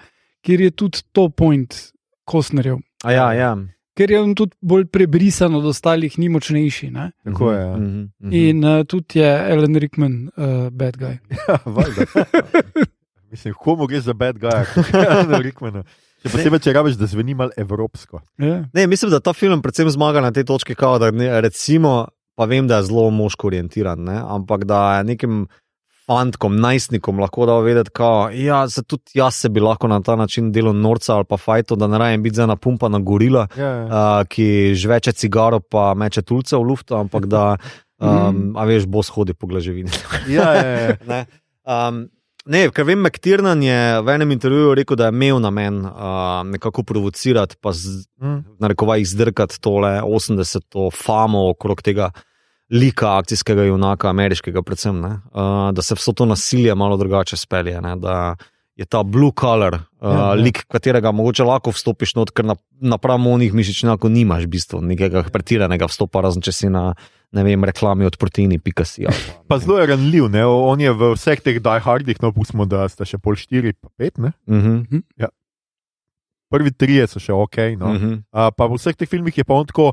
kjer 0.45 0.61
je 0.61 0.71
tudi 0.71 0.99
to 1.13 1.29
point 1.29 1.94
Kosnerjev. 2.25 2.83
A 3.05 3.13
Ja, 3.13 3.33
ja. 3.33 3.55
Ker 3.95 4.11
je 4.11 4.19
on 4.19 4.33
tudi 4.35 4.57
bolj 4.59 4.89
prebrisan 4.91 5.55
od 5.55 5.67
ostalih, 5.71 6.17
ni 6.19 6.29
močnejši. 6.29 6.89
Ne? 6.91 7.11
Tako 7.25 7.53
je. 7.53 7.61
Ja. 7.61 7.77
Mhm, 7.77 8.01
mhm. 8.19 8.33
In 8.33 8.65
uh, 8.65 8.83
tudi 8.87 9.21
je 9.21 9.31
Alan 9.53 9.77
Rickman, 9.79 10.17
uh, 10.37 10.71
bad 10.71 10.99
guy. 10.99 11.19
Ja. 11.49 11.59
Mislim, 13.31 13.55
komu 13.59 13.87
gre 13.87 14.01
za 14.01 14.13
bad 14.15 14.39
guy, 14.39 14.63
ne 15.31 15.39
Rickmanu. 15.43 15.83
Še 16.23 16.31
posebej, 16.31 16.61
če 16.63 16.73
rabiš, 16.73 16.95
da 16.97 17.09
zveni 17.11 17.35
malo 17.35 17.51
evropsko. 17.59 18.21
Ja. 18.39 18.61
Ne, 18.73 18.87
mislim, 18.87 19.11
da 19.11 19.19
ta 19.21 19.35
film 19.37 19.63
predvsem 19.63 19.91
zmaga 19.91 20.23
na 20.23 20.31
tej 20.33 20.47
točki, 20.49 20.77
kao, 20.79 21.01
da 21.03 21.11
ne, 21.11 21.27
recimo, 21.43 22.07
pa 22.39 22.47
vem, 22.49 22.69
da 22.71 22.79
je 22.79 22.89
zelo 22.89 23.09
moško 23.13 23.51
orientiran, 23.51 24.01
ne, 24.07 24.21
ampak 24.23 24.65
da 24.71 24.81
je 24.97 25.09
nekim 25.11 25.43
fantkom, 26.07 26.57
najstnikom 26.61 27.19
lahko 27.21 27.47
da 27.47 27.59
vedeti, 27.65 27.91
kao, 27.91 28.31
ja, 28.31 28.69
se 28.69 28.83
tudi 28.83 29.03
jaz 29.15 29.35
se 29.35 29.49
bi 29.49 29.61
lahko 29.61 29.89
na 29.89 30.01
ta 30.03 30.17
način 30.17 30.53
delal 30.53 30.75
norca 30.77 31.15
ali 31.17 31.25
pa 31.25 31.37
fajto, 31.37 31.77
da 31.77 31.87
ne 31.87 31.99
rajem 31.99 32.23
biti 32.23 32.37
za 32.37 32.47
napumpana 32.47 32.99
gorila, 32.99 33.47
Ja, 33.57 33.65
ja. 33.67 33.85
uh, 33.85 34.27
ki 34.29 34.75
žveče 34.75 35.13
cigaro 35.13 35.61
pa 35.61 35.95
meče 35.95 36.23
tulce 36.23 36.57
v 36.57 36.63
luft, 36.63 36.93
ampak 36.93 37.27
da, 37.27 37.57
um, 38.01 38.53
a 38.57 38.65
veš, 38.65 38.87
bo 38.87 39.03
shodi 39.03 39.35
po 39.35 39.47
glaževini. 39.47 39.91
ja, 40.37 40.53
ja, 40.55 40.69
ja. 40.81 40.97
ne. 41.13 41.25
Um, 41.65 42.05
ne, 42.47 42.67
ker 42.71 42.85
vem, 42.85 43.01
McTiernan 43.01 43.63
je 43.65 43.79
v 44.05 44.09
enem 44.19 44.35
intervjuju 44.37 44.75
rekel, 44.77 44.97
da 45.01 45.09
je 45.09 45.15
imel 45.17 45.41
namen 45.41 45.79
uh, 45.87 46.43
nekako 46.45 46.83
provocirati, 46.83 47.57
pa 47.61 47.73
z, 47.73 48.05
Mm. 48.21 48.45
narekovaj 48.61 49.01
izdrkati 49.01 49.61
tole 49.61 50.01
80-to 50.01 50.91
famo 50.91 51.49
okrog 51.51 51.83
tega 51.83 52.11
lika 52.75 53.15
akcijskega 53.21 53.69
junaka, 53.69 54.11
ameriškega, 54.11 54.63
predvsem, 54.67 54.99
ne, 55.01 55.13
uh, 55.31 55.71
da 55.75 55.83
se 55.85 55.95
vso 55.95 56.13
to 56.13 56.27
nasilje 56.27 56.75
malo 56.75 56.99
drugače 56.99 57.39
spelje. 57.39 57.79
Ne, 57.81 57.95
da 58.03 58.35
je 58.77 58.87
ta 58.91 59.05
blue 59.07 59.31
color, 59.41 59.75
uh, 59.79 59.81
Ja, 60.05 60.11
ja, 60.11 60.15
ja. 60.19 60.29
ja. 60.29 60.33
lik, 60.35 60.65
katerega 60.69 61.13
mogoče 61.15 61.47
lahko 61.47 61.71
vstopiš 61.71 62.17
not, 62.19 62.33
ker 62.35 62.45
na, 62.45 62.57
napram 62.83 63.27
onih 63.31 63.55
mišičnjakov 63.55 64.11
nimaš 64.11 64.49
v 64.49 64.51
bistvu 64.57 64.81
nekega 64.83 65.23
pretiranega 65.33 65.87
vstopa, 65.89 66.25
razen 66.27 66.43
če 66.43 66.53
si 66.53 66.71
na 66.73 66.89
ne 67.35 67.43
vem, 67.47 67.65
reklami 67.67 68.07
od 68.07 68.19
proteini, 68.19 68.59
pika 68.63 68.85
si. 68.87 69.07
ali 69.07 69.17
pa- 69.49 69.59
zelo 69.63 69.79
je 69.79 69.87
ranljiv, 69.91 70.29
ne? 70.31 70.45
on 70.47 70.81
je 70.81 70.93
v 70.93 71.15
vseh 71.15 71.41
teh 71.43 71.63
diehardih, 71.63 72.21
no 72.23 72.33
pustimo, 72.35 72.67
da 72.67 72.89
sta 72.91 73.07
še 73.07 73.19
pol 73.23 73.39
štiri, 73.39 73.75
pa 73.79 73.91
pet, 73.99 74.19
ne? 74.19 74.35
Mhm, 74.51 75.03
prvi 76.55 76.71
trije 76.71 77.07
so 77.11 77.23
še 77.23 77.35
ok. 77.35 77.59
No? 77.79 77.95
mhm. 77.95 78.13
Uh, 78.31 78.51
pa 78.55 78.69
v 78.71 78.79
vseh 78.79 78.95
teh 78.95 79.11
filmih 79.11 79.35
je 79.35 79.47
pa 79.47 79.57
on 79.59 79.67
tako, 79.67 79.93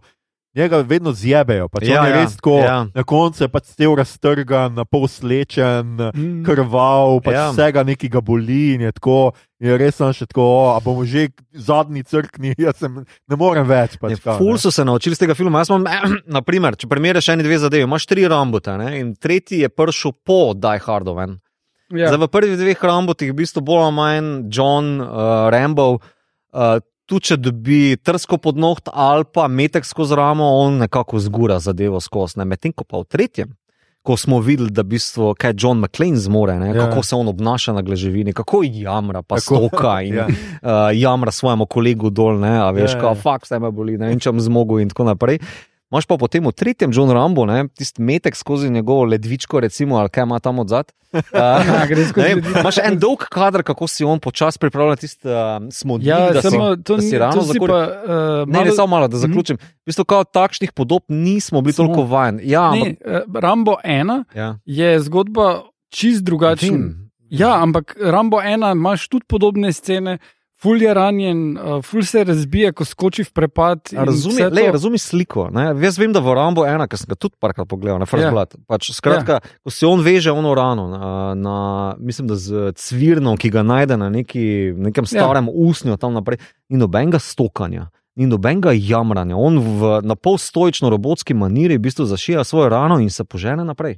njega 0.54 0.78
vedno 0.80 1.12
zjebejo. 1.12 1.68
Pač 1.68 1.84
Ja, 1.84 2.04
je 2.04 2.12
ja, 2.14 2.28
tako, 2.28 2.58
ja. 2.58 2.88
na 2.94 3.04
koncu 3.04 3.44
je 3.44 3.48
pač 3.48 3.64
cel 3.72 3.96
raztrgan, 3.96 4.74
na 4.74 4.86
pol 4.86 5.08
slečen, 5.08 5.96
Mm. 6.12 6.44
krval, 6.44 7.20
pač 7.20 7.34
Ja. 7.34 7.46
vsega 7.50 7.84
nekega 7.84 8.20
boli 8.20 8.74
in 8.74 8.82
je 8.82 8.92
tako. 8.92 9.32
Je 9.58 9.78
res 9.78 9.96
sem 9.96 10.10
še 10.10 10.26
tako, 10.26 10.42
o, 10.42 10.62
a 10.72 10.80
bomo 10.80 11.06
že 11.06 11.28
zadnji 11.54 12.04
crkni, 12.04 12.56
jaz 12.60 12.78
sem, 12.78 12.92
ne 13.06 13.36
morem 13.36 13.64
več. 13.64 13.96
Pač, 13.96 14.12
Je, 14.12 14.18
kao, 14.18 14.38
ful 14.38 14.52
ne. 14.52 14.58
so 14.58 14.72
se 14.72 14.82
naučili 14.82 15.14
iz 15.14 15.20
tega 15.20 15.34
filma. 15.34 15.60
Jaz 15.60 15.70
imam, 15.70 15.86
naprimer, 16.38 16.76
če 16.76 16.88
primerjaš 16.88 17.30
eni 17.30 17.44
dve 17.44 17.60
zadevi, 17.60 17.84
imaš 17.84 18.06
tri 18.06 18.28
rambote 18.28 18.74
ne, 18.76 19.00
in 19.00 19.16
tretji 19.16 19.62
je 19.62 19.70
prišel 19.70 20.12
po 20.22 20.54
Die 20.54 20.80
Hardu 20.80 21.14
ven. 21.14 21.38
Ja. 21.92 22.08
Zdaj, 22.08 22.24
v 22.24 22.32
prvih 22.32 22.56
dveh 22.56 22.80
rambotih, 22.82 23.32
v 23.32 23.38
bistvu 23.38 23.62
bolj 23.62 23.84
ali 23.84 23.94
manj 23.94 24.28
John 24.50 24.98
uh, 24.98 25.08
Rambo, 25.52 26.00
uh, 26.00 26.80
tu 27.12 27.20
če 27.20 27.36
dobi 27.44 27.98
trsko 28.00 28.38
pod 28.40 28.56
noht 28.56 28.88
ali 28.88 29.28
pa 29.28 29.50
metek 29.52 29.84
skozi 29.84 30.16
ramo, 30.16 30.48
on 30.64 30.78
nekako 30.86 31.20
zgura 31.20 31.60
zadevo 31.60 32.00
skozi. 32.00 32.40
Medtem 32.48 32.72
ko 32.72 32.88
pa 32.88 33.02
v 33.04 33.10
tretjem. 33.12 33.50
Ko 34.02 34.16
smo 34.18 34.40
videli, 34.42 34.72
da 34.74 34.82
v 34.82 34.96
bistvu, 34.96 35.36
kaj 35.38 35.54
John 35.62 35.78
McClane 35.78 36.18
zmore, 36.18 36.56
ne, 36.58 36.72
Ja. 36.72 36.88
kako 36.88 37.04
se 37.04 37.14
on 37.16 37.28
obnaša 37.30 37.74
na 37.74 37.84
gleževini, 37.86 38.34
kako 38.34 38.64
jamra, 38.66 39.22
pa 39.22 39.38
Tako, 39.38 39.68
stoka 39.70 40.02
in 40.02 40.16
ja. 40.16 40.26
uh, 40.26 40.90
jamra 40.96 41.30
svojemu 41.32 41.68
kolegu 41.70 42.10
dol, 42.10 42.40
ne, 42.40 42.56
a 42.64 42.72
veš, 42.74 42.96
Ja, 42.96 43.02
ja, 43.04 43.12
ja. 43.12 43.16
fakt 43.16 43.46
se 43.46 43.60
me 43.60 43.70
boli, 43.70 44.00
ne 44.02 44.08
vem, 44.10 44.18
če 44.18 44.32
bom 44.32 44.42
zmogel 44.42 44.82
in 44.82 44.90
tako 44.90 45.06
naprej. 45.06 45.38
Imáš 45.92 46.06
pa 46.06 46.16
potem 46.16 46.40
v 46.42 46.52
tretjem 46.52 46.90
John 46.90 47.10
Rambo, 47.10 47.44
tisti 47.70 48.00
metek 48.00 48.32
skozi 48.32 48.70
njegovo 48.70 49.04
ledvičko, 49.06 49.60
recimo, 49.60 49.96
ali 49.96 50.10
kaj 50.10 50.24
ima 50.24 50.40
tam 50.40 50.60
odzad. 50.60 50.92
Ja, 51.34 51.60
Uh, 51.60 51.90
ledvičko. 51.90 52.22
Imaš 52.56 52.78
en 52.80 52.96
dolg 52.96 53.20
kader, 53.26 53.64
kako 53.64 53.84
si 53.84 54.04
on 54.04 54.16
počasi 54.18 54.60
pripravlja 54.60 54.96
tisti 54.96 55.28
uh, 55.28 55.34
smodnik, 55.70 56.08
Ja, 56.08 56.32
da, 56.32 56.42
samo 56.42 56.50
si, 56.72 56.84
to, 56.84 56.96
da 56.96 57.02
si 57.02 57.18
ravno 57.18 57.36
to 57.36 57.42
si 57.42 57.48
zakuril. 57.50 57.76
pa. 57.76 57.82
Uh, 58.42 58.48
Ne, 58.48 58.66
ne, 58.66 58.72
samo 58.72 58.88
malo, 58.90 59.08
da 59.08 59.18
Mhm. 59.18 59.22
zaključim. 59.22 59.58
V 59.58 59.86
bistvu, 59.86 60.06
kao 60.06 60.24
takšnih 60.24 60.72
podob 60.72 61.04
nismo 61.10 61.62
bili 61.62 61.74
Smo. 61.74 61.86
toliko 61.86 62.04
vajeni. 62.06 62.42
Ja, 62.46 62.64
ampak, 62.66 62.88
Ne, 62.88 62.96
eh, 63.08 63.22
Rambo 63.36 63.76
1 63.84 64.24
ja. 64.36 64.58
je 64.66 65.00
zgodba 65.02 65.62
čist 65.90 66.24
drugačna. 66.24 66.78
Ja, 67.30 67.60
ampak 67.60 67.96
Rambo 67.98 68.38
1 68.38 68.72
imaš 68.72 69.08
tudi 69.08 69.26
podobne 69.26 69.74
scene. 69.74 70.18
Ful 70.62 70.82
je 70.82 70.94
ranjen, 70.94 71.58
uh, 71.58 71.80
ful 71.82 72.04
se 72.06 72.22
razbije, 72.24 72.70
ko 72.78 72.86
skoči 72.86 73.24
v 73.24 73.32
prepad. 73.34 73.80
in 73.92 74.04
Razumi, 74.06 74.38
to. 74.38 74.72
razumi 74.72 74.98
sliko. 74.98 75.48
Ne? 75.50 75.72
Jaz 75.82 75.98
vem, 75.98 76.14
da 76.14 76.22
v 76.22 76.36
Rambo 76.38 76.66
ena, 76.70 76.86
ki 76.88 77.00
sem 77.02 77.10
ga 77.10 77.18
tudi 77.18 77.34
parkrat 77.42 77.68
pogledal, 77.68 77.98
na 78.00 78.06
First 78.06 78.22
Ja. 78.22 78.28
yeah. 78.30 78.34
Blood. 78.34 78.54
Pač, 78.70 78.92
skratka, 78.94 79.40
yeah. 79.42 79.56
ko 79.64 79.74
se 79.74 79.88
on 79.90 80.04
veže 80.06 80.32
ono 80.32 80.54
rano, 80.54 80.86
na, 80.88 81.34
na, 81.34 81.56
mislim, 81.98 82.28
da 82.30 82.38
z 82.38 82.76
cvirnom, 82.78 83.38
ki 83.42 83.50
ga 83.50 83.64
najde 83.66 83.98
na 83.98 84.12
neki, 84.14 84.74
nekem 84.78 85.06
starem 85.10 85.50
yeah. 85.50 85.70
usnju, 85.72 85.98
tam 85.98 86.14
naprej, 86.14 86.38
ni 86.70 86.78
nobenega 86.78 87.20
stokanja. 87.20 87.90
Ni 88.16 88.28
nobenega 88.30 88.76
jamranja, 88.76 89.40
on 89.40 89.58
v, 89.58 89.98
na 90.06 90.16
pol 90.16 90.38
stoično 90.38 90.92
robotski 90.94 91.34
maniri 91.34 91.80
v 91.80 91.88
bistvu 91.88 92.06
zašija 92.06 92.44
svojo 92.44 92.70
rano 92.70 93.00
in 93.00 93.10
se 93.10 93.26
požene 93.26 93.66
naprej. 93.66 93.98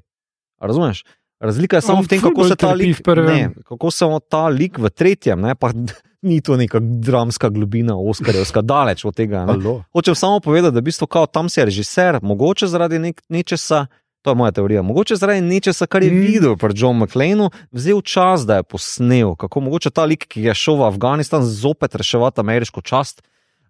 A 0.62 0.68
Razumeš? 0.72 1.04
Razlika 1.44 1.78
je 1.78 1.82
samo 1.82 2.02
v 2.02 2.08
tem, 2.08 2.22
kako 2.22 2.48
se 2.48 2.56
ta 2.56 2.72
lik, 2.72 3.08
ne, 3.08 3.50
kako 3.68 3.92
se 3.92 4.06
ta 4.30 4.48
lik 4.48 4.78
v 4.80 4.90
tretjem, 4.90 5.42
ne, 5.42 5.56
pa 5.56 5.72
ni 6.30 6.40
to 6.42 6.56
neka 6.58 6.80
dramska 6.80 7.50
globina, 7.50 7.98
oskarjevska, 8.00 8.62
daleč 8.62 9.04
od 9.06 9.16
tega. 9.16 9.44
Hočem 9.92 10.16
samo 10.16 10.40
povedati, 10.40 10.74
da 10.74 10.80
v 10.80 10.88
bistvu 10.88 11.08
kao, 11.08 11.26
tam 11.28 11.50
se 11.50 11.62
je 11.62 11.66
režiser, 11.66 12.20
mogoče 12.24 12.68
zaradi 12.68 13.00
nek, 13.00 13.22
nečesa, 13.30 13.86
to 14.24 14.32
je 14.32 14.40
moja 14.40 14.56
teorija, 14.56 14.82
mogoče 14.82 15.20
zaradi 15.20 15.42
nečesa, 15.42 15.86
kar 15.86 16.04
je 16.04 16.12
Mm. 16.12 16.16
mm. 16.16 16.22
videl 16.32 16.56
pri 16.56 16.74
Johnu 16.76 17.06
McLeanu, 17.06 17.50
vzel 17.72 18.02
čas, 18.02 18.48
da 18.48 18.56
je 18.56 18.64
posnel, 18.64 19.36
kako 19.36 19.60
mogoče 19.60 19.90
ta 19.90 20.06
lik, 20.06 20.24
ki 20.28 20.48
je 20.48 20.56
šel 20.56 20.80
v 20.80 20.88
Afganistan, 20.88 21.44
zopet 21.44 21.96
reševati 21.96 22.40
ameriško 22.40 22.82
čast. 22.82 23.22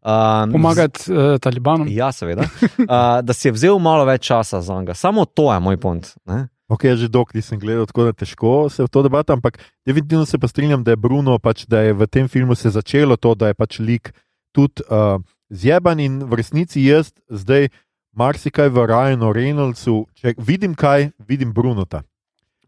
Um, 0.04 0.52
Pomagati 0.52 1.12
uh, 1.12 1.40
talibanom. 1.40 1.88
Ja, 1.90 2.12
seveda. 2.12 2.44
Uh, 2.84 3.22
da 3.24 3.34
si 3.34 3.48
je 3.48 3.52
vzel 3.56 3.80
malo 3.80 4.06
več 4.06 4.28
časa 4.28 4.62
za 4.62 4.76
njega. 4.76 4.94
Samo 4.94 5.26
to 5.26 5.54
je 5.54 5.60
moj 5.60 5.78
point. 5.78 6.10
Ne? 6.26 6.48
Ok, 6.72 6.88
jaz 6.88 7.00
že 7.04 7.12
dolgo 7.12 7.36
nisem 7.36 7.60
gledal, 7.60 7.86
tako 7.86 8.08
da 8.08 8.16
težko 8.16 8.70
se 8.72 8.84
v 8.84 8.90
to 8.90 9.04
debato, 9.04 9.34
ampak 9.34 9.60
definitivno 9.86 10.26
se 10.26 10.40
strinjam, 10.48 10.84
da 10.84 10.96
je 10.96 11.02
Bruno, 11.02 11.40
pač, 11.40 11.66
da 11.68 11.84
je 11.84 11.94
v 11.94 12.08
tem 12.08 12.28
filmu 12.28 12.56
se 12.56 12.70
začelo 12.70 13.18
to, 13.18 13.36
da 13.36 13.52
je 13.52 13.54
pač 13.54 13.80
lik 13.80 14.14
tudi 14.56 14.84
uh, 14.88 15.20
zjeban 15.50 16.00
in 16.00 16.24
v 16.24 16.40
resnici 16.40 16.86
jaz 16.86 17.12
zdaj 17.30 17.70
marsikaj 18.16 18.70
v 18.70 18.86
Ryanu 18.88 19.34
Reynoldsu, 19.34 20.06
če 20.16 20.36
vidim 20.38 20.76
kaj, 20.76 21.12
vidim 21.28 21.54
Brunota. 21.54 22.04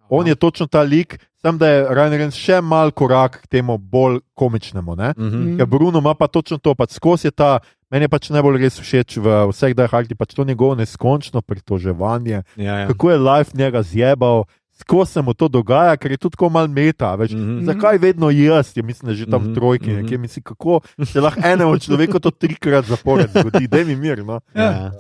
On 0.10 0.28
je 0.28 0.36
točno 0.36 0.68
ta 0.68 0.82
lik, 0.82 1.20
sam 1.42 1.58
da 1.58 1.68
je 1.68 1.88
Ryan 1.90 2.14
Reynolds 2.14 2.38
še 2.38 2.62
mal 2.62 2.92
korak 2.92 3.42
k 3.42 3.48
temu 3.48 3.78
bolj 3.78 4.20
komičnemu. 4.34 4.96
Ne? 4.96 5.14
Mm 5.18 5.24
-hmm. 5.24 5.54
Mm. 5.54 5.60
Ja, 5.60 5.66
Bruno 5.66 6.00
ima 6.00 6.14
pa 6.14 6.28
točno 6.28 6.58
to, 6.58 6.76
pač 6.76 6.92
skozi 6.92 7.28
je 7.28 7.32
ta, 7.32 7.60
meni 7.92 8.04
je 8.04 8.10
pač 8.10 8.30
najbolj 8.30 8.58
res 8.62 8.80
všeč 8.80 9.18
v 9.18 9.48
vseh 9.52 9.74
dajhaltih, 9.76 10.18
pač 10.18 10.34
to 10.34 10.44
njegovo 10.44 10.76
neskončno 10.76 11.42
pritoževanje, 11.42 12.44
ja, 12.56 12.74
ja. 12.80 12.88
kako 12.88 13.12
je 13.12 13.18
life 13.18 13.52
njega 13.58 13.82
zjebal, 13.82 14.44
skozi 14.80 15.12
se 15.12 15.22
mu 15.22 15.34
to 15.34 15.48
dogaja, 15.48 15.98
ker 15.98 16.12
je 16.12 16.18
tudi 16.18 16.32
tako 16.36 16.50
mal 16.50 16.68
meta. 16.68 17.16
Več, 17.16 17.32
mm 17.32 17.38
Mhm. 17.38 17.60
-hmm. 17.60 17.66
Zakaj 17.66 17.98
vedno 17.98 18.30
jaz, 18.30 18.78
je 18.78 18.84
mislim, 18.84 19.16
že 19.16 19.26
tam 19.26 19.42
Mhm, 19.42 19.52
v 19.52 19.56
trojki, 19.56 19.90
mhm. 19.92 20.02
nekje 20.02 20.18
misli, 20.18 20.42
kako 20.42 20.80
se 21.06 21.22
lahko 21.22 21.42
enemu 21.44 21.80
človeku 21.80 22.20
to 22.20 22.32
trikrat 22.32 22.86
zapored 22.86 23.30
zgodi, 23.30 23.68
da 23.68 23.84
mi 23.84 23.96
mir. 23.96 24.26
No? 24.26 24.40
Ja. 24.56 24.62
Ja, 24.64 24.92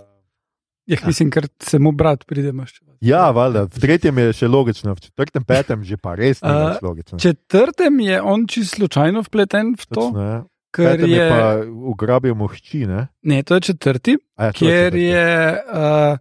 mislim, 0.87 1.31
ker 1.31 1.47
se 1.59 1.79
mu 1.79 1.91
brat 1.91 2.25
pride 2.25 2.51
maščevati. 2.51 2.97
Ja, 3.01 3.31
valjda, 3.31 3.63
v 3.65 3.79
tretjem 3.79 4.17
je 4.17 4.33
še 4.33 4.47
logično, 4.47 4.93
v 4.93 5.01
četrtem, 5.01 5.43
petem 5.43 5.83
že 5.83 5.97
pa 5.97 6.13
res 6.15 6.41
ni 6.41 6.49
A, 6.49 6.59
več 6.67 6.81
logično. 6.81 7.19
Četrtem 7.19 7.99
je 7.99 8.21
on 8.21 8.45
čisto 8.47 8.75
slučajno 8.75 9.21
vpleten 9.21 9.73
v 9.73 9.85
to, 9.85 9.95
Točno, 9.95 10.21
ja. 10.21 10.37
ker 10.71 10.99
je 10.99 11.09
je. 11.09 11.29
pa 11.29 11.41
ugrabil 11.65 12.35
mu 12.35 12.47
hči, 12.47 12.85
ne? 12.85 13.07
Ne, 13.23 13.43
to 13.43 13.55
je 13.55 13.61
četrti, 13.63 14.17
A 14.35 14.45
ja, 14.45 14.51
to 14.51 14.59
kjer 14.59 14.91
četrti. 14.91 15.03
je. 15.03 15.27
Uh, 15.65 16.17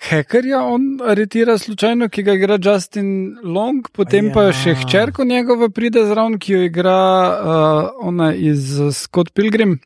Hekerja 0.00 0.60
on 0.62 0.82
aretira 1.02 1.58
slučajno, 1.58 2.08
ki 2.08 2.22
ga 2.22 2.32
igra 2.32 2.58
Justin 2.58 3.08
Long, 3.42 3.88
potem 3.90 4.26
Ja. 4.26 4.32
pa 4.34 4.52
še 4.52 4.74
hčerko 4.76 5.24
njegova 5.24 5.68
pride 5.68 6.04
zraven, 6.04 6.38
ki 6.38 6.52
jo 6.52 6.60
igra 6.62 6.98
uh, 7.32 7.90
ona 8.00 8.34
iz 8.34 8.78
uh, 8.78 8.92
Scott 8.92 9.32
Pilgrim. 9.32 9.78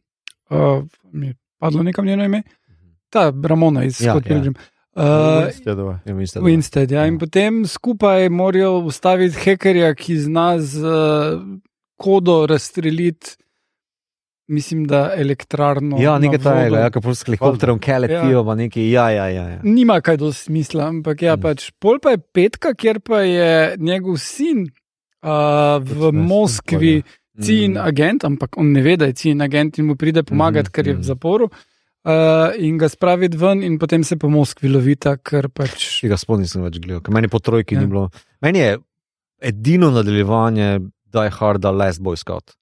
Uh, 0.51 0.83
mi 1.13 1.27
je 1.27 1.35
padlo 1.59 1.83
nekam 1.83 2.05
njeno 2.05 2.25
ime. 2.25 2.43
Ta 3.11 3.33
Ramona 3.45 3.85
iz 3.85 4.01
Ja, 4.01 4.13
Scott 4.13 4.31
ja. 4.31 4.37
Uh, 4.37 5.03
Winsteadova. 5.45 5.99
Ja, 6.05 6.15
mislim, 6.15 6.45
da- 6.45 6.51
Winstead, 6.51 6.93
ja. 6.93 7.07
In 7.07 7.19
potem 7.19 7.67
skupaj 7.67 8.29
morajo 8.29 8.79
ustaviti 8.81 9.37
hekerja, 9.37 9.95
ki 9.95 10.17
zna 10.19 10.59
z 10.59 10.79
uh, 10.79 11.41
kodo 11.97 12.47
razstreliti, 12.47 13.37
mislim, 14.49 14.85
da 14.85 15.13
elektrarno. 15.17 15.97
Ja, 16.01 16.19
nekaj 16.19 16.39
tajega, 16.39 16.79
ja, 16.79 16.91
kako 16.91 17.15
s 17.15 17.23
helikopterom 17.23 17.79
keletijo, 17.79 18.45
pa 18.45 18.55
nekaj, 18.55 18.91
ja, 18.91 19.11
ja, 19.11 19.29
ja. 19.29 19.49
ja. 19.49 19.61
Nima 19.63 20.01
kaj 20.01 20.17
do 20.17 20.33
smisla, 20.33 20.89
ampak 20.89 21.23
ja, 21.23 21.37
Mm. 21.37 21.43
pač. 21.43 21.71
Pol 21.73 21.99
pa 21.99 22.11
je 22.11 22.19
petka, 22.19 22.75
kjer 22.75 23.01
pa 23.01 23.21
je 23.21 23.53
njegov 23.79 24.17
sin 24.17 24.67
uh, 25.23 25.31
v 25.79 26.11
Pač 26.11 26.15
Moskvi, 26.15 27.03
Mm. 27.31 27.43
cin 27.43 27.77
agent, 27.79 28.25
ampak 28.25 28.59
on 28.59 28.73
ne 28.73 28.83
ve, 28.83 28.97
da 28.97 29.07
je 29.07 29.13
cin 29.13 29.41
agent 29.41 29.79
in 29.79 29.87
mu 29.87 29.95
pride 29.97 30.23
pomagati, 30.23 30.69
Mhm, 30.69 30.73
ker 30.73 30.87
je 30.87 30.95
v 30.95 30.99
mhm. 30.99 31.03
zaporu. 31.05 31.45
Uh, 31.45 31.57
in 32.59 32.79
ga 32.79 32.89
spravi 32.89 33.29
ven, 33.29 33.63
in 33.63 33.79
potem 33.79 34.05
se 34.05 34.17
po 34.17 34.29
Moskvi 34.29 34.69
lovita, 34.69 35.17
ker 35.17 35.49
pač. 35.49 36.01
Tega 36.01 36.17
sploh 36.17 36.39
nisem 36.39 36.63
več 36.63 36.79
gledal, 36.79 37.01
ker 37.01 37.13
meni 37.13 37.29
po 37.29 37.39
trojki 37.39 37.75
Ja. 37.75 37.81
ni 37.81 37.87
bilo. 37.87 38.11
Meni 38.41 38.59
je 38.59 38.79
edino 39.43 39.91
nadaljevanje 39.91 40.81
Die 41.07 41.31
Harda 41.31 41.71
Last 41.71 42.01
Boy 42.01 42.17
Scout. 42.17 42.57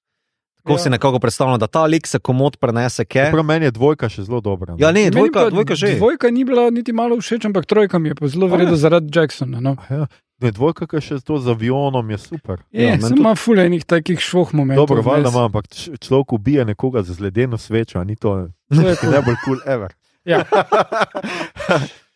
Tako 0.57 0.71
Ja. 0.71 0.77
si 0.77 0.89
nekako 0.89 1.19
predstavljam, 1.19 1.59
da 1.59 1.67
ta 1.67 1.85
lik 1.85 2.07
se 2.07 2.19
komod 2.19 2.57
prenese. 2.57 3.05
Prav 3.05 3.43
meni 3.45 3.65
je 3.65 3.71
dvojka 3.71 4.09
še 4.09 4.23
zelo 4.23 4.41
dobra. 4.41 4.73
no. 4.73 4.77
Ja, 4.79 4.91
ne, 4.91 5.09
dvojka, 5.09 5.39
pa 5.39 5.49
dvojka 5.49 5.75
že. 5.75 5.95
Dvojka 5.95 6.29
ni 6.31 6.43
bila 6.43 6.69
niti 6.69 6.91
malo 6.91 7.15
všeč, 7.15 7.45
ampak 7.45 7.65
trojka 7.65 7.99
mi 7.99 8.09
je 8.09 8.15
pa 8.15 8.27
zelo 8.27 8.47
vredna 8.47 8.75
zaradi 8.75 9.07
Jacksona. 9.09 9.59
No. 9.59 9.75
Ja. 9.89 10.07
Ne, 10.39 10.51
dvojka, 10.51 10.87
ki 10.87 10.99
še 10.99 11.19
to 11.19 11.35
z 11.37 11.49
avionom 11.49 12.09
je 12.09 12.17
super. 12.19 12.61
Je, 12.71 12.83
Ja, 12.83 12.89
meni 12.91 13.03
sem 13.03 13.17
ima 13.17 13.35
fulejnih 13.35 13.83
takih 13.83 14.15
švoh 14.17 14.53
momentov. 14.53 14.87
Dobro, 14.87 15.01
valjda 15.03 15.29
ima, 15.29 15.45
ampak 15.45 15.67
človek 15.99 16.33
ubije 16.33 16.65
nekoga 16.65 17.03
za 17.03 17.13
zledeno 17.13 17.57
svečo, 17.57 17.99
a 17.99 18.03
ni 18.03 18.15
to 18.15 18.47
To 18.69 18.81
je 18.81 18.95
cool. 18.95 19.11
najbolj 19.11 19.35
kul, 19.37 19.57
cool 19.57 19.59
ever. 19.67 19.91
Ja. 20.25 20.43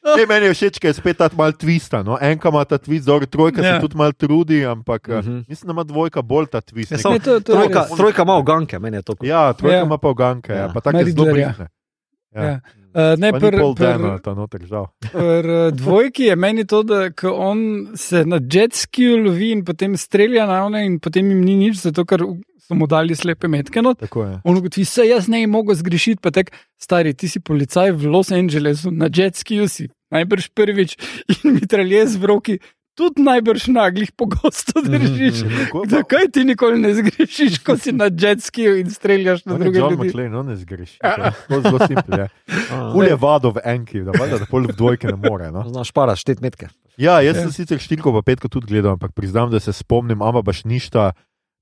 Ne, 0.05 0.25
meni 0.25 0.45
je 0.45 0.53
všeč, 0.53 0.79
ker 0.79 0.89
je 0.89 0.93
spet 0.95 1.15
ta 1.15 1.29
mal 1.31 1.53
twista. 1.53 2.01
No? 2.01 2.17
Enka 2.19 2.49
ima 2.49 2.65
ta 2.65 2.75
twist, 2.75 3.05
dobro, 3.05 3.23
trojka 3.25 3.61
ja. 3.61 3.73
Se 3.73 3.81
tudi 3.81 3.95
mal 3.95 4.11
trudi, 4.13 4.65
ampak 4.65 5.07
uh 5.07 5.15
Mhm. 5.15 5.29
-huh. 5.29 5.43
mislim, 5.47 5.65
da 5.65 5.71
ima 5.71 5.83
dvojka 5.83 6.21
bolj 6.21 6.45
ta 6.47 6.59
twist. 6.59 6.91
Ja, 6.91 6.97
Nekaj- 6.97 7.01
samo 7.01 7.19
to- 7.19 7.39
to 7.39 7.51
je 7.51 7.57
Trojka, 7.57 7.85
trojka 7.97 8.21
ima 8.21 8.35
uganke, 8.35 8.79
meni 8.79 8.97
je 8.97 9.01
to 9.01 9.15
kul. 9.15 9.27
Ja, 9.27 9.53
trojka 9.53 9.77
Ja. 9.77 9.83
ima 9.83 9.97
pa 9.97 10.09
uganke, 10.09 10.51
ja. 10.51 10.57
Ja. 10.57 10.67
pa 10.67 10.81
tako 10.81 10.97
Ima 10.97 11.03
zelo 11.05 11.25
Riddlerja. 11.25 11.53
Ja. 12.34 12.60
Uh, 12.93 13.15
ne, 13.18 13.31
pr, 13.34 13.55
pol 13.57 13.72
pr, 13.73 13.97
dena, 13.97 14.14
ta 14.22 14.35
noter 14.38 14.65
žal. 14.69 14.85
pr 15.14 15.49
eh, 15.49 15.72
dvojki 15.73 16.27
je 16.27 16.35
meni 16.38 16.65
to, 16.69 16.84
da 16.85 17.07
on 17.34 17.64
se 17.97 18.22
na 18.26 18.38
jetskiju 18.38 19.18
lovi 19.23 19.49
in 19.55 19.64
potem 19.65 19.97
strelja 19.97 20.45
na 20.49 20.60
one, 20.68 20.84
in 20.85 20.99
potem 21.01 21.31
jim 21.34 21.41
ni 21.41 21.55
nič, 21.57 21.80
zato 21.88 22.05
ker 22.05 22.22
so 22.64 22.77
mu 22.77 22.85
dali 22.88 23.15
slepe 23.18 23.49
metke. 23.49 23.81
Je. 23.81 24.35
On 24.43 24.57
ugotovi, 24.57 24.85
vse 24.85 25.07
jaz 25.10 25.27
ne 25.27 25.41
bi 25.41 25.49
mogel 25.49 25.76
zgrešiti, 25.80 26.22
pa 26.22 26.31
tek, 26.31 26.53
stari, 26.77 27.15
ti 27.18 27.27
si 27.31 27.41
policaj 27.41 27.95
v 27.97 28.14
Los 28.14 28.31
Angelesu, 28.31 28.93
na 28.93 29.10
jetskiju 29.10 29.68
si 29.68 29.89
najbrž 30.14 30.53
prvič 30.53 30.95
in 31.41 31.57
mitraljez 31.57 32.18
v 32.22 32.30
roki, 32.30 32.60
tudi 32.94 33.22
najbrž 33.22 33.68
naglih 33.70 34.11
pogosto 34.11 34.82
držiš. 34.82 35.41
Mhm. 35.41 35.57
Tako 35.60 35.78
je 35.78 35.84
pa- 35.84 35.95
Zakaj 35.95 36.26
ti 36.30 36.44
nikoli 36.44 36.80
ne 36.80 36.94
zgrešiš, 36.94 37.60
ko 37.60 37.74
si 37.76 37.91
na 37.91 38.06
jetskiju 38.07 38.78
in 38.78 38.90
streljaš 38.90 39.45
na 39.45 39.53
je 39.53 39.60
druge 39.60 39.80
John 39.80 39.91
ljudi? 39.91 40.07
McClane, 40.07 40.34
on 40.34 40.45
ne 40.45 40.56
zgreši. 40.56 40.98
To 41.48 41.53
je 41.53 41.61
zelo 41.61 41.80
simpel. 41.82 42.20
je. 42.20 42.28
A, 42.70 42.94
Ul 42.94 43.03
je 43.03 43.15
vado 43.15 43.49
v 43.49 43.60
enki, 43.65 44.02
da, 44.02 44.11
valjda, 44.11 44.38
da 44.38 44.45
pol 44.45 44.61
v 44.64 44.74
dvojke 44.74 45.07
ne 45.07 45.18
more. 45.20 45.49
No? 45.49 45.64
Znaš 45.65 45.91
para, 45.91 46.15
štet 46.15 46.40
metke. 46.40 46.70
Ja, 46.95 47.20
jaz 47.20 47.36
Ja. 47.36 47.41
sem 47.41 47.52
sicer 47.53 47.78
štirko 47.78 48.14
pa 48.14 48.22
petko 48.24 48.48
tudi 48.48 48.68
gledal, 48.68 48.94
ampak 48.94 49.11
priznam, 49.11 49.49
da 49.49 49.60
se 49.60 49.72
spomnim, 49.72 50.22
ama 50.22 50.41
baš 50.41 50.64
ništa. 50.64 51.11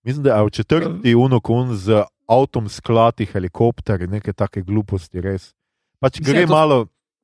Mislim, 0.03 0.24
da 0.24 0.36
je 0.36 0.44
v 0.44 0.49
četrti 0.52 1.12
unokun 1.14 1.76
z 1.76 2.03
avtom 2.26 2.68
sklati 2.68 3.26
helikopter 3.26 4.02
in 4.02 4.10
neke 4.12 4.34
take 4.34 4.62
gluposti, 4.62 5.20
res. 5.20 5.53
Pač 5.99 6.20
Mislim, 6.20 6.34
gre 6.34 6.45
to- 6.45 6.52
malo. 6.52 6.78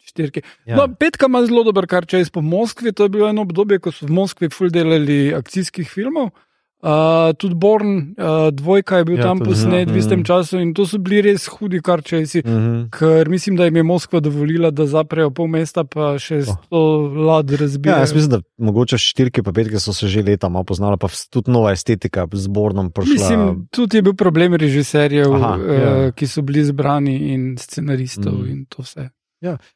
Štirke. 0.08 0.42
Ja. 0.66 0.76
No, 0.78 0.88
petka 0.90 1.26
ima 1.26 1.44
zelo 1.44 1.64
dober 1.64 1.86
kar 1.86 2.06
čez 2.06 2.30
po 2.30 2.42
Moskvi. 2.42 2.94
To 2.94 3.04
je 3.04 3.12
bilo 3.12 3.28
eno 3.28 3.44
obdobje, 3.44 3.80
ko 3.80 3.92
so 3.92 4.06
v 4.06 4.14
Moskvi 4.14 4.50
ful 4.50 4.70
delali 4.70 5.34
akcijskih 5.36 5.84
filmov. 5.86 6.32
Uh, 6.78 6.90
tudi 7.34 7.56
Born, 7.56 8.14
uh, 8.14 8.54
dvojka 8.54 8.98
je 8.98 9.06
bil 9.06 9.18
Ja, 9.18 9.24
tam 9.24 9.40
posnet 9.40 9.88
ja. 9.88 9.94
v 9.94 9.98
istem 9.98 10.20
Mhm. 10.20 10.26
času 10.26 10.60
in 10.60 10.74
to 10.74 10.86
so 10.86 11.00
bili 11.00 11.24
res 11.24 11.48
hudi 11.48 11.82
kar 11.82 12.02
čezi. 12.02 12.44
Mhm. 12.46 12.90
Ker 12.90 13.26
mislim, 13.28 13.56
da 13.56 13.66
jim 13.66 13.76
je 13.76 13.84
Moskva 13.84 14.20
dovolila, 14.20 14.70
da 14.70 14.86
zaprejo 14.86 15.32
pol 15.32 15.48
mesta, 15.48 15.84
pa 15.84 16.14
še 16.16 16.38
Oh. 16.38 16.44
sto 16.46 16.82
lad 17.18 17.50
razbijajo. 17.52 17.96
Ja, 17.96 18.00
jaz 18.00 18.14
mislim, 18.14 18.30
da 18.30 18.40
mogoče 18.60 18.96
štirke 18.96 19.42
pa 19.42 19.52
petke 19.52 19.80
so 19.80 19.92
se 19.92 20.08
že 20.08 20.22
leta 20.22 20.50
malo 20.50 20.64
poznale, 20.66 20.98
pa 20.98 21.10
tudi 21.26 21.50
nova 21.50 21.72
estetika 21.72 22.28
z 22.32 22.48
Bornom 22.48 22.92
prišla. 22.92 23.14
Mislim, 23.16 23.68
tudi 23.70 23.98
je 23.98 24.02
bil 24.04 24.14
problem 24.14 24.54
režiserjev, 24.56 25.34
Aha, 25.34 25.46
Aha, 25.48 25.74
ja. 25.74 25.98
uh, 25.98 26.14
ki 26.14 26.28
so 26.28 26.42
bili 26.44 26.62
zbrani 26.64 27.34
in 27.34 27.58
scenaristov 27.58 28.34
Mm. 28.34 28.40
mm. 28.40 28.50
in 28.50 28.66
to 28.68 28.84
vse. 28.84 29.10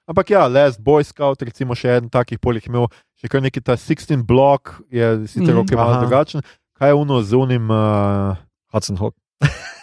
Ampak 0.07 0.29
ja, 0.29 0.47
Last 0.47 0.79
Boy 0.79 1.03
Scout, 1.03 1.41
recimo 1.41 1.73
še 1.73 1.97
en 1.97 2.09
takih 2.09 2.39
polih 2.39 2.65
imel, 2.65 2.88
še 3.15 3.27
kar 3.27 3.39
neki 3.39 3.61
ta 3.61 3.73
16 3.73 4.23
blok, 4.23 4.81
je 4.89 5.27
sicer 5.27 5.53
Mhm. 5.53 5.59
ok, 5.59 5.71
malo 5.73 5.99
drugačen. 5.99 6.41
Kaj 6.73 6.89
je 6.89 6.93
uno 6.95 7.21
z 7.21 7.31
unim? 7.35 7.65
Uh... 7.65 8.35
Hudson 8.69 8.97
Hawk. 8.97 9.13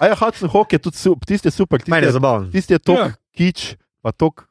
A 0.01 0.07
ja, 0.07 0.15
Hudson 0.15 0.49
Hawk 0.49 0.73
je 0.73 0.79
tudi 0.81 0.97
super, 0.97 1.23
tisti 1.25 1.47
je 1.47 1.53
super, 1.53 1.79
tisti 1.79 1.95
je 2.01 2.13
zabaven. 2.13 2.51
tisti 2.51 2.73
je 2.73 2.79
tok 2.81 2.99
Ja. 2.99 3.09
kič, 3.33 3.75
pa 4.01 4.11
tok 4.11 4.47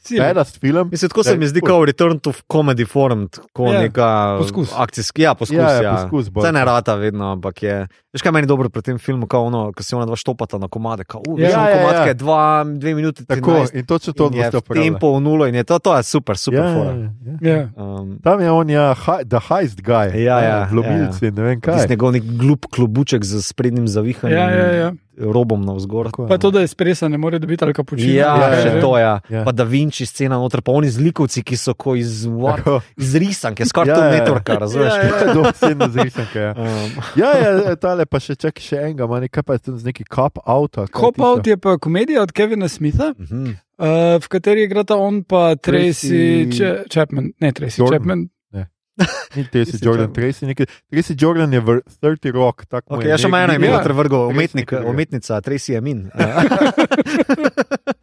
Cilj. 0.00 0.20
bedast 0.20 0.56
film. 0.56 0.88
Mislim, 0.88 1.08
tako 1.08 1.22
se 1.22 1.30
je 1.30 1.36
mi 1.36 1.46
zdi, 1.46 1.60
kot 1.60 1.84
Return 1.84 2.18
to 2.18 2.32
Comedy 2.44 2.84
Forum, 2.84 3.28
tako 3.28 3.66
Ja, 3.66 3.72
ja, 3.74 3.80
neka 3.82 4.08
poskus. 4.38 4.70
akcijski, 4.72 5.22
ja, 5.22 5.34
poskus. 5.34 5.52
Ja, 5.52 5.62
Ja, 5.62 5.72
ja, 5.72 5.82
ja. 5.82 5.94
poskus. 5.98 6.30
Vse 6.32 6.50
ne 6.50 6.62
rata 6.62 6.94
vedno, 6.94 7.32
ampak 7.32 7.62
je. 7.62 7.86
Veš, 8.08 8.22
kaj 8.22 8.32
meni 8.32 8.44
je 8.44 8.48
dobro 8.48 8.70
pri 8.72 8.80
tem 8.82 8.98
filmu, 8.98 9.26
ko, 9.28 9.38
ono, 9.38 9.72
ko 9.72 9.82
se 9.82 9.96
ona 9.96 10.06
dva 10.06 10.16
štopata 10.16 10.56
na 10.58 10.68
komade, 10.68 11.04
ko 11.04 11.20
uh, 11.20 11.36
Ja, 11.36 11.48
ja, 11.50 11.68
ja, 11.68 11.76
komad, 11.76 11.94
ja. 11.94 12.06
ja. 12.06 12.14
dva, 12.14 12.64
dve 12.66 12.94
minute, 12.94 13.24
Tako, 13.24 13.50
13, 13.52 13.74
in 13.74 13.86
točno 13.86 14.12
to 14.12 14.30
je 14.32 14.50
v 14.50 14.74
tempo 14.74 15.12
v 15.12 15.20
nulo 15.20 15.44
in 15.46 15.54
je 15.54 15.64
to, 15.64 15.78
to 15.78 15.96
je 15.96 16.02
super, 16.02 16.38
super 16.38 16.64
Ja, 16.64 16.72
fora. 16.74 16.92
ja, 16.92 17.52
ja. 17.52 17.52
Ja. 17.52 17.68
Um, 17.76 18.16
Tam 18.24 18.40
je 18.40 18.50
on, 18.50 18.70
ja, 18.70 18.94
hi, 18.96 19.24
the 19.24 19.40
heist 19.50 19.84
guy, 19.84 20.08
Ja, 20.16 20.40
ja, 20.40 20.68
vlomilci, 20.72 21.24
ja, 21.24 21.28
ja. 21.28 21.36
ne 21.36 21.42
vem 21.42 21.60
kaj. 21.60 21.74
Tisti 21.74 21.90
njegov 21.90 22.12
nek 22.12 22.24
glup 22.24 22.66
klobuček 22.72 23.24
z 23.24 23.44
sprednjim 23.44 23.84
zavihanjem, 23.88 24.38
Ja, 24.38 24.48
ja, 24.50 24.72
ja. 24.72 24.88
robom 25.18 25.64
navzgor. 25.66 26.06
Tako 26.06 26.22
je, 26.22 26.28
Pa 26.28 26.34
no. 26.34 26.38
to, 26.38 26.50
da 26.50 26.60
je 26.60 26.68
spresa, 26.70 27.08
ne 27.08 27.18
more 27.18 27.38
dobiti 27.38 27.64
ali 27.64 27.74
kapučina. 27.74 28.12
Ja, 28.12 28.16
Ja, 28.16 28.34
ja, 28.40 28.54
ja, 28.54 28.62
še 28.62 28.68
ja. 28.68 28.80
to 28.80 28.90
je. 28.96 29.02
Ja. 29.02 29.20
Ja. 29.28 29.44
Pa 29.44 29.52
da 29.52 29.64
Vinci 29.64 30.06
scena 30.06 30.38
noter, 30.38 30.62
pa 30.62 30.72
oni 30.72 30.88
zlikovci, 30.88 31.42
ki 31.42 31.56
so 31.56 31.74
ko 31.74 31.94
iz, 31.94 32.22
what, 32.24 32.62
iz 32.96 33.14
risanke, 33.14 33.66
skoraj 33.66 33.88
Ja, 33.88 33.94
ja, 33.94 33.98
to 33.98 34.04
ja. 34.06 34.12
networka, 34.16 34.58
razumeš? 34.58 34.92
Ja, 34.94 35.04
Ja, 35.68 35.88
zrisanka, 35.98 36.38
ja. 36.40 36.52
Um, 36.56 37.02
Ja, 37.16 37.30
ja, 37.34 37.76
tale 37.76 38.06
pa 38.08 38.18
še 38.18 38.34
čakaj 38.36 38.62
še 38.62 38.76
enega, 38.80 39.04
ima 39.04 39.20
nekaj 39.20 39.42
pa 39.42 39.52
je 39.52 39.62
tam 39.62 39.76
z 39.76 39.84
neki 39.84 40.04
cop 40.06 40.40
out. 40.42 40.80
Cop 40.88 41.20
Out 41.20 41.46
je 41.46 41.56
pa 41.56 41.76
komedija 41.76 42.22
od 42.22 42.32
Kevina 42.32 42.66
Smitha, 42.66 43.12
mhm. 43.14 43.52
uh, 43.76 44.16
v 44.16 44.26
kateri 44.28 44.64
igrata 44.64 44.96
on 44.96 45.22
pa 45.22 45.54
Tracy, 45.54 46.48
Tracy- 46.48 46.50
Tracy 46.50 46.88
Chapman. 46.88 47.32
Ne, 47.38 47.52
Tracy 47.52 47.78
Jordan. 47.78 47.98
Chapman. 47.98 48.20
Ni 49.36 49.44
Tracy 49.44 49.78
Jordan. 49.78 50.10
Tracy, 50.10 50.42
nekaj, 50.44 50.66
Tracy 50.84 51.14
Jordan 51.14 51.52
je 51.52 51.60
v 51.60 51.68
30 52.02 52.32
Rock. 52.32 52.66
tako 52.66 52.90
mu 52.90 52.98
Okay, 52.98 53.04
je 53.04 53.10
ja, 53.10 53.16
še 53.16 53.28
nekaj- 53.28 53.44
eno 53.44 53.54
ime, 53.54 53.66
Ja. 53.68 53.78
vrgo, 53.94 54.26
umetnik, 54.26 54.72
umetnica 54.74 55.38
Tracy 55.38 55.78
Amin. 55.78 56.10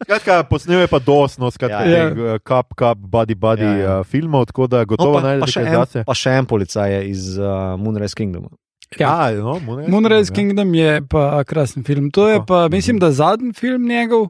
Skratka, 0.02 0.42
posnel 0.44 0.80
je 0.80 0.86
pa 0.86 0.98
dosno, 0.98 1.50
skratka, 1.50 1.84
Ja, 1.84 1.98
ja. 1.98 2.08
ja. 2.08 2.38
cup, 2.38 2.72
cup, 2.72 2.98
body, 2.98 3.34
body 3.34 3.60
Ja, 3.60 3.68
ja, 3.68 3.76
ja. 3.76 3.84
ja. 3.84 4.00
Uh, 4.00 4.06
filmov, 4.06 4.46
tako 4.46 4.66
da 4.66 4.78
No, 4.78 4.86
gotovo 4.86 5.14
pa, 5.14 5.20
najdete 5.22 5.50
še 5.50 5.60
kaj 5.60 5.68
en, 5.68 5.76
zase. 5.76 5.98
pa 6.06 6.14
še 6.14 6.30
en 6.32 6.46
policaj 6.46 6.88
je 6.88 7.00
iz 7.10 7.22
uh, 7.36 7.44
Moonrise 7.76 8.14
Kingdoma. 8.14 8.48
Ja. 8.98 9.10
A, 9.10 9.30
no, 9.34 9.58
Moonrise, 9.60 9.90
Moonrise 9.90 10.32
Kingdom, 10.32 10.70
Kingdom 10.70 10.74
je 10.74 11.02
pa 11.10 11.44
krasen 11.44 11.84
film. 11.84 12.10
To 12.10 12.28
je 12.28 12.38
Tako. 12.38 12.46
pa, 12.46 12.68
mislim, 12.68 12.98
da 12.98 13.10
zadnji 13.12 13.52
film 13.52 13.88
njegov, 13.88 14.28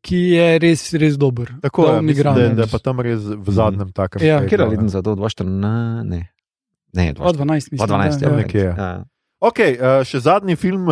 ki 0.00 0.16
je 0.16 0.58
res, 0.58 0.94
res 0.94 1.18
dober. 1.20 1.50
Ja. 1.50 1.60
Tako 1.68 1.86
Da 1.86 1.92
je, 1.92 1.98
on 1.98 2.04
mislim, 2.04 2.34
da, 2.34 2.48
da 2.48 2.62
je 2.62 2.72
pa 2.72 2.78
tam 2.78 3.00
res 3.00 3.20
v 3.20 3.52
zadnjem 3.52 3.92
takem. 3.92 4.24
Ja. 4.26 4.40
Kjer 4.46 4.60
je 4.60 4.80
ne. 4.80 4.88
za 4.88 5.02
to? 5.02 5.14
214? 5.14 6.02
Ne. 6.08 6.32
Ne, 6.92 7.14
O 7.18 7.32
12, 7.32 7.72
mislim. 7.72 7.88
12, 7.88 8.20
da, 8.20 8.26
ja, 8.26 8.30
ja. 8.30 8.36
nekje, 8.36 8.60
ja. 8.60 8.74
ja. 8.78 9.04
Ok, 9.38 9.60
še 10.08 10.18
zadnji 10.24 10.56
film, 10.58 10.88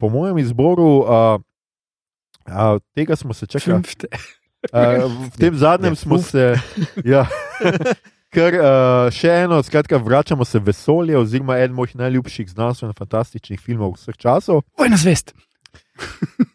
po 0.00 0.08
mojem 0.10 0.38
izboru, 0.42 1.04
tega 2.96 3.16
smo 3.16 3.34
se. 3.34 3.46
Uh, 4.72 5.04
v 5.28 5.36
tem 5.36 5.54
zadnjem 5.54 5.92
Je, 5.94 6.00
smo 6.00 6.18
se. 6.18 6.56
Ja, 7.04 7.26
ker 8.34 8.58
uh, 8.58 9.08
še 9.14 9.30
eno, 9.44 9.62
skratka, 9.62 10.00
vračamo 10.02 10.44
se 10.44 10.58
v 10.58 10.72
vesolje, 10.72 11.16
oziroma 11.18 11.58
eden 11.62 11.76
mojih 11.76 11.94
najljubših 12.02 12.50
znanstveno-fantastičnih 12.52 13.60
filmov 13.62 13.94
vseh 13.98 14.18
časov. 14.18 14.64
Vojna 14.78 14.98
zvest. 15.00 15.32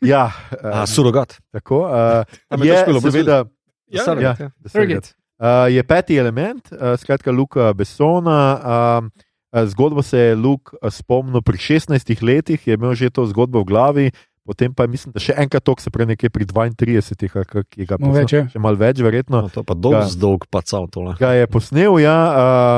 Ja, 0.04 0.28
A, 0.64 0.84
uh, 0.84 0.90
surogat. 0.90 1.40
tako. 1.56 1.88
Uh, 1.88 2.60
je 2.60 2.84
Bruce 2.88 3.12
seveda, 3.12 3.46
Ja, 3.90 4.04
Surrogate, 4.06 4.44
ja. 4.44 4.50
ja. 4.50 4.52
The 4.62 4.70
Surrogate. 4.70 5.10
Uh, 5.40 5.66
je 5.72 5.84
peti 5.84 6.18
element, 6.20 6.72
uh, 6.72 7.00
skratka, 7.00 7.32
Luka 7.32 7.74
Besona. 7.74 8.60
Uh, 8.60 9.66
zgodbo 9.66 10.04
se 10.04 10.18
je 10.20 10.36
Luk 10.36 10.74
uh, 10.74 10.92
spomnil 10.94 11.42
pri 11.42 11.58
16 11.58 12.22
letih, 12.22 12.68
je 12.68 12.74
imel 12.74 12.94
že 12.94 13.10
to 13.10 13.26
zgodbo 13.26 13.64
v 13.64 13.66
glavi, 13.66 14.06
potem 14.50 14.74
pa 14.74 14.88
mislim, 14.88 15.14
da 15.14 15.22
še 15.22 15.36
enkrat 15.38 15.62
tok 15.62 15.78
se 15.78 15.90
prej 15.90 16.08
nekje 16.08 16.30
pri 16.30 16.46
32, 16.46 16.98
ali 17.32 17.46
kaj 17.46 17.64
ki 17.68 17.86
ga 17.86 17.98
No, 17.98 18.10
več 18.12 18.34
je. 18.34 18.42
Še 18.50 18.60
malo 18.60 18.76
več, 18.76 18.98
verjetno. 19.00 19.44
No, 19.44 19.50
to 19.50 19.62
pa 19.62 19.76
dolg, 19.76 19.94
Ja. 19.96 20.10
dolg 20.18 20.50
pacal 20.50 20.90
tole. 20.90 21.14
Ga 21.16 21.34
je 21.34 21.46
posnel, 21.46 22.00
ja, 22.00 22.18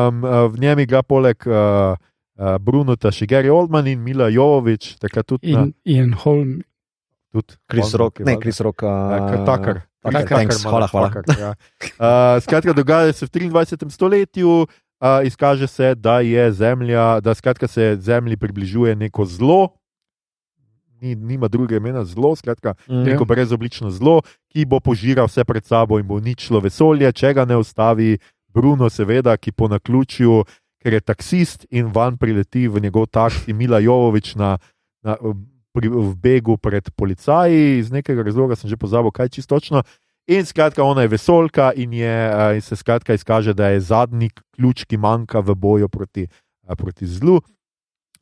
um, 0.09 0.19
v 0.49 0.59
njem 0.59 0.79
igra 0.79 0.99
poleg 1.01 1.39
uh, 1.47 1.95
uh, 2.33 2.57
Brunuta 2.57 3.07
še 3.09 3.23
Gary 3.25 3.47
Oldman 3.47 3.87
in 3.87 4.01
Mila 4.01 4.27
Jovovič, 4.27 4.99
tudi. 5.23 5.53
na- 5.53 5.63
In 5.63 5.73
Ian 5.87 6.11
Holm. 6.15 6.59
tudi 7.31 7.55
Kris 7.65 7.95
Rock, 7.95 8.19
ne, 8.19 8.35
Kris 8.35 8.59
Rock. 8.59 8.83
Takar, 8.83 9.39
takar. 9.45 9.75
Tucker, 10.01 10.19
Tucker, 10.19 10.35
thanks, 10.35 10.63
hvala, 10.63 10.87
hvala. 10.87 11.07
motherfucker, 11.07 11.39
Ja. 11.39 11.51
Uh, 11.95 12.41
skratka, 12.41 12.73
dogaja 12.73 13.13
se 13.13 13.23
v 13.23 13.31
23. 13.31 13.87
stoletju, 13.87 14.65
uh, 14.65 15.21
izkaže 15.23 15.67
se, 15.67 15.95
da 15.95 16.19
je 16.19 16.51
Zemlja, 16.51 17.21
da 17.21 17.31
skratka 17.31 17.67
se 17.67 17.95
Zemlji 17.97 18.35
približuje 18.35 18.95
neko 18.97 19.23
zlo. 19.23 19.77
Ni, 21.01 21.15
nima 21.15 21.47
druge 21.47 21.77
imena, 21.77 22.03
zlo, 22.05 22.35
skratka, 22.35 22.75
Mm. 22.87 23.03
neko 23.03 23.25
brezoblično 23.25 23.89
zlo, 23.91 24.21
ki 24.53 24.65
bo 24.65 24.79
požiral 24.79 25.25
vse 25.27 25.43
pred 25.43 25.65
sabo 25.65 25.99
in 25.99 26.07
bo 26.07 26.15
uničilo 26.15 26.59
vesolje, 26.59 27.11
če 27.11 27.33
ga 27.33 27.45
ne 27.45 27.57
ustavi 27.57 28.17
Bruno, 28.53 28.89
seveda, 28.89 29.37
ki 29.37 29.51
po 29.51 29.67
naključju, 29.67 30.43
ker 30.83 30.93
je 30.93 31.01
taksist 31.01 31.65
in 31.69 31.91
van 31.93 32.17
prileti 32.17 32.67
v 32.67 32.81
njegov 32.81 33.07
taksi 33.07 33.53
Mila 33.53 33.79
Jovovič 33.79 34.35
na, 34.35 34.57
na, 35.03 35.15
pri, 35.73 35.87
v 35.89 36.15
begu 36.15 36.57
pred 36.57 36.89
policaji, 36.95 37.79
iz 37.79 37.91
nekega 37.91 38.23
razloga 38.23 38.55
sem 38.55 38.69
že 38.69 38.77
pozabil, 38.77 39.11
kaj 39.11 39.29
čisto 39.29 39.55
točno. 39.55 39.83
In 40.27 40.45
skratka, 40.45 40.83
ona 40.83 41.01
je 41.01 41.07
vesolka 41.07 41.71
in, 41.75 41.93
je, 41.93 42.05
eh, 42.07 42.55
in 42.55 42.61
se 42.61 42.75
skratka 42.75 43.13
izkaže, 43.13 43.53
da 43.53 43.69
je 43.73 43.79
zadnji 43.81 44.29
ključ, 44.55 44.85
ki 44.85 44.97
manjka 44.97 45.39
v 45.39 45.55
boju 45.55 45.89
proti, 45.89 46.27
eh, 46.27 46.75
proti 46.75 47.07
zlu. 47.07 47.41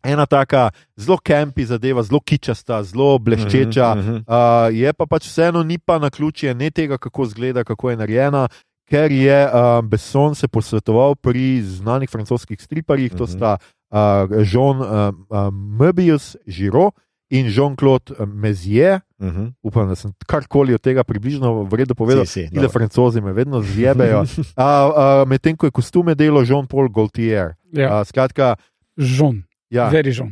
Ena 0.03 0.25
taka 0.25 0.69
zelo 0.95 1.17
kempi 1.17 1.65
zadeva, 1.65 2.03
zelo 2.03 2.19
kičasta, 2.19 2.83
zelo 2.83 3.17
bleščeča. 3.19 3.95
Mhm, 3.95 3.99
mhm. 4.01 4.15
Uh, 4.17 4.33
je 4.71 4.93
pa 4.93 5.05
pač 5.05 5.27
vseeno 5.27 5.63
ni 5.63 5.77
pa 5.77 5.99
na 5.99 6.09
ključje 6.09 6.55
ne 6.55 6.71
tega, 6.71 6.97
kako 6.97 7.23
izgleda, 7.23 7.63
kako 7.63 7.89
je 7.89 7.97
narejena, 7.97 8.47
ker 8.85 9.11
je 9.11 9.45
uh, 9.45 9.51
Besson 9.83 10.35
se 10.35 10.47
posvetoval 10.47 11.15
pri 11.15 11.61
znanih 11.61 12.09
francoskih 12.09 12.57
striparjih, 12.57 13.11
to 13.11 13.23
Mhm. 13.23 13.31
sta 13.31 13.57
uh, 13.91 13.97
Jean 14.43 14.77
uh, 14.77 14.87
uh, 15.29 15.37
Möbius, 15.51 16.35
Giro 16.47 16.91
in 17.29 17.45
Jean-Claude 17.47 18.25
Mezier. 18.25 18.99
Mhm. 19.21 19.45
Upam, 19.61 19.87
da 19.87 19.95
sem 19.95 20.13
karkoli 20.25 20.73
od 20.73 20.81
tega 20.81 21.03
približno 21.03 21.63
v 21.63 21.73
redu 21.75 21.93
povedal. 21.93 22.25
Si, 22.25 22.47
si, 22.47 22.55
dobro. 22.55 22.69
francozi 22.69 23.21
me 23.21 23.33
vedno 23.33 23.61
zjebejo. 23.67 24.21
Uh, 24.21 24.25
uh, 24.55 25.27
Medtem 25.27 25.57
ko 25.57 25.67
je 25.67 25.71
kostume 25.71 26.15
delo 26.15 26.41
Jean-Paul 26.41 26.87
Gaultier. 26.89 27.53
Ja, 27.69 27.99
Uh, 27.99 28.07
skratka, 28.07 28.55
žon, 28.97 29.43
ja, 29.69 29.89
veri 29.89 30.11
žon. 30.11 30.31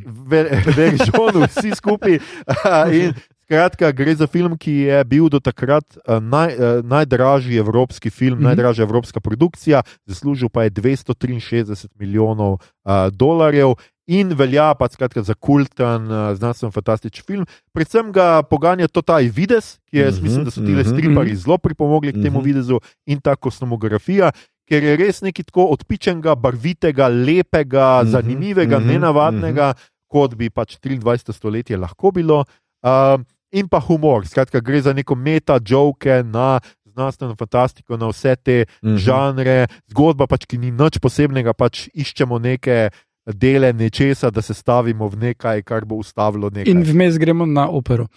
Veržonu, 0.76 1.46
vsi 1.48 1.76
skupaj. 1.78 2.20
In 2.98 3.14
skratka, 3.48 3.92
gre 3.96 4.16
za 4.16 4.28
film, 4.28 4.58
ki 4.60 4.72
je 4.92 5.04
bil 5.08 5.30
do 5.32 5.40
takrat 5.40 5.86
eh, 5.98 6.20
naj, 6.20 6.52
eh, 6.52 6.82
najdražji 6.84 7.58
evropski 7.58 8.10
film, 8.10 8.38
mm. 8.38 8.42
-hmm. 8.42 8.48
najdražja 8.52 8.84
evropska 8.84 9.20
produkcija, 9.20 9.82
zaslužil 10.06 10.50
pa 10.50 10.64
je 10.64 10.72
263 10.72 11.88
milijonov 11.96 12.54
uh, 12.54 13.08
dolarjev. 13.12 13.76
In 14.08 14.32
velja 14.34 14.74
pa 14.80 14.88
skratka, 14.88 15.22
za 15.22 15.34
kulten, 15.34 16.08
uh, 16.08 16.36
znanstveno 16.36 16.72
fantastičen 16.72 17.24
film. 17.28 17.46
Predvsem 17.74 18.12
ga 18.12 18.44
poganja 18.44 18.88
to 18.88 19.02
ta 19.02 19.18
videz, 19.18 19.80
ki 19.90 19.98
je, 19.98 20.04
jaz 20.06 20.16
Mhm, 20.16 20.24
mislim, 20.24 20.46
da 20.46 20.52
so 20.52 20.62
ti 20.62 20.72
mhm, 20.72 20.82
stripari 20.82 21.32
mhm. 21.32 21.36
zelo 21.36 21.58
pripomogli 21.58 22.14
k 22.14 22.24
temu 22.24 22.40
Mhm. 22.40 22.46
videzu 22.46 22.80
in 23.06 23.20
ta 23.20 23.36
kosmografija. 23.36 24.32
Ker 24.68 24.84
je 24.84 24.96
res 24.98 25.22
nekaj 25.22 25.46
tako 25.48 25.70
odpičenega, 25.72 26.36
barvitega, 26.36 27.08
lepega, 27.08 28.02
Mhm, 28.04 28.12
zanimivega, 28.12 28.80
mhm, 28.80 28.88
nenavadnega, 28.88 29.74
kot 30.08 30.36
bi 30.36 30.50
pač 30.50 30.78
23. 30.78 31.34
stoletje 31.34 31.78
lahko 31.78 32.12
bilo. 32.12 32.44
Um, 32.84 33.24
in 33.52 33.68
pa 33.68 33.80
humor, 33.80 34.28
skratka, 34.28 34.60
gre 34.62 34.82
za 34.82 34.94
neko 34.94 35.16
meta-joke 35.16 36.24
na 36.24 36.60
znanstveno 36.86 37.36
fantastiko, 37.36 37.98
na 37.98 38.08
vse 38.08 38.36
te 38.36 38.66
Mhm. 38.84 38.98
žanre, 38.98 39.58
zgodba, 39.88 40.28
pač, 40.28 40.46
ki 40.46 40.58
ni 40.58 40.72
nič 40.72 41.00
posebnega, 41.00 41.54
pač 41.54 41.88
iščemo 41.94 42.40
neke 42.40 42.90
dele 43.28 43.74
nečesa, 43.74 44.32
da 44.32 44.42
se 44.42 44.54
stavimo 44.54 45.08
v 45.08 45.16
nekaj, 45.18 45.64
kar 45.64 45.86
bo 45.86 45.96
ustavilo 45.96 46.50
nekaj. 46.50 46.68
In 46.68 46.84
vmes 46.84 47.18
gremo 47.18 47.46
na 47.46 47.68
opero. 47.70 48.08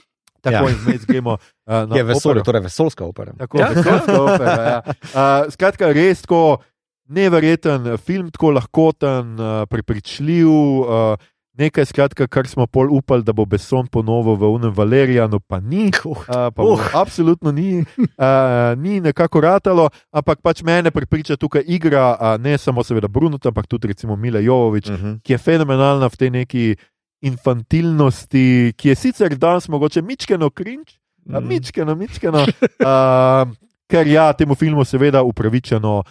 Tako 0.40 0.68
Ja. 0.68 0.74
zmed 0.74 1.06
gremo 1.06 1.32
uh, 1.32 1.40
na 1.84 1.92
Je 1.92 2.02
vesolje, 2.04 2.42
torej 2.42 2.60
vesolska 2.62 3.04
opera. 3.04 3.32
Tako 3.34 3.58
Ja. 3.58 3.66
je, 3.66 3.74
vesoljska 3.74 4.22
opera. 4.24 4.62
Ja. 4.62 4.80
Uh, 4.84 4.92
skratka, 5.48 5.92
res 5.92 6.22
tako 6.22 6.58
neverjeten 7.06 7.96
film, 7.98 8.30
tako 8.30 8.50
lahkoten, 8.50 9.34
uh, 9.34 9.66
prepričljiv. 9.66 10.48
Uh, 10.48 11.16
Nekaj, 11.52 11.84
skratka, 11.84 12.24
kar 12.26 12.46
smo 12.46 12.64
pol 12.66 12.88
upali, 12.88 13.20
da 13.20 13.32
bo 13.32 13.44
Beson 13.44 13.84
ponovil 13.86 14.32
v 14.34 14.48
Unem 14.48 14.70
Valerijanu, 14.70 15.40
pa 15.40 15.60
ni. 15.60 15.90
Uh, 16.04 16.14
pa 16.48 16.56
uh. 16.56 16.70
Uh. 16.70 16.94
Absolutno 16.94 17.52
ni, 17.52 17.82
uh, 17.98 18.16
ni 18.76 19.00
nekako 19.00 19.40
ratalo, 19.40 19.90
ampak 20.10 20.40
pač 20.40 20.62
mene 20.62 20.88
prepriča 20.90 21.36
tukaj 21.36 21.66
igra, 21.66 22.14
uh, 22.14 22.38
ne 22.38 22.56
samo 22.56 22.80
seveda 22.80 23.08
Brunuta, 23.08 23.48
ampak 23.48 23.66
tudi 23.66 23.88
recimo 23.88 24.16
Mila 24.16 24.40
Jovovič, 24.40 24.88
Mhm. 24.88 25.10
ki 25.20 25.32
je 25.32 25.38
fenomenalna 25.38 26.06
v 26.06 26.16
tej 26.16 26.30
neki 26.32 26.64
infantilnosti, 27.22 28.72
ki 28.76 28.88
je 28.88 28.94
sicer 28.94 29.36
danes 29.38 29.68
mogoče 29.68 30.02
mičkeno 30.02 30.50
krinč, 30.50 30.96
mm. 31.26 31.46
mičkeno, 31.48 31.94
mičkeno. 31.94 32.46
Uh, 32.80 33.50
ker 33.90 34.06
ja, 34.08 34.32
temu 34.32 34.54
filmu 34.54 34.84
seveda 34.84 35.22
upravičeno 35.22 35.98
uh, 35.98 36.04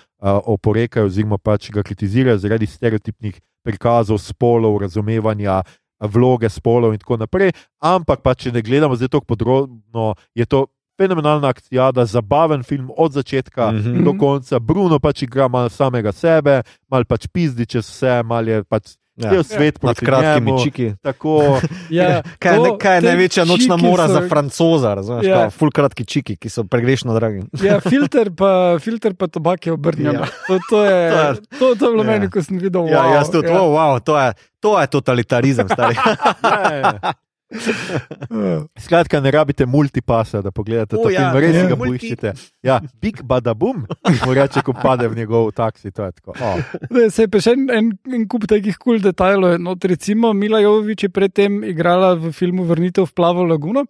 oporekajo, 0.46 1.08
oziroma 1.10 1.38
pač 1.38 1.72
ga 1.74 1.84
kritizirajo 1.84 2.38
zaradi 2.38 2.68
stereotipnih 2.68 3.40
prikazov 3.64 4.20
spolov, 4.22 4.78
razumevanja 4.82 5.62
vloge 6.00 6.50
spolov 6.50 6.94
in 6.94 7.00
tako 7.00 7.18
naprej. 7.18 7.52
Ampak 7.82 8.22
pa, 8.24 8.36
če 8.36 8.54
ne 8.56 8.62
gledamo 8.62 8.96
zdaj 8.96 9.16
tako 9.16 9.34
podrobno, 9.34 10.14
je 10.36 10.46
to 10.46 10.68
fenomenalna 11.00 11.48
akcija, 11.48 11.92
da 11.96 12.06
zabaven 12.06 12.64
film 12.64 12.90
od 12.98 13.12
začetka 13.12 13.72
mm. 13.72 13.78
-hmm. 13.78 14.04
do 14.04 14.14
konca. 14.20 14.60
Bruno 14.60 15.00
pač 15.00 15.22
igra 15.22 15.48
malo 15.48 15.70
samega 15.70 16.12
sebe, 16.12 16.62
malo 16.88 17.06
pač 17.06 17.28
pizdi 17.28 17.66
čez 17.66 17.90
vse, 17.90 18.24
malo 18.24 18.50
je 18.50 18.64
pač 18.64 18.96
Ja. 19.20 19.30
cel 19.30 19.44
svet 19.44 19.80
proti 19.80 20.00
kratkimi 20.02 20.48
njemu. 20.48 20.64
čiki. 20.64 20.94
Tako, 21.02 21.60
Ja, 21.90 22.22
Kaj, 22.38 22.54
je 22.54 22.60
ne, 22.60 22.66
to- 22.66 22.78
kaj 22.78 22.96
je 22.96 23.02
največja 23.04 23.44
nočna 23.44 23.76
mora 23.78 24.06
so- 24.06 24.14
za 24.14 24.22
francoza, 24.26 24.94
razumeš? 24.94 25.26
Ja. 25.26 25.38
Ja. 25.38 25.50
Ful 25.50 25.70
kratki 25.70 26.06
čiki, 26.06 26.36
ki 26.36 26.50
so 26.50 26.64
pregrešno 26.64 27.14
dragi. 27.14 27.44
Ja, 27.62 27.80
filter 27.80 28.32
pa, 28.32 28.52
filter 28.80 29.14
pa 29.14 29.28
tobak 29.28 29.60
je 29.62 29.72
obrnjen. 29.72 30.14
Ja. 30.16 30.26
To, 30.48 30.60
to, 30.66 30.78
je, 30.82 31.00
To 31.12 31.18
je- 31.20 31.36
to, 31.52 31.76
to 31.76 31.86
je 31.86 31.92
bilo 31.92 32.04
Ja. 32.04 32.10
meni, 32.10 32.28
ko 32.28 32.40
sem 32.40 32.58
videl. 32.58 32.88
Ja, 32.88 33.04
wow, 33.04 33.14
jaz 33.14 33.28
tudi, 33.30 33.48
ja. 33.48 33.54
ja. 33.54 33.62
oh, 33.62 33.70
wow, 33.70 34.00
to, 34.00 34.16
je, 34.16 34.30
to 34.60 34.80
je 34.80 34.88
totalitarizem, 34.88 35.68
stari. 35.68 35.96
ja, 36.44 36.72
ja. 36.74 37.14
Skratka, 38.86 39.20
ne 39.22 39.32
rabite 39.32 39.66
multipasa, 39.66 40.42
da 40.42 40.52
pogledate 40.52 40.96
to 40.96 41.10
ja, 41.10 41.32
film, 41.32 41.42
res 41.42 41.56
ja. 41.56 41.62
si 41.62 41.72
ga 41.72 41.78
poiščite. 41.80 42.34
Ja, 42.66 42.78
big 43.02 43.22
badabum, 43.26 43.86
mu 44.26 44.36
reče, 44.38 44.62
ko 44.66 44.76
pade 44.78 45.10
v 45.10 45.18
njegov 45.18 45.50
taksi. 45.58 45.92
To 45.96 46.06
je 46.06 46.12
tako. 46.20 46.36
Oh. 46.38 46.62
Ne, 46.94 47.08
Se 47.14 47.26
je 47.26 47.32
pa 47.32 47.42
še 47.44 47.56
en, 47.58 47.66
en, 47.74 47.92
en 48.14 48.28
kup 48.30 48.46
takih 48.50 48.78
kul 48.78 48.98
cool 48.98 49.04
detajlov. 49.04 49.58
Not, 49.66 49.86
recimo, 49.90 50.34
Mila 50.38 50.62
Jovovič 50.64 51.08
je 51.08 51.12
predtem 51.14 51.64
igrala 51.66 52.14
v 52.20 52.34
filmu 52.36 52.68
Vrnitev 52.70 53.10
v 53.10 53.16
Plavo 53.18 53.48
laguno. 53.50 53.86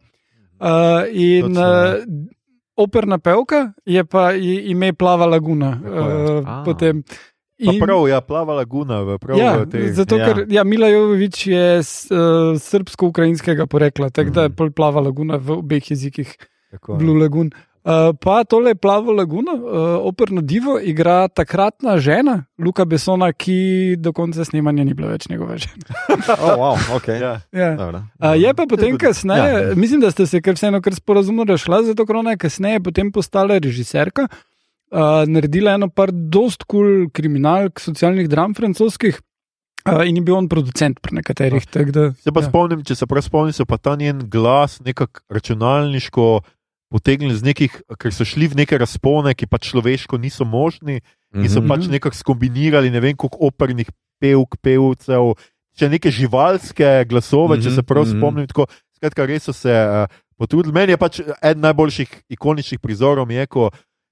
Uh, 0.60 1.08
in 1.16 1.56
Točno, 1.56 1.68
uh, 1.68 2.30
operna 2.80 3.20
pevka 3.24 3.70
je 3.88 4.04
pa 4.08 4.32
ime 4.36 4.94
Plava 4.94 5.28
laguna. 5.28 5.76
Tako 5.80 6.78
je. 6.80 6.96
Uh, 6.96 7.28
Potem, 7.60 7.76
Pa 7.76 7.86
prav, 7.86 8.08
ja, 8.08 8.22
plava 8.22 8.54
laguna, 8.54 9.02
v 9.02 9.18
prav 9.18 9.38
Ja, 9.38 9.66
tej. 9.66 9.92
zato, 9.92 10.16
Ja. 10.16 10.22
ja. 10.22 10.28
ker 10.30 10.46
ja, 10.50 10.64
Mila 10.64 10.88
Jovovič 10.88 11.48
je 11.48 11.84
s, 11.84 12.08
uh, 12.08 12.56
srbsko-ukrajinskega 12.56 13.68
porekla, 13.68 14.10
tako 14.10 14.30
da 14.32 14.42
je 14.44 14.50
pol 14.52 14.72
plava 14.72 15.02
laguna 15.02 15.36
v 15.36 15.60
obeh 15.60 15.84
jezikih, 15.84 16.38
Tako, 16.72 16.96
Blue 16.96 17.20
Lagoon. 17.20 17.50
Uh, 17.80 18.12
pa 18.14 18.44
tole 18.44 18.76
plavo 18.76 19.12
laguno, 19.12 19.54
uh, 19.54 19.64
operno 20.04 20.42
divo, 20.42 20.78
igra 20.78 21.28
takratna 21.28 21.98
žena 21.98 22.46
Luka 22.58 22.86
Besona, 22.86 23.32
ki 23.32 23.56
do 23.98 24.12
konca 24.14 24.44
snemanja 24.46 24.84
ni 24.84 24.94
bila 24.94 25.08
več 25.10 25.28
njegova 25.28 25.56
žena. 25.58 25.88
Oh, 26.30 26.56
wow, 26.56 26.76
okay. 26.94 27.18
Ja. 27.18 27.40
Ja. 27.52 27.76
Dobro. 27.76 28.04
Uh, 28.20 28.36
je 28.36 28.54
pa 28.54 28.66
potem 28.70 28.98
kasneje, 28.98 29.40
Ja. 29.44 29.60
ja. 29.62 29.76
mislim, 29.76 30.00
da 30.00 30.12
ste 30.12 30.28
se 30.28 30.42
kar 30.42 30.54
vseeno 30.54 30.82
kar 30.82 30.94
sporazumno 30.94 31.44
rešila, 31.44 31.84
zato 31.84 32.06
ker 32.06 32.16
ona 32.16 32.32
je 32.32 32.38
kasneje 32.38 32.80
potem 32.80 33.12
postala 33.12 33.58
režiserka, 33.58 34.24
uh, 34.24 34.38
naredila 35.26 35.74
eno 35.74 35.90
par 35.90 36.10
dost 36.12 36.64
kul 36.64 36.80
cool 36.80 37.10
kriminalk, 37.14 37.80
socialnih 37.80 38.30
dram 38.30 38.54
francoskih. 38.54 39.20
Uh, 39.88 40.04
in 40.04 40.18
je 40.18 40.22
bil 40.22 40.36
on 40.36 40.48
producent 40.50 41.00
pri 41.02 41.16
nekaterih. 41.16 41.64
tak 41.66 41.92
Da, 41.92 42.12
Se 42.14 42.32
pa 42.32 42.42
ja. 42.42 42.50
spomnim, 42.50 42.84
če 42.84 42.96
se 42.96 43.06
prav 43.08 43.24
spomnim, 43.24 43.54
so 43.56 43.66
pa 43.66 43.78
ta 43.78 43.96
njen 43.96 44.20
glas 44.30 44.80
nekako 44.84 45.22
računalniško 45.30 46.42
potegnili 46.92 47.36
z 47.36 47.44
nekih, 47.44 47.72
ker 47.98 48.12
so 48.12 48.26
šli 48.26 48.48
v 48.48 48.56
neke 48.56 48.78
razpone, 48.78 49.34
ki 49.34 49.48
pač 49.48 49.70
človeško 49.72 50.18
niso 50.18 50.46
možni 50.46 51.00
in 51.34 51.50
so 51.50 51.62
Mhm. 51.62 51.68
pač 51.70 51.88
nekako 51.88 52.16
skombinirali 52.16 52.90
ne 52.90 53.00
vem 53.00 53.16
koliko 53.16 53.38
opernih 53.48 53.88
pevk, 54.20 54.58
pevcev, 54.62 55.38
še 55.80 55.90
neke 55.90 56.12
živalske 56.12 57.06
glasove, 57.08 57.62
če 57.62 57.72
se 57.72 57.84
prav 57.84 58.04
Mhm, 58.04 58.12
mhm. 58.12 58.20
spomnim. 58.20 58.48
Tako, 58.48 58.66
skratka, 58.98 59.26
res 59.26 59.44
so 59.44 59.54
se 59.54 59.72
uh, 59.72 60.08
potrudili. 60.38 60.74
Meni 60.74 60.92
je 60.92 60.98
pač 60.98 61.22
eden 61.42 61.62
najboljših 61.62 62.10
ikoničnih 62.30 62.80
prizorov, 62.82 63.32
je, 63.32 63.48
ko 63.48 63.70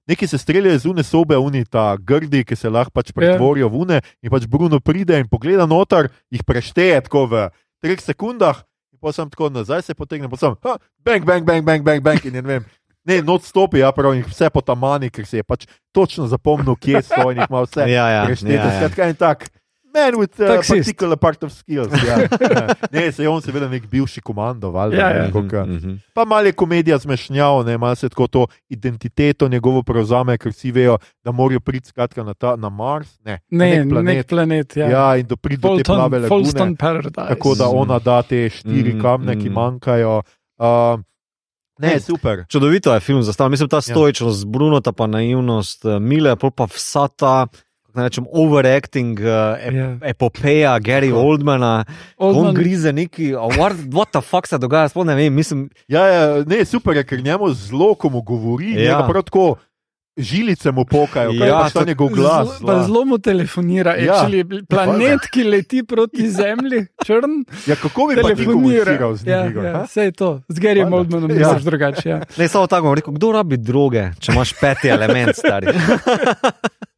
neki 0.08 0.26
se 0.26 0.38
streljajo 0.38 0.78
z 0.78 0.90
une 0.90 1.04
sobe, 1.04 1.36
oni 1.36 1.64
ta 1.64 1.96
grdi, 1.96 2.44
ki 2.44 2.56
se 2.56 2.70
lahko 2.72 2.94
pač 2.96 3.12
pretvorijo 3.12 3.68
v 3.68 3.82
une, 3.84 4.00
in 4.24 4.32
pač 4.32 4.48
Bruno 4.48 4.80
pride 4.80 5.18
in 5.20 5.28
pogleda 5.28 5.68
noter, 5.68 6.08
jih 6.32 6.44
prešteje 6.44 7.04
tako 7.08 7.26
v 7.28 7.48
treh 7.82 8.00
sekundah. 8.00 8.64
pa 8.98 9.12
sem 9.12 9.30
tako 9.30 9.46
nazaj 9.46 9.82
se 9.82 9.94
potegnem, 9.94 10.30
pa 10.30 10.36
sem 10.36 10.54
ha, 10.64 10.72
bang, 11.06 11.22
bang, 11.22 11.44
bang, 11.46 11.62
bang, 11.62 11.84
bang, 11.84 12.02
bang 12.02 12.24
in 12.26 12.32
ne 12.34 12.42
vem. 12.42 12.64
Ne, 13.06 13.22
not 13.22 13.44
stopi, 13.46 13.78
ja, 13.78 13.92
prav, 13.94 14.12
in 14.18 14.24
vse 14.26 14.50
po 14.50 14.60
tamani, 14.60 15.08
ker 15.08 15.24
si 15.24 15.38
je 15.38 15.44
pač 15.46 15.68
točno 15.94 16.26
zapomnil, 16.26 16.74
kje 16.76 17.04
so 17.06 17.28
in 17.30 17.38
jih 17.38 17.46
ima 17.46 17.62
vse. 17.62 17.86
Ja, 17.86 18.08
ja, 18.10 18.24
preštete. 18.26 18.52
ja, 18.52 18.64
ja. 18.66 18.74
Skratka, 18.74 19.06
en 19.06 19.16
tak. 19.16 19.46
Man 19.88 20.14
with 20.14 20.40
a 20.40 20.46
Taksist. 20.48 20.68
particular 20.78 21.16
part 21.16 21.42
of 21.42 21.52
skills. 21.52 21.88
Ja. 21.98 22.18
Ja. 22.50 22.74
Ne, 22.92 23.12
se 23.12 23.22
je 23.22 23.28
on 23.28 23.42
seveda 23.42 23.68
nek 23.68 23.86
bivši 23.86 24.20
komando, 24.20 24.70
valjda. 24.70 24.96
Ja, 24.98 25.08
ne, 25.08 25.18
ja. 25.18 25.30
koliko- 25.32 25.56
Mhm, 25.58 25.74
mhm. 25.74 25.94
Pa 26.14 26.24
malo 26.24 26.42
je 26.42 26.52
komedija 26.52 26.98
zmešnjav, 26.98 27.64
ne, 27.64 27.78
malo 27.78 27.94
se 27.94 28.08
tako 28.08 28.26
to 28.26 28.46
identiteto 28.68 29.48
njegovo 29.48 29.82
prevzame, 29.82 30.38
ker 30.38 30.52
vsi 30.52 30.70
vejo, 30.70 30.98
da 31.24 31.32
morajo 31.32 31.60
priti 31.60 31.88
skratka 31.88 32.24
na, 32.24 32.34
ta, 32.34 32.56
na 32.56 32.68
Mars. 32.68 33.18
Ne, 33.20 33.38
na 33.50 33.58
Ne, 33.58 33.76
nek 33.76 33.88
planet. 33.90 34.16
nek 34.16 34.26
planet. 34.26 34.76
Ja. 34.76 34.88
Ja, 34.88 35.16
in 35.16 35.26
da 35.26 35.36
pride 35.36 35.60
do 35.60 35.76
te 35.76 35.84
plave 35.84 36.18
lagune. 36.18 36.76
Tako 37.28 37.54
da 37.54 37.68
ona 37.68 37.98
da 37.98 38.22
te 38.22 38.48
štiri 38.50 38.94
Mm, 38.94 39.00
kamne, 39.02 39.34
ki 39.34 39.50
mm. 39.50 39.52
manjkajo. 39.52 40.22
Uh, 40.58 41.00
ne, 41.78 42.00
super. 42.00 42.44
Čudovito 42.48 42.94
je 42.94 43.00
film 43.00 43.22
zastavljen. 43.22 43.50
Mislim, 43.50 43.68
ta 43.68 43.80
stoičnost, 43.82 44.44
ja. 44.44 44.50
Bruno, 44.50 44.80
ta 44.80 44.92
pa 44.92 45.06
naivnost, 45.06 45.84
eh, 45.84 45.98
Mile, 46.00 46.36
pa 46.36 46.64
vsa 46.66 47.08
ta. 47.08 47.46
Rečem, 47.94 48.26
overacting, 48.28 49.18
uh, 49.18 49.26
ep, 49.58 49.72
Ja. 49.72 49.78
yeah. 49.80 49.98
epopeja 50.02 50.78
Gary. 50.78 51.08
Oldmana, 51.10 51.84
on 52.16 52.34
Oldman, 52.36 52.54
grize 52.54 52.92
neki, 52.92 53.32
what, 53.34 53.72
what 53.88 54.10
the 54.10 54.20
fuck 54.20 54.46
se 54.46 54.58
dogaja, 54.58 54.88
sploh 54.88 55.04
ne 55.04 55.14
vem, 55.14 55.34
mislim, 55.34 55.70
Ja, 55.88 56.04
ja, 56.04 56.44
ne, 56.44 56.64
super 56.64 56.96
je, 56.96 57.04
ker 57.04 57.18
njemu 57.20 57.48
zelo, 57.50 57.94
ko 57.94 58.08
mu 58.08 58.22
govori, 58.22 58.72
Ja. 58.74 58.82
ja. 58.92 59.06
prav 59.08 59.22
tako 59.22 59.56
žilice 60.18 60.70
mu 60.70 60.84
pokajo, 60.84 61.30
Ja, 61.30 61.46
ja, 61.46 61.58
pač 61.60 61.72
ta 61.72 61.80
to- 61.80 61.86
njegov 61.86 62.08
glas. 62.08 62.48
Zelo, 62.50 62.66
pa 62.66 62.82
zelo 62.82 63.04
mu 63.04 63.18
telefonira. 63.18 63.94
Ja. 63.94 64.12
actually, 64.14 64.66
Planet, 64.66 65.20
ki 65.32 65.44
leti 65.44 65.82
proti 65.82 66.30
Zemlji, 66.30 66.86
črn, 67.00 67.44
Ja, 67.66 67.74
kako 67.74 68.06
bi 68.06 68.14
pa 68.14 68.20
ti 68.20 68.34
telefonira. 68.34 68.52
komuniciral 68.52 69.14
z 69.14 69.24
njim? 69.24 69.32
Ja, 69.32 69.46
Igor, 69.46 69.64
ja, 69.64 69.82
vse 69.84 70.02
je 70.02 70.12
to. 70.12 70.40
Z 70.48 70.58
Garyjem. 70.58 70.92
Oldmanom 70.92 71.30
Ja. 71.30 71.36
ja. 71.40 71.48
je 71.50 71.60
drugače. 71.60 72.08
Ja. 72.08 72.20
ne 72.36 72.48
samo 72.48 72.66
tako, 72.66 72.82
bom 72.84 72.94
rekel, 72.94 73.12
kdo 73.12 73.32
rabi 73.32 73.56
droge, 73.56 74.10
če 74.18 74.32
imaš 74.32 74.52
peti 74.52 74.88
element, 74.88 75.36
stari. 75.36 75.66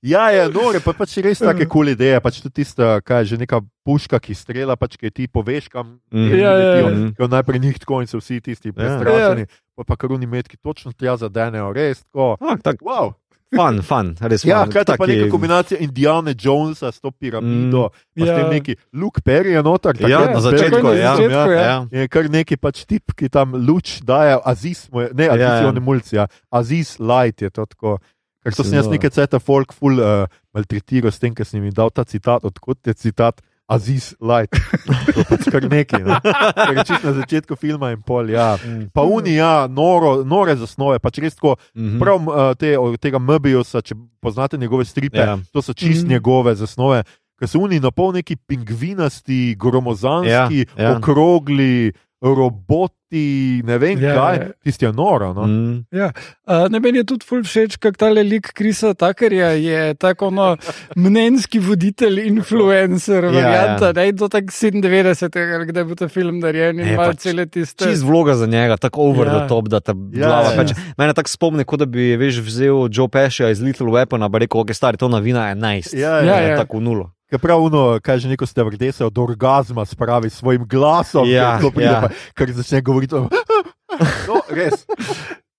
Ja, 0.03 0.31
ja, 0.33 0.49
nore, 0.49 0.81
pa 0.81 0.95
pač 0.97 1.19
res 1.21 1.43
take 1.45 1.67
kul 1.69 1.85
cool 1.85 1.93
ideje. 1.93 2.17
Pač 2.25 2.41
tudi 2.41 2.63
tista, 2.65 3.01
kaj 3.05 3.21
je 3.21 3.25
že 3.35 3.37
neka 3.45 3.61
puška, 3.85 4.17
ki 4.17 4.33
strela, 4.33 4.73
pač 4.73 4.97
ki 4.97 5.11
ti 5.13 5.29
poveš, 5.29 5.69
kam 5.69 6.01
mm. 6.09 6.29
Ja, 6.41 6.53
ja, 6.57 6.71
ja. 6.81 6.89
Ker 7.19 7.29
najprej 7.29 7.61
njih 7.61 7.77
tako 7.85 8.01
in 8.01 8.09
so 8.09 8.17
vsi 8.17 8.41
tisti 8.41 8.73
prestrašeni, 8.73 9.45
ja. 9.45 9.85
pa 9.85 9.97
karuni 10.01 10.25
metki 10.25 10.57
točno 10.57 10.97
tja 10.97 11.19
zadenejo, 11.21 11.69
res 11.77 12.01
tako. 12.09 12.37
Ah, 12.41 12.57
tak, 12.57 12.81
Wow. 12.81 13.13
fun, 13.53 13.83
fun, 13.83 14.15
res 14.25 14.45
Ja, 14.47 14.63
kaj 14.65 14.85
ta 14.89 14.97
pa 14.97 15.05
taki- 15.05 15.21
neka 15.21 15.31
kombinacija 15.35 15.77
Indiana 15.85 16.33
Jonesa 16.33 16.89
s 16.89 17.01
to 17.03 17.11
piramido, 17.11 17.91
mm. 17.93 18.17
pa 18.17 18.25
Ja. 18.25 18.37
tem 18.41 18.57
neki 18.57 18.77
Luke 18.95 19.21
Perry 19.21 19.53
je 19.53 19.63
noter. 19.63 20.01
Ja, 20.01 20.23
takrat 20.25 20.33
na 20.33 20.41
začetku, 20.41 20.81
Perryjem, 20.81 21.03
ja. 21.03 21.17
začetku, 21.17 21.51
ja. 21.53 21.61
Ja. 21.61 21.77
Je 21.93 22.09
kar 22.09 22.25
neki 22.31 22.57
pač 22.57 22.87
tip, 22.87 23.13
ki 23.13 23.29
tam 23.29 23.53
luč 23.53 24.01
daje, 24.01 24.39
Aziz, 24.47 24.89
mu 24.89 25.03
je, 25.05 25.11
ne, 25.13 25.29
Aziz 25.29 25.45
Ja, 25.45 25.61
ja, 25.61 25.61
ja. 25.61 25.69
ja. 25.69 25.73
je 25.77 25.81
mulci, 25.83 26.17
ja. 26.17 26.25
Aziz 26.49 26.97
Light 26.97 27.43
je 27.43 27.51
to 27.51 27.67
tako. 27.69 27.99
Ker 28.45 28.55
so 28.57 28.65
se 28.65 28.77
jaz 28.77 28.89
nekaj 28.89 29.11
ceta 29.13 29.39
folk 29.39 29.73
full 29.77 30.01
uh, 30.01 30.25
maltretiral 30.57 31.13
s 31.13 31.21
tem, 31.21 31.35
ker 31.37 31.45
sem 31.45 31.61
jim 31.63 31.75
dal 31.77 31.91
ta 31.93 32.05
citat, 32.09 32.45
odkot 32.49 32.79
je 32.89 32.95
citat 32.97 33.43
Aziz 33.71 34.15
Light. 34.19 34.51
To 35.15 35.23
pač 35.29 35.45
kar 35.53 35.63
nekaj. 35.69 36.03
Ne? 36.03 36.17
Ker 36.57 36.75
je 36.81 36.85
čisto 36.89 37.05
na 37.07 37.15
začetku 37.21 37.55
filma 37.61 37.93
in 37.95 38.01
pol, 38.03 38.33
ja. 38.33 38.57
Pa 38.97 39.05
uni, 39.07 39.37
ja, 39.37 39.69
noro, 39.71 40.25
nore 40.27 40.57
zasnove, 40.59 40.99
pač 41.05 41.21
res 41.23 41.37
tako. 41.39 41.55
Mhm. 41.77 41.99
Prav 42.03 42.17
uh, 42.27 42.41
te, 42.59 42.75
tega 42.99 43.21
Möbiusa, 43.23 43.85
če 43.85 43.95
poznate 44.25 44.59
njegove 44.59 44.89
stripe, 44.89 45.21
Ja. 45.21 45.37
to 45.53 45.63
so 45.63 45.73
čist 45.77 46.03
mm. 46.07 46.17
njegove 46.17 46.55
zasnove, 46.59 47.05
ker 47.39 47.49
so 47.49 47.61
oni 47.63 47.79
na 47.81 47.93
pol 47.95 48.11
neki 48.17 48.37
pingvinasti, 48.37 49.55
gromozanski, 49.61 50.67
Ja, 50.77 50.83
ja. 50.91 50.97
okrogli, 50.97 51.93
roboti, 52.23 53.25
ne 53.65 53.79
vem 53.79 53.99
Ja, 53.99 54.09
ja, 54.09 54.15
kaj, 54.15 54.37
ja. 54.37 54.49
tisti 54.63 54.85
je 54.85 54.93
noro. 54.93 55.33
No? 55.33 55.43
Mm. 55.43 55.85
Ja. 55.91 56.13
Uh, 56.47 56.69
ne 56.69 56.81
meni 56.81 56.99
je 56.99 57.05
tudi 57.05 57.27
ful 57.27 57.43
všeč, 57.43 57.77
kako 57.77 57.97
ta 57.97 58.09
lik 58.11 58.53
Krisa 58.53 58.95
Takarja 58.95 59.51
je 59.51 59.95
tako 59.95 60.31
no, 60.31 60.57
mnenjski 60.97 61.59
voditelj, 61.59 62.21
influencer, 62.23 63.25
Ja, 63.25 63.31
varianta. 63.31 63.51
ja. 63.87 63.93
Ja, 63.97 64.05
ja. 64.05 64.13
To 64.13 64.25
je 64.25 64.31
tako 64.31 64.47
97, 64.47 65.55
ali 65.55 65.67
kdaj 65.67 65.85
bo 65.85 65.95
ta 65.95 66.09
film 66.09 66.39
narejen 66.39 66.79
in 66.79 66.87
Ne, 66.87 66.93
ima 66.93 67.05
pač 67.05 67.19
cele 67.19 67.47
tiste. 67.47 67.85
Čist 67.85 68.03
vloga 68.03 68.35
za 68.35 68.47
njega, 68.47 68.77
tako 68.77 69.03
over 69.03 69.27
Ja. 69.27 69.33
ja. 69.33 69.39
the 69.39 69.49
top, 69.49 69.69
da 69.69 69.81
ta 69.81 69.93
Ja, 70.13 70.27
glava 70.27 70.51
ja. 70.51 70.57
peče. 70.57 70.75
Mene 70.97 71.15
tako 71.15 71.29
spomni, 71.29 71.65
kot 71.65 71.79
da 71.79 71.87
bi 71.87 72.17
veš, 72.17 72.39
vzel 72.41 72.89
Joe 72.91 73.09
Pesha 73.09 73.49
iz 73.49 73.61
Little 73.61 73.87
Weapona, 73.89 74.31
pa 74.31 74.39
rekel, 74.39 74.61
ok, 74.61 74.71
stari, 74.73 74.97
to 74.97 75.09
novina 75.09 75.49
je 75.49 75.55
11. 75.55 75.97
Ja, 75.97 76.09
Ja, 76.11 76.17
ja, 76.19 76.41
ja. 76.41 76.49
ja. 76.49 76.57
Tako 76.57 76.79
v 76.79 77.20
nulo. 77.31 77.33
Ker 77.33 77.39
pravno, 77.39 78.01
kaj 78.01 78.19
že 78.19 78.29
neko 78.29 78.43
stevrdese 78.43 79.05
od 79.05 79.15
orgazma 79.15 79.85
spravi 79.85 80.27
s 80.27 80.35
svojim 80.37 80.65
glasom, 80.65 81.25
Ja, 81.25 81.59
ker, 81.59 81.71
pride, 81.71 81.87
ja. 81.87 82.01
pa, 82.01 82.09
ker 82.35 82.53
začne 82.53 82.83
govoriti. 82.83 83.15
o- 83.15 83.29
No, 84.27 84.43
res. 84.49 84.87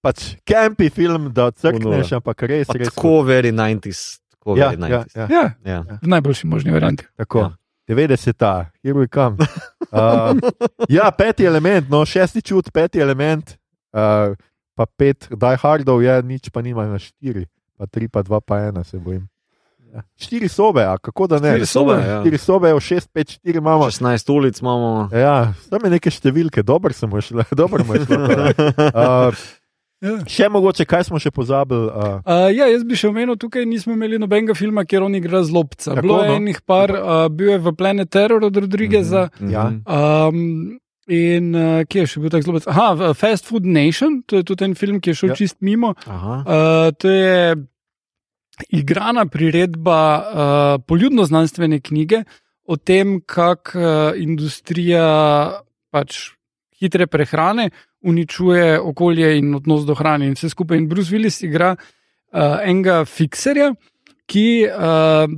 Pač 0.01 0.35
kampi 0.41 0.89
film, 0.89 1.29
da 1.29 1.51
crkneš, 1.51 2.11
ampak 2.13 2.41
res, 2.43 2.67
Pa 2.67 2.73
res. 2.73 2.89
Tako 2.89 3.21
very 3.21 3.51
90s. 3.51 4.19
Tako 4.33 4.57
Ja, 4.57 4.69
very 4.69 4.81
ja, 4.81 5.03
90s. 5.05 5.15
ja. 5.15 5.25
Ja, 5.27 5.45
Ja. 5.63 5.79
v 6.01 6.07
najboljši 6.07 6.47
možni 6.47 6.71
varianti. 6.71 7.05
Tako. 7.15 7.39
Ja. 7.39 7.45
Ja. 7.45 7.57
90-ta, 7.87 8.71
here 8.81 8.95
we 8.95 9.07
come. 9.07 9.35
Uh, 9.91 10.31
ja, 10.89 11.11
peti 11.11 11.43
element, 11.43 11.89
no, 11.89 12.05
šesti 12.05 12.41
čut, 12.41 12.71
peti 12.71 12.99
element, 12.99 13.57
uh, 13.91 14.31
pa 14.75 14.85
pet, 14.87 15.27
die 15.29 15.57
hardov 15.57 15.99
je, 15.99 16.23
nič 16.23 16.49
pa 16.49 16.61
nima 16.61 16.85
na 16.85 16.95
štiri, 16.95 17.45
pa 17.75 17.85
tri, 17.85 18.07
pa 18.07 18.23
dva, 18.23 18.39
pa 18.39 18.61
ena, 18.63 18.83
se 18.83 18.95
bojim. 18.97 19.27
Ja. 19.91 20.01
Štiri 20.17 20.47
sobe, 20.47 20.83
a 20.83 20.97
kako 20.97 21.27
da 21.27 21.39
ne? 21.39 21.51
Štiri 21.51 21.65
sobe, 21.67 21.93
ja. 21.99 22.19
Štiri 22.21 22.37
sobe, 22.37 22.73
v 22.73 22.79
šest, 22.79 23.09
pet, 23.13 23.29
štiri 23.31 23.57
imamo. 23.57 23.89
16 23.91 24.31
ulic 24.31 24.59
imamo. 24.59 25.09
Ja, 25.11 25.53
tam 25.69 25.79
je 25.83 25.89
neke 25.91 26.09
številke, 26.09 26.63
dobro 26.63 26.93
sem 26.93 27.11
šel, 27.11 27.43
dobro 27.61 27.83
je 27.89 28.05
šlo. 28.05 28.21
Uh, 28.89 29.41
Ja. 30.01 30.15
še 30.25 30.47
mogoče, 30.49 30.81
kaj 30.89 31.03
smo 31.05 31.19
še 31.21 31.29
pozabili? 31.29 31.85
Uh, 31.85 32.25
Uh, 32.25 32.47
ja, 32.49 32.65
jaz 32.65 32.81
bi 32.81 32.97
še 32.97 33.11
omenil, 33.11 33.35
tukaj 33.37 33.67
nismo 33.69 33.93
imeli 33.93 34.17
nobenega 34.17 34.55
filma, 34.57 34.81
kjer 34.81 35.03
on 35.05 35.13
igra 35.13 35.43
zlobca. 35.45 35.91
Tako, 35.93 36.01
Bilo 36.01 36.15
je 36.23 36.29
no. 36.31 36.37
enih 36.39 36.61
par, 36.65 36.89
uh, 36.89 37.27
bil 37.29 37.51
je 37.51 37.59
v 37.61 37.73
Planet 37.77 38.09
Terror 38.09 38.41
od 38.47 38.57
Rodrigueza. 38.57 39.27
Ja. 39.45 39.67
Mhm. 39.69 39.83
Um, 39.85 40.79
in 41.05 41.51
uh, 41.53 41.83
kje 41.85 42.01
je 42.01 42.09
še 42.15 42.23
bil 42.23 42.33
tak 42.33 42.47
zlobec? 42.47 42.65
Aha, 42.65 43.13
Fast 43.13 43.45
Food 43.45 43.69
Nation, 43.69 44.23
to 44.25 44.41
je 44.41 44.47
tudi 44.49 44.65
en 44.65 44.73
film, 44.73 44.97
ki 44.97 45.13
je 45.13 45.19
šel 45.21 45.29
Ja. 45.29 45.33
ja. 45.35 45.37
čist 45.37 45.57
mimo. 45.61 45.93
Aha. 46.09 46.35
Uh, 46.49 46.89
to 46.97 47.05
je 47.13 47.37
igrana 48.69 49.25
priredba 49.25 49.99
uh, 50.17 50.83
poljudno-znanstvene 50.87 51.79
knjige 51.81 52.23
o 52.63 52.77
tem, 52.77 53.19
kako 53.25 53.79
uh, 53.79 53.85
industrija 54.15 55.05
pač, 55.91 56.31
hitre 56.79 57.07
prehrane 57.07 57.69
uničuje 58.01 58.79
okolje 58.79 59.37
in 59.37 59.55
odnos 59.55 59.85
do 59.85 59.93
hrane 59.93 60.27
in 60.27 60.35
vse 60.37 60.49
skupaj. 60.49 60.77
In 60.77 60.89
Bruce 60.89 61.13
Willis 61.13 61.41
igra 61.45 61.75
uh, 61.75 62.59
enega 62.63 63.03
fikserja, 63.05 63.71
ki 64.25 64.47
uh, 64.67 65.31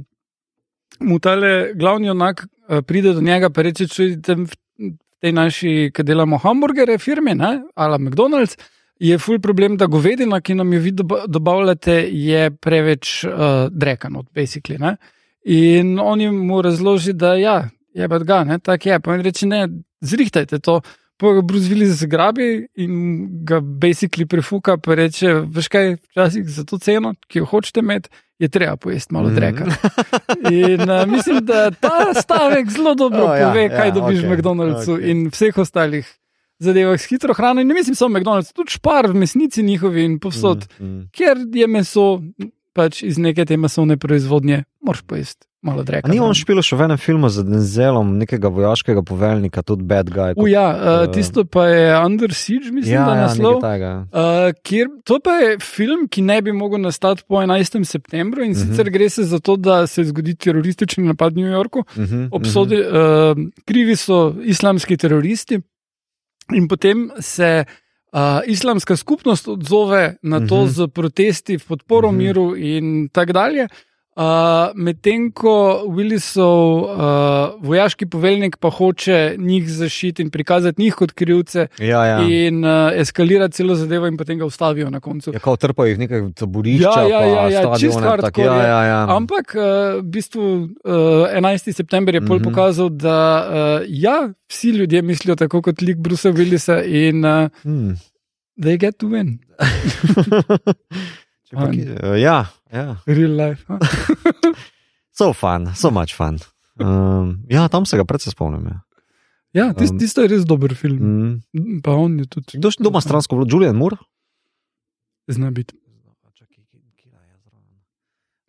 mu 1.03 1.19
tale 1.19 1.73
glavni 1.76 2.10
onak 2.10 2.45
uh, 2.45 2.81
pride 2.81 3.14
do 3.14 3.22
njega 3.22 3.49
in 3.49 3.64
reče: 3.64 3.88
Čujte, 3.88 4.35
v 4.35 4.94
tej 5.23 5.31
naši, 5.31 5.91
ki 5.95 6.03
delamo 6.03 6.38
hamburgerje, 6.38 6.98
firme, 6.99 7.35
ne, 7.35 7.61
ali 7.76 7.99
McDonald's. 7.99 8.57
Je 9.03 9.17
ful 9.17 9.39
problem, 9.39 9.75
da 9.75 9.85
govedina, 9.85 10.38
ki 10.39 10.55
nam 10.55 10.71
jo 10.71 10.80
vi 10.80 10.91
doba- 10.93 11.25
dobavljate, 11.27 11.91
je 12.09 12.51
preveč 12.53 13.23
uh, 13.23 13.31
drekana, 13.69 14.23
basically. 14.31 14.80
Ne? 14.80 14.95
In 15.45 15.97
on 15.99 16.21
jim 16.21 16.35
mu 16.38 16.61
razloži, 16.61 17.11
da 17.13 17.34
ja, 17.35 17.57
je 17.93 18.07
pa 18.07 18.19
ga, 18.19 18.43
ne, 18.43 18.59
tako 18.59 18.89
je. 18.89 18.99
Pa 18.99 19.13
jim 19.13 19.21
reče, 19.21 19.47
ne, 19.47 19.67
zrihtajte 20.01 20.59
to. 20.59 20.80
Pa 21.17 21.30
ga 21.30 21.41
Bruce 21.41 21.67
Willis 21.67 21.99
zgrabi 21.99 22.47
in 22.75 22.93
ga 23.43 23.59
basically 23.59 24.25
prefuka, 24.25 24.77
pa 24.77 24.95
reče, 24.95 25.34
veš 25.47 25.67
kaj, 25.67 25.91
včasih 26.07 26.47
za 26.47 26.63
to 26.63 26.80
ceno, 26.80 27.11
ki 27.27 27.39
jo 27.39 27.45
hočete 27.45 27.80
imeti, 27.80 28.09
je 28.39 28.49
treba 28.49 28.75
pojesti 28.77 29.13
malo 29.13 29.27
Mhm. 29.27 29.35
dreka. 29.35 29.65
In 30.49 30.81
uh, 30.81 31.05
mislim, 31.07 31.43
da 31.43 31.71
ta 31.71 32.13
stavek 32.15 32.69
zelo 32.69 32.95
dobro 32.95 33.23
Oh, 33.23 33.35
ja, 33.35 33.47
pove, 33.47 33.63
ja, 33.63 33.69
kaj 33.71 33.91
dobiš 33.91 34.17
okej, 34.17 34.25
v 34.25 34.31
McDonald'su 34.31 34.93
okej. 34.93 35.11
in 35.11 35.27
vseh 35.30 35.57
ostalih 35.57 36.07
zadevah 36.59 36.99
s 36.99 37.09
hitro 37.09 37.34
hrano. 37.34 37.61
In 37.61 37.67
ne 37.67 37.73
mislim 37.73 37.95
samo 37.95 38.17
McDonald's, 38.17 38.53
tudi 38.53 38.71
špar, 38.71 39.13
mesnici 39.13 39.63
njihovi 39.63 40.03
in 40.03 40.19
povsod, 40.19 40.67
mm. 40.80 40.85
Mm, 40.85 41.07
ker 41.11 41.38
je 41.53 41.67
meso 41.67 42.21
pač 42.73 43.03
iz 43.03 43.17
neke 43.17 43.45
te 43.45 43.57
masovne 43.57 43.97
proizvodnje, 43.97 44.63
moraš 44.81 45.01
pojesti 45.01 45.47
ni 45.63 46.19
on 46.19 46.34
no. 46.34 46.35
špil 46.35 46.59
še 46.59 46.75
v 46.75 46.85
enem 46.89 46.99
filmu 46.99 47.30
z 47.31 47.45
Denzelom, 47.47 48.09
nekega 48.19 48.51
vojaškega 48.51 49.03
poveljnika, 49.07 49.63
tudi 49.63 49.85
Bad 49.88 50.11
Guy? 50.11 50.35
U, 50.35 50.47
ja, 50.51 50.65
uh, 50.75 51.05
tisto 51.07 51.45
pa 51.47 51.69
je 51.71 51.85
Under 52.03 52.34
Siege, 52.35 52.71
mislim, 52.75 52.97
ja, 52.97 53.05
da 53.07 53.15
ja, 53.15 53.27
naslov. 53.30 53.61
takega. 53.63 53.91
Uh, 54.11 54.51
kjer, 54.59 54.91
to 55.07 55.21
pa 55.23 55.38
je 55.39 55.53
film, 55.63 56.09
ki 56.11 56.25
ne 56.27 56.41
bi 56.43 56.51
mogel 56.55 56.84
nastati 56.84 57.23
po 57.27 57.39
11. 57.39 57.80
septembru 57.88 58.43
in 58.43 58.51
uh 58.51 58.57
-huh. 58.57 58.65
Mhm. 58.65 58.71
sicer 58.75 58.91
gre 58.91 59.09
se 59.09 59.23
za 59.23 59.39
to, 59.39 59.55
da 59.55 59.88
se 59.88 60.03
zgodi 60.03 60.35
teroristični 60.35 61.07
napad 61.07 61.34
v 61.34 61.39
New 61.39 61.51
Yorku. 61.51 61.84
Mhm, 61.97 62.27
Obsodi, 62.31 62.81
uh, 62.84 63.38
krivi 63.65 63.95
so 63.95 64.35
islamski 64.43 64.97
teroristi, 64.97 65.61
in 66.53 66.68
potem 66.68 67.11
se 67.20 67.65
uh, 68.14 68.20
islamska 68.45 68.95
skupnost 68.95 69.48
odzove 69.48 70.15
na 70.24 70.48
to 70.48 70.56
Mhm. 70.64 70.68
z 70.68 70.88
protesti 70.88 71.57
v 71.57 71.65
podporo 71.68 72.07
Mhm. 72.11 72.18
miru 72.18 72.56
in 72.56 73.10
tako 73.11 73.34
dalje. 73.34 73.68
Uh, 74.15 74.22
Medtem 74.76 75.31
ko 75.31 75.53
Willisov 75.90 76.84
uh, 76.84 76.91
vojaški 77.60 78.06
poveljnik 78.06 78.57
pa 78.57 78.69
hoče 78.69 79.35
njih 79.38 79.65
zaščititi 79.69 80.22
in 80.22 80.30
prikazati 80.30 80.81
njih 80.81 80.94
kot 80.94 81.11
krivce 81.11 81.68
Ja, 81.80 82.06
ja. 82.06 82.19
in 82.22 82.61
uh, 82.61 82.72
eskalirati 82.94 83.56
celo 83.56 83.76
zadevo, 83.76 84.06
in 84.07 84.18
potem 84.18 84.38
ga 84.38 84.45
ustavijo 84.45 84.90
na 84.90 84.99
koncu. 84.99 85.31
Ja, 85.34 85.40
kao 85.40 85.56
trpajo 85.57 85.88
jih 85.88 85.99
nekaj 85.99 86.22
taborišča, 86.35 86.90
Ja, 87.02 87.07
ja, 87.10 87.26
ja, 87.26 87.49
ja, 87.49 87.76
čisto 87.76 87.99
hardcore 88.02 88.45
ja, 88.45 88.53
je. 88.56 88.69
ja, 88.69 88.84
ja. 88.84 89.06
Ampak 89.10 89.56
uh, 89.56 89.64
v 89.98 90.03
bistvu 90.03 90.45
uh, 90.61 90.69
11. 91.34 91.72
september 91.73 92.15
je 92.15 92.22
pol 92.22 92.38
Mhm. 92.38 92.44
pokazal, 92.44 92.90
da 92.90 93.18
uh, 93.41 93.85
ja, 93.88 94.30
vsi 94.48 94.69
ljudje 94.69 95.02
mislijo 95.02 95.35
tako 95.35 95.61
kot 95.61 95.81
lik 95.81 95.98
Brusa 95.98 96.30
Willisa 96.30 96.84
in 96.85 97.26
uh, 97.26 97.49
Hmm. 97.64 97.98
they 98.60 98.77
get 98.77 98.98
to 98.98 99.07
win. 99.07 99.38
Eh, 101.53 102.17
ja, 102.19 102.45
ja. 102.71 102.97
Real 103.05 103.31
life. 103.31 103.63
huh? 103.67 103.77
So 105.13 105.30
fun, 105.31 105.69
so 105.75 105.91
much 105.91 106.15
fun. 106.15 106.39
Um, 106.80 107.43
ja, 107.47 107.67
tam 107.67 107.85
se 107.85 107.97
ga 107.97 108.03
predvsem 108.03 108.34
spomnim. 108.34 108.65
Ja. 108.65 108.80
Ja, 109.53 109.65
tist, 109.73 109.93
Um, 109.93 109.99
tisto 109.99 110.21
je 110.21 110.27
res 110.27 110.41
dober 110.43 110.73
film. 110.73 110.97
Mm. 111.53 111.81
Pa 111.81 111.91
on 111.93 112.17
je 112.17 112.25
tudi 112.25 112.57
Kdo 112.57 112.71
še 112.71 112.81
doma 112.81 112.97
stransko 112.97 113.38
vlogo? 113.38 113.45
Julian 113.47 113.77
Moore? 113.77 113.97
zna 115.30 115.51
biti. 115.51 115.77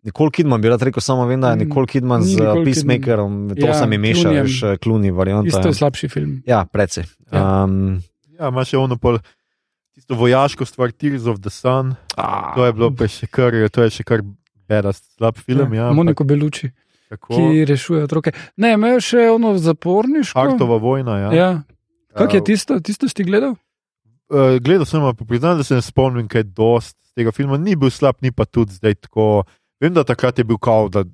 Nikoli 0.03 0.31
Kidman 0.31 0.61
bi 0.61 0.69
rad 0.69 0.81
rekel, 0.81 1.01
samo 1.01 1.25
vem, 1.25 1.41
da 1.41 1.49
je 1.49 1.55
Mm, 1.55 1.59
Nikoli 1.59 1.87
Kidman 1.87 2.21
ni 2.21 2.25
z 2.25 2.29
Nicole 2.31 2.49
uh, 2.49 2.53
Kidman. 2.55 2.65
Peacemakerom, 2.65 3.33
to 3.51 3.65
Ja, 3.65 3.73
se 3.73 3.87
mi 3.87 3.97
meša, 3.97 4.29
veš, 4.31 4.61
Kluni 4.77 5.11
varianta. 5.11 5.47
Isto 5.47 5.59
je 5.61 5.67
Ja, 5.67 5.73
slabši 5.73 6.07
film. 6.09 6.41
ja 6.45 6.65
predvsej. 6.65 7.05
Ja. 7.31 7.63
Um, 7.63 8.01
Ja, 8.35 8.49
imaš 8.49 8.67
še 8.67 8.77
ono 8.77 8.97
pol, 8.97 9.15
tisto 9.95 10.15
vojaško 10.15 10.65
stvar, 10.65 10.91
Tears 10.91 11.25
of 11.25 11.39
the 11.39 11.49
Sun. 11.49 11.95
To 12.55 12.65
je 12.65 12.73
bilo 12.73 12.91
pa 12.91 13.07
še 13.07 13.27
kar, 13.31 13.55
to 13.71 13.85
je 13.85 13.93
še 13.99 14.03
kar 14.07 14.23
bedast, 14.67 15.05
slab 15.15 15.39
film. 15.39 15.73
Ja, 15.73 15.91
Moniko 15.95 16.27
Beluči, 16.27 16.71
ampak 17.07 17.21
tako, 17.21 17.37
ki 17.39 17.65
rešuje 17.69 18.03
otroke. 18.03 18.33
Ne, 18.59 18.75
imajo 18.75 18.99
še 19.03 19.29
ono 19.31 19.55
zaporniško. 19.61 20.39
Artova 20.41 20.79
vojna. 20.83 21.19
Ja. 21.23 21.31
Ja. 21.35 21.49
Kak 22.15 22.35
je 22.35 22.43
tisto? 22.51 22.79
Tisto 22.83 23.07
si 23.11 23.27
gledal? 23.27 23.55
Uh, 24.31 24.57
gledal 24.63 24.87
sem, 24.89 25.03
pa 25.03 25.27
priznam, 25.27 25.59
da 25.59 25.63
se 25.67 25.77
ne 25.77 25.83
spomnim, 25.85 26.27
kaj 26.31 26.47
dost 26.55 26.97
tega 27.15 27.31
filma. 27.35 27.59
Ni 27.61 27.77
bil 27.79 27.91
slab, 27.93 28.19
ni 28.25 28.33
pa 28.35 28.47
tudi 28.47 28.75
zdaj 28.75 28.99
tako. 29.07 29.45
Vem, 29.83 29.93
da 29.95 30.03
takrat 30.07 30.39
je 30.39 30.47
bil 30.47 30.59
kao, 30.59 30.89
da 30.91 31.05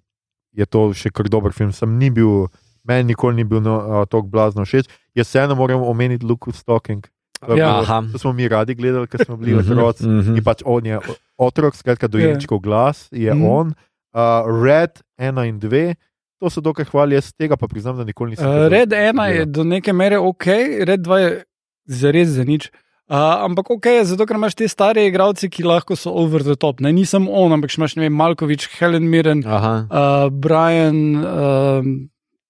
je 0.57 0.65
to 0.65 0.89
še 0.97 1.13
kar 1.13 1.29
dober 1.29 1.53
film. 1.53 1.73
Sem 1.75 1.97
ni 1.99 2.09
bil, 2.13 2.47
meni 2.87 3.11
nikoli 3.13 3.41
ni 3.41 3.45
bil 3.45 3.61
no, 3.65 3.77
uh, 3.81 4.03
tako 4.09 4.29
blazno 4.31 4.65
všeč. 4.65 4.89
Jaz 5.17 5.29
vseeno 5.29 5.57
moram 5.59 5.83
omeniti 5.85 6.25
Luke 6.25 6.53
Stalking. 6.55 7.05
Ja. 7.49 7.81
bilo- 7.81 8.11
to 8.11 8.17
smo 8.17 8.33
mi 8.33 8.47
radi 8.47 8.75
gledali, 8.75 9.07
ker 9.07 9.25
smo 9.25 9.37
bili 9.37 9.53
Mhm, 9.53 9.71
otroci. 9.71 10.03
mhm. 10.05 10.37
In 10.37 10.43
pač 10.43 10.61
on 10.65 10.85
je 10.85 10.99
otrok, 11.37 11.73
skratka, 11.73 12.07
dojenčkov 12.07 12.59
glas 12.59 13.07
je 13.11 13.33
Mhm. 13.33 13.43
on. 13.43 13.67
Uh, 14.13 14.21
Red 14.63 14.91
1 15.17 15.43
in 15.43 15.57
2, 15.57 15.95
to 16.37 16.49
so 16.49 16.59
dokaj 16.59 16.85
hvali, 16.85 17.13
jaz 17.13 17.33
tega 17.33 17.55
pa 17.55 17.67
priznam, 17.67 17.97
da 17.97 18.03
nikoli 18.03 18.29
nisem. 18.31 18.45
Uh, 18.45 18.67
red 18.67 18.89
1 18.89 19.25
je 19.27 19.45
do 19.45 19.63
neke 19.63 19.91
mere 19.91 20.17
ok, 20.17 20.45
red 20.81 20.99
2 20.99 21.17
je 21.17 21.43
zares 21.87 22.27
za 22.29 22.43
nič. 22.43 22.69
Uh, 23.07 23.17
ampak 23.41 23.69
ok 23.69 23.85
je, 23.87 24.05
zato 24.05 24.25
ker 24.25 24.35
imaš 24.35 24.55
te 24.55 24.67
stare 24.67 25.03
igralce, 25.03 25.49
ki 25.49 25.63
lahko 25.63 25.95
so 25.95 26.11
over 26.11 26.41
the 26.41 26.55
top. 26.55 26.79
Ne, 26.79 26.91
nisem 26.91 27.27
on, 27.27 27.51
ampak 27.51 27.71
imaš 27.71 27.95
ne 27.95 28.03
vem, 28.03 28.13
Malkovič, 28.13 28.67
Helen 28.77 29.03
Mirren, 29.03 29.43
Aha. 29.43 29.73
uh, 29.83 30.29
Brian, 30.31 31.15
uh, 31.17 31.83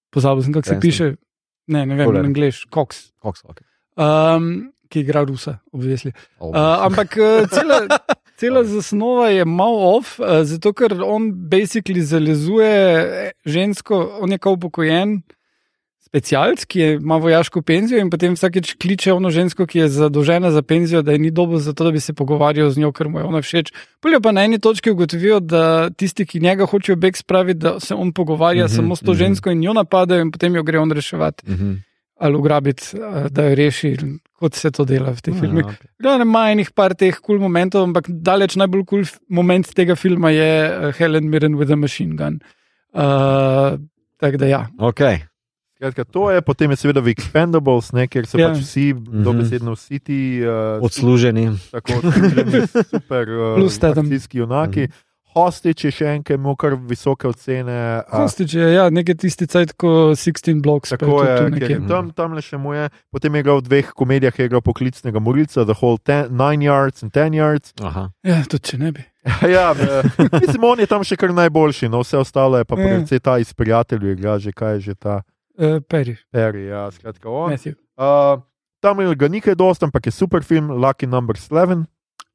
pozabil 0.08 0.42
sem, 0.42 0.52
kako 0.52 0.64
se 0.64 0.70
Cranston. 0.70 0.80
piše. 0.80 1.06
Ne, 1.66 1.86
ne 1.86 1.94
vem, 1.94 2.06
v 2.06 2.16
angliš, 2.16 2.66
Cox. 2.68 3.10
Cox, 3.18 3.42
okay. 3.44 3.66
Um, 3.96 4.70
ki 4.92 5.00
igra 5.00 5.24
Rusa, 5.24 5.56
obvisli. 5.72 6.12
oh. 6.38 6.52
Uh, 6.52 6.84
ampak 6.86 7.16
uh, 7.16 7.48
cela, 7.48 7.80
cela 8.40 8.60
zasnova 8.68 9.30
je 9.32 9.44
malo 9.48 9.96
off, 9.96 10.18
uh, 10.20 10.42
zato 10.44 10.72
ker 10.76 10.92
on 11.00 11.30
basically 11.32 12.04
zalezuje 12.04 13.32
žensko, 13.48 14.18
on 14.20 14.32
je 14.32 14.38
kao 14.38 14.52
upokojen. 14.60 15.22
Specialc, 16.12 16.64
ki 16.68 16.80
je, 16.80 16.88
ima 17.00 17.16
vojaško 17.16 17.62
penzijo, 17.64 17.96
in 18.02 18.10
potem 18.12 18.34
vsakeč 18.36 18.74
kliče 18.76 19.14
ono 19.16 19.30
žensko, 19.32 19.64
ki 19.66 19.78
je 19.78 19.86
zadolžena 19.88 20.50
za 20.52 20.60
penzijo, 20.62 21.00
da 21.02 21.14
je 21.16 21.18
ni 21.18 21.30
dobro 21.32 21.56
za 21.56 21.72
to, 21.72 21.86
da 21.88 21.90
bi 21.94 22.00
se 22.04 22.12
pogovarjal 22.12 22.68
z 22.70 22.82
njo, 22.82 22.90
ker 22.92 23.08
mu 23.08 23.22
je 23.22 23.24
ona 23.24 23.40
všeč. 23.40 23.70
Polje 24.00 24.20
pa 24.20 24.32
na 24.36 24.44
eni 24.44 24.58
točki 24.60 24.92
ugotovijo, 24.92 25.40
da 25.40 25.88
tisti, 25.90 26.26
ki 26.28 26.40
njega 26.44 26.66
hočejo 26.68 26.98
beg 27.00 27.16
spraviti, 27.16 27.64
da 27.64 27.80
se 27.80 27.94
on 27.94 28.12
pogovarja 28.12 28.66
Mhm, 28.66 28.72
mm 28.72 28.74
-hmm, 28.74 28.76
samo 28.76 28.96
s 28.96 29.00
to 29.00 29.12
mhm. 29.12 29.18
žensko 29.18 29.50
in 29.50 29.62
jo 29.64 29.72
napadajo, 29.72 30.20
in 30.20 30.30
potem 30.30 30.54
jo 30.54 30.62
gre 30.62 30.78
on 30.78 30.92
reševati 30.92 31.48
Mhm. 31.48 31.72
Ali 32.22 32.38
ugrabiti, 32.38 32.92
uh, 32.94 33.26
da 33.28 33.48
jo 33.48 33.56
reši, 33.58 33.90
kot 34.38 34.54
se 34.54 34.70
to 34.70 34.84
dela 34.86 35.10
v 35.10 35.20
teh 35.20 35.34
Ja, 35.34 35.40
filmih. 35.40 35.64
okay. 35.66 35.90
Glavno 35.98 36.24
ima 36.24 36.44
enih 36.50 36.70
par 36.70 36.94
teh 36.94 37.14
kul 37.16 37.36
cool 37.36 37.42
momentov, 37.42 37.82
ampak 37.84 38.06
daleč 38.08 38.54
najbolj 38.56 38.84
kul 38.86 39.02
cool 39.02 39.18
moment 39.28 39.66
tega 39.74 39.96
filma 39.98 40.30
je 40.30 40.48
uh, 40.68 40.92
Helen 40.94 41.26
Mirren 41.28 41.58
with 41.58 41.72
a 41.72 41.76
machine 41.76 42.14
gun. 42.14 42.38
Uh, 42.94 43.78
tako 44.20 44.36
da 44.38 44.46
ja. 44.46 44.62
Okay. 44.78 45.18
Skratka, 45.76 46.04
to 46.04 46.30
je 46.30 46.38
potem 46.42 46.70
je 46.70 46.76
seveda 46.78 47.00
v 47.02 47.10
Expendables, 47.10 47.90
ne, 47.92 48.06
kjer 48.06 48.26
so 48.26 48.38
Ja. 48.38 48.46
ja. 48.46 48.54
pač 48.54 48.62
vsi, 48.62 48.94
Mhm. 48.94 49.22
dobesedno 49.26 49.72
vsi 49.74 49.98
ti 49.98 50.18
uh, 50.38 50.78
Odsluženi. 50.78 51.48
tako 51.74 51.98
odsluženi, 51.98 52.66
super 52.86 53.26
uh, 53.28 53.58
akcijski 53.66 54.38
junaki. 54.38 54.86
Hostage 55.32 55.84
je 55.84 55.90
še 55.90 56.06
en, 56.06 56.22
ki 56.22 56.34
ima 56.34 56.52
kar 56.56 56.74
visoke 56.76 57.28
ocene. 57.28 57.72
a, 58.00 58.02
Kostič 58.04 58.54
je, 58.54 58.66
ja, 58.74 58.90
nekaj 58.90 59.14
tisti 59.16 59.46
cajt, 59.46 59.72
ko 59.74 60.12
16 60.12 60.60
blocks. 60.60 60.90
pa 60.90 60.96
Tako 60.96 61.24
je, 61.24 61.36
tu 61.36 61.48
nekje. 61.50 61.68
je 61.70 61.88
tam, 61.88 62.10
tam 62.10 62.34
le 62.36 62.42
še 62.42 62.60
mu 62.60 62.74
je. 62.74 62.88
Potem 63.10 63.34
je 63.34 63.40
igral 63.40 63.58
v 63.58 63.66
dveh 63.68 63.92
komedijah, 63.92 64.36
je 64.36 64.44
igral 64.44 64.60
poklicnega 64.60 65.20
morilca, 65.20 65.64
The 65.64 65.74
Whole 65.74 65.98
ten, 65.98 66.28
Nine 66.30 66.64
Yards 66.64 67.02
in 67.02 67.10
Ten 67.10 67.32
Yards. 67.32 67.72
Aha. 67.80 68.10
Ja, 68.22 68.42
tudi 68.44 68.72
če 68.72 68.78
ne 68.78 68.92
bi. 68.92 69.04
ja, 69.54 69.70
mislim, 70.34 70.64
on 70.64 70.80
je 70.82 70.86
tam 70.90 71.04
še 71.06 71.14
kar 71.16 71.30
najboljši, 71.30 71.88
no 71.88 72.00
vse 72.02 72.18
ostalo 72.18 72.58
je 72.58 72.64
pa 72.66 72.74
Ja. 72.74 72.82
predvsej 72.82 73.20
ta 73.20 73.38
iz 73.38 73.52
prijateljev, 73.54 74.18
igra 74.18 74.38
že 74.38 74.52
kaj 74.52 74.74
je 74.74 74.80
že 74.80 74.94
ta 74.94 75.20
Uh, 75.52 75.84
Perry, 75.84 76.16
Perry, 76.32 76.72
ja, 76.72 76.88
skratka 76.90 77.28
on. 77.28 77.52
Matthew. 77.52 77.76
Uh, 77.94 78.40
tam 78.80 78.98
je 78.98 79.12
ga 79.14 79.28
nekaj 79.28 79.54
dost, 79.54 79.82
ampak 79.84 80.08
je 80.08 80.10
super 80.10 80.40
film, 80.42 80.72
Lucky 80.72 81.04
Number 81.06 81.36
11. 81.36 81.84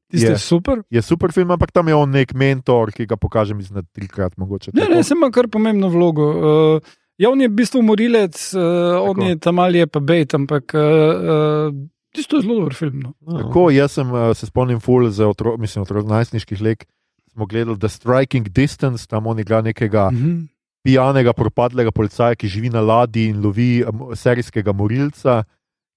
Tisti 0.08 0.26
Je. 0.26 0.32
je 0.32 0.38
super. 0.38 0.82
Je 0.90 1.02
super 1.02 1.32
film, 1.32 1.50
ampak 1.50 1.70
tam 1.70 1.88
je 1.88 1.94
on 1.94 2.10
nek 2.10 2.32
mentor, 2.34 2.92
ki 2.92 3.06
ga 3.06 3.16
pokaže, 3.16 3.54
mislim, 3.54 3.84
trikrat 3.92 4.36
mogoče. 4.36 4.70
Ne, 4.72 4.80
tako. 4.80 4.94
ne, 4.94 5.02
sem 5.02 5.16
ima 5.16 5.30
kar 5.30 5.48
pomembno 5.48 5.88
vlogo. 5.88 6.28
Uh, 6.30 6.80
ja, 7.18 7.28
on 7.28 7.40
je 7.40 7.48
v 7.48 7.54
bistvu 7.54 7.82
morilec, 7.82 8.32
uh, 8.54 8.62
on 9.02 9.14
Tako. 9.14 9.28
je 9.28 9.38
tam 9.38 9.58
ali 9.58 9.78
je 9.78 9.86
pa 9.86 10.00
bejt, 10.00 10.34
ampak 10.34 10.72
uh, 10.72 10.80
uh, 10.80 11.74
tisto 12.10 12.36
je 12.36 12.42
zelo 12.42 12.54
dober 12.56 12.74
film. 12.74 13.02
No. 13.02 13.12
Tako, 13.38 13.68
jaz 13.70 13.92
sem 13.92 14.08
uh, 14.08 14.32
se 14.32 14.46
spomnim, 14.46 14.80
ful 14.80 15.10
za 15.10 15.28
otro, 15.28 15.56
mislim, 15.56 15.82
otrok 15.82 16.06
najstniških 16.06 16.60
let. 16.62 16.86
Smo 17.28 17.46
gledali 17.46 17.78
The 17.78 17.88
Striking 17.88 18.48
Distance, 18.48 19.06
tam 19.06 19.26
on 19.26 19.38
igra 19.38 19.60
nekega 19.60 20.08
Mhm. 20.10 20.48
pijanega, 20.80 21.32
propadlega 21.32 21.90
policaja, 21.90 22.34
ki 22.34 22.48
živi 22.48 22.70
na 22.70 22.80
ladji 22.80 23.28
in 23.28 23.42
lovi 23.44 23.84
serijskega 24.14 24.72
morilca. 24.72 25.44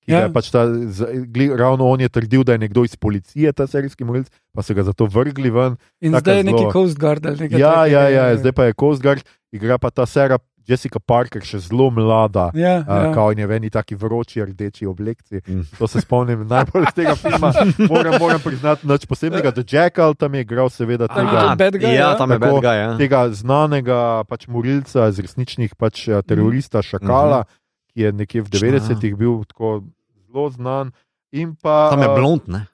Ki 0.02 0.12
Ja. 0.12 0.20
je 0.20 0.32
Pač 0.32 0.50
ta, 0.50 0.66
z, 0.68 1.00
gli, 1.26 1.50
ravno 1.50 1.86
on 1.86 2.00
je 2.00 2.10
trdil, 2.10 2.44
da 2.44 2.52
je 2.52 2.60
nekdo 2.60 2.84
iz 2.84 2.96
policije, 2.96 3.52
ta 3.52 3.66
serijski 3.66 4.04
morilc, 4.04 4.28
pa 4.52 4.62
so 4.62 4.74
ga 4.74 4.84
zato 4.84 5.06
vrgli 5.06 5.50
ven. 5.50 5.78
In 6.00 6.14
zdaj 6.14 6.38
je 6.38 6.44
neki 6.46 6.58
zelo- 6.60 6.72
Coast 6.72 6.98
Guard 6.98 7.22
ali 7.24 7.38
nekaj 7.40 7.60
Ja, 7.60 7.74
takega, 7.80 8.00
ja, 8.02 8.28
ja, 8.28 8.38
zdaj 8.38 8.52
pa 8.52 8.64
je 8.64 8.74
Coast 8.74 9.02
Guard, 9.02 9.22
igra 9.52 9.78
pa 9.78 9.90
ta 9.90 10.06
Sarah 10.06 10.40
Jessica 10.62 11.00
Parker, 11.00 11.42
še 11.42 11.58
zelo 11.60 11.90
mlada. 11.90 12.52
Ja, 12.54 12.80
Uh, 12.80 12.86
ja. 13.04 13.12
Kao 13.12 13.32
in 13.32 13.40
je 13.40 13.48
v 13.48 13.52
eni 13.52 13.70
taki 13.70 13.96
vroči 13.96 14.42
rdeči 14.42 14.86
oblekci. 14.86 15.42
Mm. 15.44 15.66
To 15.74 15.88
se 15.88 16.00
spomnim 16.00 16.46
najbolj 16.48 16.84
iz 16.84 16.94
tega 16.94 17.16
filma. 17.16 17.50
Moram, 17.82 18.14
moram 18.16 18.40
priznati, 18.40 18.86
nič 18.86 19.04
posebnega. 19.04 19.50
The 19.50 19.66
Jackal 19.68 20.14
tam 20.14 20.32
je 20.32 20.42
igral, 20.42 20.70
seveda, 20.70 21.04
je 21.04 21.12
tega, 21.12 21.56
bad 21.56 21.74
guy, 21.76 21.90
ja, 21.90 21.94
ja? 22.04 22.14
tam 22.14 22.30
je 22.30 22.38
Tako, 22.38 22.54
bad 22.54 22.64
guy. 22.64 22.78
Ja. 22.78 22.90
tega 22.96 23.20
znanega 23.32 24.00
pač 24.24 24.46
morilca, 24.48 25.08
iz 25.08 25.18
resničnih 25.20 25.74
pač, 25.74 26.08
eh, 26.08 26.22
terorista 26.22 26.80
Šakala, 26.80 27.44
ki 27.92 28.02
je 28.02 28.12
nekje 28.14 28.42
v 28.42 28.50
Točno, 28.50 28.68
ja. 28.68 28.80
90-ih 28.80 29.16
bil 29.16 29.44
tako 29.46 29.84
zelo 30.26 30.50
znan. 30.50 30.92
In 31.32 31.56
Pa, 31.56 31.90
Tam 31.90 32.02
je 32.02 32.08
eh, 32.08 32.16
blond, 32.16 32.48
ne? 32.48 32.66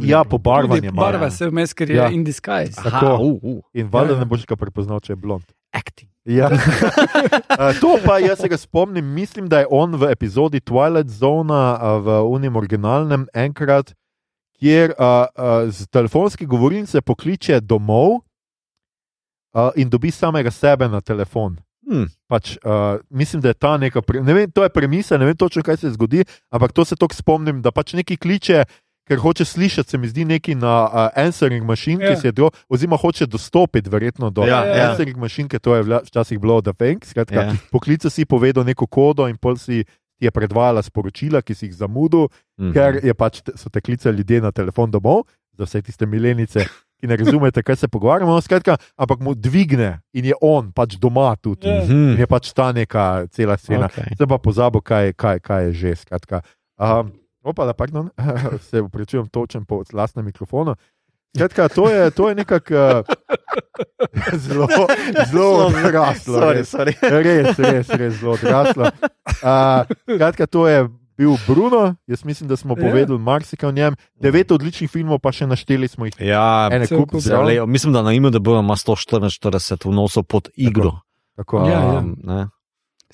Ja. 0.00 0.24
Tudi 0.24 0.90
malo. 0.90 0.96
Barva 0.96 1.28
se 1.30 1.44
vmes, 1.44 1.74
ker 1.74 1.90
je 1.90 1.96
Ja. 1.96 2.08
in 2.08 2.24
disguise. 2.24 2.80
Aha, 2.80 2.90
tako. 2.90 3.14
uh, 3.14 3.38
uh, 3.42 3.60
In 3.72 3.86
valjda 3.86 4.12
Ja, 4.12 4.16
ja. 4.16 4.20
ne 4.20 4.26
boš 4.26 4.46
ga 4.46 4.56
prepoznal, 4.56 5.00
če 5.00 5.12
je 5.12 5.16
blond. 5.16 5.44
acting. 5.70 6.08
Ja. 6.24 6.48
Uh, 6.48 6.58
to 7.82 7.98
pa 8.00 8.18
jaz 8.18 8.38
se 8.38 8.48
ga 8.48 8.56
spomnim, 8.56 9.04
mislim, 9.04 9.48
da 9.48 9.58
je 9.58 9.66
on 9.70 9.92
v 9.92 10.08
epizodi 10.08 10.60
Twilight 10.60 11.10
Zone 11.10 11.52
uh, 11.52 11.76
v 12.00 12.22
unim 12.24 12.56
originalnem 12.56 13.26
enkrat, 13.34 13.92
kjer 14.54 14.90
uh, 14.90 15.04
uh, 15.28 15.68
z 15.68 15.84
telefonske 15.86 16.46
govorilnice 16.46 17.02
pokliče 17.02 17.60
domov 17.60 18.22
uh, 19.52 19.70
in 19.76 19.90
dobi 19.90 20.10
samega 20.10 20.50
sebe 20.50 20.88
na 20.88 21.00
telefon. 21.00 21.58
Hmm. 21.84 22.06
Pač, 22.26 22.56
uh, 22.58 22.70
mislim, 23.10 23.40
da 23.40 23.48
je 23.48 23.54
ta 23.56 23.76
neka, 23.76 24.00
pre, 24.00 24.20
ne 24.20 24.34
vem, 24.34 24.50
to 24.50 24.62
je 24.62 24.70
premisa, 24.70 25.18
ne 25.18 25.24
vem 25.24 25.36
točno, 25.36 25.62
kaj 25.62 25.76
se 25.76 25.90
zgodi, 25.90 26.22
ampak 26.50 26.72
to 26.72 26.84
se 26.84 26.96
tako 26.96 27.14
spomnim, 27.14 27.60
da 27.60 27.70
pač 27.70 27.92
neki 27.94 28.16
kliče. 28.16 28.64
Ker 29.04 29.18
hoče 29.18 29.44
slišati, 29.44 29.90
se 29.90 29.98
mi 29.98 30.08
zdi, 30.08 30.24
neki 30.24 30.54
na 30.54 30.84
uh, 30.84 30.92
answering 31.14 31.60
machine, 31.62 32.00
Ja. 32.00 32.10
ki 32.10 32.16
se 32.16 32.28
je 32.28 32.32
do, 32.32 32.48
oziroma 32.68 32.96
hoče 32.96 33.26
dostopiti, 33.26 33.90
verjetno 33.90 34.30
do 34.30 34.42
Ja, 34.42 34.64
ja. 34.64 34.88
answering 34.88 35.18
machine, 35.18 35.44
ker 35.46 35.60
to 35.60 35.76
je 35.76 35.82
vla- 35.82 36.00
včasih 36.02 36.38
bilo 36.38 36.62
The 36.62 36.72
Fang. 36.72 37.04
Skratka, 37.04 37.34
Ja. 37.36 37.52
Poklica 37.70 38.08
si 38.08 38.24
povedal 38.24 38.64
neko 38.64 38.86
kodo 38.86 39.28
in 39.28 39.36
pol 39.36 39.56
si 39.56 39.84
ti 40.14 40.24
je 40.24 40.30
predvajala 40.30 40.80
sporočila, 40.80 41.42
ki 41.42 41.52
si 41.52 41.66
jih 41.66 41.74
zamudil, 41.76 42.28
Mhm. 42.58 42.72
ker 42.72 43.04
je 43.04 43.14
pač 43.14 43.42
te- 43.42 43.52
so 43.54 43.68
te 43.68 43.80
klicali 43.80 44.16
ljudje 44.16 44.40
na 44.40 44.50
telefon 44.50 44.90
domov, 44.90 45.28
za 45.52 45.64
vse 45.64 45.82
tiste 45.82 46.06
milenice, 46.06 46.64
ki 47.04 47.10
ne 47.10 47.16
razumete, 47.16 47.60
kaj 47.60 47.76
se 47.76 47.88
pogovarjamo. 47.88 48.32
No, 48.32 48.40
skratka, 48.40 48.76
ampak 48.96 49.20
mu 49.20 49.34
dvigne 49.36 50.00
in 50.10 50.24
je 50.24 50.36
on 50.40 50.72
pač 50.72 50.96
doma 50.96 51.36
tudi. 51.36 51.68
Ja. 51.68 51.82
In 51.82 51.84
Mhm. 51.84 52.16
je 52.16 52.26
pač 52.26 52.48
ta 52.50 52.72
neka 52.72 53.28
cela 53.28 53.56
scena. 53.56 53.86
Okej. 53.86 54.16
Zdaj 54.16 54.26
pa 54.26 54.38
pozabo, 54.40 54.80
kaj, 54.80 55.12
kaj, 55.12 55.38
kaj 55.38 55.60
je 55.62 55.72
že. 55.74 55.92
Skratka. 55.98 56.40
Um, 56.74 57.12
opa, 57.44 57.66
da, 57.66 57.72
pardon, 57.72 58.08
se 58.64 58.80
upravičujem, 58.80 59.28
točem 59.28 59.62
po 59.62 59.84
lastnem 59.92 60.24
mikrofonu. 60.24 60.72
Skratka, 61.36 61.68
to 61.68 61.90
je, 61.90 62.10
to 62.10 62.28
je 62.28 62.34
nekako 62.34 62.74
uh, 62.94 63.02
zelo, 64.38 64.68
zelo 65.28 65.66
odraslo. 65.66 66.38
Sorry, 66.40 66.56
res. 66.56 66.68
sorry. 66.70 66.92
Res, 67.02 67.58
res, 67.58 67.88
res 67.90 68.12
zelo 68.14 68.32
odraslo. 68.32 68.88
Uh, 69.42 69.84
skratka, 70.08 70.46
to 70.46 70.64
je 70.64 70.88
bil 71.16 71.36
Bruno, 71.46 71.94
jaz 72.06 72.24
mislim, 72.24 72.48
da 72.48 72.56
smo 72.56 72.74
Ja. 72.78 72.82
povedali 72.90 73.18
marsikaj 73.18 73.68
o 73.68 73.72
njem. 73.72 73.94
Devet 74.20 74.50
odličnih 74.50 74.90
filmov, 74.90 75.18
pa 75.18 75.32
še 75.32 75.46
našteli 75.46 75.88
smo 75.88 76.06
jih. 76.06 76.14
Ja, 76.20 76.68
Ene 76.72 76.86
kup 76.86 77.14
zelo, 77.18 77.66
mislim, 77.66 77.92
da 77.92 78.02
na 78.02 78.12
IMDB 78.12 78.46
ima 78.48 78.74
144 78.76 79.88
vnosov 79.88 80.22
pod 80.24 80.48
igro. 80.56 80.92
Tako, 81.36 81.66
Ja, 81.66 81.72
ja. 81.72 81.98
Um, 81.98 82.16
ne. 82.22 82.46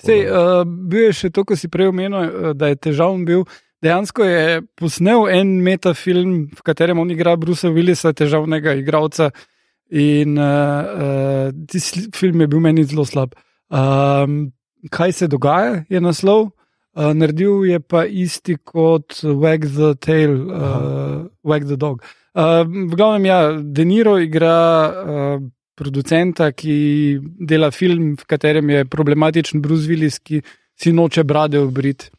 Sej, 0.01 0.25
uh, 0.25 0.63
bil 0.65 1.09
je 1.09 1.13
še 1.13 1.29
to, 1.29 1.43
ko 1.45 1.55
si 1.55 1.67
prej 1.69 1.89
omenil, 1.89 2.17
uh, 2.17 2.53
da 2.53 2.67
je 2.67 2.75
težaven 2.75 3.25
bil. 3.25 3.43
Dejansko 3.81 4.23
je 4.25 4.61
posnel 4.77 5.27
en 5.29 5.61
metafilm, 5.61 6.47
v 6.53 6.61
katerem 6.61 6.99
on 7.01 7.09
igra 7.11 7.35
Brusa 7.37 7.69
Willisa, 7.69 8.13
težavnega 8.13 8.73
igralca. 8.77 9.31
In 9.91 10.37
uh, 10.37 10.45
uh, 10.45 11.51
tisti 11.67 12.07
film 12.15 12.41
je 12.41 12.47
bil 12.47 12.59
meni 12.63 12.83
zelo 12.85 13.05
slab. 13.05 13.33
Um, 13.69 14.51
kaj 14.89 15.11
se 15.11 15.27
dogaja, 15.27 15.83
je 15.89 16.01
naslov. 16.01 16.51
Uh, 16.91 17.13
naredil 17.15 17.65
je 17.69 17.79
pa 17.79 18.03
isti 18.05 18.57
kot 18.57 19.21
Wag 19.23 19.67
the 19.71 19.93
Tail, 19.95 20.33
uh, 20.51 21.25
Wag 21.47 21.67
the 21.67 21.77
Dog. 21.79 22.03
Uh, 22.33 22.63
v 22.67 22.95
glavnem, 22.95 23.25
ja, 23.25 23.39
Deniro 23.61 24.17
igra 24.19 24.55
uh, 24.87 25.43
producenta, 25.75 26.51
ki 26.51 27.19
dela 27.39 27.71
film, 27.71 28.15
v 28.19 28.27
katerem 28.27 28.69
je 28.69 28.85
problematičen 28.91 29.61
Bruce 29.63 29.87
Willis, 29.87 30.19
ki 30.19 30.41
si 30.75 30.91
noče 30.91 31.23
brade 31.23 31.59
obrit. 31.59 32.09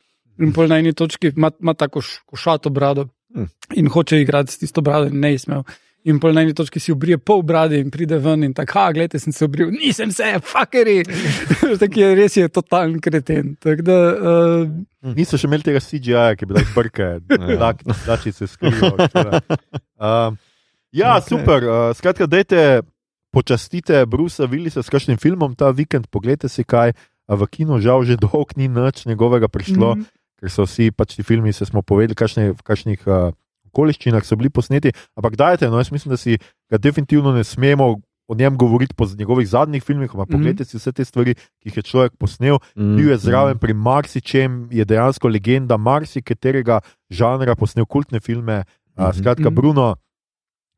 In 0.40 0.52
pol 0.56 0.68
na 0.72 0.80
eni 0.80 0.94
točki 0.96 1.34
ima, 1.36 1.52
ima 1.60 1.74
tako 1.76 2.00
košato 2.26 2.72
brado 2.72 3.10
Hm. 3.34 3.44
in 3.74 3.88
hoče 3.88 4.20
igrati 4.20 4.52
s 4.52 4.58
tisto 4.58 4.80
brado, 4.80 5.06
in 5.06 5.20
ne 5.20 5.32
je 5.32 5.38
smel. 5.38 5.62
In 6.04 6.18
na 6.34 6.42
eni 6.42 6.54
točki 6.54 6.80
si 6.82 6.90
obrije 6.92 7.18
pol 7.18 7.44
brade 7.46 7.78
in 7.78 7.90
pride 7.90 8.18
ven 8.18 8.42
in 8.42 8.54
tako, 8.54 8.78
ah, 8.82 8.92
gledaj, 8.92 9.20
sem 9.22 9.32
se 9.32 9.44
obril, 9.46 9.70
nisem 9.70 10.10
se, 10.10 10.32
fuckeri. 10.42 11.04
tako 11.82 12.00
je 12.00 12.14
res 12.18 12.36
je 12.36 12.48
totalen 12.50 12.96
kreten. 13.00 13.54
Tako 13.62 13.86
da, 13.86 13.98
uh, 14.10 15.14
Niso 15.14 15.38
še 15.38 15.46
imeli 15.46 15.66
tega 15.66 15.82
CGI, 15.82 16.34
ki 16.38 16.48
bi 16.48 16.56
lahko 16.58 16.74
brke, 16.74 17.06
da, 17.26 18.16
če 18.18 18.32
se 18.34 18.50
skrivajo. 18.50 18.96
Um, 20.02 20.40
ja, 20.90 21.18
Ok. 21.18 21.22
okay. 21.22 21.28
super. 21.28 21.68
Uh, 21.70 21.92
skratka, 21.98 22.26
dajte 22.26 22.82
počastite 23.32 24.02
Brusa 24.06 24.50
Willisa 24.50 24.82
s 24.82 24.90
kakšnim 24.92 25.22
filmom 25.22 25.54
ta 25.54 25.70
vikend, 25.70 26.10
pogledajte 26.10 26.50
si 26.50 26.66
kaj. 26.66 26.94
A 27.30 27.38
v 27.38 27.46
kinu 27.46 27.78
žal 27.78 28.02
že 28.02 28.18
dolgo 28.18 28.58
ni 28.58 28.66
nič 28.66 29.06
njegovega 29.06 29.46
prišlo, 29.46 29.94
mm. 29.94 29.98
mm, 30.02 30.42
ker 30.42 30.50
so 30.50 30.66
vsi 30.66 30.90
pač 30.90 31.14
ti 31.14 31.22
filmi, 31.22 31.54
se 31.54 31.64
smo 31.64 31.80
povedali, 31.86 32.18
kakšne, 32.18 32.50
v 32.58 32.62
kakšnih 32.66 33.06
uh, 33.06 33.30
okoliščinah 33.72 34.22
so 34.22 34.36
bili 34.36 34.50
posneti. 34.50 34.92
Ampak 35.16 35.34
dajte, 35.34 35.66
no, 35.66 35.78
jaz 35.78 35.90
mislim, 35.90 36.10
da 36.10 36.16
si 36.16 36.38
ga 36.68 36.78
definitivno 36.78 37.32
ne 37.32 37.44
smemo 37.44 37.96
o 38.28 38.34
njem 38.34 38.56
govoriti 38.56 38.94
po 38.94 39.04
njegovih 39.08 39.48
zadnjih 39.48 39.82
filmih. 39.82 40.10
Ampak 40.10 40.28
Mhm. 40.28 40.32
pogledajte 40.32 40.64
si 40.64 40.76
vse 40.76 40.92
te 40.92 41.04
stvari, 41.04 41.34
ki 41.34 41.66
jih 41.66 41.76
je 41.76 41.82
človek 41.82 42.12
posnel. 42.16 42.56
Mm, 42.76 42.96
Bil 42.96 43.10
je 43.10 43.18
zraven 43.18 43.58
pri 43.58 43.72
marsičem, 43.74 44.68
je 44.70 44.84
dejansko 44.84 45.28
legenda 45.28 45.76
marsikaterega 45.76 46.80
žanra, 47.10 47.54
posnel 47.54 47.84
kultne 47.84 48.20
filme. 48.20 48.64
Uh, 48.94 49.04
Mhm. 49.04 49.18
skratka, 49.18 49.44
Mhm. 49.44 49.54
Bruno, 49.54 49.96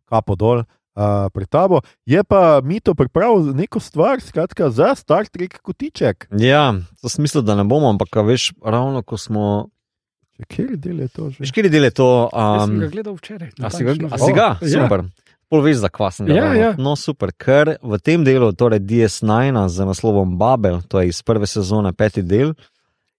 kapo 0.07 0.35
dol. 0.35 0.63
Uh, 0.95 1.03
pred 1.29 1.49
tabo 1.49 1.81
je 2.05 2.23
pa 2.23 2.61
Mito 2.61 2.95
pripravil 2.95 3.51
neko 3.53 3.81
stvar, 3.81 4.21
skratka, 4.21 4.71
za 4.71 4.95
Star 4.95 5.27
Trek 5.27 5.59
kotiček. 5.59 6.29
Ja, 6.31 6.71
to 7.03 7.09
sem 7.09 7.23
mislil, 7.23 7.43
da 7.43 7.55
ne 7.55 7.65
bomo, 7.65 7.89
ampak 7.89 8.15
veš, 8.17 8.55
ravno 8.63 9.03
ko 9.03 9.17
smo. 9.17 9.69
Kjer 10.49 10.77
del 10.77 11.01
je 11.05 11.09
to 11.09 11.31
že? 11.31 11.39
Veš, 11.45 11.53
kje 11.55 11.71
je 11.71 11.91
to? 11.95 12.09
jaz 12.33 12.65
sem 12.67 12.75
Um, 12.75 12.81
ga 12.81 12.89
gledal 12.91 13.15
včeraj. 13.15 13.51
a 13.63 13.71
si 13.71 13.85
ga, 13.85 13.93
a 14.11 14.19
si 14.19 14.33
ga? 14.33 14.49
Ja. 14.61 14.83
super. 14.83 15.05
Pol 15.49 15.61
veš, 15.63 15.77
za 15.85 15.89
kva 15.89 16.09
sem 16.11 16.27
ga. 16.27 16.35
Ja, 16.35 16.49
gledal. 16.51 16.63
ja. 16.63 16.71
No, 16.79 16.97
super, 16.99 17.31
ker 17.31 17.77
v 17.79 17.99
tem 18.03 18.25
delu, 18.27 18.51
torej 18.53 18.81
DS9 18.83 19.69
z 19.69 19.87
naslovom 19.87 20.35
Babel, 20.39 20.81
to 20.91 20.99
je 21.01 21.13
iz 21.13 21.23
prve 21.23 21.47
sezone, 21.47 21.93
peti 21.95 22.23
del, 22.23 22.55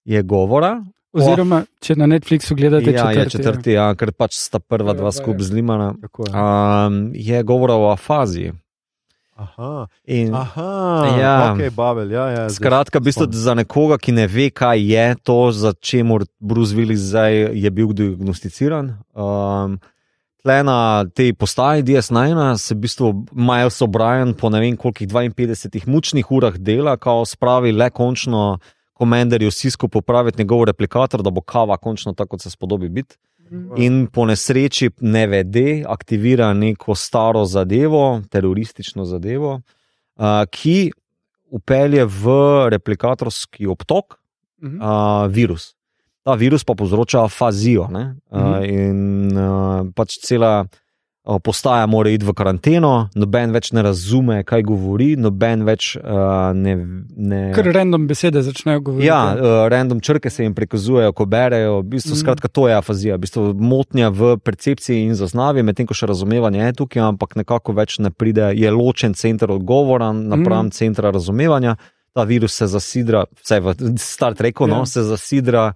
je 0.04 0.20
govora. 0.24 0.84
Oziroma, 1.16 1.64
če 1.80 1.96
na 1.96 2.10
Netflixu 2.12 2.58
gledate 2.60 2.92
ja, 2.92 3.08
četrti. 3.08 3.20
je 3.20 3.30
četrti, 3.32 3.72
ja, 3.72 3.88
ker 3.96 4.12
pač 4.12 4.36
sta 4.36 4.60
prva 4.60 4.92
dva 4.92 5.14
skupaj 5.16 5.40
ja. 5.40 5.48
zlimana. 5.48 5.94
Je. 5.96 6.28
Um, 6.28 7.12
je 7.16 7.40
govora 7.48 7.78
o 7.80 7.88
afaziji. 7.94 8.52
Aha, 9.36 9.88
In 10.08 10.32
aha, 10.36 11.18
Ja. 11.20 11.54
ok, 11.54 11.76
Babel, 11.76 12.12
ja, 12.12 12.30
ja. 12.32 12.50
Skratka, 12.50 13.00
v 13.00 13.12
bistvu 13.12 13.28
za 13.36 13.52
nekoga, 13.54 13.98
ki 14.00 14.16
ne 14.16 14.28
ve, 14.32 14.48
kaj 14.48 14.80
je 14.80 15.16
to, 15.24 15.52
za 15.52 15.74
čemu 15.76 16.20
Bruce 16.40 16.72
Willis 16.76 17.04
zdaj 17.12 17.52
je 17.52 17.72
bil 17.72 17.92
diagnosticiran. 17.92 18.96
Um, 19.12 19.76
Tle 20.46 20.62
na 20.64 21.04
tej 21.10 21.34
postaji 21.34 21.82
DS9 21.84 22.58
se 22.62 22.76
v 22.76 22.80
bistvu 22.86 23.26
Miles 23.34 23.82
O'Brien 23.82 24.38
po 24.38 24.50
ne 24.54 24.60
vem 24.62 24.78
kolikih 24.78 25.10
52 25.10 25.88
mučnih 25.90 26.32
urah 26.32 26.54
dela, 26.58 26.98
kao 26.98 27.26
spravi 27.26 27.72
le 27.74 27.90
končno 27.90 28.60
komendarju 28.94 29.52
Sisko 29.52 29.88
popraviti 29.88 30.38
njegov 30.38 30.64
replikator, 30.70 31.24
da 31.26 31.30
bo 31.34 31.42
kava 31.42 31.78
končno 31.78 32.14
tako, 32.14 32.38
kot 32.38 32.42
se 32.42 32.50
spodobi 32.50 32.90
biti. 32.90 33.18
In 33.78 34.08
po 34.08 34.26
nesreči 34.26 34.90
ne 35.00 35.28
vede, 35.28 35.84
aktivira 35.88 36.54
neko 36.54 36.96
staro 36.96 37.46
zadevo, 37.46 38.22
teroristično 38.30 39.06
zadevo, 39.06 39.62
uh, 40.16 40.24
ki 40.50 40.92
upelje 41.50 42.06
v 42.06 42.26
replikatorski 42.70 43.68
obtok 43.68 44.18
Mhm. 44.62 44.82
uh, 44.82 45.28
virus. 45.30 45.76
Ta 46.24 46.34
virus 46.34 46.64
pa 46.64 46.74
povzroča 46.74 47.24
afazijo. 47.24 47.88
ne, 47.92 48.16
Uh, 48.32 48.40
Mhm. 48.40 48.64
in 48.66 49.38
uh, 49.38 49.86
pač 49.96 50.18
cela 50.20 50.62
uh, 50.62 50.68
postaja 51.26 51.86
mora 51.90 52.10
iti 52.14 52.26
v 52.26 52.34
karanteno, 52.38 53.10
noben 53.18 53.50
več 53.52 53.72
ne 53.74 53.82
razume, 53.82 54.44
kaj 54.46 54.62
govori, 54.62 55.16
noben 55.18 55.64
več 55.66 55.96
uh, 55.98 56.54
ne. 56.54 56.76
ne 57.18 57.40
Ker 57.56 57.66
random 57.74 58.06
besede 58.08 58.44
začnejo 58.46 58.84
govoriti. 58.86 59.08
Ja, 59.10 59.34
uh, 59.34 59.66
random 59.74 60.04
črke 60.06 60.30
se 60.30 60.46
jim 60.46 60.54
prikazujejo, 60.54 61.16
ko 61.18 61.26
berejo. 61.26 61.80
V 61.82 61.96
bistvu, 61.98 62.14
Mm. 62.14 62.20
skratka, 62.22 62.48
to 62.48 62.68
je 62.70 62.76
afazija, 62.78 63.18
v 63.18 63.26
bistvu 63.26 63.54
motnja 63.58 64.12
v 64.14 64.38
percepciji 64.38 65.08
in 65.10 65.18
zaznavi, 65.18 65.66
medtem 65.66 65.90
ko 65.90 65.98
še 65.98 66.06
razumevanje 66.06 66.62
je 66.62 66.74
tukaj, 66.84 67.02
ampak 67.10 67.36
nekako 67.42 67.74
več 67.74 67.98
ne 68.00 68.14
pride, 68.14 68.54
je 68.54 68.70
ločen 68.72 69.18
center 69.18 69.50
odgovora 69.52 70.14
napram 70.14 70.70
Mm. 70.70 70.72
centra 70.78 71.10
razumevanja. 71.12 71.76
Ta 72.14 72.24
virus 72.24 72.54
se 72.54 72.68
zasidra, 72.70 73.26
vsaj 73.42 73.60
v 73.60 73.98
Star 73.98 74.34
Treku, 74.38 74.68
no, 74.68 74.86
Ja. 74.86 74.86
se 74.86 75.02
zasidra 75.04 75.74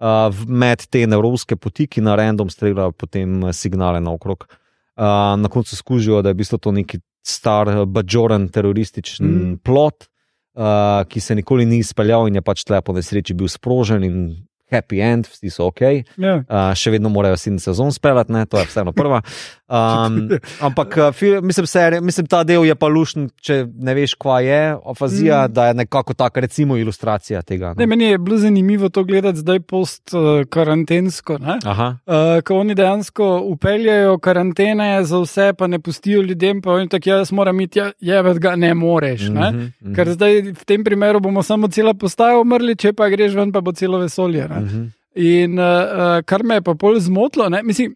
uh, 0.00 0.30
med 0.46 0.86
te 0.88 1.06
nevropske 1.06 1.56
poti, 1.56 1.86
ki 1.86 2.00
na 2.00 2.14
random 2.14 2.48
streljajo 2.48 2.92
potem 2.92 3.52
signale 3.52 4.00
naokrog. 4.00 4.46
Uh, 4.48 4.61
na 4.96 5.48
koncu 5.48 5.76
skužijo, 5.76 6.22
da 6.22 6.28
je 6.28 6.34
v 6.34 6.36
bistvu 6.36 6.58
to 6.58 6.72
neki 6.72 6.98
star, 7.26 7.68
eh, 7.68 7.84
bajoran 7.86 8.48
terorističen 8.48 9.26
Mm. 9.26 9.58
plot, 9.64 10.08
uh, 10.54 11.04
ki 11.08 11.20
se 11.20 11.34
nikoli 11.34 11.64
ni 11.64 11.78
izpeljal 11.78 12.28
in 12.28 12.34
je 12.34 12.42
pač 12.42 12.64
tle 12.64 12.82
po 12.82 12.92
nesreči 12.92 13.34
bil 13.34 13.48
sprožen 13.48 14.04
in 14.04 14.36
happy 14.72 15.00
end, 15.00 15.26
vsi 15.26 15.50
so 15.50 15.66
ok. 15.66 15.80
Ja. 16.16 16.44
Uh, 16.48 16.72
še 16.74 16.90
vedno 16.90 17.08
morajo 17.08 17.36
sin 17.36 17.58
sezon 17.58 17.92
speljati, 17.92 18.32
ne? 18.32 18.46
to 18.46 18.58
je 18.58 18.64
vseeno 18.66 18.92
prva. 18.92 19.22
Um, 19.72 20.28
ampak 20.66 20.96
uh, 21.00 21.12
fil, 21.16 21.38
mislim, 21.42 21.66
serija, 21.66 22.00
mislim, 22.04 22.26
ta 22.26 22.42
del 22.44 22.64
je 22.68 22.74
pa 22.76 22.86
lušen, 22.92 23.30
če 23.40 23.62
ne 23.72 23.94
veš, 23.96 24.14
kva 24.20 24.40
je 24.44 24.76
afazija, 24.84 25.38
Mm. 25.46 25.50
mm. 25.50 25.52
da 25.54 25.66
je 25.66 25.74
nekako 25.74 26.14
taka, 26.14 26.40
recimo, 26.40 26.76
ilustracija 26.76 27.42
tega. 27.42 27.74
Ne, 27.76 27.86
No? 27.86 27.90
meni 27.90 28.04
je 28.04 28.18
bilo 28.18 28.36
zanimivo 28.38 28.88
to 28.88 29.04
gledati 29.04 29.38
zdaj 29.38 29.60
post-karantensko. 29.60 31.34
Uh, 31.34 31.48
Aha. 31.64 31.96
Uh, 32.06 32.40
ko 32.44 32.58
oni 32.58 32.74
dejansko 32.74 33.40
upeljajo 33.44 34.18
karantene 34.18 35.04
za 35.04 35.18
vse, 35.18 35.52
pa 35.58 35.66
ne 35.66 35.78
pustijo 35.78 36.22
ljudem, 36.22 36.62
pa 36.62 36.72
oni 36.72 36.88
tako, 36.88 37.10
jaz 37.10 37.32
moram 37.32 37.60
iti, 37.60 37.78
ja, 37.78 37.90
jevet 38.00 38.38
ga 38.38 38.56
ne 38.56 38.74
moreš. 38.74 39.28
Ne? 39.28 39.50
Mhm, 39.50 39.66
mhm. 39.80 39.94
Ker 39.94 40.10
zdaj 40.12 40.40
v 40.52 40.64
tem 40.66 40.84
primeru 40.84 41.20
bomo 41.20 41.42
samo 41.42 41.68
cela 41.68 41.94
postaja 41.94 42.38
umrli, 42.40 42.76
če 42.76 42.92
pa 42.92 43.08
greš 43.08 43.34
ven, 43.34 43.52
pa 43.52 43.60
bo 43.60 43.72
celo 43.72 43.98
vesolje. 43.98 44.48
Ne? 44.48 44.60
Mhm. 44.60 44.84
In 45.14 45.58
uh, 45.58 46.20
kar 46.24 46.42
me 46.42 46.54
je 46.54 46.62
pa 46.62 46.74
pol 46.74 46.96
zmotilo, 47.00 47.48
ne? 47.48 47.62
mislim, 47.62 47.94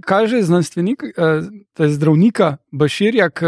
kaže 0.00 0.42
znanstvenik, 0.42 1.02
uh, 1.02 1.10
to 1.72 1.84
je 1.84 1.90
zdravnika 1.90 2.56
Baširja, 2.72 3.30
ki 3.30 3.44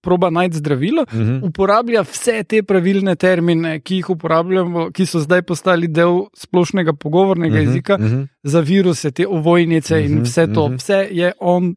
proba 0.00 0.30
najti 0.30 0.56
zdravilo. 0.56 1.04
Mhm. 1.04 1.38
Uporablja 1.42 2.00
vse 2.02 2.44
te 2.44 2.62
pravilne 2.62 3.16
termine, 3.16 3.80
ki 3.80 3.94
jih 3.96 4.10
uporabljamo, 4.10 4.90
ki 4.90 5.06
so 5.06 5.20
zdaj 5.20 5.42
postali 5.42 5.88
del 5.88 6.08
splošnega 6.36 6.92
pogovornega 6.92 7.54
Mhm, 7.54 7.66
jezika, 7.66 7.98
mhm. 7.98 8.22
za 8.42 8.60
viruse, 8.60 9.10
te 9.10 9.26
ovojnice 9.26 10.04
in 10.04 10.12
Mhm, 10.12 10.22
vse 10.22 10.46
to. 10.46 10.68
mhm. 10.68 10.76
Vse 10.76 11.08
je 11.10 11.32
on 11.40 11.74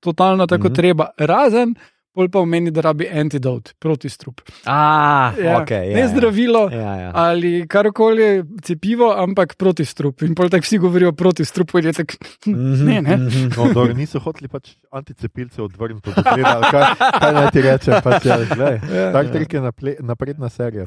totalno 0.00 0.46
tako 0.46 0.64
Mhm. 0.64 0.74
treba, 0.74 1.06
razen 1.18 1.74
pol 2.14 2.28
pa 2.30 2.38
omeni, 2.38 2.70
da 2.70 2.80
rabi 2.80 3.08
antidot, 3.10 3.72
protistrup. 3.78 4.40
Ah, 4.64 5.34
Ja, 5.34 5.58
okay, 5.58 5.90
ja, 5.90 5.94
ne 5.94 6.00
ja. 6.00 6.08
zdravilo. 6.08 6.68
Ja, 6.70 6.92
ja. 6.96 7.10
Ali 7.14 7.66
karkoli 7.68 8.28
cepivo, 8.62 9.10
ampak 9.12 9.56
protistrup. 9.56 10.22
In 10.22 10.34
pol 10.34 10.48
tako 10.48 10.62
vsi 10.62 10.78
govorijo 10.78 11.12
protistrup, 11.12 11.74
in 11.74 11.84
je 11.84 11.92
tako. 11.92 12.14
Mhm, 12.46 12.84
Ne, 12.84 13.02
ne. 13.02 13.16
mhm. 13.16 13.48
No, 13.56 13.66
dobro, 13.72 13.94
niso 13.94 14.18
hoteli 14.18 14.48
pač 14.48 14.76
anticepilce 14.90 15.62
odvrniti 15.62 16.10
od 16.10 16.22
ali 16.24 16.42
Kaj, 16.70 16.84
kaj 17.20 17.32
naj 17.32 17.50
ti 17.50 17.62
rečem? 17.62 17.94
Pač, 18.02 18.24
ja, 18.24 18.38
glej, 18.46 18.78
Ja. 18.92 19.10
tak 19.12 19.32
trik 19.32 19.52
je 19.52 19.60
naple, 19.60 19.96
napredna 20.00 20.48
serija. 20.48 20.84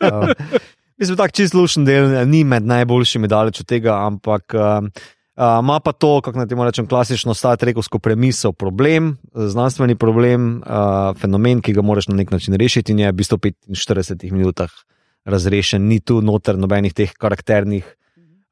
Um, 0.00 0.28
Mislim, 1.00 1.16
da 1.16 1.28
čist 1.28 1.54
lušen 1.54 1.84
del 1.84 2.14
eh, 2.14 2.26
ni 2.26 2.44
med 2.44 2.62
najboljšimi 2.62 3.28
daleč 3.28 3.60
od 3.60 3.66
tega, 3.66 3.94
ampak 4.04 4.52
uh, 5.36 5.44
uh, 5.44 5.58
ima 5.60 5.80
pa 5.80 5.92
to, 5.92 6.20
kako 6.20 6.38
naj 6.38 6.46
temu 6.46 6.64
rečem, 6.64 6.86
klasično 6.86 7.34
Star 7.34 7.56
Trekovsko 7.56 7.98
premiso, 7.98 8.52
problem, 8.52 9.18
znanstveni 9.34 9.94
problem, 9.94 10.62
uh, 10.62 11.16
fenomen, 11.16 11.60
ki 11.60 11.72
ga 11.72 11.82
moraš 11.82 12.08
na 12.08 12.14
nek 12.14 12.30
način 12.30 12.54
rešiti, 12.54 12.92
in 12.92 12.98
je 12.98 13.12
v 13.12 13.14
bistvu 13.14 13.36
v 13.36 13.52
45 13.68 14.32
minutah 14.32 14.70
razrešen, 15.24 15.82
ni 15.82 16.00
tu 16.00 16.20
noter 16.20 16.58
nobenih 16.58 16.94
teh 16.94 17.12
karakternih. 17.12 17.84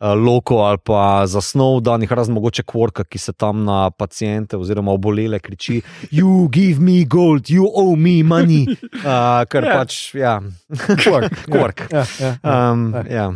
uh, 0.00 0.14
Loko 0.14 0.56
ali 0.62 0.78
pa 0.78 1.26
zasnov, 1.26 1.80
da 1.80 1.96
jih 1.96 2.12
razen 2.12 2.34
mogoče 2.34 2.62
kvorka, 2.62 3.04
ki 3.04 3.18
se 3.18 3.32
tam 3.32 3.64
na 3.64 3.90
pacijente 3.90 4.56
oziroma 4.56 4.92
obolele 4.92 5.38
kriči: 5.38 5.82
You 6.12 6.48
give 6.48 6.78
me 6.80 7.04
gold, 7.04 7.50
you 7.50 7.66
owe 7.74 7.96
me 7.96 8.22
money. 8.22 8.66
Uh, 8.94 9.44
ker 9.50 9.64
Ja. 9.64 9.74
pač, 9.74 10.14
ja, 10.14 10.40
Kvork. 11.02 11.32
kvork. 11.50 11.82
Ja, 11.92 12.04
ja, 12.20 12.36
ja. 12.44 12.70
Um, 12.72 12.94
Ja. 13.10 13.32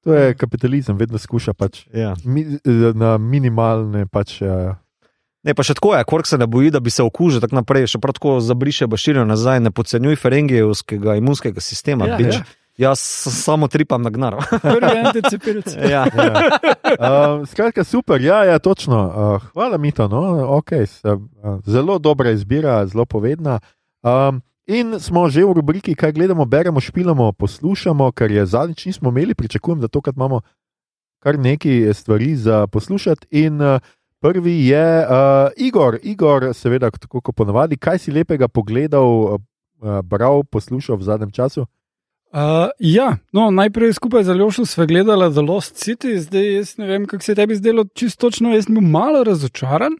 Ja, 0.00 0.04
To 0.04 0.14
je 0.16 0.34
kapitalizem, 0.34 0.96
vedno 0.96 1.18
skuša 1.18 1.52
pač 1.52 1.84
ja. 1.92 2.14
mi, 2.24 2.46
na 2.94 3.18
minimalne. 3.18 4.06
Pač, 4.06 4.40
uh, 4.42 4.78
Ne, 5.40 5.54
pa 5.56 5.64
še 5.64 5.72
tako 5.72 5.94
je, 5.96 6.04
kork 6.04 6.28
se 6.28 6.36
ne 6.36 6.44
boji, 6.44 6.68
da 6.68 6.82
bi 6.84 6.92
se 6.92 7.00
okužil, 7.00 7.40
tako 7.40 7.56
naprej, 7.56 7.86
še 7.94 8.00
prav 8.02 8.12
tako 8.12 8.34
zabriše 8.44 8.84
Baširja 8.92 9.24
nazaj, 9.24 9.62
ne 9.64 9.72
podcenjuj 9.72 10.18
ferengijevskega 10.20 11.16
imunskega 11.16 11.64
sistema. 11.64 12.10
Ja, 12.10 12.18
bič. 12.20 12.34
ja. 12.36 12.44
Jaz 12.80 13.00
samo 13.44 13.68
tripam 13.68 14.00
na 14.02 14.08
gnar. 14.12 14.38
Prvi 14.62 15.00
anticepilec. 15.04 15.74
ja. 15.92 16.06
ja. 16.08 16.44
um, 16.96 17.46
skratka, 17.48 17.84
super, 17.84 18.20
ja, 18.24 18.44
ja 18.48 18.58
točno. 18.58 19.00
Uh, 19.08 19.48
hvala, 19.52 19.76
Mito. 19.76 20.08
No? 20.08 20.22
Okay, 20.60 20.86
se, 20.88 21.12
uh, 21.12 21.58
zelo 21.68 21.98
dobra 21.98 22.32
izbira, 22.32 22.86
zelo 22.88 23.04
povedna. 23.04 23.58
Um, 24.00 24.40
in 24.70 25.00
smo 25.02 25.26
že 25.28 25.42
v 25.44 25.58
rubriki, 25.58 25.94
kaj 25.98 26.12
gledamo, 26.12 26.46
beremo, 26.46 26.80
špilamo, 26.80 27.32
poslušamo, 27.32 28.12
kar 28.12 28.30
je 28.30 28.46
zadnjič 28.46 28.86
nismo 28.86 29.10
imeli. 29.10 29.34
Pričakujem, 29.34 29.80
da 29.80 29.88
tokrat 29.88 30.16
imamo 30.16 30.40
kar 31.18 31.38
nekaj 31.38 31.94
stvari 31.94 32.36
za 32.36 32.66
poslušati. 32.66 33.26
In 33.30 33.60
uh, 33.62 33.80
prvi 34.20 34.66
je 34.66 35.06
uh, 35.06 35.50
Igor, 35.56 35.98
Igor, 36.02 36.54
seveda, 36.54 36.90
tako 36.90 37.20
kot 37.20 37.36
ponavadi, 37.36 37.76
kaj 37.76 37.98
si 37.98 38.12
lepega 38.12 38.48
pogledal, 38.48 39.04
uh, 39.04 39.40
bral, 40.04 40.44
poslušal 40.44 40.96
v 40.96 41.02
zadnjem 41.02 41.30
času. 41.30 41.66
Uh, 42.30 42.70
ja, 42.78 43.16
no, 43.32 43.50
najprej 43.50 43.96
skupaj 43.98 44.22
z 44.24 44.30
Aljošom 44.30 44.66
sva 44.66 44.86
gledala 44.86 45.32
The 45.34 45.42
Lost 45.42 45.74
City, 45.74 46.14
zdaj 46.22 46.46
jaz 46.54 46.76
ne 46.78 46.86
vem, 46.86 47.06
kako 47.06 47.26
se 47.26 47.32
je 47.32 47.36
tebi 47.36 47.56
zdelo, 47.58 47.84
čisto 47.94 48.28
točno. 48.28 48.54
Jaz 48.54 48.68
sem 48.68 48.78
bil 48.78 48.86
malo 48.86 49.24
razočaran, 49.26 49.98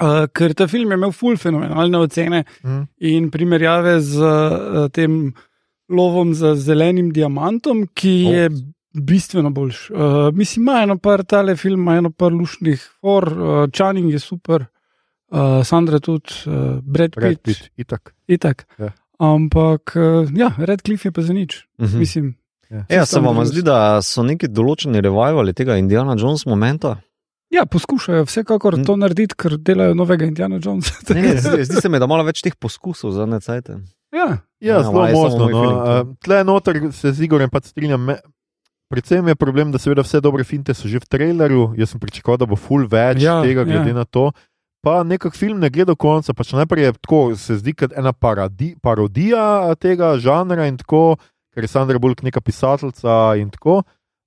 uh, 0.00 0.26
ker 0.32 0.54
ta 0.54 0.66
film 0.68 0.90
je 0.90 0.96
imel 0.96 1.12
ful 1.12 1.36
fenomenalne 1.36 1.98
ocene 1.98 2.44
Hm? 2.62 2.82
in 3.00 3.30
primerjave 3.30 4.00
z 4.00 4.18
uh, 4.18 4.88
tem 4.92 5.32
lovom 5.88 6.34
za 6.34 6.54
zelenim 6.54 7.10
diamantom, 7.12 7.86
ki 7.94 8.24
O. 8.28 8.32
je 8.32 8.48
bistveno 8.92 9.50
boljši. 9.50 9.92
Uh, 9.92 10.00
mislim, 10.34 10.62
ima 10.64 10.82
eno 10.82 10.98
par 10.98 11.22
tale 11.24 11.56
film, 11.56 11.80
ima 11.80 11.96
eno 11.96 12.10
par 12.10 12.32
lušnih 12.32 12.82
for, 13.00 13.24
uh, 13.28 13.70
Channing 13.72 14.12
je 14.12 14.18
super, 14.18 14.64
uh, 15.30 15.64
Sandra 15.64 15.98
tudi, 15.98 16.32
uh, 16.46 16.82
Brad 16.82 17.10
Pitt, 17.10 17.22
Red 17.24 17.38
Pitt, 17.42 17.70
itak. 17.76 18.14
itak. 18.26 18.66
Ja. 18.78 18.92
Ampak, 19.18 19.96
uh, 19.96 20.28
ja, 20.36 20.50
Red 20.58 20.82
Cliff 20.82 21.04
je 21.04 21.12
pa 21.12 21.22
za 21.22 21.32
nič. 21.32 21.66
Mhm. 21.80 21.98
Mislim, 21.98 22.34
Ja. 22.70 22.84
Ja, 22.88 23.00
Čisto 23.00 23.16
se 23.16 23.20
vam 23.20 23.44
zdi, 23.48 23.62
da 23.64 24.02
so 24.04 24.20
neki 24.22 24.48
določeni 24.52 25.00
revivali 25.00 25.54
tega 25.56 25.78
Indiana 25.80 26.12
Jones 26.18 26.42
momenta? 26.46 26.98
Ja, 27.50 27.66
poskušajo 27.66 28.26
vsekakor 28.28 28.76
to 28.86 28.96
narediti, 28.96 29.36
ker 29.38 29.56
delajo 29.56 29.94
novega 29.94 30.26
Indiana 30.28 30.58
Jonesa. 30.62 30.94
Ne, 31.14 31.22
ne, 31.22 31.36
zdi, 31.40 31.64
zdi 31.64 31.80
se 31.80 31.88
mi, 31.88 32.00
da 32.00 32.06
malo 32.10 32.26
več 32.26 32.42
teh 32.44 32.56
poskusov 32.56 33.14
za 33.16 33.26
necajte. 33.26 33.80
ja, 34.12 34.26
Ja, 34.60 34.74
Ja, 34.74 34.82
zelo 34.82 35.06
možno. 35.14 35.46
No. 35.48 35.62
Uh, 35.62 36.16
tle 36.24 36.42
noter 36.44 36.80
se 36.92 37.12
z 37.12 37.24
Igorjem 37.24 37.50
pač 37.50 37.70
strinjam. 37.70 38.02
Me, 38.02 38.16
predvsem 38.90 39.28
je 39.28 39.36
problem, 39.38 39.70
da 39.72 39.78
seveda 39.78 40.02
vse 40.02 40.20
dobre 40.24 40.44
finte 40.44 40.74
so 40.74 40.88
že 40.90 40.98
v 40.98 41.06
traileru. 41.06 41.74
Jaz 41.78 41.92
sem 41.94 42.00
pričakoval, 42.00 42.40
da 42.42 42.48
bo 42.50 42.56
full 42.58 42.88
več 42.90 43.22
Ja, 43.22 43.38
ja, 43.38 43.42
tega, 43.46 43.62
glede 43.68 43.92
ja. 43.92 43.94
ja. 43.94 44.00
na 44.02 44.04
to. 44.04 44.32
Pa 44.82 45.02
nekak 45.06 45.36
film 45.38 45.60
ne 45.62 45.70
gre 45.70 45.86
do 45.86 45.94
konca. 45.94 46.34
Pač 46.34 46.50
najprej 46.58 46.88
je 46.88 46.92
tako, 46.98 47.20
se 47.38 47.58
zdi 47.62 47.74
kot 47.74 47.94
ena 47.94 48.12
paradi, 48.12 48.74
parodija 48.82 49.74
tega 49.78 50.16
žanra 50.18 50.66
in 50.70 50.78
tako, 50.80 51.18
ker 51.54 51.66
je 51.66 51.70
Sandra 51.70 51.98
Bulk 52.02 52.22
neka 52.26 52.42
pisateljica 52.42 53.36
in 53.38 53.50
tako. 53.54 53.82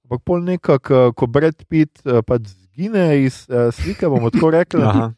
Ampak 0.07 0.23
pol 0.27 0.43
nekako, 0.43 1.11
ko 1.15 1.27
Brad 1.27 1.59
Pitt 1.67 2.03
eh, 2.07 2.23
pač 2.23 2.51
zgine 2.71 3.23
iz 3.23 3.45
uh, 3.45 3.69
slike, 3.71 4.07
bomo 4.07 4.29
tako 4.29 4.51
rekli 4.51 4.81
Aha. 4.81 5.11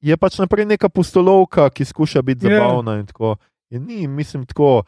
je 0.00 0.16
pač 0.16 0.38
naprej 0.38 0.66
neka 0.66 0.88
pustolovka, 0.88 1.70
ki 1.70 1.84
skuša 1.84 2.22
biti 2.22 2.46
Ja. 2.46 2.58
zabavna. 2.58 2.98
In 2.98 3.06
tako. 3.06 3.36
In 3.70 3.84
ni, 3.84 4.06
mislim, 4.06 4.46
tako. 4.46 4.82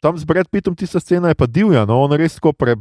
Tam 0.00 0.18
z 0.18 0.24
Brad 0.24 0.48
Pittom 0.48 0.74
tista 0.74 1.00
scena 1.00 1.28
je 1.28 1.34
pa 1.34 1.46
divja, 1.46 1.84
no, 1.84 2.00
on 2.00 2.12
res 2.12 2.34
tako 2.34 2.52
pre, 2.52 2.76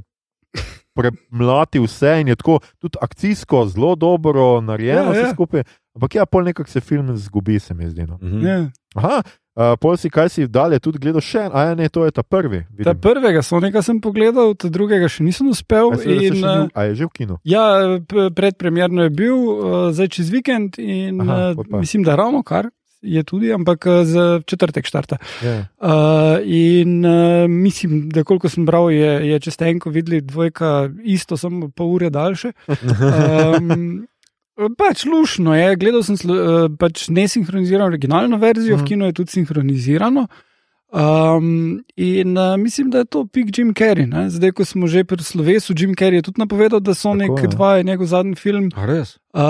premlati 0.93 1.79
vse 1.79 2.21
in 2.21 2.27
je 2.27 2.35
tako 2.35 2.59
tudi 2.79 2.97
akcijsko 3.01 3.65
zelo 3.67 3.95
dobro 3.95 4.61
narejeno, 4.61 5.01
Ja, 5.03 5.11
vse 5.11 5.19
ja. 5.21 5.33
skupaj. 5.33 5.63
Ampak 5.95 6.15
ja, 6.15 6.25
pol 6.25 6.43
nekako 6.43 6.69
se 6.69 6.79
film 6.79 7.17
zgubi, 7.17 7.59
se 7.59 7.73
mi 7.73 7.89
zdi. 7.89 8.03
No. 8.03 8.17
Mhm. 8.21 8.45
ja. 8.47 8.69
Aha, 8.95 9.21
uh, 9.59 9.75
pol 9.75 9.93
si 9.95 10.07
kaj 10.07 10.29
si 10.29 10.47
dalje 10.47 10.79
tudi 10.79 10.97
gledal 10.97 11.19
še, 11.21 11.39
en- 11.41 11.51
a 11.51 11.59
ja, 11.61 11.75
ne, 11.75 11.89
to 11.89 12.01
je 12.01 12.11
ta 12.11 12.23
prvi. 12.23 12.63
Ta 12.63 12.71
vidim. 12.87 13.01
prvega 13.01 13.41
Sonika 13.41 13.81
sem 13.81 13.99
pogledal, 13.99 14.55
ta 14.55 14.69
drugega 14.69 15.05
še 15.05 15.21
nisem 15.21 15.49
uspel. 15.49 15.91
A 15.91 15.99
In, 15.99 16.33
še 16.33 16.39
uh, 16.39 16.63
v- 16.63 16.71
A 16.73 16.81
je 16.85 16.95
že 16.95 17.05
v 17.05 17.11
kinu? 17.13 17.35
ja, 17.43 17.65
predpremjerno 18.31 19.03
je 19.03 19.11
bil, 19.11 19.35
uh, 19.35 19.59
zdaj 19.91 20.07
čez 20.09 20.29
vikend 20.29 20.79
in 20.79 21.19
Aha, 21.19 21.53
uh, 21.53 21.65
mislim, 21.75 22.01
da 22.01 22.15
ravno 22.15 22.39
kar 22.41 22.71
je 23.01 23.23
tudi, 23.23 23.47
ampak 23.49 23.87
za 24.03 24.41
četrtek 24.41 24.83
štarta. 24.83 25.15
Ja. 25.39 25.71
Uh, 25.77 26.43
in 26.43 26.99
uh, 27.01 27.13
mislim, 27.47 28.09
da 28.09 28.23
koliko 28.23 28.49
sem 28.49 28.65
bral, 28.65 28.89
je, 28.89 29.07
je 29.25 29.39
čez 29.39 29.55
tenko 29.55 29.87
videli 29.89 30.19
dvojka, 30.19 30.71
isto, 31.01 31.37
samo 31.37 31.69
pol 31.69 31.93
ure 31.93 32.09
daljše. 32.09 32.51
Um, 32.99 34.03
pač 34.77 35.05
lušno 35.05 35.55
je, 35.55 35.75
gledal 35.79 36.03
sem 36.03 36.15
uh, 36.27 36.67
pač 36.79 37.07
nesinhronizirano 37.09 37.87
originalno 37.87 38.37
verzijo, 38.37 38.75
Mhm. 38.75 38.83
v 38.83 38.87
kinu 38.87 39.05
je 39.05 39.13
tudi 39.13 39.31
sinhronizirano. 39.31 40.27
Um, 40.91 41.83
in 41.95 42.37
uh, 42.37 42.57
mislim, 42.57 42.89
da 42.89 42.97
je 42.97 43.05
to 43.05 43.25
pik 43.27 43.57
Jim 43.57 43.73
Carrey. 43.73 44.07
Ne? 44.07 44.29
Zdaj, 44.29 44.51
ko 44.51 44.65
smo 44.65 44.87
že 44.87 45.03
pri 45.03 45.21
slovesu, 45.21 45.73
Jim 45.77 45.93
Carrey 45.93 46.13
je 46.15 46.21
tudi 46.21 46.41
napovedal, 46.41 46.79
da 46.79 46.93
so 46.93 47.13
nek 47.13 47.29
Tako, 47.29 47.39
ja. 47.39 47.47
dva 47.47 47.69
je 47.75 47.83
njegov 47.83 48.07
zadnji 48.07 48.35
film, 48.35 48.71
A 48.73 48.85
res? 48.85 49.19
uh, 49.29 49.41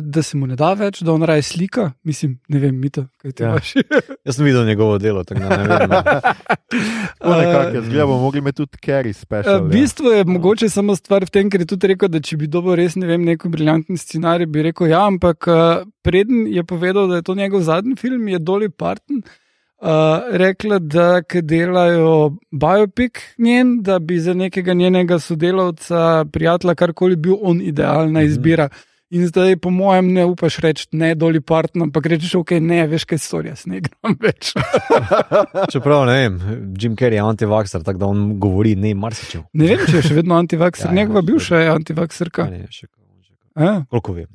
da 0.00 0.22
se 0.22 0.36
mu 0.36 0.46
ne 0.46 0.56
da 0.56 0.72
več, 0.72 1.02
da 1.02 1.12
on 1.12 1.22
raje 1.22 1.42
slika. 1.42 1.92
Mislim, 2.02 2.38
ne 2.48 2.58
vem, 2.58 2.72
mita, 2.74 3.04
kaj 3.18 3.32
ti 3.32 3.42
Ja. 3.42 3.50
imaš. 3.50 3.74
Jaz 4.26 4.36
sem 4.36 4.44
videl 4.44 4.64
njegovo 4.64 4.98
delo, 4.98 5.24
tako 5.24 5.40
da 5.40 5.56
ne 5.56 5.68
vem. 5.68 5.90
no. 5.90 6.00
Tako 7.18 7.34
nekako, 7.36 7.76
jaz 7.76 7.88
gledam, 7.88 8.08
bomo 8.08 8.22
mogli 8.22 8.38
imeti 8.38 8.56
tudi 8.56 8.78
Carrie 8.84 9.12
special. 9.12 9.60
Uh, 9.60 9.66
v 9.66 9.70
bistvu 9.70 10.06
je 10.06 10.24
mogoče 10.24 10.68
samo 10.68 10.96
stvar 10.96 11.24
v 11.24 11.30
tem, 11.30 11.50
ker 11.50 11.60
je 11.60 11.66
tudi 11.66 11.86
rekel, 11.86 12.08
da 12.08 12.20
če 12.20 12.36
bi 12.36 12.46
dobil 12.46 12.76
res 12.76 12.96
ne 12.96 13.06
vem, 13.06 13.24
neko 13.24 13.48
briljantni 13.48 13.96
scenarij, 13.96 14.46
bi 14.46 14.62
rekel 14.62 14.88
ja, 14.88 15.04
ampak 15.04 15.48
uh, 15.48 15.84
preden 16.02 16.46
je 16.46 16.64
povedal, 16.64 17.08
da 17.08 17.20
je 17.20 17.22
to 17.22 17.34
njegov 17.34 17.60
zadnji 17.60 17.96
film, 17.96 18.28
je 18.28 18.40
Dolly 18.40 18.68
Parton 18.70 19.20
uh, 19.20 19.36
rekla, 20.32 20.78
da 20.78 21.20
delajo 21.42 22.36
biopik 22.50 23.20
njen, 23.38 23.82
da 23.82 23.98
bi 23.98 24.18
za 24.18 24.34
nekega 24.34 24.74
njenega 24.74 25.18
sodelavca, 25.18 26.24
prijatelja, 26.32 26.74
karkoli 26.74 27.16
bil 27.16 27.36
on 27.42 27.60
idealna 27.62 28.22
izbira. 28.22 28.68
In 29.10 29.24
zdaj, 29.26 29.56
po 29.56 29.70
mojem, 29.70 30.10
ne 30.12 30.24
upaš 30.28 30.58
reči 30.60 30.84
ne, 30.92 31.14
Dolly 31.14 31.40
Parton, 31.40 31.86
ampak 31.86 32.06
rečeš, 32.12 32.34
ok, 32.42 32.50
ne, 32.60 32.82
veš, 32.86 33.06
kaj 33.08 33.18
storja, 33.24 33.54
ne 33.64 33.80
gram 33.80 34.18
več. 34.20 34.50
Čeprav 35.72 36.04
ne 36.10 36.16
vem, 36.18 36.36
Jim 36.76 36.96
Carrey 36.96 37.16
je 37.16 37.24
antivakser, 37.24 37.80
tako 37.86 38.02
da 38.02 38.10
on 38.12 38.26
govori 38.40 38.74
ne 38.76 38.92
marsičev. 38.94 39.46
Ne 39.56 39.70
vem, 39.70 39.86
če 39.88 39.96
je 39.96 40.04
še 40.10 40.18
vedno 40.18 40.36
antivakser, 40.36 40.90
Ja, 40.90 40.92
ja, 40.92 40.98
njegova 41.00 41.24
bivša 41.24 41.62
je 41.62 41.72
antivakserka. 41.72 42.50
Ne, 42.52 42.66
še 42.68 42.86
kako. 42.90 42.98
Ja. 43.58 43.72
Koliko 43.90 44.12
vem. 44.12 44.28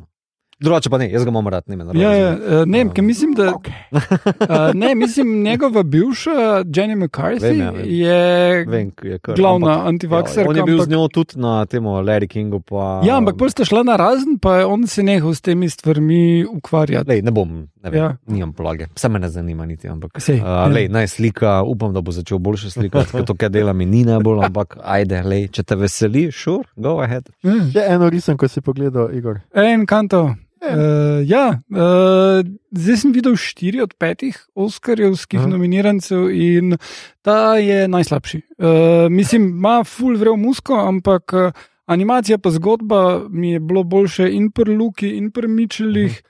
Drugače 0.63 0.89
pa 0.89 0.97
ne, 0.97 1.09
jaz 1.11 1.23
ga 1.23 1.29
imam 1.29 1.47
rad, 1.47 1.63
ne 1.67 1.75
me 1.75 1.85
Ja, 1.93 2.11
ja, 2.11 2.29
eh, 2.31 2.63
ne, 2.65 2.77
vem, 2.77 2.89
ker 2.89 3.03
mislim, 3.03 3.33
da. 3.33 3.51
Okay. 3.51 3.73
Uh, 3.91 4.71
ne, 4.81 4.95
mislim, 4.95 5.43
njegova 5.43 5.83
bivša, 5.83 6.31
Jenny 6.65 6.95
McCarthy, 6.97 7.41
Vem, 7.41 7.59
ja, 7.59 7.71
vem. 7.71 7.85
je 7.85 8.65
Vem, 8.65 8.91
je 9.03 9.19
kar. 9.19 9.35
glavna 9.35 9.67
ampak- 9.69 9.87
antivakserka. 9.87 10.41
Ja, 10.41 10.49
on 10.49 10.55
je 10.55 10.63
bil 10.63 10.75
ampak- 10.75 10.85
z 10.85 10.91
njo 10.91 11.07
tudi 11.09 11.33
na 11.37 11.65
tem 11.65 11.83
Larry 11.83 12.27
Kingu. 12.27 12.59
Pa, 12.61 13.01
Ja, 13.03 13.17
ampak 13.17 13.35
pol 13.35 13.49
sta 13.49 13.63
šla 13.63 13.83
na 13.83 13.95
razen, 13.95 14.39
pa 14.39 14.57
je 14.57 14.65
on 14.65 14.87
se 14.87 15.03
nehal 15.03 15.33
s 15.33 15.41
temi 15.41 15.69
stvarmi 15.69 16.23
ukvarjati. 16.47 17.09
Lej, 17.09 17.21
ne 17.21 17.31
bom, 17.31 17.49
ne 17.77 17.89
vem, 17.89 17.99
Ja. 17.99 18.15
nimam 18.25 18.53
plage, 18.53 18.87
vse 18.95 19.09
me 19.09 19.19
ne 19.19 19.29
zanima 19.29 19.65
niti. 19.65 19.87
Ampak, 19.87 20.15
Sej, 20.17 20.35
uh, 20.35 20.45
ja. 20.45 20.65
lej, 20.67 20.87
naj 20.87 21.07
slika, 21.09 21.61
upam, 21.63 21.93
da 21.93 22.01
bo 22.01 22.11
začel 22.11 22.37
boljše 22.39 22.71
slikati, 22.71 23.11
ker 23.11 23.25
to, 23.25 23.35
kar 23.35 23.49
dela 23.49 23.73
mi 23.73 23.85
ni 23.85 24.03
najbolj, 24.03 24.45
ampak 24.45 24.77
ajde, 24.81 25.21
lej, 25.23 25.47
če 25.49 25.63
te 25.63 25.75
veseli, 25.75 26.31
sure, 26.31 26.63
go 26.75 27.01
ahead. 27.01 27.27
Mm. 27.43 27.67
Še 27.69 27.83
eno 27.89 28.09
risem, 28.09 28.37
ko 28.37 28.47
si 28.47 28.61
pogledal, 28.61 29.11
Igor. 29.11 29.41
En 29.53 29.85
kanto. 29.85 30.35
Uh, 30.63 31.19
ja, 31.27 31.59
uh, 31.75 32.39
zdaj 32.71 32.97
sem 33.01 33.11
videl 33.11 33.35
štiri 33.35 33.81
od 33.83 33.97
petih 33.99 34.37
Oscarjevskih 34.55 35.41
Aha. 35.41 35.49
nominirancev 35.51 36.29
in 36.31 36.77
ta 37.21 37.57
je 37.59 37.87
najslabši. 37.91 38.39
Uh, 38.57 39.11
mislim, 39.11 39.49
ima 39.57 39.81
full 39.83 40.15
vrev 40.17 40.37
musko, 40.39 40.77
ampak 40.87 41.35
uh, 41.35 41.65
animacija 41.85 42.37
pa 42.37 42.51
zgodba 42.55 43.27
mi 43.29 43.51
je 43.51 43.59
bilo 43.59 43.83
boljše 43.83 44.29
in 44.31 44.51
pri 44.51 44.75
Luki, 44.77 45.17
in 45.17 45.31
pri 45.31 45.47
Mičelih, 45.47 46.21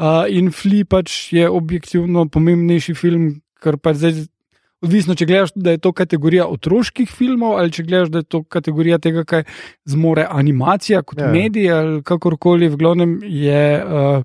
uh, 0.00 0.24
in 0.28 0.48
Fli 0.52 0.84
pač 0.84 1.32
je 1.32 1.50
objektivno 1.50 2.28
pomembnejši 2.32 2.94
film, 2.94 3.42
ker 3.60 3.76
pač 3.76 4.00
zdaj. 4.00 4.24
Odvisno, 4.82 5.14
če 5.14 5.26
gledaš, 5.30 5.52
da 5.54 5.76
je 5.76 5.78
to 5.78 5.92
kategorija 5.94 6.48
otroških 6.50 7.10
filmov, 7.10 7.54
ali 7.60 7.70
če 7.72 7.84
gledaš, 7.86 8.08
da 8.10 8.22
je 8.22 8.28
to 8.34 8.42
kategorija 8.42 8.98
tega, 9.02 9.22
kaj 9.24 9.44
zmore 9.88 10.26
animacija 10.28 11.02
kot 11.02 11.20
Ja. 11.20 11.28
yeah. 11.28 11.32
medij, 11.32 11.68
ali 11.72 12.00
kakorkoli, 12.02 12.68
v 12.68 12.80
glavnem 12.80 13.12
je 13.22 13.62
uh, 13.78 14.24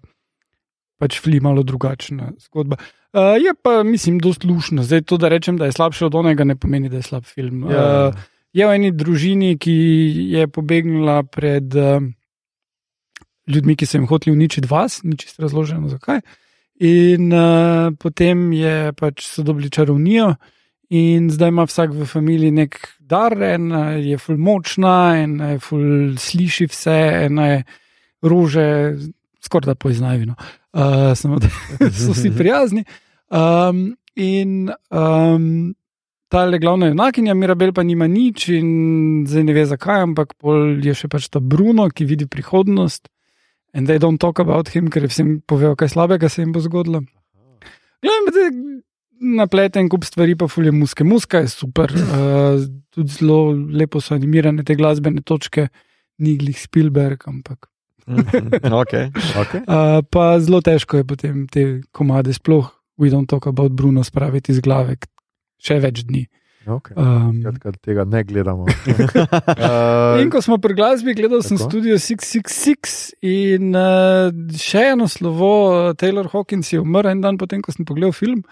pač 0.98 1.20
fli 1.22 1.40
malo 1.44 1.64
drugačna 1.64 2.32
zgodba. 2.48 2.80
Uh, 3.14 3.38
je 3.38 3.54
pa, 3.62 3.84
mislim, 3.84 4.18
dosti 4.20 4.50
lušno. 4.50 4.84
Zdaj, 4.84 5.06
to, 5.06 5.18
da 5.22 5.30
rečem, 5.30 5.58
da 5.58 5.70
je 5.70 5.78
slabše 5.78 6.10
od 6.10 6.16
onega, 6.16 6.44
ne 6.44 6.58
pomeni, 6.58 6.90
da 6.90 6.98
je 6.98 7.06
slab 7.06 7.30
film. 7.30 7.68
Ja. 7.70 8.10
Uh, 8.10 8.26
je 8.54 8.66
v 8.66 8.80
eni 8.80 8.92
družini, 8.92 9.54
ki 9.62 9.78
je 10.34 10.48
pobegnila 10.50 11.22
pred 11.24 11.70
uh, 11.78 12.02
ljudmi, 13.48 13.78
ki 13.78 13.86
so 13.86 13.98
jim 13.98 14.10
hoteli 14.10 14.34
uničiti 14.36 14.68
vas, 14.70 15.04
ni 15.04 15.18
čisto 15.18 15.46
razloženo 15.46 15.90
zakaj. 15.94 16.22
In 16.80 17.34
uh, 17.34 17.90
potem 17.98 18.52
je 18.54 18.94
pač 18.94 19.26
so 19.26 19.44
dobili 19.44 19.70
čarovnijo, 19.74 20.36
in 20.90 21.32
zdaj 21.34 21.49
ima 21.49 21.66
vsak 21.68 21.91
v 21.91 22.06
familiji 22.06 22.52
nek 22.52 22.78
dar, 22.99 23.34
ena 23.44 23.98
je 23.98 24.18
ful 24.18 24.38
močna, 24.38 25.18
ena 25.24 25.56
je 25.56 25.60
ful 25.60 25.88
sliši 26.20 26.68
vse, 26.70 26.99
ena 27.26 27.48
je 27.48 27.64
rože, 28.22 28.68
skoraj 29.44 29.74
da 29.74 29.76
poiznajo. 29.76 30.30
No. 30.32 30.36
Uh, 30.74 31.12
samo 31.18 31.40
da 31.40 31.49
so 32.06 32.14
vsi 32.14 32.32
prijazni. 32.38 32.86
Um, 33.30 33.98
in 34.16 34.70
um, 34.90 35.74
ta 36.28 36.45
le 36.45 36.60
glavna 36.60 36.88
junakinja, 36.88 37.34
Mirabel 37.34 37.74
pa 37.74 37.84
nima 37.84 38.08
nič 38.08 38.48
in 38.54 39.26
zdaj 39.28 39.44
ne 39.44 39.54
ve 39.54 39.66
zakaj, 39.66 40.02
ampak 40.08 40.36
pol 40.40 40.78
je 40.84 40.95
še 40.95 41.10
pač 41.12 41.30
ta 41.32 41.40
Bruno, 41.40 41.90
ki 41.90 42.06
vidi 42.06 42.28
prihodnost. 42.30 43.08
In 43.78 43.86
they 43.86 43.99
don't 44.02 44.18
talk 44.18 44.40
about 44.41 44.72
him, 44.74 44.90
ker 44.90 45.06
vsem 45.06 45.38
povejo, 45.45 45.76
kaj 45.78 45.94
slabega 45.94 46.30
se 46.34 46.41
jim 46.41 46.54
bo 46.56 46.64
zgodilo. 46.64 47.04
Glede, 48.02 48.48
napleten 49.38 49.90
kup 49.90 50.06
stvari, 50.06 50.36
pa 50.38 50.48
fulje 50.49 50.74
muske. 50.74 51.06
Muska 51.06 51.44
je 51.44 51.52
super, 51.54 51.94
uh, 51.94 52.58
tudi 52.94 53.20
zelo 53.20 53.54
lepo 53.54 54.02
so 54.02 54.16
animirane 54.18 54.66
te 54.66 54.76
glasbene 54.78 55.22
točke, 55.22 55.68
ni 56.26 56.38
glih 56.41 56.58
Spielberg, 56.58 57.28
ampak. 57.30 57.70
okay. 58.08 59.12
Okay. 59.12 59.62
Uh, 59.68 60.02
pa 60.14 60.40
zelo 60.40 60.62
težko 60.64 61.02
je 61.02 61.06
potem 61.06 61.45
te 61.52 61.68
komade, 61.91 62.34
sploh 62.34 62.72
We 62.98 63.12
Don't 63.14 63.30
Talk 63.30 63.45
About 63.48 63.76
Bruno, 63.78 64.02
spraviti 64.04 64.56
iz 64.56 64.62
glave 64.64 64.98
še 65.62 65.78
več 65.84 66.02
dni. 66.08 66.26
Okay. 66.68 66.95
Um, 66.99 67.39
Skratka, 67.39 67.72
tega 67.80 68.03
ne 68.03 68.23
gledamo. 68.27 68.65
uh, 68.68 70.19
In 70.22 70.30
ko 70.30 70.41
smo 70.44 70.57
pri 70.60 70.76
glasbi, 70.76 71.15
gledal 71.15 71.39
sem 71.45 71.56
Tako. 71.56 71.69
Studio 71.69 71.95
666 71.95 73.15
in 73.23 73.72
uh, 73.72 74.27
še 74.60 74.91
eno 74.91 75.07
slovo, 75.07 75.52
uh, 75.72 75.91
Taylor 75.95 76.27
Hawkins 76.34 76.73
je 76.73 76.81
umrl 76.84 77.14
en 77.14 77.23
dan 77.23 77.39
potem, 77.39 77.64
ko 77.64 77.72
sem 77.72 77.88
pogledal 77.88 78.11
film. 78.11 78.44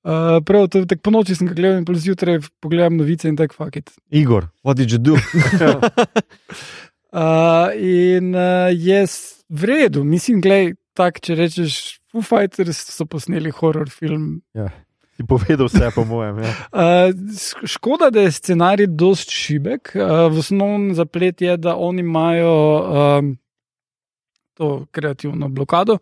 Uh, 0.00 0.40
prav, 0.42 0.66
to, 0.72 0.82
tak 0.88 1.02
po 1.04 1.12
noči 1.14 1.36
sem 1.38 1.46
ga 1.46 1.54
gledal 1.54 1.78
in 1.78 1.86
pol 1.86 1.98
zjutraj 2.00 2.40
pogledam 2.64 2.98
novice 2.98 3.30
in 3.30 3.38
tako 3.38 3.58
fakit. 3.62 3.94
Igor, 4.10 4.48
what 4.66 4.80
did 4.80 4.90
you 4.90 4.98
do? 4.98 5.14
Uh, 7.12 7.70
in 7.78 8.34
uh, 8.34 8.72
je 8.74 9.04
v 9.50 9.70
redu, 9.70 10.02
mislim, 10.02 10.42
gledaj, 10.42 10.74
tak, 10.98 11.22
če 11.22 11.38
rečeš, 11.38 11.74
Foo 12.10 12.26
Fighters 12.26 12.80
so 12.90 13.06
posneli 13.06 13.52
horror 13.54 13.90
film. 13.92 14.40
Si 15.20 15.26
povedal 15.28 15.68
vse, 15.68 15.92
po 15.92 16.04
mojem. 16.08 16.40
Ja. 16.40 16.52
Uh, 16.72 17.12
škoda, 17.68 18.10
da 18.10 18.24
je 18.24 18.32
scenarij 18.32 18.88
dost 18.96 19.30
šibek. 19.30 19.92
Uh, 19.92 20.32
v 20.32 20.40
osnovnem 20.40 20.94
zaplet 20.96 21.40
je, 21.40 21.56
da 21.56 21.76
oni 21.76 22.00
imajo 22.00 22.56
um, 22.80 23.36
to 24.56 24.86
kreativno 24.90 25.48
blokado 25.48 25.98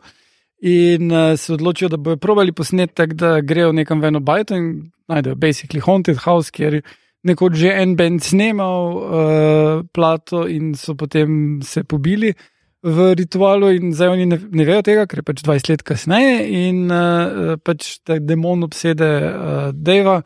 in 0.63 1.11
uh, 1.13 1.39
se 1.39 1.53
odločijo, 1.55 1.89
da 1.89 1.97
bodo 1.97 2.17
probali 2.17 2.53
posneti 2.53 2.95
tako, 2.95 3.15
da 3.15 3.41
grejo 3.41 3.73
nekam 3.73 4.01
v 4.01 4.11
eno 4.11 4.21
bajto 4.21 4.57
in 4.57 4.91
najdejo 5.09 5.35
basically 5.35 5.81
haunted 5.81 6.19
house, 6.19 6.51
kjer 6.51 6.75
je 6.75 6.83
nekoč 7.23 7.55
že 7.59 7.75
en 7.75 7.97
bend 7.97 8.23
snemal 8.23 8.95
uh, 8.95 9.85
plato 9.93 10.47
in 10.49 10.75
so 10.75 10.95
potem 10.95 11.61
se 11.63 11.85
pobili. 11.85 12.35
V 12.83 13.15
ritualu, 13.19 13.73
in 13.75 13.91
zdaj 13.91 14.13
oni 14.15 14.27
ne, 14.31 14.39
ne 14.39 14.65
vejo 14.65 14.85
tega, 14.87 15.09
ker 15.11 15.19
je 15.19 15.27
pač 15.27 15.43
20 15.43 15.71
let 15.73 15.83
kasneje, 15.83 16.35
in 16.47 16.85
uh, 16.87 17.57
pač 17.59 17.97
ta 18.07 18.21
demon 18.23 18.63
obsede 18.63 19.09
uh, 19.09 19.71
Deva, 19.75 20.21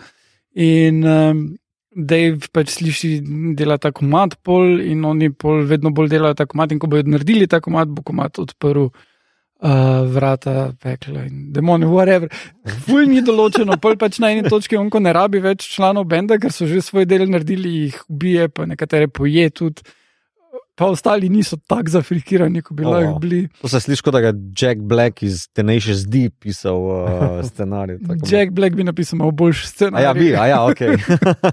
in 0.52 1.00
um, 1.00 1.40
Dave 1.96 2.50
pač 2.52 2.74
sliši, 2.74 3.14
dela 3.56 3.78
ta 3.80 3.88
komat, 3.92 4.36
pol, 4.44 4.82
in 4.84 5.00
oni 5.04 5.30
pol 5.32 5.64
vedno 5.68 5.94
bolj 5.96 6.12
delajo 6.12 6.36
ta 6.42 6.46
komat, 6.48 6.72
in 6.72 6.82
ko 6.82 6.92
bodo 6.92 7.08
naredili 7.14 7.48
ta 7.48 7.62
komat, 7.64 7.88
bo 7.88 8.04
komat 8.04 8.42
odprl 8.44 8.88
uh, 8.88 10.04
vrata 10.12 10.72
pekla 10.76 11.24
in 11.28 11.48
demoni, 11.56 11.88
whatever. 11.88 12.28
Ful 12.84 13.08
ni 13.08 13.24
določeno, 13.24 13.80
pol 13.80 13.96
pač 14.00 14.20
na 14.20 14.32
eni 14.32 14.44
točki 14.44 14.76
on 14.76 14.92
ko 14.92 15.00
ne 15.00 15.16
rabi 15.16 15.40
več 15.40 15.70
članov 15.72 16.08
benda, 16.12 16.36
ker 16.36 16.52
so 16.52 16.68
že 16.68 16.84
svoj 16.84 17.08
del 17.08 17.28
naredili, 17.32 17.74
jih 17.86 17.98
ubije, 18.12 18.48
pa 18.52 18.68
nekatere 18.68 19.08
poje 19.08 19.48
tudi. 19.56 19.84
Pa 20.74 20.86
ostali 20.86 21.28
niso 21.28 21.56
tako 21.58 21.90
zafrikirani, 21.90 22.62
kot 22.62 22.72
bi 22.72 22.84
Oh, 22.84 22.90
lahko 22.90 23.10
wow. 23.10 23.20
bili. 23.20 23.48
To 23.60 23.68
se 23.68 23.76
sliši, 23.78 24.02
kot 24.02 24.12
da 24.12 24.18
je 24.20 24.32
Jack 24.56 24.80
Black 24.82 25.22
iz 25.22 25.48
Tenacious 25.48 26.06
D 26.06 26.30
pisal 26.32 26.78
uh, 26.78 27.04
scenarij. 27.44 27.98
Jack 28.24 28.52
Black 28.52 28.74
bi 28.74 28.82
napisal 28.82 29.18
malo 29.18 29.30
boljši 29.32 29.64
A 29.64 29.68
scenarij. 29.68 30.04
ja, 30.04 30.14
bi, 30.14 30.30
a 30.34 30.46
ja, 30.46 30.64
ok. 30.64 30.80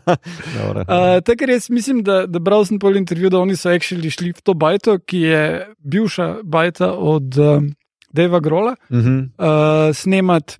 Uh, 0.79 1.19
Tako 1.21 1.45
res 1.45 1.69
mislim, 1.69 1.99
da, 2.01 2.25
da 2.25 2.39
bral 2.39 2.65
sem 2.65 2.79
pol 2.79 2.95
intervju, 2.95 3.29
da 3.29 3.39
oni 3.39 3.55
so 3.55 3.69
actually 3.69 4.09
šli 4.09 4.31
v 4.31 4.41
to 4.41 4.53
bajto, 4.53 4.99
ki 4.99 5.19
je 5.19 5.43
bivša 5.79 6.39
bajta 6.43 6.91
od 6.93 7.37
um, 7.37 7.69
Deva 8.11 8.39
Grola, 8.39 8.75
Mhm. 8.89 9.19
uh, 9.35 9.49
snemat 9.93 10.55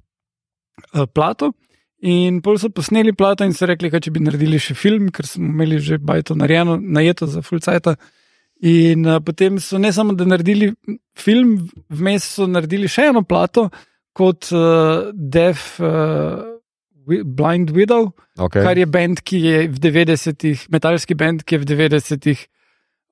uh, 0.94 1.06
plato. 1.06 1.52
In 2.02 2.42
pol 2.42 2.56
so 2.58 2.70
posneli 2.70 3.12
plato 3.14 3.44
in 3.44 3.54
so 3.54 3.66
rekli, 3.66 3.90
da 3.90 4.00
če 4.00 4.12
bi 4.12 4.20
naredili 4.20 4.56
še 4.58 4.74
film, 4.74 5.10
ker 5.10 5.28
smo 5.28 5.46
imeli 5.46 5.80
že 5.80 5.98
bajto 5.98 6.36
narejeno, 6.36 6.78
najeto 6.78 7.28
za 7.28 7.42
Fulcajta. 7.42 7.96
In 8.62 9.06
uh, 9.08 9.20
potem 9.24 9.60
so 9.64 9.78
ne 9.80 9.92
samo, 9.96 10.14
da 10.14 10.26
naredili 10.28 10.74
film, 11.16 11.70
vmes 11.90 12.26
so 12.36 12.48
naredili 12.48 12.90
še 12.92 13.10
eno 13.14 13.22
plato 13.24 13.70
kot 14.14 14.50
uh, 14.52 15.12
Deaf 15.16 15.78
uh, 15.80 16.42
Wi- 17.08 17.24
Blind 17.24 17.72
Widow, 17.72 18.12
Okay. 18.40 18.64
kar 18.64 18.78
je 18.80 18.86
bend, 18.88 19.20
ki 19.24 19.40
je 19.44 19.62
v 19.68 19.80
90-ih, 19.84 20.62
metalski 20.72 21.16
bend, 21.16 21.42
ki 21.44 21.58
je 21.58 21.60
v 21.60 21.66
90-ih 21.74 22.42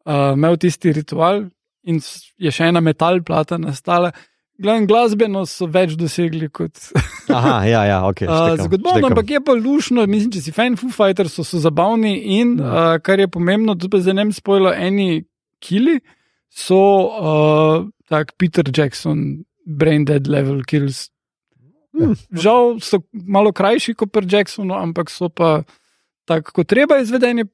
uh, 0.07 0.33
imel 0.37 0.55
tisti 0.55 0.93
ritual 0.95 1.45
in 1.87 1.99
je 2.39 2.51
še 2.51 2.69
ena 2.71 2.79
metal 2.83 3.19
plata 3.23 3.57
nastala. 3.59 4.11
Glavno 4.57 4.87
glasbeno 4.89 5.41
so 5.45 5.67
več 5.69 5.93
dosegli 5.99 6.47
kot 6.49 6.79
Aha, 7.37 7.57
ja, 7.67 7.81
ja, 7.85 7.97
ok. 8.07 8.23
uh, 8.23 8.31
štekam, 8.31 8.65
zgodovino, 8.69 8.93
štekam. 8.95 9.11
ampak 9.11 9.33
je 9.35 9.41
pa 9.43 9.53
lušno. 9.53 10.05
Mislim, 10.07 10.31
če 10.33 10.41
si 10.47 10.51
fan 10.55 10.75
Foo 10.79 10.89
Fighters, 10.95 11.35
so, 11.35 11.43
so 11.45 11.59
zabavni 11.59 12.15
in 12.39 12.55
uh, 12.59 12.95
kar 13.03 13.19
je 13.19 13.27
pomembno, 13.27 13.75
tudi 13.75 13.99
za 14.01 14.15
ne 14.15 14.27
spojilo, 14.33 14.71
eni 14.73 15.23
kili 15.63 15.99
so 16.49 16.79
uh, 17.07 17.87
tak 18.09 18.33
Peter 18.37 18.65
Jackson, 18.65 19.43
brain 19.65 20.05
dead 20.05 20.27
level 20.27 20.63
kills. 20.63 21.09
Hmm. 21.97 22.15
Žal 22.31 22.79
so 22.83 23.01
malo 23.13 23.51
krajši 23.51 23.95
kot 23.97 24.11
pri 24.13 24.27
Jacksonu, 24.29 24.75
ampak 24.77 25.09
so 25.09 25.29
pa 25.29 25.63
tako, 26.27 26.61
kot 26.61 26.69
treba 26.69 27.01
izvedeni. 27.01 27.45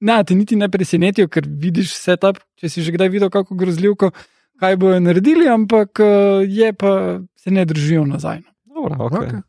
Ne, 0.00 0.16
te 0.28 0.36
niti 0.36 0.56
ne 0.56 0.68
presenetijo, 0.68 1.28
ker 1.32 1.46
vidiš 1.48 1.94
setup, 1.96 2.42
če 2.60 2.68
si 2.68 2.84
že 2.84 2.92
kdaj 2.92 3.08
videl 3.08 3.30
kako 3.32 3.56
grozljivko, 3.56 4.10
kaj 4.60 4.76
bojo 4.76 5.00
naredili, 5.00 5.48
ampak 5.48 6.02
uh, 6.04 6.44
je 6.44 6.72
pa 6.76 7.20
se 7.36 7.50
ne 7.50 7.64
držijo 7.64 8.04
nazaj. 8.04 8.42
no. 8.44 8.52
Dobro, 8.76 9.08
okay. 9.08 9.24
Okay. 9.24 9.42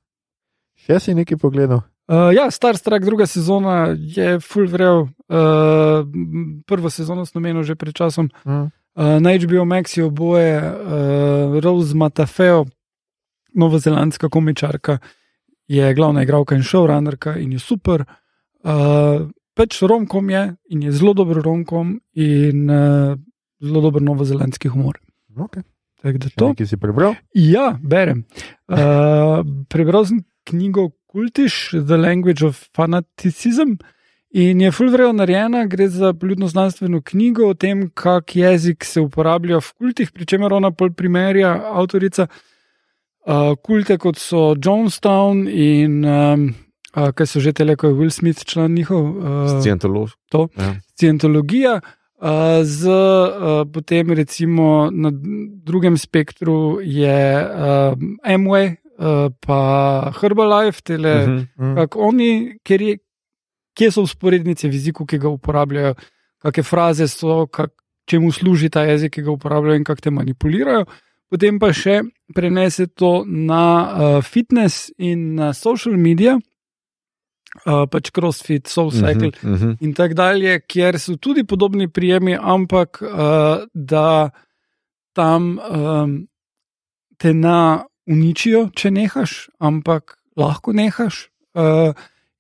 Še 0.87 0.99
si 1.03 1.15
nekaj 1.17 1.39
pogledal? 1.41 1.83
Uh, 2.07 2.31
ja, 2.31 2.47
Star 2.51 2.79
Trek, 2.79 3.03
druga 3.03 3.27
sezona 3.27 3.91
je 3.91 4.37
full 4.39 4.69
vrel. 4.71 5.09
Uh, 5.27 6.07
prvo 6.63 6.89
sezono 6.89 7.25
sem 7.27 7.43
omenil 7.43 7.63
že 7.63 7.75
pred 7.75 7.91
časom. 7.91 8.31
Hm. 8.47 8.71
Uh, 8.95 9.19
na 9.19 9.35
HBO 9.35 9.65
Max 9.67 9.97
je 9.97 10.07
oboje, 10.07 10.55
uh, 10.57 11.59
Rose 11.59 11.95
Matafeo, 11.95 12.65
novozelandska 13.53 14.29
komičarka, 14.29 14.97
je 15.67 15.93
glavna 15.93 16.23
igralka 16.23 16.55
in 16.55 16.63
showrunnerka 16.63 17.35
in 17.35 17.51
je 17.51 17.59
super. 17.59 18.05
Uh, 18.63 19.27
pač 19.53 19.81
romkom 19.81 20.29
je 20.29 20.55
in 20.69 20.83
je 20.83 20.91
zelo 20.91 21.13
dober 21.13 21.41
romkom 21.43 21.99
in 22.13 22.69
uh, 22.69 23.17
zelo 23.59 23.81
dober 23.81 24.01
novozelandski 24.01 24.71
humor. 24.71 24.99
Okay. 25.35 25.63
Tako 26.01 26.17
da 26.17 26.29
to. 26.35 26.47
Nekaj 26.47 26.67
si 26.67 26.77
prebral? 26.77 27.15
Ja, 27.33 27.77
berem. 27.81 28.23
Uh, 28.69 29.43
prebral 29.69 30.05
sem 30.05 30.23
knjigo 30.47 30.91
Kultiš, 31.07 31.71
The 31.71 31.97
Language 31.97 32.45
of 32.45 32.59
Fanaticism 32.75 33.77
In 34.29 34.61
je 34.61 34.71
fulvrejo 34.71 35.13
narejena, 35.13 35.65
gre 35.65 35.87
za 35.89 36.13
poljudno 36.13 36.47
znanstveno 36.47 37.01
knjigo 37.01 37.47
o 37.47 37.53
tem, 37.53 37.89
kak 37.93 38.35
jezik 38.35 38.83
se 38.85 39.01
uporablja 39.01 39.59
v 39.59 39.73
kultih, 39.77 40.11
pri 40.11 40.25
čemer 40.25 40.53
ona 40.53 40.71
pol 40.71 40.91
primerja 40.91 41.53
avtorica 41.79 42.27
uh, 42.27 43.55
kulte 43.63 43.97
kot 43.97 44.19
so 44.19 44.51
Jonestown 44.65 45.47
in 45.47 46.03
um, 46.05 46.49
uh, 46.95 47.11
kaj 47.15 47.27
so 47.27 47.39
že 47.39 47.53
tele, 47.53 47.77
ko 47.79 47.87
je 47.87 47.93
Will 47.93 48.11
Smith 48.11 48.43
član 48.43 48.75
njihov. 48.75 49.05
Uh, 49.05 49.61
Scientolog. 49.61 50.09
to, 50.29 50.47
Ja. 50.57 50.75
Scientologija. 50.95 51.79
Uh, 52.17 52.65
z 52.65 52.89
uh, 52.89 53.63
potem, 53.73 54.11
recimo, 54.11 54.89
na 54.91 55.11
drugem 55.63 55.97
spektru 55.97 56.79
je 56.81 57.45
uh, 57.45 57.93
Amway, 58.25 58.75
uh, 58.97 59.29
pa 59.39 60.11
Herbalife, 60.19 60.81
tele, 60.81 61.23
uh 61.23 61.29
-huh. 61.29 61.45
Mhm. 61.59 61.75
kako 61.75 61.99
oni, 61.99 62.57
ker 62.63 62.81
je, 62.81 62.97
kje 63.77 63.91
so 63.93 64.05
usporednice 64.07 64.69
v 64.69 64.79
jeziku, 64.79 65.05
ki 65.05 65.19
ga 65.21 65.29
uporabljajo, 65.29 65.93
kakšne 66.41 66.65
fraze 66.65 67.07
so, 67.11 67.45
kak, 67.51 67.73
čemu 68.09 68.31
služi 68.31 68.71
ta 68.73 68.87
jezik, 68.87 69.17
ki 69.17 69.25
ga 69.27 69.35
uporabljajo 69.35 69.81
in 69.81 69.85
kako 69.87 70.01
te 70.01 70.13
manipulirajo. 70.15 70.85
Potem 71.27 71.59
pa 71.59 71.73
še 71.75 72.01
prenese 72.33 72.87
to 72.95 73.21
na 73.27 73.63
uh, 73.63 74.19
fitness 74.23 74.87
in 74.97 75.35
na 75.35 75.51
social 75.53 75.97
medije, 75.99 76.37
uh, 77.65 77.83
pač 77.91 78.11
CrossFit, 78.15 78.67
SoulCycle 78.71 79.33
Mhm, 79.43 79.53
mhm. 79.53 79.75
in 79.83 79.93
tako 79.93 80.13
dalje, 80.13 80.59
kjer 80.67 80.99
so 80.99 81.17
tudi 81.17 81.43
podobni 81.43 81.89
prijemi, 81.91 82.37
ampak 82.39 83.01
uh, 83.03 83.67
da 83.73 84.29
tam 85.13 85.57
um, 85.59 86.27
te 87.17 87.33
na 87.33 87.83
uničijo, 88.07 88.69
če 88.75 88.91
nehaš, 88.91 89.49
ampak 89.59 90.15
lahko 90.37 90.71
nehaš. 90.71 91.27
Uh, 91.57 91.91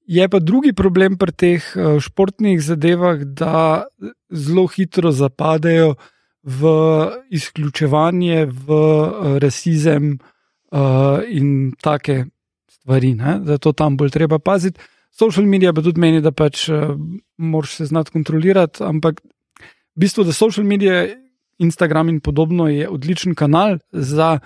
je 0.07 0.29
pa 0.29 0.39
drugi 0.39 0.71
problem 0.73 1.17
pri 1.19 1.31
teh 1.31 1.63
uh, 1.75 1.99
športnih 1.99 2.61
zadevah, 2.63 3.19
da 3.23 3.85
zelo 4.31 4.67
hitro 4.67 5.11
zapadejo 5.11 5.95
v 6.43 6.61
izključevanje, 7.29 8.45
v 8.45 8.71
uh, 8.71 9.37
rasizem 9.37 10.15
uh, 10.71 11.19
in 11.27 11.73
take 11.83 12.25
stvari, 12.71 13.13
ne? 13.19 13.39
da 13.43 13.57
to 13.57 13.73
tam 13.75 13.97
bolj 13.97 14.09
treba 14.15 14.39
paziti. 14.39 14.79
Social 15.11 15.45
medije 15.45 15.73
pa 15.73 15.81
tudi 15.81 15.99
meni, 15.99 16.21
da 16.21 16.31
pač 16.31 16.69
uh, 16.69 16.95
moraš 17.37 17.75
se 17.81 17.85
znati 17.85 18.11
kontrolirati, 18.11 18.83
ampak 18.83 19.21
v 19.95 19.99
bistvu, 19.99 20.23
da 20.23 20.33
social 20.33 20.65
medije, 20.65 21.23
Instagram 21.57 22.09
in 22.09 22.19
podobno 22.21 22.67
je 22.69 22.85
odličen 22.89 23.33
kanal 23.35 23.79
za 23.91 24.39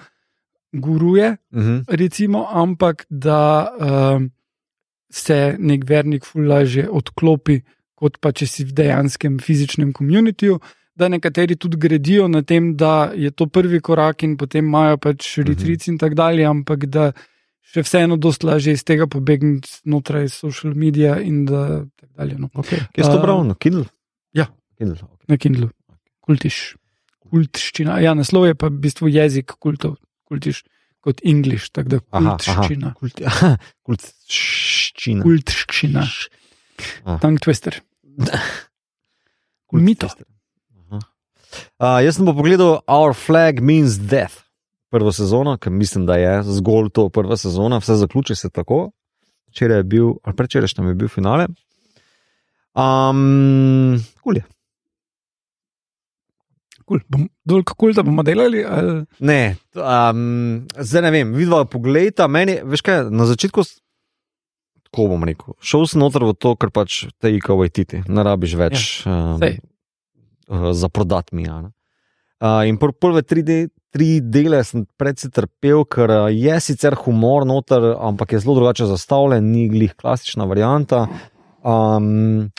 guruje, 0.72 1.36
Mhm. 1.52 1.78
recimo, 1.88 2.48
ampak 2.52 3.06
da 3.10 3.68
uh, 3.68 4.22
se 5.12 5.56
nek 5.60 5.84
vernik 5.88 6.26
fulaže 6.26 6.88
odklopi, 6.90 7.62
kot 7.96 8.18
pa 8.22 8.32
če 8.32 8.48
si 8.48 8.66
v 8.66 8.76
dejanskem 8.78 9.40
fizičnem 9.44 9.92
komunitiju. 9.94 10.60
Da 10.96 11.08
nekateri 11.08 11.56
tudi 11.56 11.80
gradijo 11.80 12.28
na 12.28 12.42
tem, 12.44 12.74
da 12.78 13.12
je 13.16 13.32
to 13.32 13.48
prvi 13.48 13.80
korak, 13.82 14.24
in 14.24 14.36
potem 14.38 14.66
imajo 14.66 14.98
pač 15.02 15.38
retric 15.44 15.88
in 15.88 15.98
tako 16.02 16.18
dalje, 16.20 16.46
ampak 16.48 16.86
da 16.92 17.12
še 17.72 17.86
vseeno 17.86 18.18
dosta 18.20 18.50
lažje 18.50 18.76
iz 18.76 18.84
tega 18.84 19.08
pobegniti 19.08 19.70
znotraj 19.82 20.28
social 20.34 20.76
medija 20.76 21.18
in 21.24 21.46
da 21.48 21.86
tako 21.86 22.12
dalje. 22.18 22.38
No. 22.42 22.52
Okay. 22.54 22.84
Kje 22.92 23.06
si 23.06 23.10
to 23.10 23.18
Uh, 23.18 23.24
bral? 23.24 23.46
Na 23.48 23.56
Kindle? 23.56 23.88
ja. 24.36 24.50
Kindle. 24.78 25.00
Okay. 25.00 25.30
Na 25.30 25.38
Kindlu, 25.38 25.70
kultiš, 26.26 26.76
kultiščina. 27.30 28.00
Ja, 28.04 28.14
naslov 28.18 28.50
je 28.50 28.58
pa 28.60 28.68
v 28.68 28.82
bistvu 28.84 29.12
jezik 29.14 29.56
kultov, 29.60 29.96
kultiš 30.28 30.64
kot 31.02 31.22
angliš, 31.28 31.70
tako 31.74 31.90
da 31.96 32.00
kultiščina. 32.06 32.94
Kult, 33.00 33.22
kultščina. 33.88 35.24
Kultiščina, 35.26 36.06
Ah. 37.06 37.20
tongue 37.22 37.38
twister. 37.38 37.76
Kult 39.70 39.84
Mito. 39.84 40.08
twister. 40.08 40.26
Uh, 41.82 42.00
jaz 42.00 42.16
sem 42.16 42.26
pa 42.26 42.32
pogledal 42.34 42.78
Our 42.88 43.12
Flag 43.14 43.60
Means 43.60 43.98
Death, 44.00 44.38
prvo 44.90 45.12
sezono, 45.12 45.58
ker 45.60 45.74
mislim, 45.74 46.06
da 46.08 46.16
je 46.16 46.38
zgolj 46.58 46.90
to 46.96 47.10
prva 47.10 47.36
sezona, 47.38 47.82
vse 47.84 47.98
zaključi 48.00 48.36
se 48.36 48.50
tako. 48.50 48.92
Včeraj 49.52 49.82
je 49.82 49.84
bil, 49.84 50.14
ali 50.24 50.36
predvčerajšnjem 50.36 50.88
je 50.88 50.96
bil 50.96 51.10
finale. 51.12 51.50
Um, 52.74 54.00
kul 54.24 54.40
je. 54.40 54.46
Kul, 56.92 57.00
bom, 57.08 57.22
dol, 57.48 57.62
kako 57.64 57.94
da 57.96 58.04
bomo 58.04 58.24
delali? 58.28 58.66
Ali? 58.68 59.06
Ne, 59.24 59.56
um, 59.80 60.66
zdaj 60.76 61.06
ne 61.06 61.12
vem, 61.16 61.30
vidva 61.40 61.64
poglejta. 61.64 62.28
Meni, 62.28 62.58
veš 62.68 62.84
kaj, 62.84 63.06
na 63.16 63.24
začetku, 63.30 63.64
tako 64.90 65.08
bom 65.14 65.24
rekel, 65.24 65.56
šel 65.64 65.88
sem 65.88 66.04
noter 66.04 66.26
v 66.28 66.36
to, 66.36 66.52
ker 66.60 66.74
pač 66.76 67.06
te 67.16 67.32
ikove 67.32 67.70
titi, 67.72 68.02
ne 68.12 68.26
rabiš 68.28 68.56
več 68.60 68.90
ja, 69.06 69.14
um, 70.52 70.74
za 70.76 70.90
prodat 70.92 71.32
mi. 71.32 71.48
Ja, 71.48 71.62
uh, 71.64 72.66
in 72.68 72.76
pr 72.82 72.92
prve 73.00 73.24
tri, 73.24 73.46
de, 73.48 73.58
tri 73.96 74.10
dele 74.20 74.60
sem 74.68 74.84
predvsej 75.00 75.32
trpel, 75.40 75.86
ker 75.88 76.12
uh, 76.12 76.28
je 76.28 76.60
sicer 76.60 77.00
humor 77.06 77.48
noter, 77.48 77.94
ampak 78.04 78.36
je 78.36 78.44
zelo 78.44 78.58
drugače 78.60 78.90
zastavljen, 78.92 79.48
ni 79.48 79.70
glih 79.72 79.96
klasična 79.96 80.44
varianta. 80.44 81.06
Um, 81.64 82.52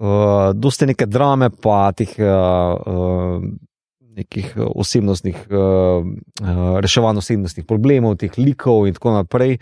uh, 0.00 0.56
dosti 0.56 0.88
neke 0.94 1.04
drame, 1.12 1.52
pa 1.52 1.90
teh 1.92 2.16
uh, 2.24 2.72
uh, 2.88 3.44
nekih 4.16 4.54
uh, 4.56 4.70
osebnostnih, 4.74 5.36
uh, 5.50 6.06
uh, 6.42 6.80
reševanj 6.80 7.20
osebnostnih 7.20 7.66
problemov, 7.68 8.16
teh 8.16 8.32
likov 8.40 8.86
in 8.88 8.96
tako 8.96 9.12
naprej. 9.18 9.58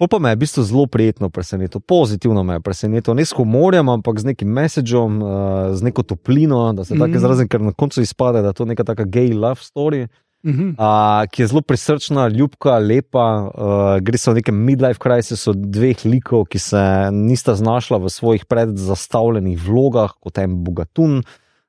Pol 0.00 0.08
pa 0.08 0.16
me 0.16 0.30
je 0.32 0.36
v 0.36 0.40
bistvu 0.40 0.62
zelo 0.64 0.86
prijetno 0.88 1.28
presenetilo, 1.28 1.80
pozitivno 1.84 2.40
me 2.42 2.54
je 2.56 2.60
presenetilo, 2.64 3.12
ne 3.14 3.24
s 3.24 3.34
humorjem, 3.36 3.84
ampak 3.88 4.16
z 4.18 4.30
nekim 4.32 4.48
messageom, 4.48 5.18
uh, 5.20 5.28
z 5.76 5.82
neko 5.82 6.02
toplino, 6.02 6.72
da 6.72 6.84
se 6.84 6.94
tako 6.94 7.10
Mhm. 7.10 7.16
izrazim, 7.16 7.48
ker 7.48 7.60
na 7.60 7.72
koncu 7.72 8.00
izpade, 8.00 8.40
da 8.40 8.48
je 8.48 8.54
to 8.54 8.64
neka 8.64 8.84
taka 8.84 9.04
gay 9.04 9.34
love 9.34 9.60
story, 9.60 10.06
Mhm. 10.44 10.68
uh, 10.80 11.26
ki 11.28 11.42
je 11.42 11.46
zelo 11.46 11.60
prisrčna, 11.60 12.28
ljubka, 12.28 12.78
lepa. 12.78 13.50
Uh, 13.52 14.00
gre 14.00 14.18
se 14.18 14.30
o 14.30 14.34
nekem 14.34 14.56
midlife 14.56 14.96
crisisu 14.98 15.52
dveh 15.54 16.04
likov, 16.06 16.46
ki 16.48 16.58
se 16.58 16.80
nista 17.12 17.54
znašla 17.54 17.98
v 17.98 18.08
svojih 18.08 18.44
predzastavljenih 18.46 19.58
vlogah 19.60 20.10
kot 20.20 20.38
en 20.38 20.64
bogatun. 20.64 21.22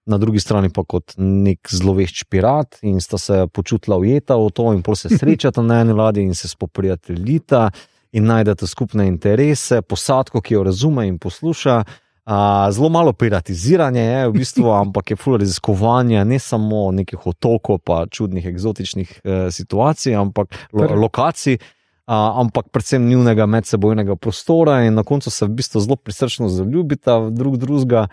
Na 0.05 0.17
drugi 0.17 0.39
strani 0.39 0.71
pa 0.73 0.81
kot 0.83 1.13
nek 1.17 1.69
zlovešč 1.69 2.23
pirat, 2.29 2.79
in 2.81 2.97
sta 3.01 3.19
se 3.21 3.43
počutila 3.53 3.99
ujeta 4.01 4.35
v 4.35 4.49
to, 4.49 4.71
in 4.73 4.81
pol 4.81 4.97
se 4.97 5.11
srečata 5.19 5.61
na 5.61 5.81
eni 5.81 5.93
ladji 5.93 6.23
in 6.25 6.35
se 6.35 6.49
spoprijateljita, 6.49 7.67
in 8.11 8.25
najdete 8.25 8.67
skupne 8.67 9.05
interese, 9.07 9.81
posadko, 9.81 10.41
ki 10.41 10.57
jo 10.57 10.63
razume 10.67 11.05
in 11.07 11.19
posluša. 11.21 11.83
Uh, 12.21 12.69
zelo 12.73 12.89
malo 12.93 13.13
piratiziranja 13.17 14.01
je 14.01 14.27
v 14.29 14.33
bistvu, 14.33 14.69
ampak 14.83 15.11
je 15.11 15.17
full 15.17 15.37
raziskovanja 15.41 16.23
ne 16.23 16.39
samo 16.39 16.91
nekih 16.91 17.27
otokov, 17.27 17.79
pa 17.85 18.03
čudnih 18.09 18.45
eksotičnih 18.45 19.13
uh, 19.23 19.47
situacij, 19.53 20.15
ampak 20.15 20.53
lo, 20.73 20.89
lokacij, 21.01 21.57
uh, 21.57 22.13
ampak 22.43 22.69
predvsem 22.73 23.09
njunega 23.09 23.45
medsebojnega 23.45 24.15
prostora 24.15 24.83
in 24.85 24.93
na 24.97 25.03
koncu 25.03 25.33
se 25.33 25.45
v 25.45 25.57
bistvu 25.61 25.81
zelo 25.81 25.95
prisrčno 25.95 26.49
zaljubita 26.49 27.17
v 27.25 27.33
drug 27.37 27.57
drugega. 27.57 28.07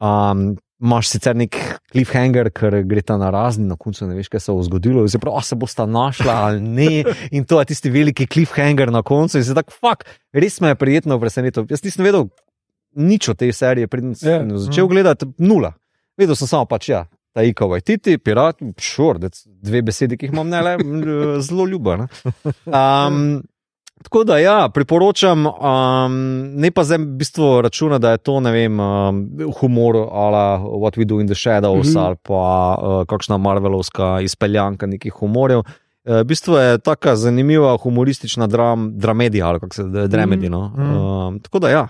Um, 0.00 0.56
Máš 0.84 1.08
sicer 1.14 1.32
nek 1.38 1.56
cliffhanger, 1.94 2.50
ker 2.52 2.74
gre 2.84 3.00
ta 3.00 3.16
na 3.16 3.30
razni, 3.32 3.64
na 3.70 3.76
koncu 3.80 4.04
ne 4.04 4.18
veš, 4.18 4.28
kaj 4.28 4.42
se 4.44 4.52
bo 4.52 4.60
zgodilo, 4.66 5.06
zdaj 5.08 5.22
prav, 5.22 5.38
a 5.40 5.42
se 5.46 5.56
bosta 5.56 5.86
našla 5.88 6.34
ali 6.50 6.60
ne. 6.60 7.04
In 7.32 7.46
to 7.48 7.56
je 7.62 7.70
tisti 7.72 7.88
veliki 7.94 8.26
cliffhanger 8.28 8.92
na 8.92 9.00
koncu. 9.00 9.38
In 9.40 9.46
se 9.48 9.56
tako, 9.56 9.72
fuk, 9.80 10.04
res 10.36 10.60
me 10.60 10.74
je 10.74 10.80
prijetno 10.82 11.16
presenetil. 11.22 11.64
Jaz 11.72 11.80
nisem 11.86 12.04
vedel 12.04 12.28
nič 12.94 13.30
o 13.32 13.34
tej 13.34 13.54
seriji, 13.56 13.88
predtem 13.88 14.12
Ja. 14.20 14.42
sem 14.44 14.52
začel 14.68 14.86
gledati, 14.92 15.26
nula. 15.40 15.72
Vedel 16.20 16.36
sem 16.36 16.46
samo 16.52 16.68
pač, 16.68 16.92
ja, 16.92 17.06
ta 17.34 17.42
ikova, 17.42 17.80
titi, 17.82 18.18
pirat, 18.22 18.60
šur, 18.78 19.18
dve 19.18 19.80
besedi, 19.82 20.14
ki 20.20 20.28
jih 20.28 20.36
imam, 20.36 20.52
ne 20.52 20.60
le, 20.62 20.76
zelo 21.42 21.64
ljuben. 21.66 22.04
Um, 22.68 23.40
Tako 24.04 24.24
da, 24.28 24.36
ja, 24.38 24.68
priporočam, 24.68 25.46
um, 25.46 26.16
ne 26.60 26.70
pa 26.70 26.84
zdaj 26.84 26.98
v 26.98 27.06
bistvu 27.18 27.46
računa, 27.64 27.98
da 27.98 28.10
je 28.12 28.18
to 28.20 28.36
ne 28.40 28.52
vem, 28.52 28.80
um, 28.80 29.22
humor 29.60 29.96
ali 30.12 30.42
What 30.82 30.98
We 31.00 31.04
Do 31.08 31.20
in 31.20 31.26
the 31.26 31.34
Shadows 31.34 31.86
mm 31.86 31.90
Mhm. 31.90 31.98
-hmm. 31.98 32.06
ali 32.06 32.16
pa 32.22 32.76
uh, 32.82 33.06
kakšna 33.06 33.38
Marvelovska 33.38 34.20
izpeljanka 34.20 34.86
nekih 34.86 35.12
humorjev. 35.12 35.58
Uh, 35.58 36.20
v 36.20 36.24
bistvu 36.24 36.54
je 36.56 36.78
tako 36.78 37.16
zanimiva 37.16 37.76
humoristična 37.76 38.46
dram, 38.46 38.92
dramedija 38.98 39.48
ali 39.48 39.60
kako 39.60 39.74
se 39.74 39.82
da 39.82 40.06
dramedi. 40.06 40.48
No? 40.48 40.68
Mhm. 40.68 40.96
Um, 40.96 41.40
tako 41.40 41.58
da, 41.58 41.68
ja, 41.68 41.88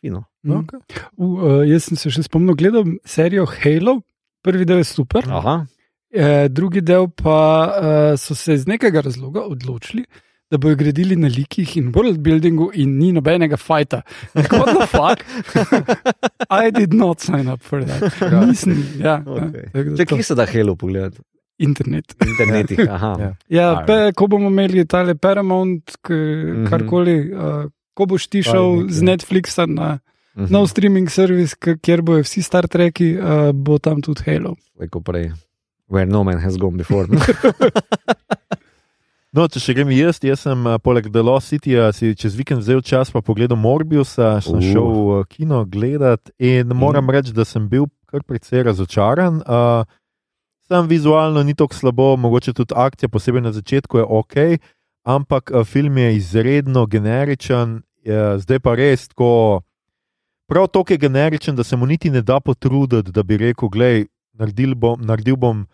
fino. 0.00 0.24
Mhm. 0.46 0.56
Okay. 0.58 0.80
Uh, 1.16 1.30
uh, 1.42 1.68
jaz 1.68 1.84
sem 1.84 1.96
se 1.96 2.10
še 2.10 2.22
spomnil, 2.22 2.54
gledal 2.54 2.84
serijo 3.04 3.46
Halo, 3.46 4.00
prvi 4.42 4.64
del 4.64 4.78
je 4.78 4.84
super, 4.84 5.24
Aha, 5.30 5.66
eh, 6.14 6.48
drugi 6.48 6.80
del 6.80 7.08
pa 7.08 7.72
uh, 8.12 8.18
so 8.18 8.34
se 8.34 8.54
iz 8.54 8.66
nekega 8.66 9.00
razloga 9.00 9.40
odločili. 9.40 10.04
Da 10.50 10.58
bojo 10.58 10.76
gradili 10.78 11.16
na 11.16 11.26
likih 11.28 11.76
in 11.76 11.88
worldbuildingu, 11.92 12.68
in 12.74 12.98
ni 12.98 13.08
nobenega 13.12 13.56
fajta. 13.58 14.02
Kot 14.32 14.68
da 14.78 14.86
fuck. 14.86 15.24
I 16.66 16.70
did 16.70 16.94
not 16.94 17.20
sign 17.20 17.48
up 17.48 17.62
for 17.62 17.82
that. 17.84 18.12
Ja. 18.32 18.44
Nisem, 18.46 18.76
ja. 19.02 19.16
Okay. 19.26 19.64
tako 19.72 19.90
da 19.90 19.96
Če 19.96 20.06
kje 20.06 20.22
se 20.22 20.34
da 20.38 20.46
Halo 20.46 20.76
pogledati? 20.76 21.18
Internet. 21.58 22.14
Aha. 22.96 23.10
Ja. 23.18 23.30
Ja, 23.48 23.66
pe, 23.86 24.12
ko 24.14 24.26
bomo 24.28 24.50
imeli 24.52 24.84
tale 24.86 25.14
Paramount, 25.18 25.96
k, 26.02 26.12
Mhm. 26.14 26.66
karkoli, 26.70 27.16
uh, 27.32 27.64
ko 27.96 28.06
boš 28.06 28.28
ti 28.28 28.42
šel 28.42 28.86
z 28.88 29.02
Netflixa 29.02 29.66
na 29.66 29.98
Mhm. 30.36 30.52
nov 30.52 30.68
streaming 30.68 31.08
servis, 31.10 31.54
kjer 31.56 32.02
bojo 32.02 32.22
vsi 32.22 32.42
Star 32.44 32.68
Treki, 32.68 33.16
uh, 33.18 33.50
bo 33.56 33.78
tam 33.78 34.02
tudi 34.02 34.22
Halo. 34.26 34.54
Tako 34.78 35.00
prej. 35.00 35.32
Where 35.88 36.06
no 36.06 36.22
man 36.24 36.38
has 36.38 36.56
gone 36.56 36.76
before. 36.76 37.06
No, 39.36 39.44
če 39.52 39.60
še 39.60 39.74
grem 39.76 39.90
jaz, 39.92 40.16
jaz 40.24 40.46
sem 40.46 40.62
uh, 40.64 40.78
poleg 40.80 41.10
The 41.12 41.20
Lost 41.20 41.52
City 41.52 41.74
si 41.92 42.14
čez 42.16 42.38
vikend 42.38 42.62
vzel 42.62 42.80
čas 42.80 43.10
pa 43.12 43.20
pogledal 43.20 43.58
Morbiusa, 43.60 44.38
sem 44.40 44.56
Uh. 44.56 44.62
uh. 44.62 44.70
šel 44.72 44.86
v 44.88 45.18
kino 45.28 45.58
gledat 45.68 46.32
in 46.40 46.72
moram 46.72 47.12
reči, 47.12 47.34
da 47.36 47.44
sem 47.44 47.68
bil 47.68 47.84
kar 48.08 48.24
precej 48.24 48.64
razočaran. 48.64 49.42
Uh, 49.44 49.84
sam 50.64 50.88
vizualno 50.88 51.42
ni 51.44 51.52
tako 51.52 51.76
slabo, 51.76 52.16
mogoče 52.16 52.56
tudi 52.56 52.72
akcija, 52.72 53.12
posebej 53.12 53.44
na 53.44 53.52
začetku 53.52 54.00
je 54.00 54.06
ok, 54.08 54.36
ampak 55.04 55.52
uh, 55.52 55.68
film 55.68 56.00
je 56.00 56.16
izredno 56.16 56.86
generičen, 56.88 57.82
uh, 58.08 58.40
zdaj 58.40 58.64
pa 58.64 58.72
res 58.72 59.08
tako. 59.12 59.60
Prav 60.48 60.72
tako 60.72 60.96
je 60.96 61.02
generičen, 61.02 61.56
da 61.56 61.64
se 61.64 61.76
mu 61.76 61.84
niti 61.84 62.08
ne 62.08 62.24
da 62.24 62.40
potruditi, 62.40 63.12
da 63.12 63.20
bi 63.22 63.36
rekel: 63.36 63.68
Glej, 63.68 64.06
naredil 64.32 64.72
bom, 64.72 64.96
naredil 64.96 65.36
bom 65.36 65.66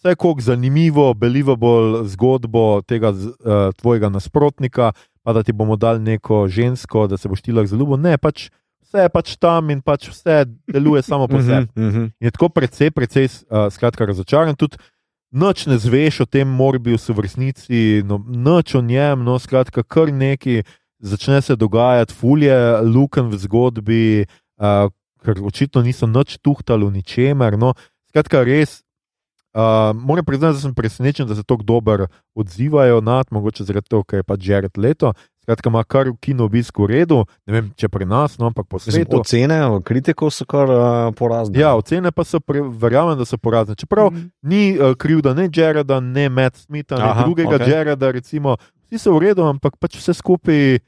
vse 0.00 0.14
kako 0.14 0.40
zanimivo, 0.40 1.14
believable 1.14 2.08
zgodbo 2.08 2.82
tega 2.82 3.10
uh, 3.10 3.74
tvojega 3.76 4.08
nasprotnika, 4.08 4.92
pa 5.22 5.32
da 5.32 5.42
ti 5.42 5.52
bomo 5.52 5.76
dali 5.76 6.00
neko 6.00 6.48
žensko, 6.48 7.06
da 7.06 7.16
se 7.16 7.28
boš 7.28 7.42
ti 7.42 7.52
lahko 7.52 7.74
zaljubil. 7.74 8.00
Ne, 8.00 8.16
pač 8.18 8.48
vse 8.80 9.04
je 9.04 9.08
pač 9.12 9.36
tam 9.36 9.70
in 9.70 9.82
pač 9.84 10.08
vse 10.08 10.44
deluje 10.72 11.02
samo 11.02 11.28
po 11.28 11.42
sebi. 11.46 11.68
Mhm, 11.76 11.86
mhm. 11.86 12.08
In 12.20 12.30
je 12.30 12.30
tako 12.30 12.48
precej, 12.48 12.90
precej 12.90 13.28
uh, 13.28 13.68
skratka, 13.70 14.08
razočaran. 14.08 14.56
Tudi 14.56 14.80
noč 15.30 15.66
ne 15.66 15.78
zveš 15.78 16.24
o 16.24 16.26
tem 16.26 16.48
Morbiusu 16.48 17.14
v 17.14 17.26
resnici, 17.28 18.02
no, 18.06 18.18
noč 18.26 18.74
o 18.74 18.80
njem, 18.82 19.22
no 19.24 19.38
skratka, 19.38 19.82
kar 19.82 20.12
neki 20.12 20.62
začne 21.00 21.42
se 21.42 21.56
dogajati, 21.56 22.14
fulje, 22.14 22.56
luken 22.82 23.28
v 23.28 23.38
zgodbi, 23.38 24.04
uh, 24.60 24.88
ker 25.20 25.40
očitno 25.44 25.84
niso 25.84 26.08
noč 26.08 26.38
tuhtali 26.40 26.88
v 26.88 27.00
ničemer. 27.00 27.60
No, 27.60 27.74
skratka, 28.08 28.42
res. 28.44 28.80
Uh, 29.50 29.90
moram 29.96 30.24
priznati, 30.24 30.54
da 30.54 30.60
sem 30.60 30.74
presenečen, 30.74 31.26
da 31.26 31.34
se 31.34 31.42
tako 31.42 31.62
dobro 31.62 32.06
odzivajo 32.34 33.00
na 33.00 33.24
to, 33.24 33.34
mogoče 33.34 33.64
zaradi 33.64 33.88
tega, 33.90 34.02
ker 34.06 34.18
je 34.18 34.22
pač 34.22 34.48
Jared 34.48 34.78
leto. 34.78 35.12
Skratka, 35.42 35.70
ima 35.72 35.82
kar 35.84 36.06
kino 36.20 36.44
obisk 36.44 36.78
v 36.78 36.86
redu, 36.86 37.24
ne 37.48 37.52
vem, 37.56 37.70
če 37.74 37.88
pri 37.88 38.06
nas, 38.06 38.36
no, 38.38 38.46
ampak 38.46 38.68
po 38.70 38.78
Mislim, 38.78 38.92
svetu. 39.02 39.18
Ocene 39.24 39.58
kritikov 39.82 40.30
so 40.30 40.44
kar 40.46 40.70
uh, 40.70 41.10
porazne. 41.18 41.58
Ja, 41.58 41.72
ocene 41.74 42.12
pa 42.14 42.22
so, 42.24 42.38
pre, 42.38 42.60
verjamem, 42.62 43.18
da 43.18 43.26
so 43.26 43.38
porazne. 43.38 43.74
Čeprav 43.74 44.12
Mhm. 44.12 44.28
ni 44.42 44.76
uh, 44.78 44.94
krivda 44.94 45.34
ne 45.34 45.48
Jareda, 45.50 45.98
ne 46.00 46.28
Matt 46.28 46.56
Smitha, 46.62 46.94
ne 46.96 47.08
Aha, 47.10 47.24
drugega 47.24 47.56
okej. 47.56 47.66
okay. 47.66 47.74
Jareda, 47.74 48.12
recimo, 48.12 48.56
vsi 48.86 48.98
so 48.98 49.16
v 49.18 49.26
redu, 49.26 49.42
ampak 49.42 49.74
pač 49.80 49.98
vse 49.98 50.14
skupaj 50.14 50.78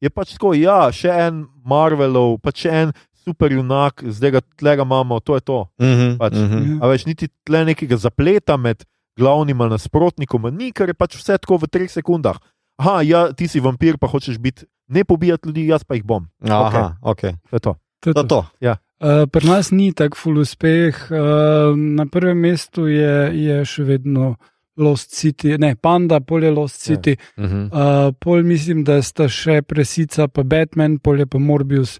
je 0.00 0.10
pač 0.12 0.36
tako, 0.36 0.52
ja, 0.54 0.92
še 0.92 1.08
en 1.10 1.46
Marvelov, 1.64 2.38
pač 2.38 2.68
še 2.68 2.70
en 2.70 2.92
super 3.26 3.52
junak, 3.52 4.04
zdaj 4.06 4.30
ga 4.30 4.40
tlega 4.56 4.82
imamo, 4.82 5.20
to 5.20 5.34
je 5.34 5.40
to. 5.40 5.66
Mhm, 5.82 6.16
Pač. 6.18 6.32
mhm. 6.34 6.78
A 6.82 6.86
več 6.86 7.06
niti 7.06 7.28
tle 7.44 7.64
nekega 7.64 7.96
zapleta 7.98 8.56
med 8.56 8.84
glavnima 9.18 9.66
nasprotnikoma 9.68 10.50
ni, 10.50 10.70
ker 10.72 10.88
je 10.88 10.94
pač 10.94 11.16
vse 11.16 11.38
tako 11.38 11.58
v 11.58 11.68
treh 11.68 11.90
sekundah. 11.90 12.38
Aha, 12.78 13.00
ja, 13.02 13.32
ti 13.32 13.48
si 13.48 13.60
vampir, 13.60 13.96
pa 13.98 14.06
hočeš 14.06 14.38
biti 14.38 14.66
ne 14.88 15.02
pobijati 15.04 15.48
ljudi, 15.48 15.66
jaz 15.66 15.82
pa 15.84 15.96
jih 15.96 16.04
bom. 16.04 16.28
Aha, 16.44 16.96
ok. 17.02 17.20
To 17.50 17.56
je 17.56 17.60
to. 17.60 17.72
To 18.00 18.10
je 18.10 18.14
To, 18.14 18.22
to. 18.22 18.44
to. 18.60 18.76
Uh, 18.96 19.26
pri 19.28 19.44
nas 19.44 19.70
ni 19.72 19.92
tako 19.92 20.16
full 20.16 20.38
uspeh. 20.40 21.08
Uh, 21.10 21.74
na 21.76 22.06
prvem 22.06 22.38
mestu 22.38 22.86
je, 22.88 23.32
je 23.34 23.56
še 23.64 23.82
vedno 23.84 24.36
Lost 24.76 25.10
City, 25.12 25.56
ne 25.58 25.74
Panda, 25.76 26.20
pol 26.20 26.44
je 26.44 26.50
Lost 26.52 26.76
Ja. 26.78 26.94
City. 26.94 27.16
Mhm. 27.40 27.72
Uh, 27.72 28.12
pol 28.20 28.44
mislim, 28.44 28.84
da 28.84 29.00
sta 29.02 29.26
še 29.28 29.62
Presica, 29.62 30.28
pa 30.28 30.42
Batman, 30.44 30.98
pol 30.98 31.18
je 31.18 31.26
pa 31.26 31.38
Morbius. 31.40 31.98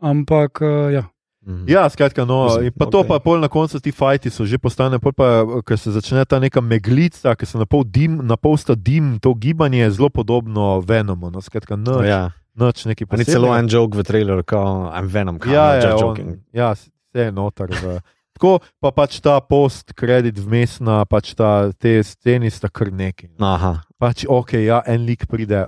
Ampak 0.00 0.62
uh, 0.62 0.90
ja. 0.92 1.04
Mhm. 1.48 1.64
Ja, 1.64 1.88
skratka, 1.88 2.26
no, 2.28 2.60
in 2.60 2.68
pa 2.76 2.84
to, 2.84 3.00
okej. 3.00 3.08
pa 3.08 3.16
pol 3.24 3.40
na 3.40 3.48
koncu 3.48 3.80
ti 3.80 3.88
fajti 3.88 4.28
so 4.28 4.44
že 4.44 4.60
postane, 4.60 5.00
pol 5.00 5.16
pa, 5.16 5.48
ker 5.64 5.80
se 5.80 5.88
začne 5.94 6.20
ta 6.28 6.36
neka 6.36 6.60
meglica, 6.60 7.32
ki 7.32 7.46
se 7.48 7.56
na 7.56 7.64
pol 7.64 7.88
dim, 7.88 8.20
na 8.20 8.36
pol 8.36 8.58
sta 8.60 8.76
dim, 8.76 9.16
to 9.16 9.32
gibanje 9.32 9.80
je 9.80 9.90
zelo 9.96 10.12
podobno 10.12 10.82
Venomu. 10.84 11.32
No, 11.32 11.40
skratka, 11.40 11.78
noč, 11.80 12.04
ja. 12.04 12.28
Ja. 12.28 12.36
noč 12.52 12.84
neki 12.84 13.08
Pa 13.08 13.16
ni 13.16 13.24
celo 13.24 13.48
en 13.56 13.64
joke 13.64 13.96
v 13.96 14.04
traileru, 14.04 14.44
kot 14.44 14.92
I'm 14.92 15.08
Venom, 15.08 15.40
kot 15.40 15.48
Ja, 15.48 15.72
I'm 15.72 15.80
ja, 15.80 15.88
just 15.88 16.04
on, 16.04 16.08
joking. 16.12 16.28
ja, 16.52 16.68
vse 16.76 17.24
je 17.24 17.32
noter. 17.32 17.72
V, 17.72 17.96
tako 18.36 18.60
pa 18.76 18.92
pač 18.92 19.16
ta 19.24 19.40
post-kredit 19.40 20.36
vmesna, 20.36 21.00
pač 21.08 21.32
ta, 21.32 21.72
te 21.80 21.96
sceni 22.04 22.52
sta 22.52 22.68
kar 22.68 22.92
neki. 22.92 23.32
Aha. 23.40 23.80
Pač 23.96 24.28
ok, 24.28 24.52
ja, 24.68 24.82
en 24.84 25.08
lik 25.08 25.24
pride. 25.24 25.64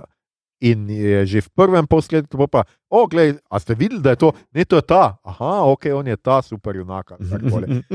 In 0.61 0.85
je 0.85 1.25
že 1.25 1.41
v 1.41 1.49
prvem 1.57 1.85
posledu, 1.89 2.29
pa, 2.45 2.69
o, 2.85 3.09
gledaj, 3.09 3.41
a 3.49 3.57
ste 3.57 3.73
videli, 3.73 3.97
da 3.97 4.13
je 4.13 4.21
to, 4.21 4.29
ne, 4.53 4.61
to 4.61 4.77
je 4.77 4.85
ta, 4.85 5.17
aha, 5.25 5.65
ok, 5.65 5.89
on 5.89 6.05
je 6.05 6.17
ta 6.21 6.41
super 6.45 6.77
junak. 6.77 7.17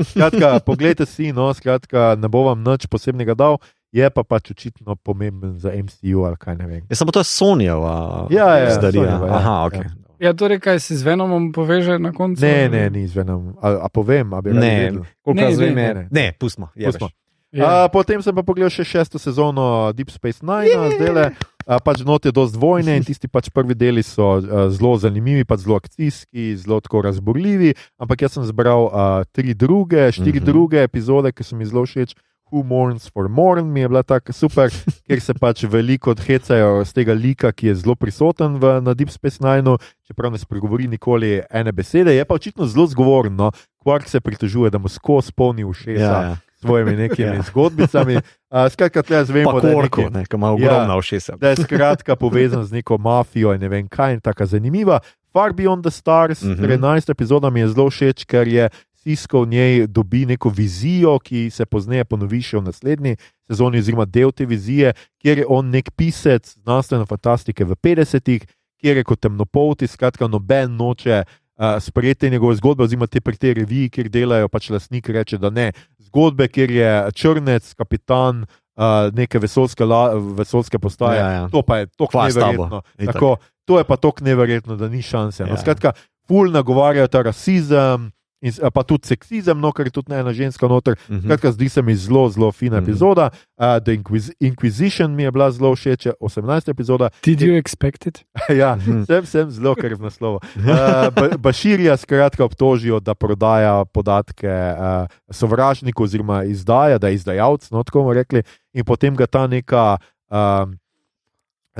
Skratka, 0.03 0.59
poglejte 0.67 1.07
si, 1.07 1.31
no, 1.31 1.47
skratka, 1.55 2.19
ne 2.19 2.27
bo 2.27 2.43
vam 2.43 2.59
nič 2.59 2.91
posebnega 2.91 3.39
dal, 3.39 3.55
je 3.95 4.03
pa 4.11 4.23
pač 4.27 4.51
očitno 4.51 4.99
pomemben 4.99 5.55
za 5.59 5.71
MCU 5.71 6.27
ali 6.27 6.35
kaj 6.35 6.59
ne 6.59 6.67
vem. 6.67 6.83
Ja, 6.91 6.95
samo 6.99 7.15
to 7.15 7.23
je 7.23 7.31
Sonjeva. 7.31 8.27
Ja, 8.29 8.59
ja, 8.59 8.75
zdarija. 8.75 9.15
Sonyjeva, 9.15 9.27
ja. 9.27 9.35
Aha, 9.39 9.55
ok. 9.65 9.73
Ja. 9.73 9.91
ja, 10.19 10.33
torej 10.35 10.59
kaj 10.59 10.79
se 10.83 10.97
z 10.99 11.07
Venomom 11.07 11.51
poveže 11.55 11.95
na 11.99 12.11
koncu? 12.11 12.43
Ne, 12.43 12.67
ne, 12.69 12.89
ni 12.89 13.07
izvenem. 13.07 13.55
A, 13.63 13.87
a 13.87 13.89
povem, 13.89 14.33
a 14.33 14.41
bi 14.43 14.51
radi 14.51 14.59
Ne, 14.59 14.91
koliko 15.23 15.55
vem, 15.55 15.75
ne, 15.75 15.87
je. 15.87 15.93
ne. 15.93 16.07
Ne, 16.11 16.25
pustimo. 16.35 16.67
Pustimo. 16.75 17.09
Ja. 17.55 17.87
A, 17.87 17.87
potem 17.87 18.19
sem 18.19 18.35
pa 18.35 18.43
pogledal 18.43 18.69
še 18.75 18.83
šesto 18.83 19.15
sezono 19.15 19.93
Deep 19.95 20.11
Space 20.11 20.43
Nine, 20.43 20.91
zdaj 20.99 21.13
le. 21.15 21.31
Pač 21.67 21.99
not 22.07 22.25
je 22.25 22.31
dosti 22.31 22.57
vojne 22.57 22.95
in 22.97 23.03
tisti 23.03 23.27
pač 23.27 23.49
prvi 23.51 23.75
deli 23.75 24.03
so 24.03 24.39
a, 24.39 24.69
zelo 24.71 24.95
zanimivi, 24.97 25.43
pač 25.43 25.65
zelo 25.67 25.75
akcijski, 25.75 26.55
zelo 26.55 26.79
tako 26.79 27.01
razborljivi. 27.01 27.73
Ampak 27.99 28.21
jaz 28.23 28.37
sem 28.39 28.45
zbral 28.47 28.87
a, 28.87 29.23
tri 29.31 29.53
druge, 29.53 30.11
štiri 30.11 30.29
Mhm. 30.29 30.37
mm 30.37 30.41
-hmm. 30.41 30.45
druge 30.45 30.83
epizode, 30.83 31.31
ki 31.31 31.43
so 31.43 31.55
mi 31.55 31.65
zelo 31.65 31.83
všeč. 31.85 32.15
Who 32.51 32.63
Mourns 32.63 33.09
for 33.11 33.27
Morn 33.27 33.67
mi 33.67 33.79
je 33.79 33.87
bila 33.87 34.03
tako 34.03 34.33
super, 34.33 34.71
ker 35.07 35.19
se 35.19 35.33
pač 35.33 35.63
veliko 35.63 36.11
odhecajo 36.11 36.85
z 36.85 36.93
tega 36.93 37.13
lika, 37.13 37.51
ki 37.51 37.67
je 37.67 37.75
zelo 37.75 37.95
prisoten 37.95 38.55
v, 38.55 38.79
na 38.81 38.93
Deep 38.93 39.09
Space 39.09 39.43
Nine, 39.43 39.75
čeprav 40.07 40.31
ne 40.31 40.37
spregovori 40.37 40.87
nikoli 40.87 41.41
ene 41.51 41.71
besede, 41.71 42.15
je 42.15 42.25
pa 42.25 42.33
očitno 42.33 42.65
zelo 42.65 42.87
zgovoren. 42.87 43.35
No? 43.35 43.51
Quark 43.83 44.07
se 44.07 44.19
pritožuje, 44.19 44.71
da 44.71 44.77
mu 44.77 44.87
skozi 44.87 45.31
polni 45.35 45.63
ušesa 45.63 46.03
Ja, 46.03 46.21
ja. 46.21 46.37
Svojimi 46.61 46.95
nekimi 46.95 47.27
Ja. 47.27 47.33
ja. 47.39 47.41
zgodbicami. 47.41 48.17
Uh, 48.47 48.71
skratka, 48.71 49.03
tle 49.03 49.17
jaz 49.17 49.29
vemo, 49.29 49.51
Pa 49.51 49.59
da 49.59 49.67
je, 49.67 49.73
korko, 49.75 50.01
neki, 50.01 50.13
ne, 50.13 50.25
ki 50.25 50.35
ima 50.35 50.47
Ja. 50.47 50.53
ogromna 50.53 50.95
ušesa. 50.97 51.35
da 51.35 51.49
je 51.49 51.55
skratka 51.55 52.15
povezan 52.15 52.63
z 52.63 52.71
neko 52.71 52.97
mafijo 52.97 53.51
in 53.53 53.59
ne 53.61 53.67
vem 53.67 53.87
kaj, 53.87 54.13
in 54.13 54.19
tako 54.19 54.45
zanimiva. 54.45 54.99
Far 55.33 55.51
Beyond 55.53 55.81
the 55.83 55.91
Stars, 55.91 56.41
mm 56.43 56.55
-hmm. 56.55 56.79
13 56.79 57.11
epizoda 57.11 57.49
mi 57.49 57.59
je 57.59 57.67
zelo 57.67 57.89
všeč, 57.89 58.23
ker 58.25 58.47
je 58.47 58.69
Sisko 58.93 59.41
v 59.41 59.47
njej 59.47 59.87
dobi 59.87 60.25
neko 60.25 60.49
vizijo, 60.49 61.19
ki 61.19 61.49
se 61.49 61.65
pozneje 61.65 62.05
ponovi 62.05 62.41
še 62.41 62.57
v 62.57 62.61
naslednji 62.61 63.15
sezoni, 63.47 63.79
oziroma 63.79 64.05
del 64.05 64.31
te 64.31 64.45
vizije, 64.45 64.93
kjer 65.21 65.37
je 65.37 65.45
on 65.49 65.69
nek 65.69 65.91
pisec 65.95 66.57
znanstvene 66.63 67.05
fantastike 67.05 67.65
v 67.65 67.75
50-ih, 67.75 68.41
kjer 68.81 68.97
je 68.97 69.03
kot 69.03 69.19
temnopolti, 69.19 69.87
skratka, 69.87 70.27
noben 70.27 70.71
noče. 70.75 71.23
Uh, 71.57 71.79
sprejeti 71.81 72.29
njegove 72.29 72.55
zgodbe, 72.55 72.83
oziroma 72.83 73.07
te 73.09 73.21
pri 73.21 73.37
tej 73.37 73.53
reviji, 73.57 73.89
kjer 73.89 74.09
delajo, 74.13 74.49
pač 74.53 74.69
lastnik 74.69 75.09
reče, 75.09 75.39
da 75.41 75.49
ne. 75.49 75.71
Zgodbe, 76.05 76.45
kjer 76.47 76.71
je 76.71 76.89
črnec, 77.17 77.71
kapitan 77.73 78.43
uh, 78.43 79.09
neke 79.13 79.41
vesolske, 79.41 79.85
la, 79.85 80.11
vesolske 80.37 80.79
postaje, 80.79 81.19
Ja, 81.19 81.31
ja. 81.31 81.47
to 81.49 81.63
pa 81.65 81.77
je 81.81 81.87
tako 81.97 82.27
neverjetno. 82.27 82.81
Tako, 83.05 83.31
to 83.65 83.79
je 83.81 83.83
pa 83.83 83.97
tako 83.97 84.23
neverjetno, 84.23 84.77
da 84.77 84.89
ni 84.89 85.01
šanse. 85.01 85.43
No. 85.43 85.55
Ja. 85.55 85.57
Skratka, 85.57 85.95
ful 86.27 86.51
nagovarjajo 86.53 87.07
ta 87.07 87.21
rasizem. 87.25 88.11
In, 88.39 88.53
pa 88.69 88.83
tudi 88.83 89.07
seksizem, 89.07 89.57
no, 89.57 89.71
ker 89.71 89.85
je 89.85 89.91
tudi 89.91 90.13
ena 90.13 90.29
ženska 90.29 90.67
noter. 90.67 90.93
Mhm. 91.09 91.25
Skratka, 91.25 91.51
zdi 91.51 91.69
se 91.69 91.81
mi 91.81 91.95
zelo, 91.95 92.29
zelo 92.29 92.51
fina 92.51 92.77
Mhm. 92.77 92.83
epizoda. 92.83 93.29
Uh, 93.57 93.79
The 93.79 93.93
Inquis 93.93 94.29
Inquisition 94.39 95.09
mi 95.09 95.23
je 95.23 95.31
bila 95.31 95.51
zelo 95.51 95.71
všeč, 95.71 96.07
18. 96.19 96.69
epizoda. 96.69 97.09
Did 97.19 97.41
you 97.41 97.57
expect 97.57 98.05
it? 98.05 98.21
ja, 98.53 98.75
Mhm. 98.75 99.03
sem, 99.03 99.25
sem 99.25 99.49
zelo, 99.49 99.73
ker 99.73 99.89
je 99.89 99.95
v 99.95 100.03
naslovu. 100.03 100.37
Uh, 100.55 101.09
ba 101.09 101.37
Baširja 101.39 101.97
skratka 101.97 102.43
obtožijo, 102.43 102.99
da 102.99 103.15
prodaja 103.15 103.85
podatke 103.85 104.45
uh, 104.45 105.07
sovražniku 105.27 106.03
oziroma 106.03 106.43
izdaja, 106.43 106.97
da 106.97 107.07
je 107.07 107.15
izdajalec, 107.15 107.71
no 107.71 107.83
tako 107.83 107.99
bomo 107.99 108.13
rekli, 108.13 108.43
in 108.71 108.83
potem 108.83 109.15
ga 109.15 109.25
ta 109.25 109.47
neka. 109.47 109.97
Um, 110.29 110.77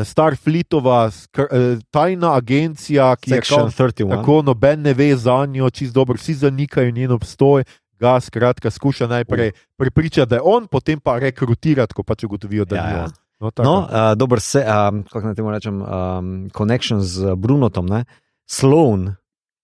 Starfleetova 0.04 1.10
eh, 1.38 1.44
tajna 1.92 2.36
agencija, 2.36 3.16
ki 3.16 3.32
je 3.32 3.36
Section 3.36 3.60
kao, 3.60 3.88
31. 3.88 4.10
tako 4.10 4.42
noben 4.42 4.82
ne 4.82 4.94
ve 4.94 5.16
za 5.16 5.46
njo, 5.46 5.70
čist 5.70 5.94
dobro, 5.94 6.16
vsi 6.16 6.34
zanikajo 6.34 6.92
njen 6.92 7.12
obstoj, 7.12 7.64
ga 8.00 8.20
skratka 8.20 8.72
skuša 8.72 9.08
najprej 9.08 9.52
prepričati, 9.78 10.30
da 10.30 10.36
je 10.36 10.42
on, 10.44 10.68
potem 10.68 11.00
pa 11.00 11.20
rekrutirati, 11.20 11.94
ko 11.94 12.04
pač 12.04 12.24
ugotovijo, 12.24 12.66
da 12.66 12.76
Ja, 12.76 12.86
ni 12.88 12.94
ja. 12.94 13.04
on. 13.04 13.12
No, 13.40 13.52
tako. 13.52 13.70
No, 13.70 13.80
uh, 13.80 14.18
dober 14.18 14.40
se, 14.40 14.66
um, 14.66 15.04
kako 15.04 15.26
naj 15.28 15.36
temu 15.36 15.52
rečem, 15.52 15.82
um, 15.82 16.50
connection 16.58 17.02
z 17.02 17.36
Brunotom, 17.36 17.86
ne? 17.86 18.06
Sloan, 18.46 19.16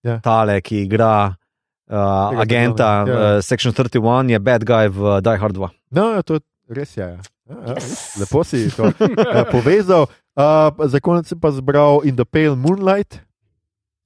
Ja. 0.03 0.19
tale, 0.19 0.61
ki 0.61 0.81
igra 0.83 1.27
uh, 1.27 1.93
Tega 2.29 2.41
agenta 2.41 3.05
znam, 3.05 3.07
ja. 3.07 3.37
uh, 3.37 3.41
Section 3.43 3.73
31, 3.73 4.29
je 4.29 4.39
bad 4.39 4.63
guy 4.63 4.87
v 4.89 5.21
Die 5.21 5.37
Hard 5.37 5.55
2. 5.55 5.69
No, 5.91 6.21
to 6.21 6.33
je 6.33 6.39
res 6.69 6.97
je. 6.97 7.03
Ja. 7.07 7.17
Ja, 7.49 7.55
ja. 7.67 7.75
Lepo 8.19 8.43
si 8.43 8.69
to 8.71 8.83
uh, 8.83 8.93
povezal. 9.51 10.05
Uh, 10.33 10.73
za 10.89 10.97
konec 10.97 11.29
sem 11.29 11.37
pa 11.37 11.53
zbral 11.53 12.01
In 12.03 12.15
the 12.15 12.25
Pale 12.25 12.57
Moonlight, 12.57 13.21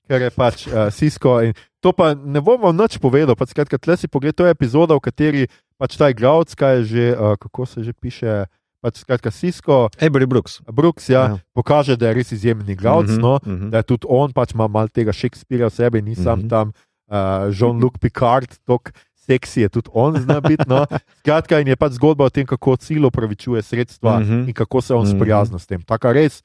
ker 0.07 0.21
je 0.21 0.31
pač 0.31 0.67
uh, 0.67 0.91
Sisko. 0.91 1.39
In 1.41 1.55
to 1.79 1.95
pa 1.95 2.11
ne 2.13 2.43
bom 2.43 2.59
vam 2.59 2.75
nič 2.75 2.99
povedal. 2.99 3.31
Pač, 3.33 3.55
skratka, 3.55 3.79
tle 3.79 3.95
si 3.95 4.11
pogled, 4.11 4.35
to 4.35 4.43
je 4.43 4.51
epizoda, 4.51 4.91
v 4.95 5.03
kateri 5.03 5.41
pač 5.79 5.95
ta 5.95 6.11
igralec, 6.11 6.51
kaj 6.51 6.73
je 6.75 6.83
že, 6.83 7.05
uh, 7.15 7.35
kako 7.39 7.63
se 7.63 7.79
že 7.83 7.93
piše. 7.95 8.45
Pač, 8.77 9.01
skratka, 9.01 9.31
Sisko, 9.33 9.89
Avery 9.97 10.27
Brooks. 10.27 10.61
Brooks, 10.63 11.09
ja, 11.09 11.23
Ja. 11.23 11.37
pokaže, 11.51 11.97
da 11.97 12.11
je 12.11 12.13
res 12.13 12.29
izjemen 12.29 12.67
igralec. 12.69 13.09
Mhm, 13.09 13.19
No, 13.19 13.39
mhm. 13.41 13.67
da 13.71 13.81
je 13.81 13.89
tudi 13.89 14.05
on 14.05 14.29
pač 14.29 14.53
ima 14.53 14.67
malo 14.67 14.87
tega 14.87 15.09
Shakespearea 15.09 15.65
v 15.65 15.73
sebi, 15.73 15.97
ni 16.01 16.13
sam 16.13 16.43
Mhm. 16.43 16.47
tam 16.47 16.65
uh, 17.09 17.49
Jean-Luc 17.49 17.97
Picard, 17.97 18.51
tako 18.67 18.91
seksi 19.27 19.61
je 19.61 19.69
tudi 19.69 19.89
on 19.93 20.15
zna 20.15 20.39
biti. 20.39 20.63
No. 20.65 20.85
Skratka, 21.19 21.59
in 21.59 21.67
je 21.67 21.75
pač 21.75 21.91
zgodba 21.93 22.23
o 22.23 22.29
tem, 22.29 22.45
kako 22.45 22.75
cilj 22.75 23.05
upravičuje 23.05 23.61
sredstva 23.61 24.19
Mhm. 24.19 24.47
in 24.47 24.53
kako 24.53 24.81
se 24.81 24.93
on 24.93 25.03
Mhm. 25.03 25.13
sprijazna 25.13 25.59
s 25.59 25.65
tem. 25.65 25.81
Taka 25.81 26.11
res. 26.11 26.43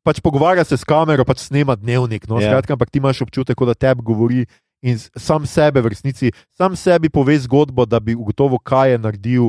Pač 0.00 0.16
pogovarja 0.18 0.64
se 0.64 0.74
s 0.74 0.82
kamero, 0.82 1.24
pač 1.24 1.38
snema 1.40 1.76
dnevnik. 1.76 2.24
No, 2.24 2.36
Ja. 2.36 2.48
skratka, 2.48 2.72
ampak 2.72 2.88
ti 2.88 2.98
imaš 2.98 3.20
občutek, 3.20 3.56
da 3.58 3.74
tebi 3.74 4.00
govori 4.02 4.46
in 4.82 4.96
sam 4.96 5.44
sebe 5.44 5.78
v 5.78 5.88
resnici, 5.88 6.32
sam 6.50 6.72
sebi 6.72 7.08
pove 7.08 7.36
zgodbo, 7.38 7.84
da 7.84 8.00
bi 8.00 8.14
ugotovil, 8.14 8.56
kaj 8.58 8.90
je 8.90 8.98
naredil, 8.98 9.44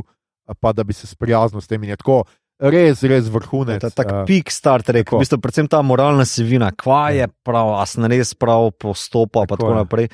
pa 0.60 0.74
da 0.74 0.84
bi 0.84 0.92
se 0.92 1.08
sprijaznil 1.08 1.62
s 1.62 1.68
tem. 1.68 1.80
In 1.82 1.90
je 1.90 1.98
tako 1.98 2.26
res, 2.60 3.00
res 3.02 3.26
vrhunec. 3.26 3.80
Ta, 3.80 3.90
tak 3.90 4.08
eh, 4.08 4.26
pik 4.28 4.52
Star 4.52 4.84
Trek, 4.84 5.08
v 5.08 5.24
bistvu 5.24 5.40
predvsem 5.40 5.66
ta 5.66 5.80
moralna 5.80 6.26
sivina, 6.26 6.68
kva 6.70 7.10
je 7.10 7.24
Ja. 7.24 7.32
prav, 7.40 7.80
a 7.80 7.86
sem 7.86 8.04
res 8.06 8.36
prav 8.36 8.72
postopa, 8.74 9.48
pa 9.48 9.56
Tako 9.56 9.72
tako 9.80 9.98
je. 9.98 10.10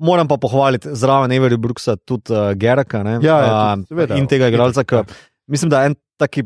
Moram 0.00 0.24
pa 0.26 0.36
pohvaliti 0.36 0.88
zraven 0.90 1.30
Avery 1.30 1.56
Brooksa 1.56 1.96
tudi 1.98 2.32
uh, 2.32 2.54
Geraka 2.54 3.02
ne, 3.02 3.18
Ja, 3.20 3.36
ja, 3.38 3.50
a, 3.62 3.74
tudi, 3.74 3.86
seveda. 3.88 4.16
in 4.16 4.26
tega 4.26 4.48
igralca, 4.48 4.80
ki 4.82 4.94
Ja. 4.94 5.04
mislim, 5.46 5.68
da 5.68 5.82
je 5.82 5.86
en 5.86 5.94
taki. 6.16 6.42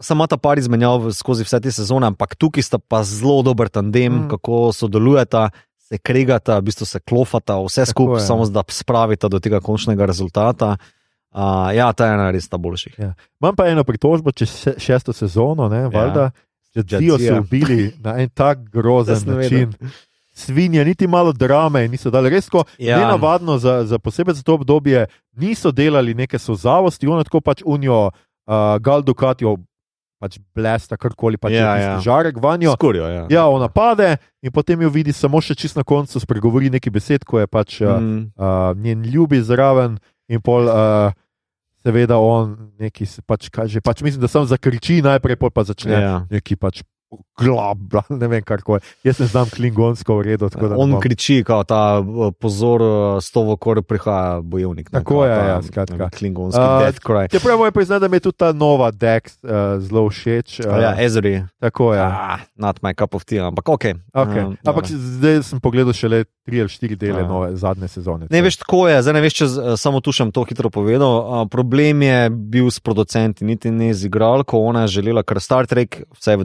Samo 0.00 0.26
ta 0.26 0.36
par 0.36 0.58
izmenjav 0.58 1.08
skozi 1.10 1.42
vse 1.42 1.58
te 1.58 1.70
sezone, 1.70 2.06
ampak 2.06 2.36
tukaj 2.36 2.62
sta 2.62 2.78
pa 2.78 3.00
zelo 3.02 3.42
dober 3.42 3.68
tandem, 3.68 4.12
Mm. 4.14 4.28
kako 4.28 4.70
sodelujeta, 4.72 5.48
se 5.80 5.98
kregata, 5.98 6.58
v 6.58 6.62
bistvu 6.62 6.86
se 6.86 7.00
klofata, 7.00 7.56
vse 7.58 7.86
skupaj, 7.86 8.20
samo 8.20 8.46
da 8.46 8.62
spravita 8.64 9.26
do 9.26 9.38
tega 9.38 9.58
končnega 9.58 10.04
rezultata. 10.04 10.76
Uh, 11.30 11.40
ja, 11.70 11.92
ta 11.92 12.06
je 12.06 12.14
ena 12.14 12.30
res 12.30 12.46
ta 12.46 12.56
boljših. 12.56 12.94
Imam 13.36 13.56
pa 13.56 13.66
eno 13.66 13.82
pritožbo 13.82 14.30
čez 14.32 14.48
še- 14.50 14.78
šesto 14.78 15.12
sezono, 15.12 15.66
ne, 15.68 15.88
valjda, 15.88 16.30
ja. 16.74 16.82
Dio 16.94 17.16
so 17.16 17.24
Jadzija. 17.24 17.40
ubili 17.40 17.92
na 17.98 18.18
en 18.18 18.28
tak 18.30 18.58
grozen 18.74 19.18
način. 19.26 19.72
Svinje, 20.38 20.84
niti 20.84 21.06
malo 21.06 21.32
drame 21.32 21.82
niso 21.88 22.08
dali. 22.08 22.30
Res, 22.30 22.46
ko 22.46 22.62
Ja. 22.78 22.98
nenavadno, 22.98 23.58
za, 23.58 23.82
za 23.84 23.98
posebej 23.98 24.34
za 24.34 24.42
to 24.42 24.54
obdobje, 24.54 25.06
niso 25.34 25.72
delali 25.72 26.14
neke 26.14 26.38
sozavosti, 26.38 27.06
ono 27.06 27.24
tako 27.24 27.40
pač 27.40 27.62
unijo, 27.62 28.06
uh, 28.06 28.78
gal 28.78 29.02
dukatijo, 29.02 29.56
pač 30.18 30.38
blesta, 30.50 30.94
karkoli 30.94 31.36
pač 31.36 31.52
Ja, 31.52 31.74
je 31.74 31.82
ja. 31.82 31.90
tisti 31.92 32.04
žarek 32.04 32.38
vanjo. 32.38 32.72
Skorijo, 32.72 33.06
ja. 33.06 33.26
Ja, 33.28 33.46
ona 33.46 33.68
pade 33.68 34.16
in 34.38 34.50
potem 34.50 34.78
jo 34.78 34.88
vidi 34.88 35.12
samo 35.12 35.38
še 35.38 35.54
čist 35.54 35.74
na 35.74 35.82
koncu, 35.82 36.18
spregovori 36.18 36.70
neki 36.70 36.90
besed, 36.90 37.22
ko 37.24 37.38
je 37.38 37.46
pač 37.46 37.80
uh, 37.80 37.98
Mm. 37.98 38.30
uh, 38.34 38.74
njen 38.74 39.02
ljubi 39.04 39.42
zraven 39.42 39.98
in 40.28 40.38
pol. 40.40 40.66
Uh, 40.66 41.10
Seveda, 41.78 42.18
on 42.18 42.74
neki 42.74 43.06
se 43.06 43.22
pač 43.22 43.46
kaže. 43.48 43.78
Pač 43.80 44.02
mislim, 44.02 44.18
da 44.20 44.26
sam 44.28 44.42
zakriči 44.44 44.98
najprej, 44.98 45.38
pa 45.38 45.62
začne. 45.62 45.94
Ja. 45.94 46.26
neki 46.26 46.56
pač 46.58 46.82
glab, 47.34 47.78
bla, 47.80 48.02
ne 48.12 48.28
vem 48.28 48.42
kar 48.42 48.60
koli. 48.60 48.80
Jaz 49.02 49.18
ne 49.18 49.26
znam 49.26 49.48
klingonsko 49.48 50.16
v 50.16 50.22
redu. 50.24 50.48
tako 50.48 50.68
da 50.68 50.74
ne 50.74 50.76
On 50.76 50.90
bom- 50.90 51.00
kriči, 51.00 51.40
kot 51.42 51.66
ta 51.66 51.98
eh, 51.98 52.04
pozor, 52.34 52.82
eh, 52.82 53.20
s 53.20 53.30
to, 53.30 53.56
ko 53.56 53.74
prihaja 53.78 54.40
bojevnik. 54.40 54.92
ne, 54.92 54.98
Tako 54.98 55.14
kao 55.14 55.24
je, 55.24 55.34
ta, 55.34 55.46
ja, 55.46 55.62
skratka. 55.62 55.96
ne 55.98 56.10
Klingonski 56.10 56.60
Uh, 56.60 56.78
death 56.80 57.00
cry. 57.00 57.30
Čeprav 57.30 57.58
moram 57.58 57.72
priznati, 57.72 58.00
da 58.00 58.08
mi 58.08 58.16
je 58.16 58.20
tudi 58.22 58.36
ta 58.36 58.52
nova 58.52 58.90
Dex 58.90 59.38
uh, 59.38 59.50
zelo 59.78 60.04
všeč. 60.04 60.60
Uh, 60.60 60.66
ja, 60.78 60.94
Ezri. 60.98 61.44
tako 61.58 61.94
je. 61.94 62.00
Ah, 62.02 62.38
not 62.56 62.82
my 62.82 62.94
cup 62.94 63.14
of 63.14 63.24
tea, 63.24 63.40
ampak 63.40 63.68
ok. 63.68 63.84
Okay. 64.14 64.42
Um, 64.42 64.56
Ampak 64.58 64.84
dobro. 64.84 64.98
zdaj 64.98 65.42
sem 65.42 65.60
pogledal 65.60 65.92
šele 65.92 66.24
tri 66.44 66.60
ali 66.60 66.68
štiri 66.68 66.96
dele 66.96 67.20
Ja. 67.20 67.28
nove 67.28 67.56
zadnje 67.56 67.88
sezone. 67.88 68.26
Ne 68.26 68.42
veš, 68.42 68.56
tako 68.56 68.88
je, 68.88 69.02
zdaj 69.02 69.14
ne 69.14 69.20
veš, 69.20 69.34
če 69.34 69.46
z- 69.46 69.76
samo 69.76 70.00
tu 70.00 70.12
šem 70.12 70.32
to 70.32 70.42
hitro 70.42 70.70
povedal. 70.70 71.08
Uh, 71.20 71.46
problem 71.46 72.02
je 72.02 72.18
bil 72.30 72.66
s 72.66 72.80
producenti, 72.80 73.44
niti 73.44 73.70
ne 73.70 73.92
z 73.92 74.06
igralko. 74.06 74.58
Ona 74.58 74.82
je 74.82 74.88
želela, 74.94 75.22
ker 75.22 75.38
Star 75.38 75.66
Trek, 75.66 76.02
vse 76.12 76.36
v 76.36 76.44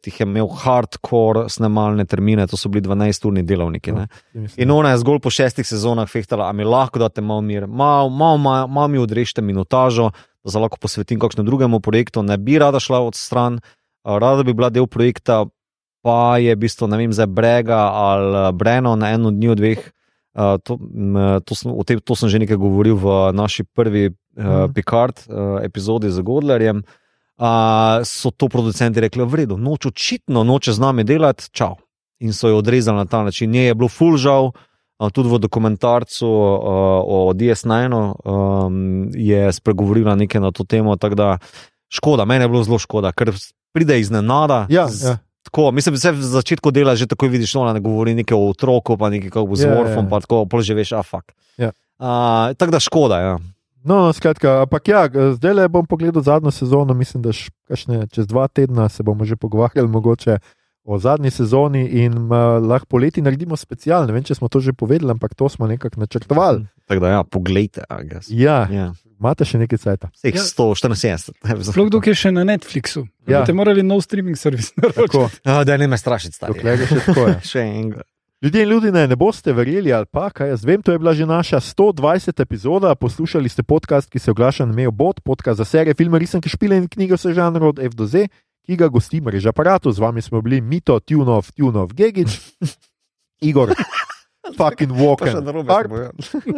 90-ih, 0.00 0.20
je 0.20 0.24
imel 0.24 0.48
hardcore 0.48 1.48
snemalne 1.48 2.04
termine, 2.06 2.46
to 2.46 2.56
so 2.56 2.68
bili 2.68 2.82
12-urni 2.82 3.42
delovniki. 3.42 3.92
Ne? 3.92 4.08
In 4.56 4.70
ona 4.70 4.90
je 4.90 4.98
zgolj 4.98 5.20
po 5.20 5.30
šestih 5.30 5.66
sezonah 5.66 6.08
fehtala, 6.08 6.48
a 6.48 6.52
mi 6.52 6.64
lahko 6.64 6.98
date 6.98 7.20
malo 7.20 7.40
mir, 7.40 7.66
malo 7.66 8.08
mal, 8.08 8.38
mal, 8.38 8.68
mal 8.68 8.88
mi 8.88 8.98
odrežite 8.98 9.42
minutažo, 9.42 10.10
da 10.44 10.50
se 10.50 10.58
lahko 10.58 10.78
posvetim 10.80 11.20
kakšnemu 11.20 11.46
drugemu 11.46 11.80
projektu. 11.80 12.22
Ne 12.22 12.38
bi 12.38 12.58
rada 12.58 12.80
šla 12.80 13.00
od 13.00 13.14
stran, 13.14 13.60
rada 14.04 14.42
bi 14.42 14.54
bila 14.54 14.70
del 14.70 14.86
projekta, 14.86 15.46
pa 16.02 16.38
je 16.38 16.54
v 16.54 16.58
bistvu, 16.58 16.88
ne 16.88 16.96
vem, 16.96 17.12
zdaj 17.12 17.26
Brega 17.26 17.90
ali 17.92 18.52
Breno 18.56 18.96
na 18.96 19.12
eno 19.12 19.30
dni 19.30 19.48
od 19.48 19.58
dveh. 19.58 19.90
Uh, 20.30 20.56
to, 20.62 20.78
to, 21.44 21.54
sem, 21.58 21.74
tem, 21.84 21.98
to 22.00 22.14
sem 22.14 22.30
že 22.30 22.38
nekaj 22.38 22.56
govoril 22.56 22.94
v 22.94 23.34
naši 23.34 23.64
prvi 23.66 24.06
uh, 24.06 24.14
Mhm. 24.36 24.72
Picard 24.72 25.18
uh, 25.26 25.58
epizodi 25.64 26.10
z 26.10 26.22
Godlerjem. 26.22 26.82
Uh, 27.40 27.46
so 28.02 28.28
to 28.30 28.48
producenti 28.48 29.00
rekli, 29.00 29.24
v 29.24 29.34
redu, 29.34 29.56
noč 29.56 29.86
očitno 29.86 30.44
noče 30.44 30.72
z 30.72 30.78
nami 30.78 31.04
delati, 31.04 31.48
čau. 31.50 31.78
In 32.20 32.32
so 32.32 32.48
jo 32.48 32.58
odrezali 32.58 32.96
na 32.96 33.04
ta 33.04 33.22
način. 33.22 33.48
Njej 33.50 33.66
je 33.66 33.74
bilo 33.74 33.88
full 33.88 34.16
žal, 34.16 34.52
uh, 34.98 35.08
tudi 35.08 35.28
v 35.28 35.38
dokumentarcu 35.38 36.26
uh, 36.26 36.60
o 37.02 37.32
DS9 37.32 37.88
um, 37.88 38.74
je 39.10 39.52
spregovorila 39.52 40.14
nekaj 40.16 40.40
na 40.40 40.50
to 40.50 40.64
temo. 40.64 40.92
Da 40.96 41.38
škoda, 41.88 42.24
meni 42.24 42.44
je 42.44 42.48
bilo 42.48 42.60
zelo 42.62 42.76
škoda, 42.76 43.12
ker 43.12 43.32
pride 43.72 43.96
iznenada. 43.96 44.66
Ja, 44.68 44.84
z- 44.86 45.04
ja. 45.06 45.16
Tako, 45.42 45.70
mislim, 45.72 45.94
da 45.94 45.98
se 45.98 46.12
v 46.12 46.20
začetku 46.20 46.70
dela 46.70 46.92
že 46.92 47.06
tako 47.06 47.26
vidiš, 47.26 47.54
no, 47.54 47.60
ona 47.62 47.72
ne 47.72 47.80
govori 47.80 48.12
nekaj 48.14 48.36
o 48.36 48.50
otroku, 48.50 48.98
pa 48.98 49.08
nekaj 49.08 49.30
kako 49.30 49.46
bo 49.46 49.56
z 49.56 49.64
Ja, 49.64 49.68
ja, 49.68 49.74
Worfom, 49.74 50.04
ja. 50.04 50.10
pa 50.10 50.20
tako, 50.20 50.44
pol 50.44 50.60
že 50.60 50.74
veš, 50.74 50.92
afak. 50.92 51.32
Ja. 51.56 51.72
Uh, 51.96 52.52
tako 52.52 52.70
da 52.70 52.80
škoda, 52.80 53.16
ja. 53.18 53.34
No, 53.80 53.96
no, 53.98 54.12
skratka, 54.12 54.60
ampak 54.60 54.84
ja, 54.86 55.02
zdaj 55.08 55.54
le 55.54 55.68
bom 55.68 55.84
pogledal 55.84 56.20
zadnjo 56.20 56.50
sezono. 56.50 56.92
Mislim, 56.92 57.22
da 57.22 57.30
kašne, 57.64 58.06
čez 58.08 58.26
dva 58.26 58.44
tedna 58.46 58.88
se 58.88 59.02
bomo 59.02 59.24
že 59.24 59.36
pogovarjali 59.36 59.88
mogoče 59.88 60.38
o 60.82 60.98
zadnji 60.98 61.30
sezoni 61.30 61.86
in 61.98 62.12
uh, 62.24 62.32
lahko 62.60 62.86
poleti 62.88 63.20
naredimo 63.20 63.56
special. 63.56 64.04
Ne 64.04 64.12
vem, 64.12 64.22
če 64.22 64.34
smo 64.34 64.48
to 64.48 64.60
že 64.60 64.72
povedali, 64.72 65.10
ampak 65.10 65.34
to 65.34 65.46
smo 65.46 65.66
nekako 65.66 66.00
načrtovali. 66.00 66.66
Tako 66.84 67.00
da, 67.00 67.08
ja, 67.10 67.24
poglejte, 67.24 67.84
a 67.84 68.02
gas. 68.02 68.26
Ja, 68.28 68.66
Ja. 68.66 68.90
imate 69.14 69.44
še 69.44 69.58
nekaj 69.58 69.78
cajta. 69.78 70.08
Vseh 70.14 70.34
Ja. 70.34 70.42
174. 70.42 71.36
Sploh 71.66 71.88
dokaj 71.88 72.14
še 72.14 72.32
na 72.32 72.44
Netflixu. 72.44 73.04
Ja. 73.22 73.38
Ja. 73.38 73.44
Te 73.44 73.52
morali 73.52 73.82
nov 73.82 74.00
streaming 74.00 74.36
servis 74.36 74.72
naročiti. 74.74 75.04
Tako, 75.06 75.28
Ah, 75.44 75.64
da 75.64 75.76
ne 75.76 75.86
me 75.86 75.96
strašiti, 75.96 76.34
stari. 76.34 76.52
dokler 76.52 76.80
je 76.80 76.86
še 76.86 77.00
tako. 77.02 77.28
Je. 77.28 77.36
Še 77.50 77.60
enega. 77.62 78.02
Ljudje 78.42 78.62
in 78.62 78.68
ljudje, 78.68 78.92
ne 78.92 79.16
boste 79.16 79.52
verjeli, 79.52 79.92
ali 79.92 80.06
pa 80.06 80.30
kaj 80.30 80.48
jaz 80.48 80.62
vem, 80.64 80.82
to 80.82 80.92
je 80.92 80.98
bila 80.98 81.12
že 81.14 81.26
naša 81.26 81.60
120. 81.60 82.40
epizoda. 82.40 82.94
Poslušali 82.94 83.48
ste 83.48 83.62
podcast, 83.62 84.10
ki 84.10 84.18
se 84.18 84.30
oglaša 84.30 84.66
na 84.66 84.72
Mejo 84.72 84.90
Bot, 84.90 85.20
podcast 85.20 85.58
za 85.58 85.64
serije, 85.64 85.94
filme, 85.94 86.18
risanke, 86.18 86.48
špile 86.48 86.76
in 86.76 86.88
knjige 86.88 87.14
vse 87.14 87.34
žanrov 87.36 87.68
od 87.68 87.78
F 87.78 87.92
do 87.94 88.06
Z, 88.06 88.28
ki 88.64 88.76
ga 88.76 88.88
gosti 88.88 89.20
mreža 89.20 89.52
aparatu. 89.52 89.92
Z 89.92 89.98
vami 89.98 90.22
smo 90.22 90.40
bili 90.40 90.60
Mito, 90.60 90.96
Tunov, 91.00 91.52
Tunov, 91.52 91.92
Gigič, 91.92 92.40
Igor, 93.40 93.74
fucking. 94.60 94.92
Harp 95.68 95.92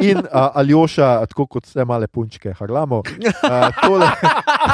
In 0.01 0.19
uh, 0.19 0.51
Aljoša, 0.55 1.27
tako 1.27 1.47
kot 1.47 1.67
vse 1.67 1.85
male 1.85 2.07
punčke, 2.07 2.53
Harlamo. 2.59 3.03
Uh, 3.03 3.69
tole, 3.83 4.09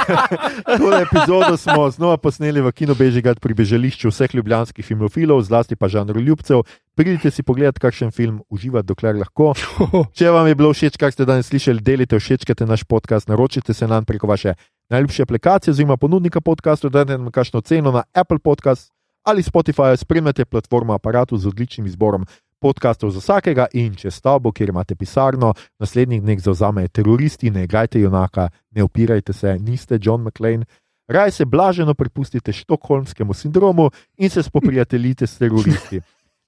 tole 0.81 1.03
epizodo 1.03 1.57
smo 1.57 1.91
znova 1.91 2.17
posneli 2.17 2.61
v 2.61 2.73
Kino 2.73 2.95
Bežigrad 2.95 3.41
pri 3.41 3.55
bežališču 3.55 4.13
vseh 4.13 4.35
ljubljanskih 4.35 4.85
filmofilov, 4.87 5.43
zlasti 5.43 5.77
pa 5.77 5.89
žanru 5.89 6.21
ljubcev. 6.21 6.65
Pridite 6.99 7.31
si 7.31 7.43
pogledati, 7.43 7.81
kakšen 7.81 8.11
film 8.11 8.43
uživati, 8.51 8.87
dokler 8.87 9.17
lahko. 9.17 9.53
Če 10.19 10.33
vam 10.35 10.49
je 10.51 10.59
bilo 10.59 10.73
všeč, 10.75 10.99
kar 10.99 11.15
ste 11.15 11.29
danes 11.29 11.47
slišali, 11.47 11.83
delite, 11.85 12.19
všečkajte 12.19 12.67
naš 12.67 12.83
podcast, 12.85 13.29
naročite 13.29 13.75
se 13.75 13.87
nam 13.87 14.05
preko 14.05 14.27
vaše 14.27 14.55
najljubše 14.91 15.23
aplikacije, 15.23 15.73
oziroma 15.73 15.97
ponudnika 15.97 16.41
podcastov, 16.41 16.91
dajte 16.91 17.19
nam 17.19 17.31
kakšno 17.31 17.61
ceno 17.61 17.93
na 17.93 18.03
Apple 18.15 18.39
Podcast 18.39 18.93
ali 19.29 19.43
Spotify, 19.43 19.97
spremljate 19.97 20.45
platformo 20.45 20.95
aparatu 20.95 21.37
z 21.37 21.47
odličnim 21.49 21.87
izborom 21.87 22.27
podkastov 22.61 23.11
za 23.11 23.23
vsakega 23.23 23.67
in 23.73 23.95
če 23.95 24.11
stavbo, 24.11 24.53
kjer 24.53 24.73
imate 24.73 24.97
pisarno, 24.97 25.55
naslednjih 25.81 26.23
dneh 26.23 26.43
zauzamejo 26.43 26.89
teroristi, 26.89 27.51
ne 27.51 27.65
igrajte 27.65 28.01
junaka, 28.01 28.49
ne 28.71 28.83
upirajte 28.83 29.33
se, 29.33 29.57
niste 29.59 29.99
John 30.03 30.23
McClane. 30.23 30.67
Raj 31.09 31.31
se 31.31 31.45
blaženo 31.45 31.95
prepustite 31.95 32.53
štokholmskemu 32.53 33.35
sindromu 33.35 33.91
in 34.17 34.31
se 34.31 34.43
spoprijateljite 34.43 35.27
s 35.27 35.39
teroristi. 35.39 36.01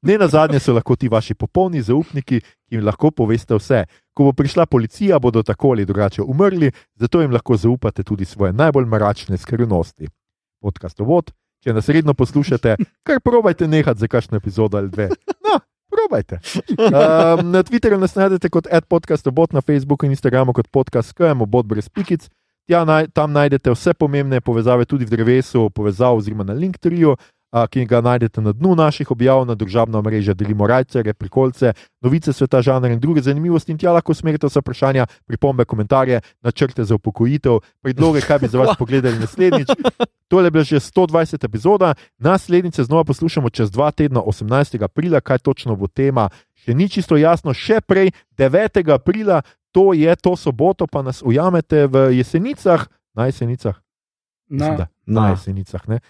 Ne 0.03 0.19
na 0.19 0.29
zadnje 0.29 0.59
so 0.61 0.73
lahko 0.73 0.97
ti 0.97 1.09
vaši 1.09 1.35
popolni 1.35 1.83
zaupniki, 1.83 2.41
ki 2.41 2.77
jim 2.77 2.85
lahko 2.85 3.11
poveste 3.11 3.55
vse. 3.55 3.85
Ko 4.17 4.25
bo 4.25 4.33
prišla 4.33 4.67
policija, 4.67 5.19
bodo 5.19 5.43
tako 5.43 5.75
ali 5.77 5.85
drugače 5.85 6.23
umrli, 6.23 6.73
zato 6.95 7.21
jim 7.21 7.33
lahko 7.33 7.57
zaupate 7.57 8.03
tudi 8.03 8.25
svoje 8.25 8.53
najbolj 8.53 8.87
mračne 8.87 9.37
skrivnosti. 9.37 10.09
Podcast 10.61 11.01
Ovod, 11.01 11.33
če 11.65 11.73
nas 11.77 11.89
redno 11.89 12.15
poslušate, 12.15 12.77
kar 13.07 13.21
probajte 13.21 13.69
nehati 13.69 14.01
za 14.01 14.09
kakšno 14.09 14.37
epizodo 14.37 14.79
ali 14.79 14.89
dve. 14.89 15.09
No, 15.45 15.61
probajte. 16.01 16.41
Um, 16.81 17.51
na 17.53 17.63
Twitterju 17.63 18.01
nas 18.01 18.17
najdete 18.17 18.49
kot 18.49 18.69
adpodcastobot, 18.73 19.53
na 19.53 19.61
Facebooku 19.61 20.09
in 20.09 20.17
Instagramu 20.17 20.57
kot 20.57 20.71
podcast 20.73 21.13
KM, 21.13 21.45
bot 21.47 21.69
brez 21.69 21.89
pikic. 21.93 22.29
Tja, 22.71 22.85
naj, 22.87 23.11
tam 23.15 23.33
najdete 23.35 23.73
vse 23.75 23.95
pomembne 23.99 24.41
povezave, 24.41 24.87
tudi 24.87 25.05
v 25.05 25.17
drevesu, 25.17 25.69
povezav 25.75 26.21
oziroma 26.21 26.47
na 26.47 26.55
LinkedIn. 26.55 27.17
A, 27.51 27.67
ki 27.67 27.85
ga 27.87 28.01
najdete 28.01 28.41
na 28.41 28.53
dnu 28.53 28.75
naših 28.75 29.11
objav 29.11 29.43
na 29.47 29.55
družabna 29.55 30.03
mreža, 30.03 30.35
delimo 30.35 30.67
rajce, 30.67 31.03
reprikolce, 31.03 31.73
novice 32.01 32.33
sveta, 32.33 32.63
žanr 32.63 32.91
in 32.91 33.01
druge 33.01 33.23
zanimivosti. 33.23 33.73
In 33.73 33.79
tja 33.79 33.93
lahko 33.93 34.13
usmerite 34.13 34.47
vse 34.47 34.63
vprašanja, 34.63 35.07
pripombe, 35.27 35.65
komentarje, 35.65 36.21
načrte 36.43 36.85
za 36.85 36.95
upokojitev, 36.95 37.59
predloge, 37.83 38.21
kaj 38.21 38.39
bi 38.39 38.49
za 38.49 38.59
vas 38.59 38.77
pogledali 38.81 39.19
naslednjič. 39.19 39.69
To 40.29 40.41
je 40.41 40.51
bila 40.51 40.65
že 40.65 40.79
120 40.81 41.45
epizoda, 41.45 41.95
naslednjič 42.19 42.75
se 42.75 42.85
znova 42.85 43.05
poslušamo 43.05 43.51
čez 43.51 43.71
dva 43.71 43.91
tedna, 43.91 44.21
18. 44.21 44.83
aprila, 44.85 45.21
kaj 45.21 45.39
točno 45.39 45.77
bo 45.77 45.87
tema. 45.87 46.29
Še 46.55 46.75
ni 46.75 46.89
čisto 46.89 47.17
jasno, 47.17 47.55
še 47.55 47.81
prej, 47.81 48.13
9. 48.39 48.85
aprila, 48.93 49.43
to 49.73 49.93
je 49.93 50.17
to 50.17 50.37
soboto, 50.37 50.87
pa 50.87 51.03
nas 51.03 51.23
ujamete 51.23 51.87
v 51.87 52.11
jesenicah, 52.19 52.87
na 53.15 53.27
jesenicah. 53.27 53.81
Mislim, 54.51 54.71
Na, 54.71 54.77
da, 54.77 54.87
na 55.07 55.21
Na. 55.21 55.29
jesenicah, 55.31 55.89
ne, 55.89 56.01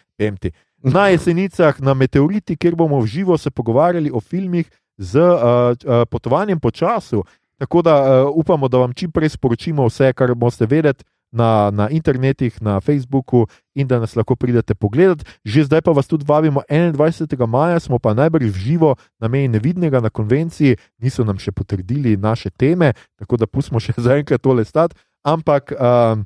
ti. 0.41 0.53
Na 0.83 1.09
jesenicah, 1.13 1.81
na 1.81 1.95
meteoriti, 1.95 2.57
kjer 2.57 2.75
bomo 2.75 3.01
v 3.01 3.07
živo 3.07 3.39
se 3.39 3.51
pogovarjali 3.51 4.11
o 4.11 4.21
filmih 4.21 4.71
z 4.99 5.21
uh, 5.21 5.37
uh, 5.37 6.05
potovanjem 6.11 6.61
po 6.61 6.71
času. 6.71 7.25
Tako 7.59 7.83
da 7.83 7.95
uh, 8.01 8.33
upamo, 8.35 8.69
da 8.69 8.79
vam 8.79 8.93
čim 8.93 9.11
prej 9.13 9.29
sporočimo 9.29 9.87
vse, 9.87 10.13
kar 10.13 10.35
boste 10.35 10.67
vedeti 10.67 11.05
na, 11.33 11.71
na 11.71 11.89
internetih, 11.89 12.63
na 12.63 12.81
Facebooku 12.81 13.47
in 13.75 13.87
da 13.87 13.99
nas 13.99 14.17
lahko 14.17 14.37
pridete 14.37 14.75
pogledat. 14.75 15.25
Že 15.45 15.65
zdaj 15.65 15.83
pa 15.83 15.93
vas 15.93 16.09
tudi 16.09 16.25
vabimo 16.29 16.63
21. 16.69 17.47
maja, 17.47 17.81
smo 17.81 17.99
pa 17.99 18.15
najbrž 18.15 18.51
v 18.51 18.59
živo 18.59 18.97
na 19.21 19.29
meji 19.29 19.49
nevidnega 19.49 20.01
na 20.01 20.11
konvenciji, 20.11 20.77
niso 20.99 21.25
nam 21.25 21.39
še 21.39 21.53
potrdili 21.53 22.17
naše 22.17 22.51
teme, 22.51 22.93
tako 23.19 23.37
da 23.37 23.47
pustimo 23.47 23.81
še 23.81 23.95
zaenkrat 24.07 24.43
tole 24.43 24.65
stati. 24.65 24.97
Ampak. 25.25 25.73
Um, 25.77 26.25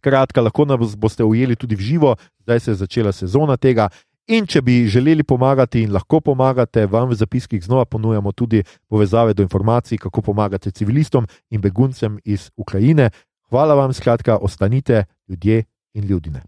Skratka, 0.00 0.40
lahko 0.40 0.64
nas 0.64 0.94
boste 0.96 1.24
ujeli 1.24 1.56
tudi 1.56 1.76
v 1.76 1.84
živo, 1.84 2.14
zdaj 2.42 2.60
se 2.60 2.70
je 2.70 2.80
začela 2.80 3.12
sezona 3.12 3.56
tega. 3.60 3.90
In 4.30 4.46
če 4.46 4.62
bi 4.62 4.86
želeli 4.88 5.24
pomagati 5.26 5.82
in 5.82 5.92
lahko 5.92 6.20
pomagate, 6.24 6.86
vam 6.86 7.10
v 7.10 7.18
zapiskih 7.18 7.60
znova 7.64 7.84
ponujamo 7.84 8.32
tudi 8.32 8.62
povezave 8.88 9.34
do 9.34 9.42
informacij, 9.42 9.98
kako 9.98 10.22
pomagate 10.22 10.70
civilistom 10.70 11.26
in 11.50 11.60
beguncem 11.60 12.18
iz 12.24 12.50
Ukrajine. 12.56 13.10
Hvala 13.50 13.74
vam, 13.74 13.92
skratka, 13.92 14.36
ostanite 14.36 15.04
ljudje 15.28 15.64
in 15.94 16.04
ljudine. 16.04 16.42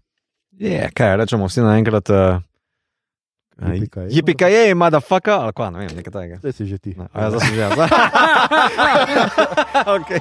Je, 0.57 0.89
kaj 0.93 1.17
rečemo 1.17 1.45
vsi 1.45 1.61
naenkrat. 1.61 2.09
Uh, 2.09 2.41
Jipika-je. 3.73 4.07
Jipika 4.11 4.47
je, 4.47 4.75
motherfucker, 4.75 5.33
ali 5.33 5.53
kva, 5.53 5.69
ne 5.69 5.83
vem, 5.83 5.91
nekaj 5.97 6.13
takega. 6.13 6.37
Zdaj 6.41 6.53
si 6.53 6.65
že 6.65 6.77
ti. 6.77 6.95
No, 6.97 7.05
ja, 7.13 7.29
zdaj 7.29 7.45
sem 7.45 7.55
že 7.55 7.69
okay. 9.97 10.19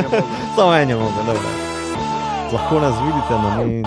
Samo 0.56 0.74
en 0.74 0.88
je 0.88 0.96
mogel, 0.96 1.26
dobro. 1.26 1.77
Lahko 2.52 2.80
nas 2.80 2.94
vidite 3.04 3.34
na 3.42 3.56
meji. 3.56 3.82